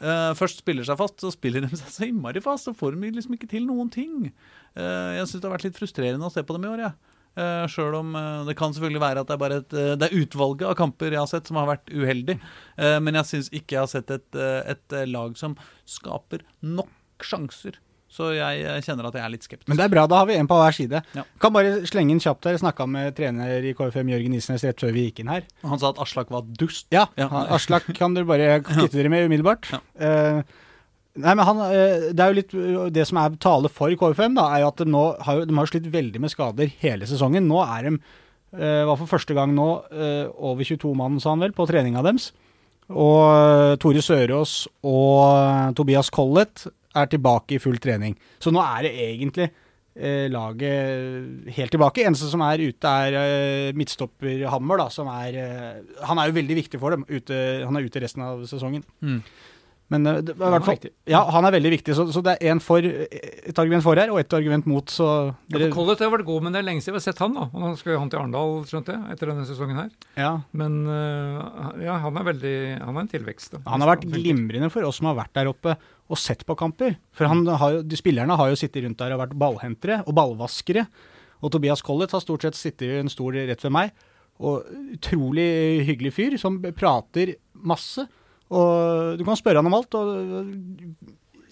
eh, 0.00 0.32
først 0.36 0.60
spiller 0.62 0.84
seg 0.84 1.00
fast, 1.00 1.16
så 1.24 1.32
spiller 1.32 1.62
de 1.64 1.72
seg 1.76 1.92
så 1.92 2.08
innmari 2.08 2.42
fast. 2.44 2.68
Så 2.68 2.76
får 2.76 2.96
de 2.96 3.12
liksom 3.16 3.36
ikke 3.38 3.48
til 3.50 3.64
noen 3.68 3.88
ting. 3.92 4.28
Eh, 4.76 5.10
jeg 5.18 5.28
syns 5.30 5.40
det 5.40 5.48
har 5.48 5.56
vært 5.56 5.66
litt 5.70 5.80
frustrerende 5.80 6.28
å 6.28 6.32
se 6.32 6.44
på 6.44 6.56
dem 6.56 6.68
i 6.68 6.72
år, 6.72 6.84
jeg. 6.86 7.18
Uh, 7.32 7.64
Sjøl 7.72 7.94
om 7.96 8.10
uh, 8.12 8.42
det 8.44 8.52
kan 8.58 8.74
selvfølgelig 8.76 9.00
være 9.00 9.22
at 9.22 9.28
det 9.30 9.32
er 9.32 9.40
bare 9.40 9.56
et, 9.62 9.70
uh, 9.72 9.94
det 9.96 10.04
er 10.10 10.18
utvalget 10.20 10.66
av 10.68 10.74
kamper 10.76 11.14
jeg 11.14 11.22
har 11.22 11.30
sett 11.30 11.48
som 11.48 11.56
har 11.56 11.70
vært 11.70 11.88
uheldig. 11.88 12.34
Eh, 12.76 12.98
men 13.00 13.16
jeg 13.16 13.30
syns 13.30 13.48
ikke 13.56 13.78
jeg 13.78 13.80
har 13.86 13.88
sett 13.88 14.12
et, 14.12 14.26
eh, 14.36 14.58
et 14.74 14.96
eh, 14.98 15.06
lag 15.08 15.32
som 15.40 15.54
skaper 15.88 16.44
nok 16.60 17.24
sjanser. 17.24 17.78
Så 18.12 18.26
jeg 18.36 18.82
kjenner 18.84 19.06
at 19.08 19.14
jeg 19.16 19.24
er 19.24 19.30
litt 19.32 19.46
skeptisk. 19.46 19.68
Men 19.72 19.78
det 19.80 19.84
er 19.86 19.92
bra, 19.94 20.02
da 20.10 20.18
har 20.20 20.26
vi 20.28 20.34
en 20.36 20.48
på 20.50 20.56
hver 20.60 20.74
side. 20.76 20.98
Ja. 21.16 21.22
Kan 21.40 21.54
bare 21.54 21.78
slenge 21.88 22.12
inn 22.12 22.20
kjapt 22.20 22.44
her. 22.44 22.58
Snakka 22.60 22.84
med 22.86 23.14
trener 23.16 23.64
i 23.64 23.72
KFM 23.78 24.10
Jørgen 24.12 24.34
Isnes 24.36 24.64
rett 24.68 24.82
før 24.84 24.92
vi 24.92 25.06
gikk 25.06 25.22
inn 25.24 25.30
her. 25.32 25.46
Han 25.64 25.80
sa 25.80 25.94
at 25.94 26.00
Aslak 26.04 26.28
var 26.34 26.42
dust. 26.60 26.86
Ja, 26.92 27.06
Ja. 27.16 27.28
han- 27.32 27.48
Aslak 27.56 27.88
kan 27.96 28.12
dere 28.12 28.28
bare 28.28 28.60
kvitte 28.66 28.92
dere 29.00 29.08
med 29.08 29.24
umiddelbart. 29.30 29.70
Ja. 29.72 29.80
Uh, 29.96 30.42
nei, 31.16 31.34
men 31.34 31.44
han, 31.48 31.62
eh, 31.72 32.12
det 32.12 32.20
er 32.20 32.32
jo 32.34 32.38
litt 32.40 32.92
Det 32.92 33.06
som 33.08 33.18
er 33.22 33.30
tale 33.40 33.68
for 33.72 33.88
KFM, 33.96 34.36
da, 34.36 34.50
er 34.56 34.60
jo 34.60 34.68
at 34.68 34.76
de 34.76 34.84
nå 34.92 35.02
har, 35.24 35.44
de 35.48 35.56
har 35.56 35.66
slitt 35.72 35.88
veldig 35.92 36.20
med 36.20 36.30
skader 36.36 36.68
hele 36.84 37.08
sesongen. 37.08 37.48
Nå 37.48 37.64
er 37.64 37.88
de, 37.88 37.96
eh, 38.60 38.84
var 38.84 38.96
for 39.00 39.06
første 39.16 39.32
gang 39.34 39.54
nå, 39.56 39.70
over 40.36 40.64
22 40.64 40.94
mann, 40.94 41.16
sa 41.20 41.30
han 41.32 41.40
vel, 41.40 41.52
på 41.56 41.64
treninga 41.66 42.04
deres. 42.04 42.32
Og 42.92 43.78
Tore 43.80 44.02
Sørås 44.04 44.66
og 44.84 45.72
Tobias 45.78 46.10
Collett 46.12 46.66
er 46.94 47.12
tilbake 47.12 47.56
i 47.56 47.60
full 47.62 47.78
trening. 47.82 48.16
Så 48.42 48.52
nå 48.54 48.62
er 48.62 48.88
det 48.88 48.92
egentlig 49.06 49.48
eh, 49.96 50.26
laget 50.32 51.54
helt 51.56 51.72
tilbake. 51.74 52.04
Eneste 52.06 52.30
som 52.32 52.44
er 52.46 52.64
ute, 52.64 52.96
er 53.06 53.18
eh, 53.20 53.72
midtstopper 53.78 54.46
Hammer, 54.52 54.84
da, 54.84 54.90
som 54.92 55.10
er 55.12 55.40
eh, 55.42 56.04
Han 56.08 56.20
er 56.20 56.30
jo 56.30 56.38
veldig 56.40 56.58
viktig 56.62 56.80
for 56.82 56.96
dem. 56.96 57.06
Ute, 57.08 57.40
han 57.66 57.76
er 57.78 57.88
ute 57.88 58.04
resten 58.04 58.24
av 58.26 58.44
sesongen. 58.50 58.84
Mm. 59.04 59.22
Men 59.92 60.06
eh, 60.08 60.20
det, 60.24 60.34
Han 60.40 60.56
er 60.56 60.64
fall, 60.64 60.86
ja, 61.10 61.20
han 61.34 61.44
er 61.44 61.54
veldig 61.56 61.72
viktig. 61.74 61.94
Så, 61.96 62.06
så 62.14 62.22
det 62.24 62.38
er 62.40 62.60
for, 62.64 62.84
et 62.84 63.58
argument 63.60 63.84
for 63.84 63.98
her, 64.00 64.12
og 64.12 64.20
et 64.22 64.36
argument 64.38 64.68
mot. 64.70 64.88
Så 64.92 65.06
dere, 65.52 65.68
ja, 65.68 65.72
Collett 65.74 66.00
har 66.04 66.12
vært 66.14 66.28
god, 66.28 66.46
men 66.46 66.54
det 66.56 66.62
er 66.62 66.68
lenge 66.70 66.84
siden 66.84 66.96
vi 66.96 67.02
har 67.02 67.08
sett 67.10 67.22
han. 67.22 67.36
da. 67.36 67.48
Og 67.50 67.64
Nå 67.64 67.72
skal 67.80 68.00
han 68.00 68.12
til 68.12 68.22
Arendal, 68.22 68.60
skjønte 68.70 68.96
jeg, 68.96 69.16
etter 69.16 69.32
denne 69.32 69.48
sesongen 69.48 69.82
her. 69.82 69.90
ja. 70.20 70.32
Men 70.56 70.78
øh, 70.88 71.82
ja, 71.84 71.98
han 72.02 72.20
er 72.20 72.28
veldig 72.32 72.56
Han 72.82 72.96
er 72.96 73.04
en 73.04 73.12
tilvekst. 73.12 73.58
da. 73.58 73.64
Han 73.68 73.84
har 73.84 73.94
vært 73.96 74.08
glimrende 74.12 74.72
for 74.72 74.88
oss 74.88 75.00
som 75.00 75.10
har 75.10 75.18
vært 75.24 75.34
der 75.36 75.52
oppe 75.52 75.76
og 76.12 76.20
sett 76.20 76.44
på 76.48 76.56
kamper. 76.58 76.96
For 77.16 77.30
han 77.30 77.46
har 77.48 77.78
jo, 77.78 77.82
de 77.86 77.98
spillerne 77.98 78.36
har 78.36 78.52
jo 78.52 78.58
sittet 78.60 78.84
rundt 78.84 79.00
der 79.00 79.14
og 79.14 79.22
vært 79.24 79.36
ballhentere 79.40 80.02
og 80.04 80.16
ballvaskere. 80.18 80.86
Og 81.42 81.52
Tobias 81.54 81.82
Collett 81.84 82.12
har 82.14 82.22
stort 82.22 82.44
sett 82.44 82.58
sittet 82.58 82.88
i 82.88 83.00
en 83.00 83.10
stol 83.12 83.38
rett 83.40 83.64
ved 83.64 83.74
meg. 83.74 83.94
Og 84.42 84.66
utrolig 84.96 85.82
hyggelig 85.88 86.14
fyr 86.16 86.36
som 86.40 86.60
prater 86.76 87.36
masse. 87.52 88.04
Og 88.52 89.18
du 89.18 89.24
kan 89.26 89.38
spørre 89.38 89.62
han 89.62 89.70
om 89.70 89.78
alt. 89.78 89.96
Og 89.96 90.12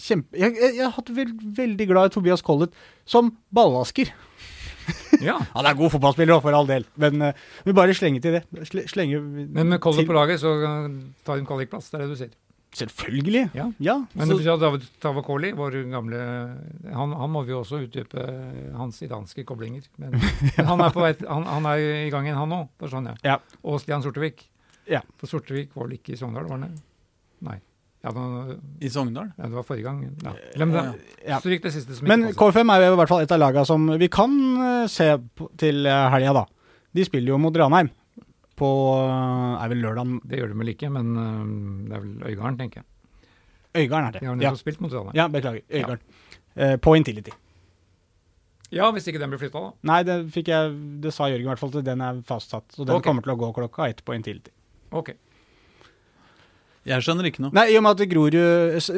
kjempe, 0.01 0.37
jeg, 0.39 0.57
jeg, 0.57 0.77
jeg 0.79 0.85
har 0.85 0.97
hatt 0.97 1.15
veld, 1.15 1.39
veldig 1.57 1.87
glad 1.89 2.11
i 2.11 2.15
Tobias 2.17 2.45
Collett 2.45 2.77
som 3.09 3.33
ballvasker. 3.55 4.13
Ja, 5.21 5.39
Han 5.57 5.69
er 5.69 5.77
god 5.79 5.93
fotballspiller 5.95 6.41
for 6.43 6.57
all 6.57 6.69
del, 6.69 6.87
men 7.01 7.23
uh, 7.23 7.49
vi 7.67 7.75
bare 7.77 7.95
slenger 7.95 8.25
til 8.25 8.39
det. 8.39 8.45
Sle, 8.69 8.87
slenger 8.91 9.23
Men 9.23 9.75
med 9.75 9.81
Collett 9.83 10.09
på 10.09 10.17
laget 10.17 10.43
så 10.43 10.55
tar 11.27 11.39
hun 11.39 11.49
kvalikplass. 11.49 11.93
Det 11.93 12.01
er 12.01 12.07
det 12.07 12.15
du 12.15 12.21
sier. 12.21 12.33
Selvfølgelig. 12.77 13.51
Ja. 13.55 13.67
ja 13.79 13.97
Men 14.15 14.29
så- 14.29 14.57
David 14.61 14.85
Tavakoli, 15.03 15.53
vår 15.53 15.91
gamle 15.91 16.19
han, 16.93 17.13
han 17.13 17.31
må 17.31 17.43
vi 17.43 17.53
også 17.53 17.83
utdype 17.83 18.27
hans 18.77 19.03
iranske 19.03 19.45
koblinger. 19.45 19.83
Men, 19.97 20.15
men 20.57 20.67
han, 20.67 20.81
er 20.81 20.95
på 20.95 21.03
vei, 21.03 21.15
han, 21.27 21.45
han 21.45 21.67
er 21.67 21.83
i 22.07 22.11
gang 22.11 22.29
igjen, 22.29 22.39
han 22.39 22.55
òg. 22.61 22.69
Det 22.79 22.93
skjønner 22.93 23.17
jeg. 23.17 23.25
Ja. 23.33 23.41
Og 23.65 23.81
Stian 23.83 24.05
Sortevik. 24.07 24.47
Ja. 24.91 25.03
For 25.19 25.31
Sortevik 25.31 25.75
var 25.75 25.89
vel 25.89 25.99
ikke 25.99 26.15
i 26.15 26.21
Sogndal, 26.21 26.47
var 26.47 26.59
han 26.61 26.69
det? 26.69 26.87
Nei. 27.47 27.59
Ja, 28.01 28.15
da, 28.17 28.55
I 28.81 28.89
Sogndal? 28.89 29.33
ja, 29.37 29.45
det 29.45 29.53
var 29.59 29.67
forrige 29.67 29.85
gang. 29.85 30.05
Ja. 30.25 30.33
Glem 30.55 30.71
det. 30.73 30.85
ja. 31.27 31.41
Stryk 31.43 31.67
det 31.67 31.75
siste 31.75 31.99
som 31.99 32.09
Men 32.09 32.31
K5 32.33 32.73
er 32.73 32.87
jo 32.87 32.95
i 32.95 33.01
hvert 33.03 33.11
fall 33.11 33.27
et 33.27 33.35
av 33.35 33.43
lagene 33.43 33.67
som 33.69 33.91
vi 34.01 34.09
kan 34.09 34.37
eh, 34.57 34.87
se 34.89 35.11
på, 35.37 35.51
til 35.61 35.85
eh, 35.91 36.07
helga, 36.15 36.33
da. 36.41 36.47
De 36.97 37.05
spiller 37.07 37.35
jo 37.35 37.39
mot 37.43 37.55
Ranheim 37.55 37.91
på 38.61 38.71
eh, 39.01 39.65
er 39.65 39.73
vel 39.73 39.85
lørdagen? 39.85 40.19
Det 40.25 40.41
gjør 40.41 40.53
de 40.53 40.59
vel 40.63 40.73
ikke, 40.75 40.91
men 40.93 41.13
øh, 41.17 41.45
det 41.89 41.97
er 41.97 42.05
vel 42.05 42.33
Øygarden, 42.33 42.59
tenker 42.61 42.83
jeg. 42.83 42.89
Øygarden 43.83 44.09
er 44.09 44.17
det. 44.17 44.21
De 44.21 44.27
har 44.27 44.35
Ja, 44.35 44.41
nettopp 44.43 44.65
spilt 44.65 44.83
mot 44.85 45.15
ja 45.17 45.29
beklager. 45.29 45.63
Øygarden. 45.71 46.05
Eh, 46.57 46.77
på 46.77 46.95
Intility. 46.99 47.35
Ja, 48.71 48.91
hvis 48.95 49.09
ikke 49.11 49.19
den 49.19 49.33
blir 49.33 49.41
flytta, 49.41 49.63
da. 49.65 49.71
Nei, 49.91 50.03
det 50.07 50.17
fikk 50.31 50.49
jeg 50.53 50.75
Det 51.03 51.11
sa 51.15 51.27
Jørgen 51.27 51.49
i 51.49 51.51
hvert 51.51 51.59
fall, 51.59 51.73
at 51.75 51.87
den 51.87 52.03
er 52.07 52.21
fastsatt. 52.27 52.69
Så 52.71 52.85
den 52.85 52.95
okay. 52.95 53.09
kommer 53.09 53.27
til 53.27 53.35
å 53.35 53.39
gå 53.41 53.51
klokka 53.57 53.89
ett 53.91 54.05
på 54.07 54.15
Intility. 54.15 54.53
Ok. 54.95 55.15
Jeg 56.89 57.05
skjønner 57.05 57.27
ikke 57.29 57.43
noe. 57.45 57.53
Nei, 57.53 57.67
i 57.75 57.77
og 57.77 57.83
med 57.85 57.99
at 57.99 58.09
Grorud 58.09 58.37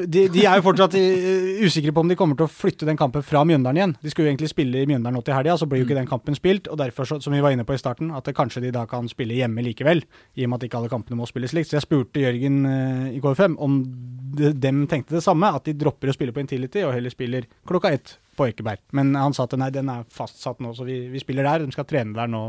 de, 0.06 0.20
de 0.30 0.44
er 0.46 0.60
jo 0.60 0.64
fortsatt 0.68 0.94
eh, 0.98 1.64
usikre 1.66 1.90
på 1.94 2.04
om 2.04 2.12
de 2.12 2.16
kommer 2.18 2.38
til 2.38 2.46
å 2.46 2.52
flytte 2.52 2.86
den 2.86 2.98
kampen 3.00 3.24
fra 3.26 3.42
Mjøndalen 3.48 3.80
igjen. 3.80 3.94
De 3.98 4.12
skulle 4.12 4.28
jo 4.28 4.32
egentlig 4.34 4.52
spille 4.52 4.84
i 4.84 4.86
Mjøndalen 4.86 5.18
nå 5.18 5.24
til 5.26 5.34
helga, 5.34 5.56
så 5.58 5.66
blir 5.66 5.82
jo 5.82 5.88
ikke 5.88 5.98
den 5.98 6.10
kampen 6.10 6.38
spilt. 6.38 6.70
Og 6.70 6.78
derfor, 6.78 7.08
som 7.10 7.34
vi 7.34 7.42
var 7.42 7.56
inne 7.56 7.66
på 7.66 7.74
i 7.74 7.80
starten, 7.82 8.12
at 8.14 8.30
kanskje 8.36 8.62
de 8.66 8.70
da 8.74 8.84
kan 8.90 9.10
spille 9.10 9.34
hjemme 9.40 9.64
likevel. 9.66 10.04
I 10.38 10.46
og 10.46 10.52
med 10.52 10.60
at 10.60 10.68
ikke 10.68 10.78
alle 10.78 10.92
kampene 10.92 11.18
må 11.18 11.26
spilles 11.26 11.56
likt. 11.58 11.72
Så 11.72 11.80
jeg 11.80 11.86
spurte 11.88 12.22
Jørgen 12.22 12.62
i 13.10 13.12
i 13.12 13.20
KFM 13.22 13.58
om 13.62 13.78
de, 14.36 14.52
dem 14.56 14.86
tenkte 14.90 15.16
det 15.16 15.24
samme, 15.24 15.50
at 15.54 15.66
de 15.68 15.76
dropper 15.78 16.10
å 16.10 16.16
spille 16.16 16.34
på 16.34 16.42
Intility 16.42 16.82
og 16.86 16.94
heller 16.96 17.12
spiller 17.12 17.46
klokka 17.68 17.92
ett 17.94 18.16
på 18.38 18.48
Ekeberg. 18.48 18.80
Men 18.96 19.14
han 19.18 19.34
sa 19.36 19.44
at 19.44 19.56
nei, 19.60 19.70
den 19.74 19.90
er 19.92 20.06
fastsatt 20.12 20.62
nå, 20.64 20.72
så 20.76 20.86
vi, 20.88 21.02
vi 21.12 21.20
spiller 21.22 21.46
der. 21.46 21.66
De 21.66 21.74
skal 21.74 21.88
trene 21.88 22.16
der 22.16 22.30
nå 22.32 22.44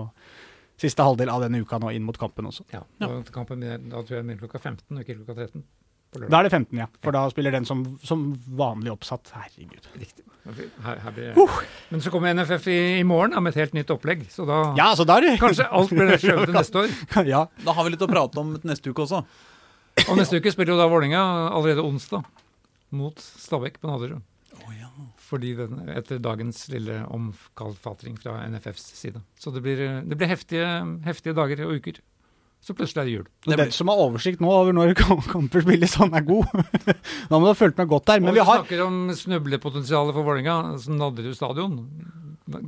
siste 0.81 1.05
halvdel 1.05 1.29
av 1.31 1.43
denne 1.45 1.61
uka 1.63 1.79
nå 1.81 1.91
inn 1.93 2.05
mot 2.05 2.17
kampen 2.19 2.49
også. 2.49 2.65
Ja, 2.73 2.83
og 3.07 3.29
kampen 3.33 3.61
Da 3.63 4.01
tror 4.01 4.17
jeg 4.17 4.23
den 4.23 4.31
begynner 4.31 4.45
klokka 4.47 4.61
15, 4.61 4.85
og 4.91 5.01
ikke 5.03 5.19
klokka 5.21 5.47
13. 5.47 5.63
Da 6.29 6.39
er 6.39 6.45
det 6.45 6.51
15, 6.53 6.77
ja. 6.77 6.85
For 7.01 7.15
da 7.15 7.23
spiller 7.31 7.55
den 7.55 7.65
som, 7.65 7.81
som 8.05 8.25
vanlig 8.57 8.91
oppsatt. 8.93 9.31
Herregud. 9.33 9.87
Riktig. 9.97 10.25
Her, 10.83 10.99
her 10.99 11.13
blir 11.15 11.37
Men 11.89 12.01
så 12.03 12.11
kommer 12.11 12.33
NFF 12.35 12.67
i, 12.67 12.77
i 12.99 13.05
morgen 13.07 13.31
da, 13.31 13.39
med 13.39 13.53
et 13.55 13.61
helt 13.63 13.77
nytt 13.77 13.93
opplegg, 13.93 14.25
så 14.29 14.43
da 14.45 14.57
Ja, 14.77 14.89
så 14.99 15.05
da 15.07 15.15
er 15.17 15.23
det 15.25 15.37
Kanskje 15.39 15.69
alt 15.71 15.93
blir 15.95 16.11
skjøvet 16.21 16.51
til 16.51 16.57
neste 16.57 16.83
år. 16.83 16.93
ja. 17.33 17.45
Da 17.63 17.75
har 17.77 17.87
vi 17.87 17.95
litt 17.95 18.03
å 18.05 18.11
prate 18.11 18.43
om 18.43 18.51
neste 18.67 18.91
uke 18.91 19.05
også. 19.05 19.23
Og 20.03 20.19
neste 20.19 20.41
uke 20.41 20.51
spiller 20.53 20.75
jo 20.75 20.81
da 20.81 20.89
Vålerenga 20.91 21.23
allerede 21.53 21.85
onsdag 21.85 22.27
mot 22.93 23.17
Stabæk 23.23 23.79
på 23.81 23.89
Nadderud. 23.89 24.21
Fordi 25.33 25.55
den, 25.57 25.87
etter 25.89 26.19
dagens 26.21 26.67
lille 26.69 26.99
omkalfatring 27.09 28.19
fra 28.21 28.35
NFFs 28.53 28.83
side. 28.99 29.21
Så 29.41 29.49
det 29.55 29.63
blir, 29.65 29.79
det 30.05 30.17
blir 30.19 30.29
heftige, 30.29 30.67
heftige 31.07 31.33
dager 31.33 31.63
og 31.65 31.79
uker. 31.81 31.97
Så 32.63 32.71
plutselig 32.77 33.01
er 33.01 33.07
det 33.09 33.13
jul. 33.17 33.25
Det 33.43 33.57
Den 33.59 33.73
som 33.75 33.89
har 33.91 33.99
oversikt 33.99 34.39
nå 34.43 34.47
over 34.53 34.75
når 34.77 34.93
kamper 35.33 35.65
spilles, 35.65 35.95
han 35.99 36.13
er 36.15 36.23
god. 36.27 36.45
da 37.29 37.35
må 37.39 37.47
du 37.47 37.49
ha 37.49 37.57
fulgt 37.59 37.81
med 37.81 37.89
godt 37.91 38.05
der. 38.07 38.21
Men 38.23 38.31
og 38.31 38.37
vi 38.37 38.45
har 38.45 38.61
snakker 38.61 38.83
om 38.85 38.99
snublepotensialet 39.19 40.15
for 40.15 40.27
Vålerenga, 40.29 40.77
som 40.79 40.95
Nadderud 41.01 41.35
stadion. 41.35 41.75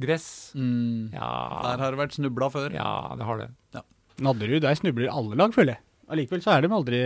Gress. 0.01 0.27
Mm. 0.57 1.13
Ja, 1.13 1.29
Der 1.69 1.83
har 1.85 1.93
det 1.95 2.01
vært 2.01 2.17
snubla 2.17 2.49
før. 2.51 2.73
ja, 2.75 2.89
det 3.15 3.29
har 3.29 3.43
det. 3.45 3.49
Nadderud, 4.25 4.61
der 4.63 4.75
snubler 4.79 5.11
alle 5.11 5.37
lag, 5.39 5.53
føler 5.55 5.75
jeg. 5.77 5.83
Allikevel 6.11 6.43
så 6.43 6.55
er 6.55 6.65
de 6.65 6.75
aldri 6.75 6.99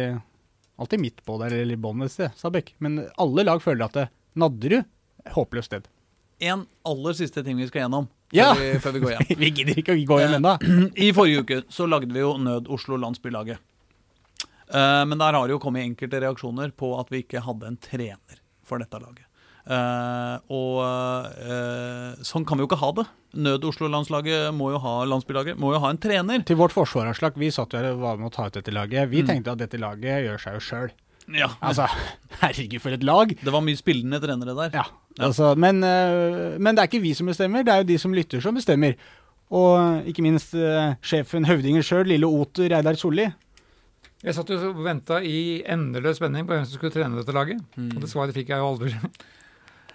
alltid 0.80 1.02
midt 1.02 1.22
på 1.28 1.38
der, 1.42 1.54
eller 1.60 1.76
i 1.76 1.82
bånn 1.82 2.06
et 2.06 2.14
sted, 2.14 2.34
Stabæk. 2.40 2.74
Men 2.80 3.04
alle 3.20 3.46
lag 3.46 3.62
føler 3.64 3.86
at 3.86 3.98
det, 3.98 4.08
Nadderud 4.40 4.80
er 4.82 4.88
håpløst 5.36 5.72
sted. 5.72 5.88
En 6.40 6.66
aller 6.88 7.14
siste 7.18 7.44
ting 7.44 7.58
vi 7.60 7.68
skal 7.68 7.84
gjennom 7.86 8.08
før, 8.32 8.60
vi, 8.60 8.68
før 8.80 8.94
vi 8.96 9.00
går 9.04 9.12
hjem. 9.16 9.32
vi 9.44 9.50
gidder 9.52 9.80
ikke 9.82 9.96
å 9.98 10.04
gå 10.14 10.20
hjem 10.22 10.38
ennå. 10.40 10.54
I 11.08 11.10
forrige 11.18 11.42
uke 11.44 11.62
så 11.74 11.88
lagde 11.90 12.14
vi 12.16 12.22
jo 12.24 12.36
Nød 12.40 12.70
Oslo 12.72 12.96
Landsbylaget. 13.02 13.60
Eh, 14.70 15.06
men 15.10 15.18
der 15.18 15.34
har 15.34 15.48
det 15.50 15.56
jo 15.58 15.60
kommet 15.64 15.84
enkelte 15.88 16.22
reaksjoner 16.24 16.72
på 16.78 16.94
at 17.02 17.10
vi 17.12 17.24
ikke 17.26 17.42
hadde 17.44 17.68
en 17.72 17.78
trener 17.82 18.40
for 18.64 18.78
dette 18.82 19.00
laget. 19.02 19.26
Eh, 19.70 20.36
og 20.56 20.78
eh, 21.44 22.22
sånn 22.26 22.46
kan 22.48 22.58
vi 22.58 22.64
jo 22.64 22.70
ikke 22.70 22.80
ha 22.82 22.92
det. 23.02 23.06
Nød 23.44 23.66
Oslo-landslaget 23.70 24.54
må 24.58 24.72
jo 24.74 24.80
ha 24.82 24.94
landsbylaget, 25.10 25.60
må 25.62 25.74
jo 25.76 25.82
ha 25.84 25.92
en 25.94 26.00
trener. 26.02 26.42
Til 26.48 26.58
vårt 26.58 26.74
forsvarslag, 26.74 27.36
vi 27.38 27.52
satt 27.54 27.74
jo 27.76 27.82
her 27.82 27.92
og 27.92 28.00
var 28.06 28.18
med 28.22 28.32
å 28.32 28.34
ta 28.38 28.48
ut 28.50 28.56
dette 28.58 28.74
laget. 28.74 29.10
Vi 29.12 29.22
Mm. 29.22 29.28
tenkte 29.34 29.52
at 29.54 29.62
dette 29.66 29.78
laget 29.82 30.24
gjør 30.26 30.42
seg 30.46 30.58
jo 30.58 30.64
sjøl. 30.70 30.90
Ja, 31.36 31.50
Altså, 31.62 31.86
herregud, 32.42 32.80
for 32.82 32.96
et 32.96 33.04
lag. 33.06 33.34
Det 33.38 33.54
var 33.54 33.62
mye 33.66 33.78
spillende 33.78 34.20
trenere 34.24 34.56
der. 34.58 34.78
Ja, 34.82 34.86
altså, 35.20 35.54
men, 35.56 35.84
øh, 35.84 36.60
men 36.60 36.76
det 36.76 36.84
er 36.84 36.90
ikke 36.90 37.04
vi 37.04 37.14
som 37.18 37.30
bestemmer, 37.30 37.64
det 37.64 37.74
er 37.74 37.84
jo 37.84 37.90
de 37.92 38.00
som 38.02 38.16
lytter 38.16 38.42
som 38.42 38.58
bestemmer. 38.58 38.98
Og 39.50 40.06
ikke 40.10 40.26
minst 40.26 40.54
øh, 40.54 40.96
sjefen, 41.02 41.46
høvdingen 41.50 41.86
sjøl, 41.86 42.08
lille 42.10 42.28
Oter 42.30 42.70
Reidar 42.70 42.98
Solli. 42.98 43.28
Jeg 44.20 44.36
satt 44.36 44.50
jo 44.52 44.58
og 44.74 44.82
venta 44.84 45.22
i 45.24 45.62
endeløs 45.64 46.18
spenning 46.20 46.48
på 46.48 46.52
hvem 46.52 46.66
som 46.68 46.76
skulle 46.76 46.92
trene 46.92 47.22
dette 47.22 47.36
laget. 47.36 47.62
Mm. 47.80 47.94
Og 47.96 48.02
det 48.04 48.10
svaret 48.12 48.36
fikk 48.36 48.52
jeg 48.54 48.62
jo 48.64 48.72
aldri. 48.74 48.96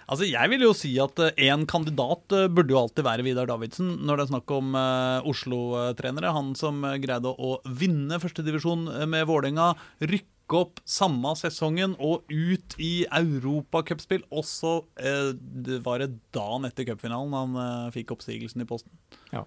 Altså, 0.05 0.27
Jeg 0.29 0.51
vil 0.51 0.61
jo 0.61 0.73
si 0.77 0.91
at 1.01 1.17
én 1.33 1.63
kandidat 1.65 2.29
eh, 2.37 2.45
burde 2.53 2.75
jo 2.75 2.77
alltid 2.77 3.07
være 3.07 3.23
Vidar 3.25 3.47
Davidsen 3.49 3.87
når 4.05 4.19
det 4.19 4.25
er 4.25 4.31
snakk 4.35 4.51
om 4.53 4.75
eh, 4.77 5.29
Oslo-trenere. 5.31 6.33
Han 6.35 6.51
som 6.53 6.83
eh, 6.85 6.99
greide 7.01 7.31
å 7.33 7.55
vinne 7.65 8.19
førstedivisjon 8.21 8.85
med 9.09 9.25
Vålerenga, 9.25 9.71
rykke 10.05 10.34
opp 10.53 10.79
samme 10.85 11.31
sesongen 11.39 11.95
og 11.97 12.29
ut 12.29 12.75
i 12.77 13.05
europacupspill. 13.09 14.25
Også 14.29 14.77
eh, 14.99 15.33
det 15.33 15.81
var 15.85 16.03
det 16.03 16.11
dagen 16.35 16.67
etter 16.69 16.85
cupfinalen 16.91 17.33
han 17.33 17.59
eh, 17.63 17.91
fikk 17.95 18.13
oppsigelsen 18.13 18.61
i 18.61 18.69
posten. 18.69 18.93
Ja. 19.33 19.45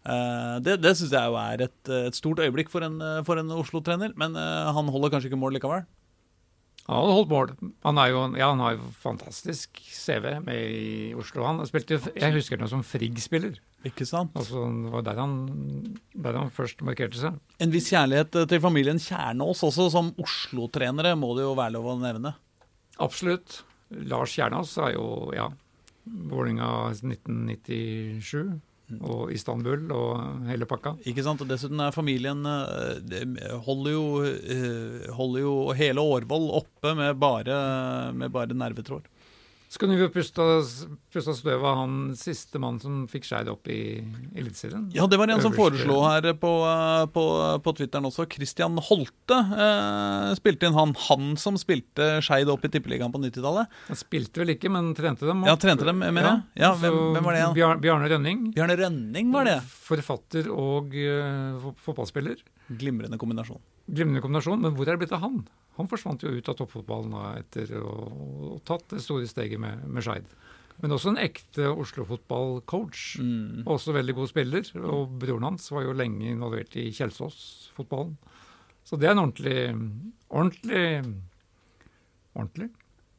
Eh, 0.00 0.56
det 0.64 0.80
det 0.80 0.96
syns 0.96 1.12
jeg 1.12 1.28
jo 1.28 1.38
er 1.38 1.66
et, 1.68 1.80
et 2.08 2.16
stort 2.16 2.40
øyeblikk 2.40 2.70
for 2.72 2.82
en, 2.86 3.00
eh, 3.04 3.32
en 3.38 3.56
Oslo-trener, 3.60 4.14
men 4.16 4.36
eh, 4.36 4.72
han 4.74 4.88
holder 4.88 5.12
kanskje 5.12 5.30
ikke 5.30 5.40
mål 5.40 5.58
likevel. 5.58 5.86
Han 6.86 6.96
hadde 6.96 7.16
holdt 7.18 7.30
mål. 7.30 7.50
Han, 7.84 7.98
er 8.02 8.06
jo, 8.10 8.22
ja, 8.34 8.48
han 8.50 8.62
har 8.64 8.72
jo 8.74 8.92
fantastisk 8.98 9.78
CV 9.78 10.40
med 10.42 10.72
i 10.74 11.14
Oslo. 11.14 11.44
Han 11.46 11.60
spilte, 11.68 12.00
jeg 12.16 12.34
husker 12.34 12.58
ham 12.58 12.70
som 12.72 12.82
Frigg-spiller. 12.82 13.60
Ikke 13.88 14.04
sant? 14.04 14.34
Altså, 14.36 14.66
det 14.68 14.92
var 14.92 15.04
der 15.06 15.18
han, 15.22 15.34
der 16.12 16.36
han 16.36 16.52
først 16.52 16.82
markerte 16.84 17.16
seg. 17.20 17.38
En 17.62 17.72
viss 17.72 17.88
kjærlighet 17.92 18.36
eh, 18.42 18.48
til 18.50 18.62
familien 18.62 19.00
Kjernås 19.00 19.64
også, 19.66 19.88
som 19.94 20.12
Oslo-trenere, 20.20 21.14
må 21.16 21.32
det 21.38 21.46
jo 21.46 21.56
være 21.56 21.76
lov 21.78 21.94
å 21.94 21.98
nevne. 22.02 22.34
Absolutt. 23.00 23.62
Lars 24.10 24.36
Kjernås 24.36 24.76
er 24.84 24.94
jo, 24.98 25.06
ja, 25.34 25.48
Vålerenga 26.04 26.90
1997 26.92 28.60
og 29.06 29.30
Istanbul 29.32 29.90
og 29.94 30.46
hele 30.50 30.66
pakka. 30.68 30.96
Ikke 31.08 31.24
sant? 31.24 31.40
Og 31.44 31.48
dessuten 31.50 31.80
er 31.80 31.94
familien 31.94 32.42
eh, 32.50 33.56
holder 33.64 33.94
jo, 33.94 34.04
eh, 34.26 35.08
holder 35.14 35.44
jo 35.44 35.54
hele 35.78 36.04
Årvoll 36.16 36.50
oppe 36.60 36.94
med 36.98 37.16
bare, 37.22 37.56
med 38.16 38.34
bare 38.34 38.56
nervetråd. 38.56 39.06
Så 39.70 39.78
kunne 39.78 39.94
vi 39.94 40.08
pusta 40.10 40.42
støv 40.66 41.62
av 41.62 41.76
han 41.78 41.92
siste 42.18 42.58
mann 42.58 42.80
som 42.82 43.04
fikk 43.06 43.28
Skeid 43.28 43.46
opp 43.52 43.68
i 43.70 44.00
Eliteserien. 44.34 44.88
Ja, 44.96 45.04
det 45.06 45.14
var 45.20 45.30
en 45.30 45.38
som 45.44 45.54
foreslo 45.54 46.00
her 46.08 46.26
på, 46.42 46.50
eh, 46.66 47.04
på, 47.14 47.22
på 47.62 47.74
Twitteren 47.78 48.08
også. 48.08 48.26
Christian 48.34 48.80
Holte 48.88 49.38
eh, 49.38 50.32
spilte 50.40 50.66
inn 50.66 50.74
han. 50.74 50.96
Han 51.06 51.36
som 51.38 51.54
spilte 51.60 52.16
Skeid 52.26 52.50
opp 52.50 52.66
i 52.66 52.72
Tippeligaen 52.74 53.14
på 53.14 53.22
90-tallet. 53.22 53.70
Han 53.86 54.00
spilte 54.02 54.42
vel 54.42 54.56
ikke, 54.56 54.72
men 54.74 54.90
trente 54.98 55.28
dem. 55.30 55.46
Ja, 55.46 55.54
trente 55.54 55.86
dem, 55.86 56.02
mener 56.02 56.26
jeg. 56.26 56.42
Ja, 56.66 56.72
hvem- 56.74 56.98
hvem 57.14 57.30
var 57.30 57.38
det, 57.38 57.44
ja? 57.46 57.74
Bjarne 57.86 58.10
Rønning. 58.10 58.42
Bjarne 58.58 58.76
Rønning 58.82 59.30
var 59.38 59.46
det. 59.52 59.60
Forfatter 59.86 60.50
og 60.50 60.90
uh, 60.98 61.70
fotballspiller. 61.86 62.42
Glimrende 62.74 63.18
kombinasjon. 63.22 63.62
Glimrende 63.90 64.22
kombinasjon, 64.22 64.60
men 64.62 64.74
hvor 64.76 64.86
er 64.88 64.94
det 64.96 65.02
blitt 65.04 65.12
av 65.16 65.22
han? 65.24 65.40
Han 65.80 65.88
forsvant 65.90 66.22
jo 66.22 66.30
ut 66.36 66.48
av 66.52 66.56
toppfotballen 66.60 67.14
etter 67.40 67.70
å 67.80 67.92
ha 68.52 68.58
tatt 68.68 68.86
det 68.92 69.00
store 69.02 69.26
steget 69.30 69.58
med, 69.62 69.82
med 69.90 70.04
Skeid. 70.04 70.26
Men 70.80 70.94
også 70.96 71.10
en 71.12 71.18
ekte 71.20 71.66
Oslo-fotball-coach. 71.74 73.00
Mm. 73.20 73.64
Også 73.68 73.92
veldig 73.92 74.14
god 74.16 74.30
spiller. 74.30 74.68
Og 74.80 75.10
broren 75.20 75.44
hans 75.50 75.66
var 75.74 75.84
jo 75.84 75.92
lenge 75.96 76.30
involvert 76.32 76.72
i 76.80 76.86
Kjelsås-fotballen. 76.96 78.14
Så 78.88 78.96
det 78.96 79.10
er 79.10 79.12
en 79.16 79.24
ordentlig 79.26 79.58
Ordentlig 80.30 80.84
Ordentlig? 82.34 82.68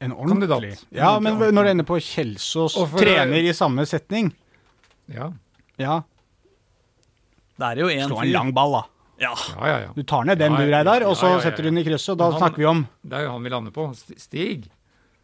En 0.01 0.15
ordentlig. 0.15 0.47
Kandidat. 0.49 0.85
Ja, 0.97 1.11
men 1.21 1.37
når 1.53 1.67
du 1.67 1.69
ender 1.75 1.85
på 1.85 1.99
Kjelsås 2.01 2.73
for- 2.79 2.97
trener 3.03 3.43
i 3.45 3.53
samme 3.53 3.85
setning 3.85 4.31
Ja. 5.11 5.27
Ja, 5.77 5.99
Det 7.59 7.67
er 7.67 7.81
jo 7.83 7.89
en 7.89 8.09
slå 8.09 8.21
en 8.23 8.31
lang 8.31 8.53
ball, 8.53 8.71
da. 8.79 8.81
Ja. 9.21 9.31
Ja, 9.55 9.67
ja, 9.69 9.77
ja. 9.85 9.89
Du 9.95 10.01
tar 10.03 10.25
ned 10.25 10.39
den 10.41 10.55
Ja, 10.57 10.57
du, 10.65 10.71
Reidar, 10.73 11.03
og 11.05 11.15
så 11.15 11.27
ja, 11.29 11.35
ja, 11.35 11.37
ja. 11.37 11.43
setter 11.45 11.63
du 11.63 11.69
den 11.69 11.77
i 11.77 11.83
krysset, 11.85 12.13
og 12.15 12.17
da 12.17 12.29
han- 12.31 12.39
snakker 12.41 12.57
vi 12.57 12.65
om 12.65 12.87
Det 13.05 13.13
er 13.19 13.23
jo 13.27 13.31
han 13.35 13.43
vi 13.43 13.49
lander 13.53 13.71
på. 13.75 13.85
Stig. 14.17 14.69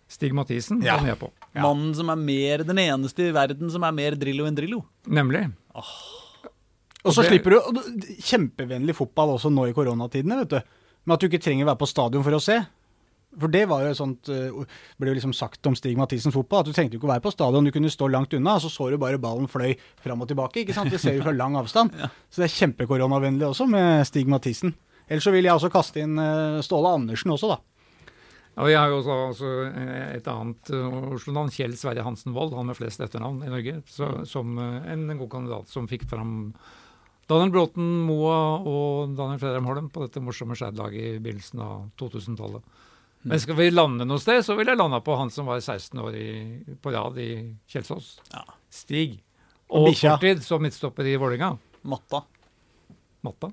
Stig 0.07 0.33
Mathisen 0.37 0.81
Ja. 0.85 0.97
er 1.01 1.07
jeg 1.15 1.19
på. 1.19 1.31
Ja. 1.55 1.61
Mannen 1.65 1.93
som 1.97 2.09
er 2.09 2.15
mer 2.15 2.63
den 2.63 2.77
eneste 2.77 3.27
i 3.27 3.31
verden 3.33 3.69
som 3.73 3.83
er 3.83 3.91
mer 3.91 4.11
Drillo 4.15 4.45
enn 4.45 4.55
Drillo. 4.55 4.85
Nemlig. 5.07 5.51
Og 5.75 7.13
så 7.13 7.21
det- 7.23 7.29
slipper 7.31 7.51
du 7.51 7.81
Kjempevennlig 8.21 8.95
fotball 8.95 9.35
også 9.37 9.51
nå 9.51 9.67
i 9.69 9.73
koronatidene, 9.73 10.37
vet 10.45 10.49
du. 10.49 10.61
Men 11.05 11.13
at 11.13 11.19
du 11.21 11.27
ikke 11.29 11.41
trenger 11.41 11.65
å 11.65 11.69
være 11.73 11.79
på 11.79 11.87
stadion 11.87 12.23
for 12.23 12.31
å 12.31 12.41
se. 12.41 12.57
For 13.35 13.51
det 13.51 13.65
var 13.69 13.83
jo 13.83 13.91
et 13.91 13.99
sånt 13.99 14.29
eh, 14.31 14.77
ble 14.97 15.11
jo 15.11 15.15
liksom 15.17 15.33
sagt 15.35 15.67
om 15.67 15.75
Stig 15.77 15.97
Mathisens 15.99 16.33
fotball, 16.33 16.63
at 16.63 16.69
du 16.69 16.75
trengte 16.75 16.95
jo 16.95 17.01
ikke 17.01 17.09
å 17.09 17.11
være 17.11 17.25
på 17.25 17.33
stadion, 17.33 17.67
du 17.67 17.73
kunne 17.75 17.91
stå 17.91 18.07
langt 18.09 18.33
unna, 18.37 18.55
og 18.55 18.63
så 18.63 18.71
så 18.71 18.87
du 18.89 18.97
bare 19.01 19.19
ballen 19.21 19.49
fløy 19.51 19.75
fram 20.03 20.23
og 20.23 20.29
tilbake. 20.31 20.63
ikke 20.63 20.75
sant? 20.77 20.93
Det 20.93 21.01
ser 21.03 21.19
du 21.19 21.25
fra 21.25 21.35
lang 21.35 21.57
avstand. 21.59 21.91
Så 22.31 22.41
det 22.41 22.47
er 22.47 22.55
kjempekoronavennlig 22.55 23.45
også 23.49 23.67
med 23.69 24.07
Stig 24.07 24.29
Mathisen. 24.31 24.73
Ellers 25.07 25.27
så 25.27 25.31
vil 25.35 25.45
jeg 25.47 25.55
også 25.55 25.71
kaste 25.71 26.01
inn 26.03 26.17
eh, 26.19 26.61
Ståle 26.65 26.95
Andersen 26.97 27.35
også, 27.35 27.51
da. 27.53 27.59
Ja, 28.57 28.65
Vi 28.65 28.73
har 28.79 28.89
jo 28.89 28.97
også, 29.03 29.19
også 29.33 29.53
eh, 29.69 30.15
et 30.17 30.31
annet 30.31 30.73
Oslo-navn, 30.73 31.53
Kjell 31.53 31.77
Sverre 31.77 32.07
Hansen 32.07 32.35
Wold, 32.35 32.55
han 32.57 32.71
med 32.71 32.79
flest 32.79 33.03
etternavn 33.03 33.43
i 33.45 33.53
Norge, 33.53 33.79
så, 33.91 34.09
som 34.27 34.57
en 34.57 35.07
god 35.13 35.31
kandidat 35.35 35.71
som 35.71 35.87
fikk 35.91 36.07
fram 36.09 36.53
Daniel 37.27 37.51
Bråten 37.51 37.87
Moa 38.07 38.63
og 38.63 39.15
Daniel 39.17 39.39
Fredheim 39.41 39.67
Holm 39.67 39.89
på 39.91 40.05
dette 40.05 40.23
morsomme 40.23 40.55
Skeid-laget 40.55 41.17
i 41.17 41.17
begynnelsen 41.19 41.59
av 41.59 41.89
2000-tallet. 41.99 42.63
Men 43.27 43.39
skal 43.43 43.57
vi 43.59 43.69
lande 43.73 44.05
noe 44.07 44.19
sted, 44.23 44.41
så 44.45 44.55
vil 44.57 44.67
jeg 44.71 44.79
lande 44.79 44.99
på 45.05 45.15
han 45.19 45.31
som 45.33 45.47
var 45.49 45.59
16 45.63 45.99
år 46.03 46.15
i, 46.17 46.27
på 46.81 46.93
rad 46.95 47.17
i 47.21 47.29
Kjelsås. 47.71 48.13
Ja. 48.33 48.43
Stig. 48.73 49.19
Og 49.67 49.89
Bikkja. 49.91 50.15
fortid 50.17 50.43
som 50.47 50.61
midtstopper 50.63 51.07
i 51.11 51.17
Vålerenga. 51.19 51.57
Matta. 51.87 52.23
Matta. 53.27 53.49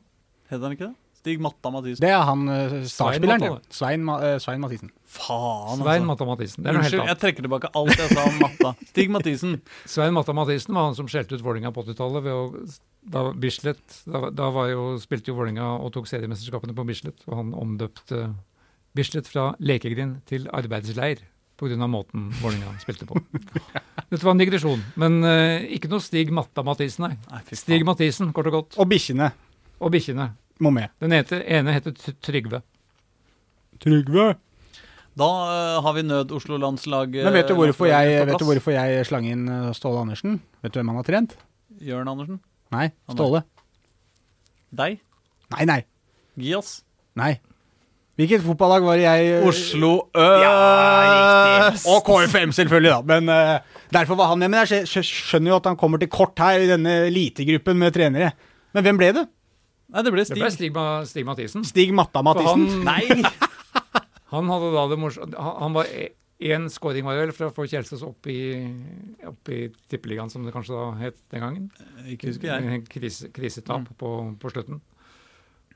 Heter 0.50 0.62
han 0.68 0.76
ikke 0.76 0.88
det? 0.90 0.94
Stig 1.24 1.40
Matta 1.40 1.70
Mathisen. 1.72 2.02
Det 2.04 2.10
er 2.12 2.20
han 2.28 2.42
uh, 2.50 2.74
startspilleren, 2.84 3.40
Matta. 3.40 3.72
Svein, 3.72 4.02
Ma 4.04 4.18
eh, 4.20 4.34
Svein 4.44 4.60
Mathisen. 4.60 4.90
Faen, 5.08 5.78
Svein 5.80 6.02
altså. 6.02 6.08
Matta 6.10 6.26
Mathisen. 6.28 6.60
Det 6.66 6.68
er 6.68 6.76
noe 6.76 6.82
helt 6.84 6.92
Unnskyld, 6.92 7.00
annet. 7.00 7.12
jeg 7.14 7.20
trekker 7.22 7.46
tilbake 7.46 7.70
alt 7.80 7.94
jeg 8.02 8.10
sa 8.12 8.24
om 8.28 8.36
Matta. 8.42 8.72
Stig 8.92 9.12
Mathisen. 9.14 9.54
Svein 9.88 10.12
Matta 10.12 10.34
Mathisen 10.36 10.76
var 10.76 10.90
han 10.90 10.98
som 10.98 11.08
skjelte 11.08 11.38
ut 11.38 11.44
Vålinga 11.46 11.72
på 11.72 11.86
80-tallet. 11.86 12.26
ved 12.26 12.36
å- 12.36 12.80
Da 13.14 13.22
Bislett, 13.32 14.02
da, 14.08 14.28
da 14.32 14.50
var 14.52 14.68
jo, 14.74 14.84
spilte 15.00 15.32
jo 15.32 15.38
Vålinga 15.40 15.70
og 15.80 15.90
tok 15.96 16.06
seriemesterskapene 16.12 16.76
på 16.76 16.84
Bislett. 16.92 17.24
Og 17.26 17.40
han 17.40 17.54
omdøpte 17.56 18.26
Bislett 18.94 19.26
fra 19.26 19.48
lekegrind 19.58 20.20
til 20.30 20.44
arbeidsleir 20.54 21.24
pga. 21.58 21.86
måten 21.90 22.28
Vålerenga 22.42 22.76
spilte 22.82 23.06
på. 23.08 23.18
Dette 24.10 24.22
var 24.22 24.34
en 24.34 24.42
digresjon. 24.42 24.82
Men 25.00 25.20
eh, 25.26 25.64
ikke 25.76 25.90
noe 25.90 26.02
Stig 26.02 26.30
Matta 26.34 26.62
Mathisen, 26.66 27.08
nei. 27.08 27.16
Nei, 27.30 27.40
fy 27.48 27.58
Stig. 27.58 27.84
Mathisen, 27.86 28.32
kort 28.36 28.50
og 28.50 28.56
godt. 28.60 28.78
Og 28.78 28.88
bikkjene 28.90 29.32
Og 29.82 29.90
bikkjene. 29.94 30.28
må 30.62 30.70
med. 30.74 30.92
Den 31.02 31.12
ene, 31.16 31.40
ene 31.58 31.74
heter 31.74 31.94
T- 31.98 32.14
Trygve. 32.22 32.62
Trygve. 33.82 34.28
Da 35.18 35.28
eh, 35.46 35.80
har 35.82 35.94
vi 35.94 36.02
nød-Oslo-landslag. 36.06 37.18
Men 37.22 37.34
vet 37.34 37.50
du, 37.50 37.54
hvorfor 37.58 37.86
jeg, 37.90 38.26
vet 38.26 38.38
du 38.42 38.46
hvorfor 38.48 38.74
jeg 38.74 39.06
slang 39.06 39.26
inn 39.30 39.48
eh, 39.50 39.72
Ståle 39.78 40.02
Andersen? 40.02 40.40
Vet 40.62 40.74
du 40.74 40.80
hvem 40.80 40.90
han 40.92 40.98
har 41.02 41.06
trent? 41.06 41.36
Jørn 41.82 42.10
Andersen? 42.10 42.38
Nei, 42.74 42.88
Ståle. 43.10 43.42
Deg? 44.74 44.98
Nei, 45.54 45.66
nei. 45.70 45.80
Gi 46.38 46.54
oss. 46.58 46.76
nei. 47.18 47.36
Hvilket 48.14 48.44
fotballag 48.44 48.84
var 48.86 49.00
det 49.00 49.06
jeg 49.08 49.30
eh, 49.40 49.46
Oslo 49.48 49.88
Ja, 50.14 50.52
Øst! 51.66 51.82
riktig. 51.82 51.92
Og 51.94 52.04
KFM, 52.06 52.52
selvfølgelig, 52.54 52.90
da. 52.94 53.00
Men 53.10 53.28
uh, 53.32 53.86
derfor 53.96 54.14
var 54.20 54.28
han 54.30 54.38
med. 54.38 54.52
Men 54.52 54.60
jeg 54.62 54.70
skjø- 54.70 54.90
skjø- 54.92 55.24
skjønner 55.32 55.50
jo 55.50 55.56
at 55.58 55.66
han 55.72 55.78
kommer 55.80 55.98
til 55.98 56.10
kort 56.14 56.38
her 56.38 56.62
i 56.62 56.68
denne 56.70 56.92
elitegruppen 57.08 57.80
med 57.80 57.94
trenere. 57.96 58.30
Men 58.74 58.86
hvem 58.86 59.00
ble 59.00 59.08
det? 59.18 59.24
Nei, 59.94 60.02
det 60.06 60.12
ble 60.14 60.24
Det 60.26 60.38
ble 60.38 60.50
Stig. 60.50 60.58
Stig, 60.58 60.72
Ma- 60.74 61.04
Stig 61.06 61.26
Mathisen. 61.26 61.64
Stig 61.66 61.90
Matta-Mathisen. 61.94 62.68
Nei! 62.86 63.22
Han 64.34 64.48
hadde 64.50 64.70
da 64.74 64.86
det 64.90 64.96
morsomt 64.98 65.34
Han 65.38 65.74
var 65.76 65.86
én 66.44 66.64
scoring 66.72 67.04
var 67.06 67.14
det 67.14 67.26
vel 67.28 67.34
for 67.36 67.46
å 67.46 67.54
få 67.54 67.66
Kjelsås 67.70 68.00
opp 68.02 68.26
i, 68.26 68.38
opp 69.28 69.50
i 69.54 69.60
tippeligaen, 69.90 70.30
som 70.32 70.42
det 70.46 70.50
kanskje 70.54 70.74
da 70.74 70.86
het 70.98 71.18
den 71.30 71.44
gangen. 71.44 71.68
Ikke 72.10 72.30
husker 72.32 72.50
jeg. 72.50 72.66
En 72.78 72.82
Krise, 72.90 73.28
krisetap 73.34 73.86
på, 74.00 74.10
på 74.42 74.50
slutten. 74.54 74.80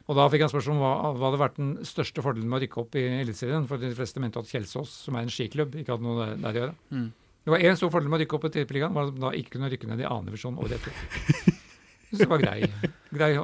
Og 0.09 0.16
da 0.16 0.24
fikk 0.32 0.46
han 0.46 0.50
spørsmål 0.50 0.76
om 0.78 0.82
hva, 0.82 0.92
hva 1.12 1.28
hadde 1.28 1.40
vært 1.42 1.59
den 1.61 1.72
største 1.84 2.24
fordelen 2.24 2.48
med 2.48 2.59
å 2.59 2.62
rykke 2.64 2.80
opp 2.80 2.96
i 2.96 3.04
Eliteserien. 3.20 3.66
For 3.68 3.80
de 3.80 3.90
fleste 3.96 4.22
mente 4.24 4.40
at 4.40 4.48
Kjelsås, 4.48 4.94
som 5.04 5.18
er 5.18 5.26
en 5.26 5.32
skiklubb, 5.32 5.76
ikke 5.76 5.94
hadde 5.94 6.06
noe 6.06 6.28
der, 6.30 6.46
å 6.48 6.62
gjøre. 6.62 6.76
Mm. 6.96 7.09
Det 7.44 7.52
var 7.52 7.64
én 7.68 7.76
stor 7.80 7.92
fordel 7.92 8.09
med 8.09 8.18
å 8.18 8.22
rykke 8.24 8.38
opp 8.38 8.46
i 8.48 8.52
tippeligaen, 8.56 8.96
var 8.96 9.11
at 9.11 9.20
da 9.20 9.34
ikke 9.36 9.56
kunne 9.56 9.68
rykke 9.72 9.90
ned 9.90 10.00
i 10.04 10.09
annen 10.09 10.30
divisjon 10.30 10.56
året 10.61 10.78
etter. 10.80 11.56
Så 12.09 12.22
det 12.22 12.30
var 12.30 12.40
grei, 12.40 12.64
grei 13.12 13.34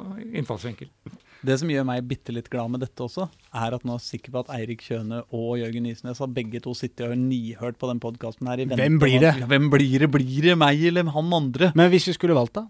innfallsvinkel. 0.41 0.89
Det 1.45 1.59
som 1.61 1.69
gjør 1.69 1.85
meg 1.85 2.07
bitte 2.09 2.33
litt 2.33 2.49
glad 2.49 2.73
med 2.73 2.81
dette 2.81 3.05
også, 3.05 3.27
er 3.53 3.77
at 3.77 3.83
nå 3.85 3.99
er 3.99 4.01
jeg 4.01 4.15
sikker 4.15 4.33
på 4.33 4.41
at 4.47 4.53
Eirik 4.57 4.81
Kjøne 4.87 5.21
og 5.37 5.59
Jørgen 5.61 5.89
Isnes 5.91 6.23
har 6.25 6.31
begge 6.33 6.63
to 6.65 6.73
sittet 6.79 7.05
og 7.11 7.19
nihørt 7.21 7.77
på 7.77 7.91
den 7.91 8.01
podkasten 8.01 8.49
her. 8.49 8.63
i 8.63 8.69
Hvem 8.71 8.97
blir 9.03 9.21
det? 9.21 9.35
Hvem 9.51 9.69
blir 9.73 10.07
det? 10.07 10.09
Blir 10.15 10.49
det 10.49 10.57
meg 10.57 10.81
eller 10.89 11.13
han 11.13 11.37
andre? 11.37 11.75
Men 11.77 11.93
hvis 11.93 12.09
vi 12.09 12.17
skulle 12.17 12.37
valgt, 12.39 12.57
da? 12.57 12.65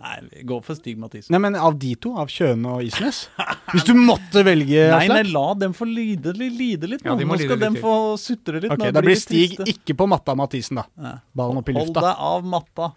Nei, 0.00 0.14
vi 0.30 0.42
går 0.48 0.62
for 0.64 0.74
Stig 0.78 0.96
Mathisen. 0.96 1.28
Nei, 1.34 1.38
men 1.44 1.56
Av 1.60 1.74
de 1.78 1.90
to, 2.00 2.14
av 2.16 2.30
Kjøne 2.32 2.70
og 2.78 2.86
Isnes? 2.86 3.26
Hvis 3.74 3.84
du 3.84 3.92
måtte 3.98 4.40
velge, 4.46 4.86
Nei, 4.88 5.04
nei, 5.10 5.22
la 5.28 5.44
dem 5.60 5.74
få 5.76 5.84
lide, 5.88 6.32
lide 6.38 6.88
litt. 6.88 7.04
Ja, 7.04 7.12
nå. 7.12 7.18
de 7.20 7.26
må 7.28 7.36
nå 7.36 7.44
skal 7.44 7.60
dem 7.60 7.76
få 7.82 7.92
sutre 8.20 8.62
litt. 8.62 8.72
Ok, 8.72 8.80
nå 8.80 8.92
Da 8.96 9.02
blir 9.04 9.18
Stig 9.20 9.58
triste. 9.58 9.68
ikke 9.74 9.98
på 10.00 10.08
matta 10.08 10.34
Mathisen, 10.38 10.80
da. 10.80 10.86
Ja. 10.96 11.12
Ballen 11.36 11.60
opp 11.60 11.68
i 11.68 11.76
lufta. 11.76 12.00
Hold 12.00 12.08
deg 12.08 12.16
av 12.32 12.48
matta. 12.56 12.88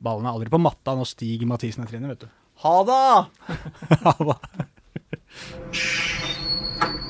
Ballen 0.00 0.26
er 0.26 0.34
aldri 0.34 0.50
på 0.50 0.60
matta 0.62 0.96
når 0.98 1.06
Stig 1.14 1.46
Mathisen 1.48 1.86
er 1.86 1.90
trener, 1.94 2.08
vet 2.16 2.26
du. 2.26 2.28
Ha 2.64 2.76
det! 2.90 3.06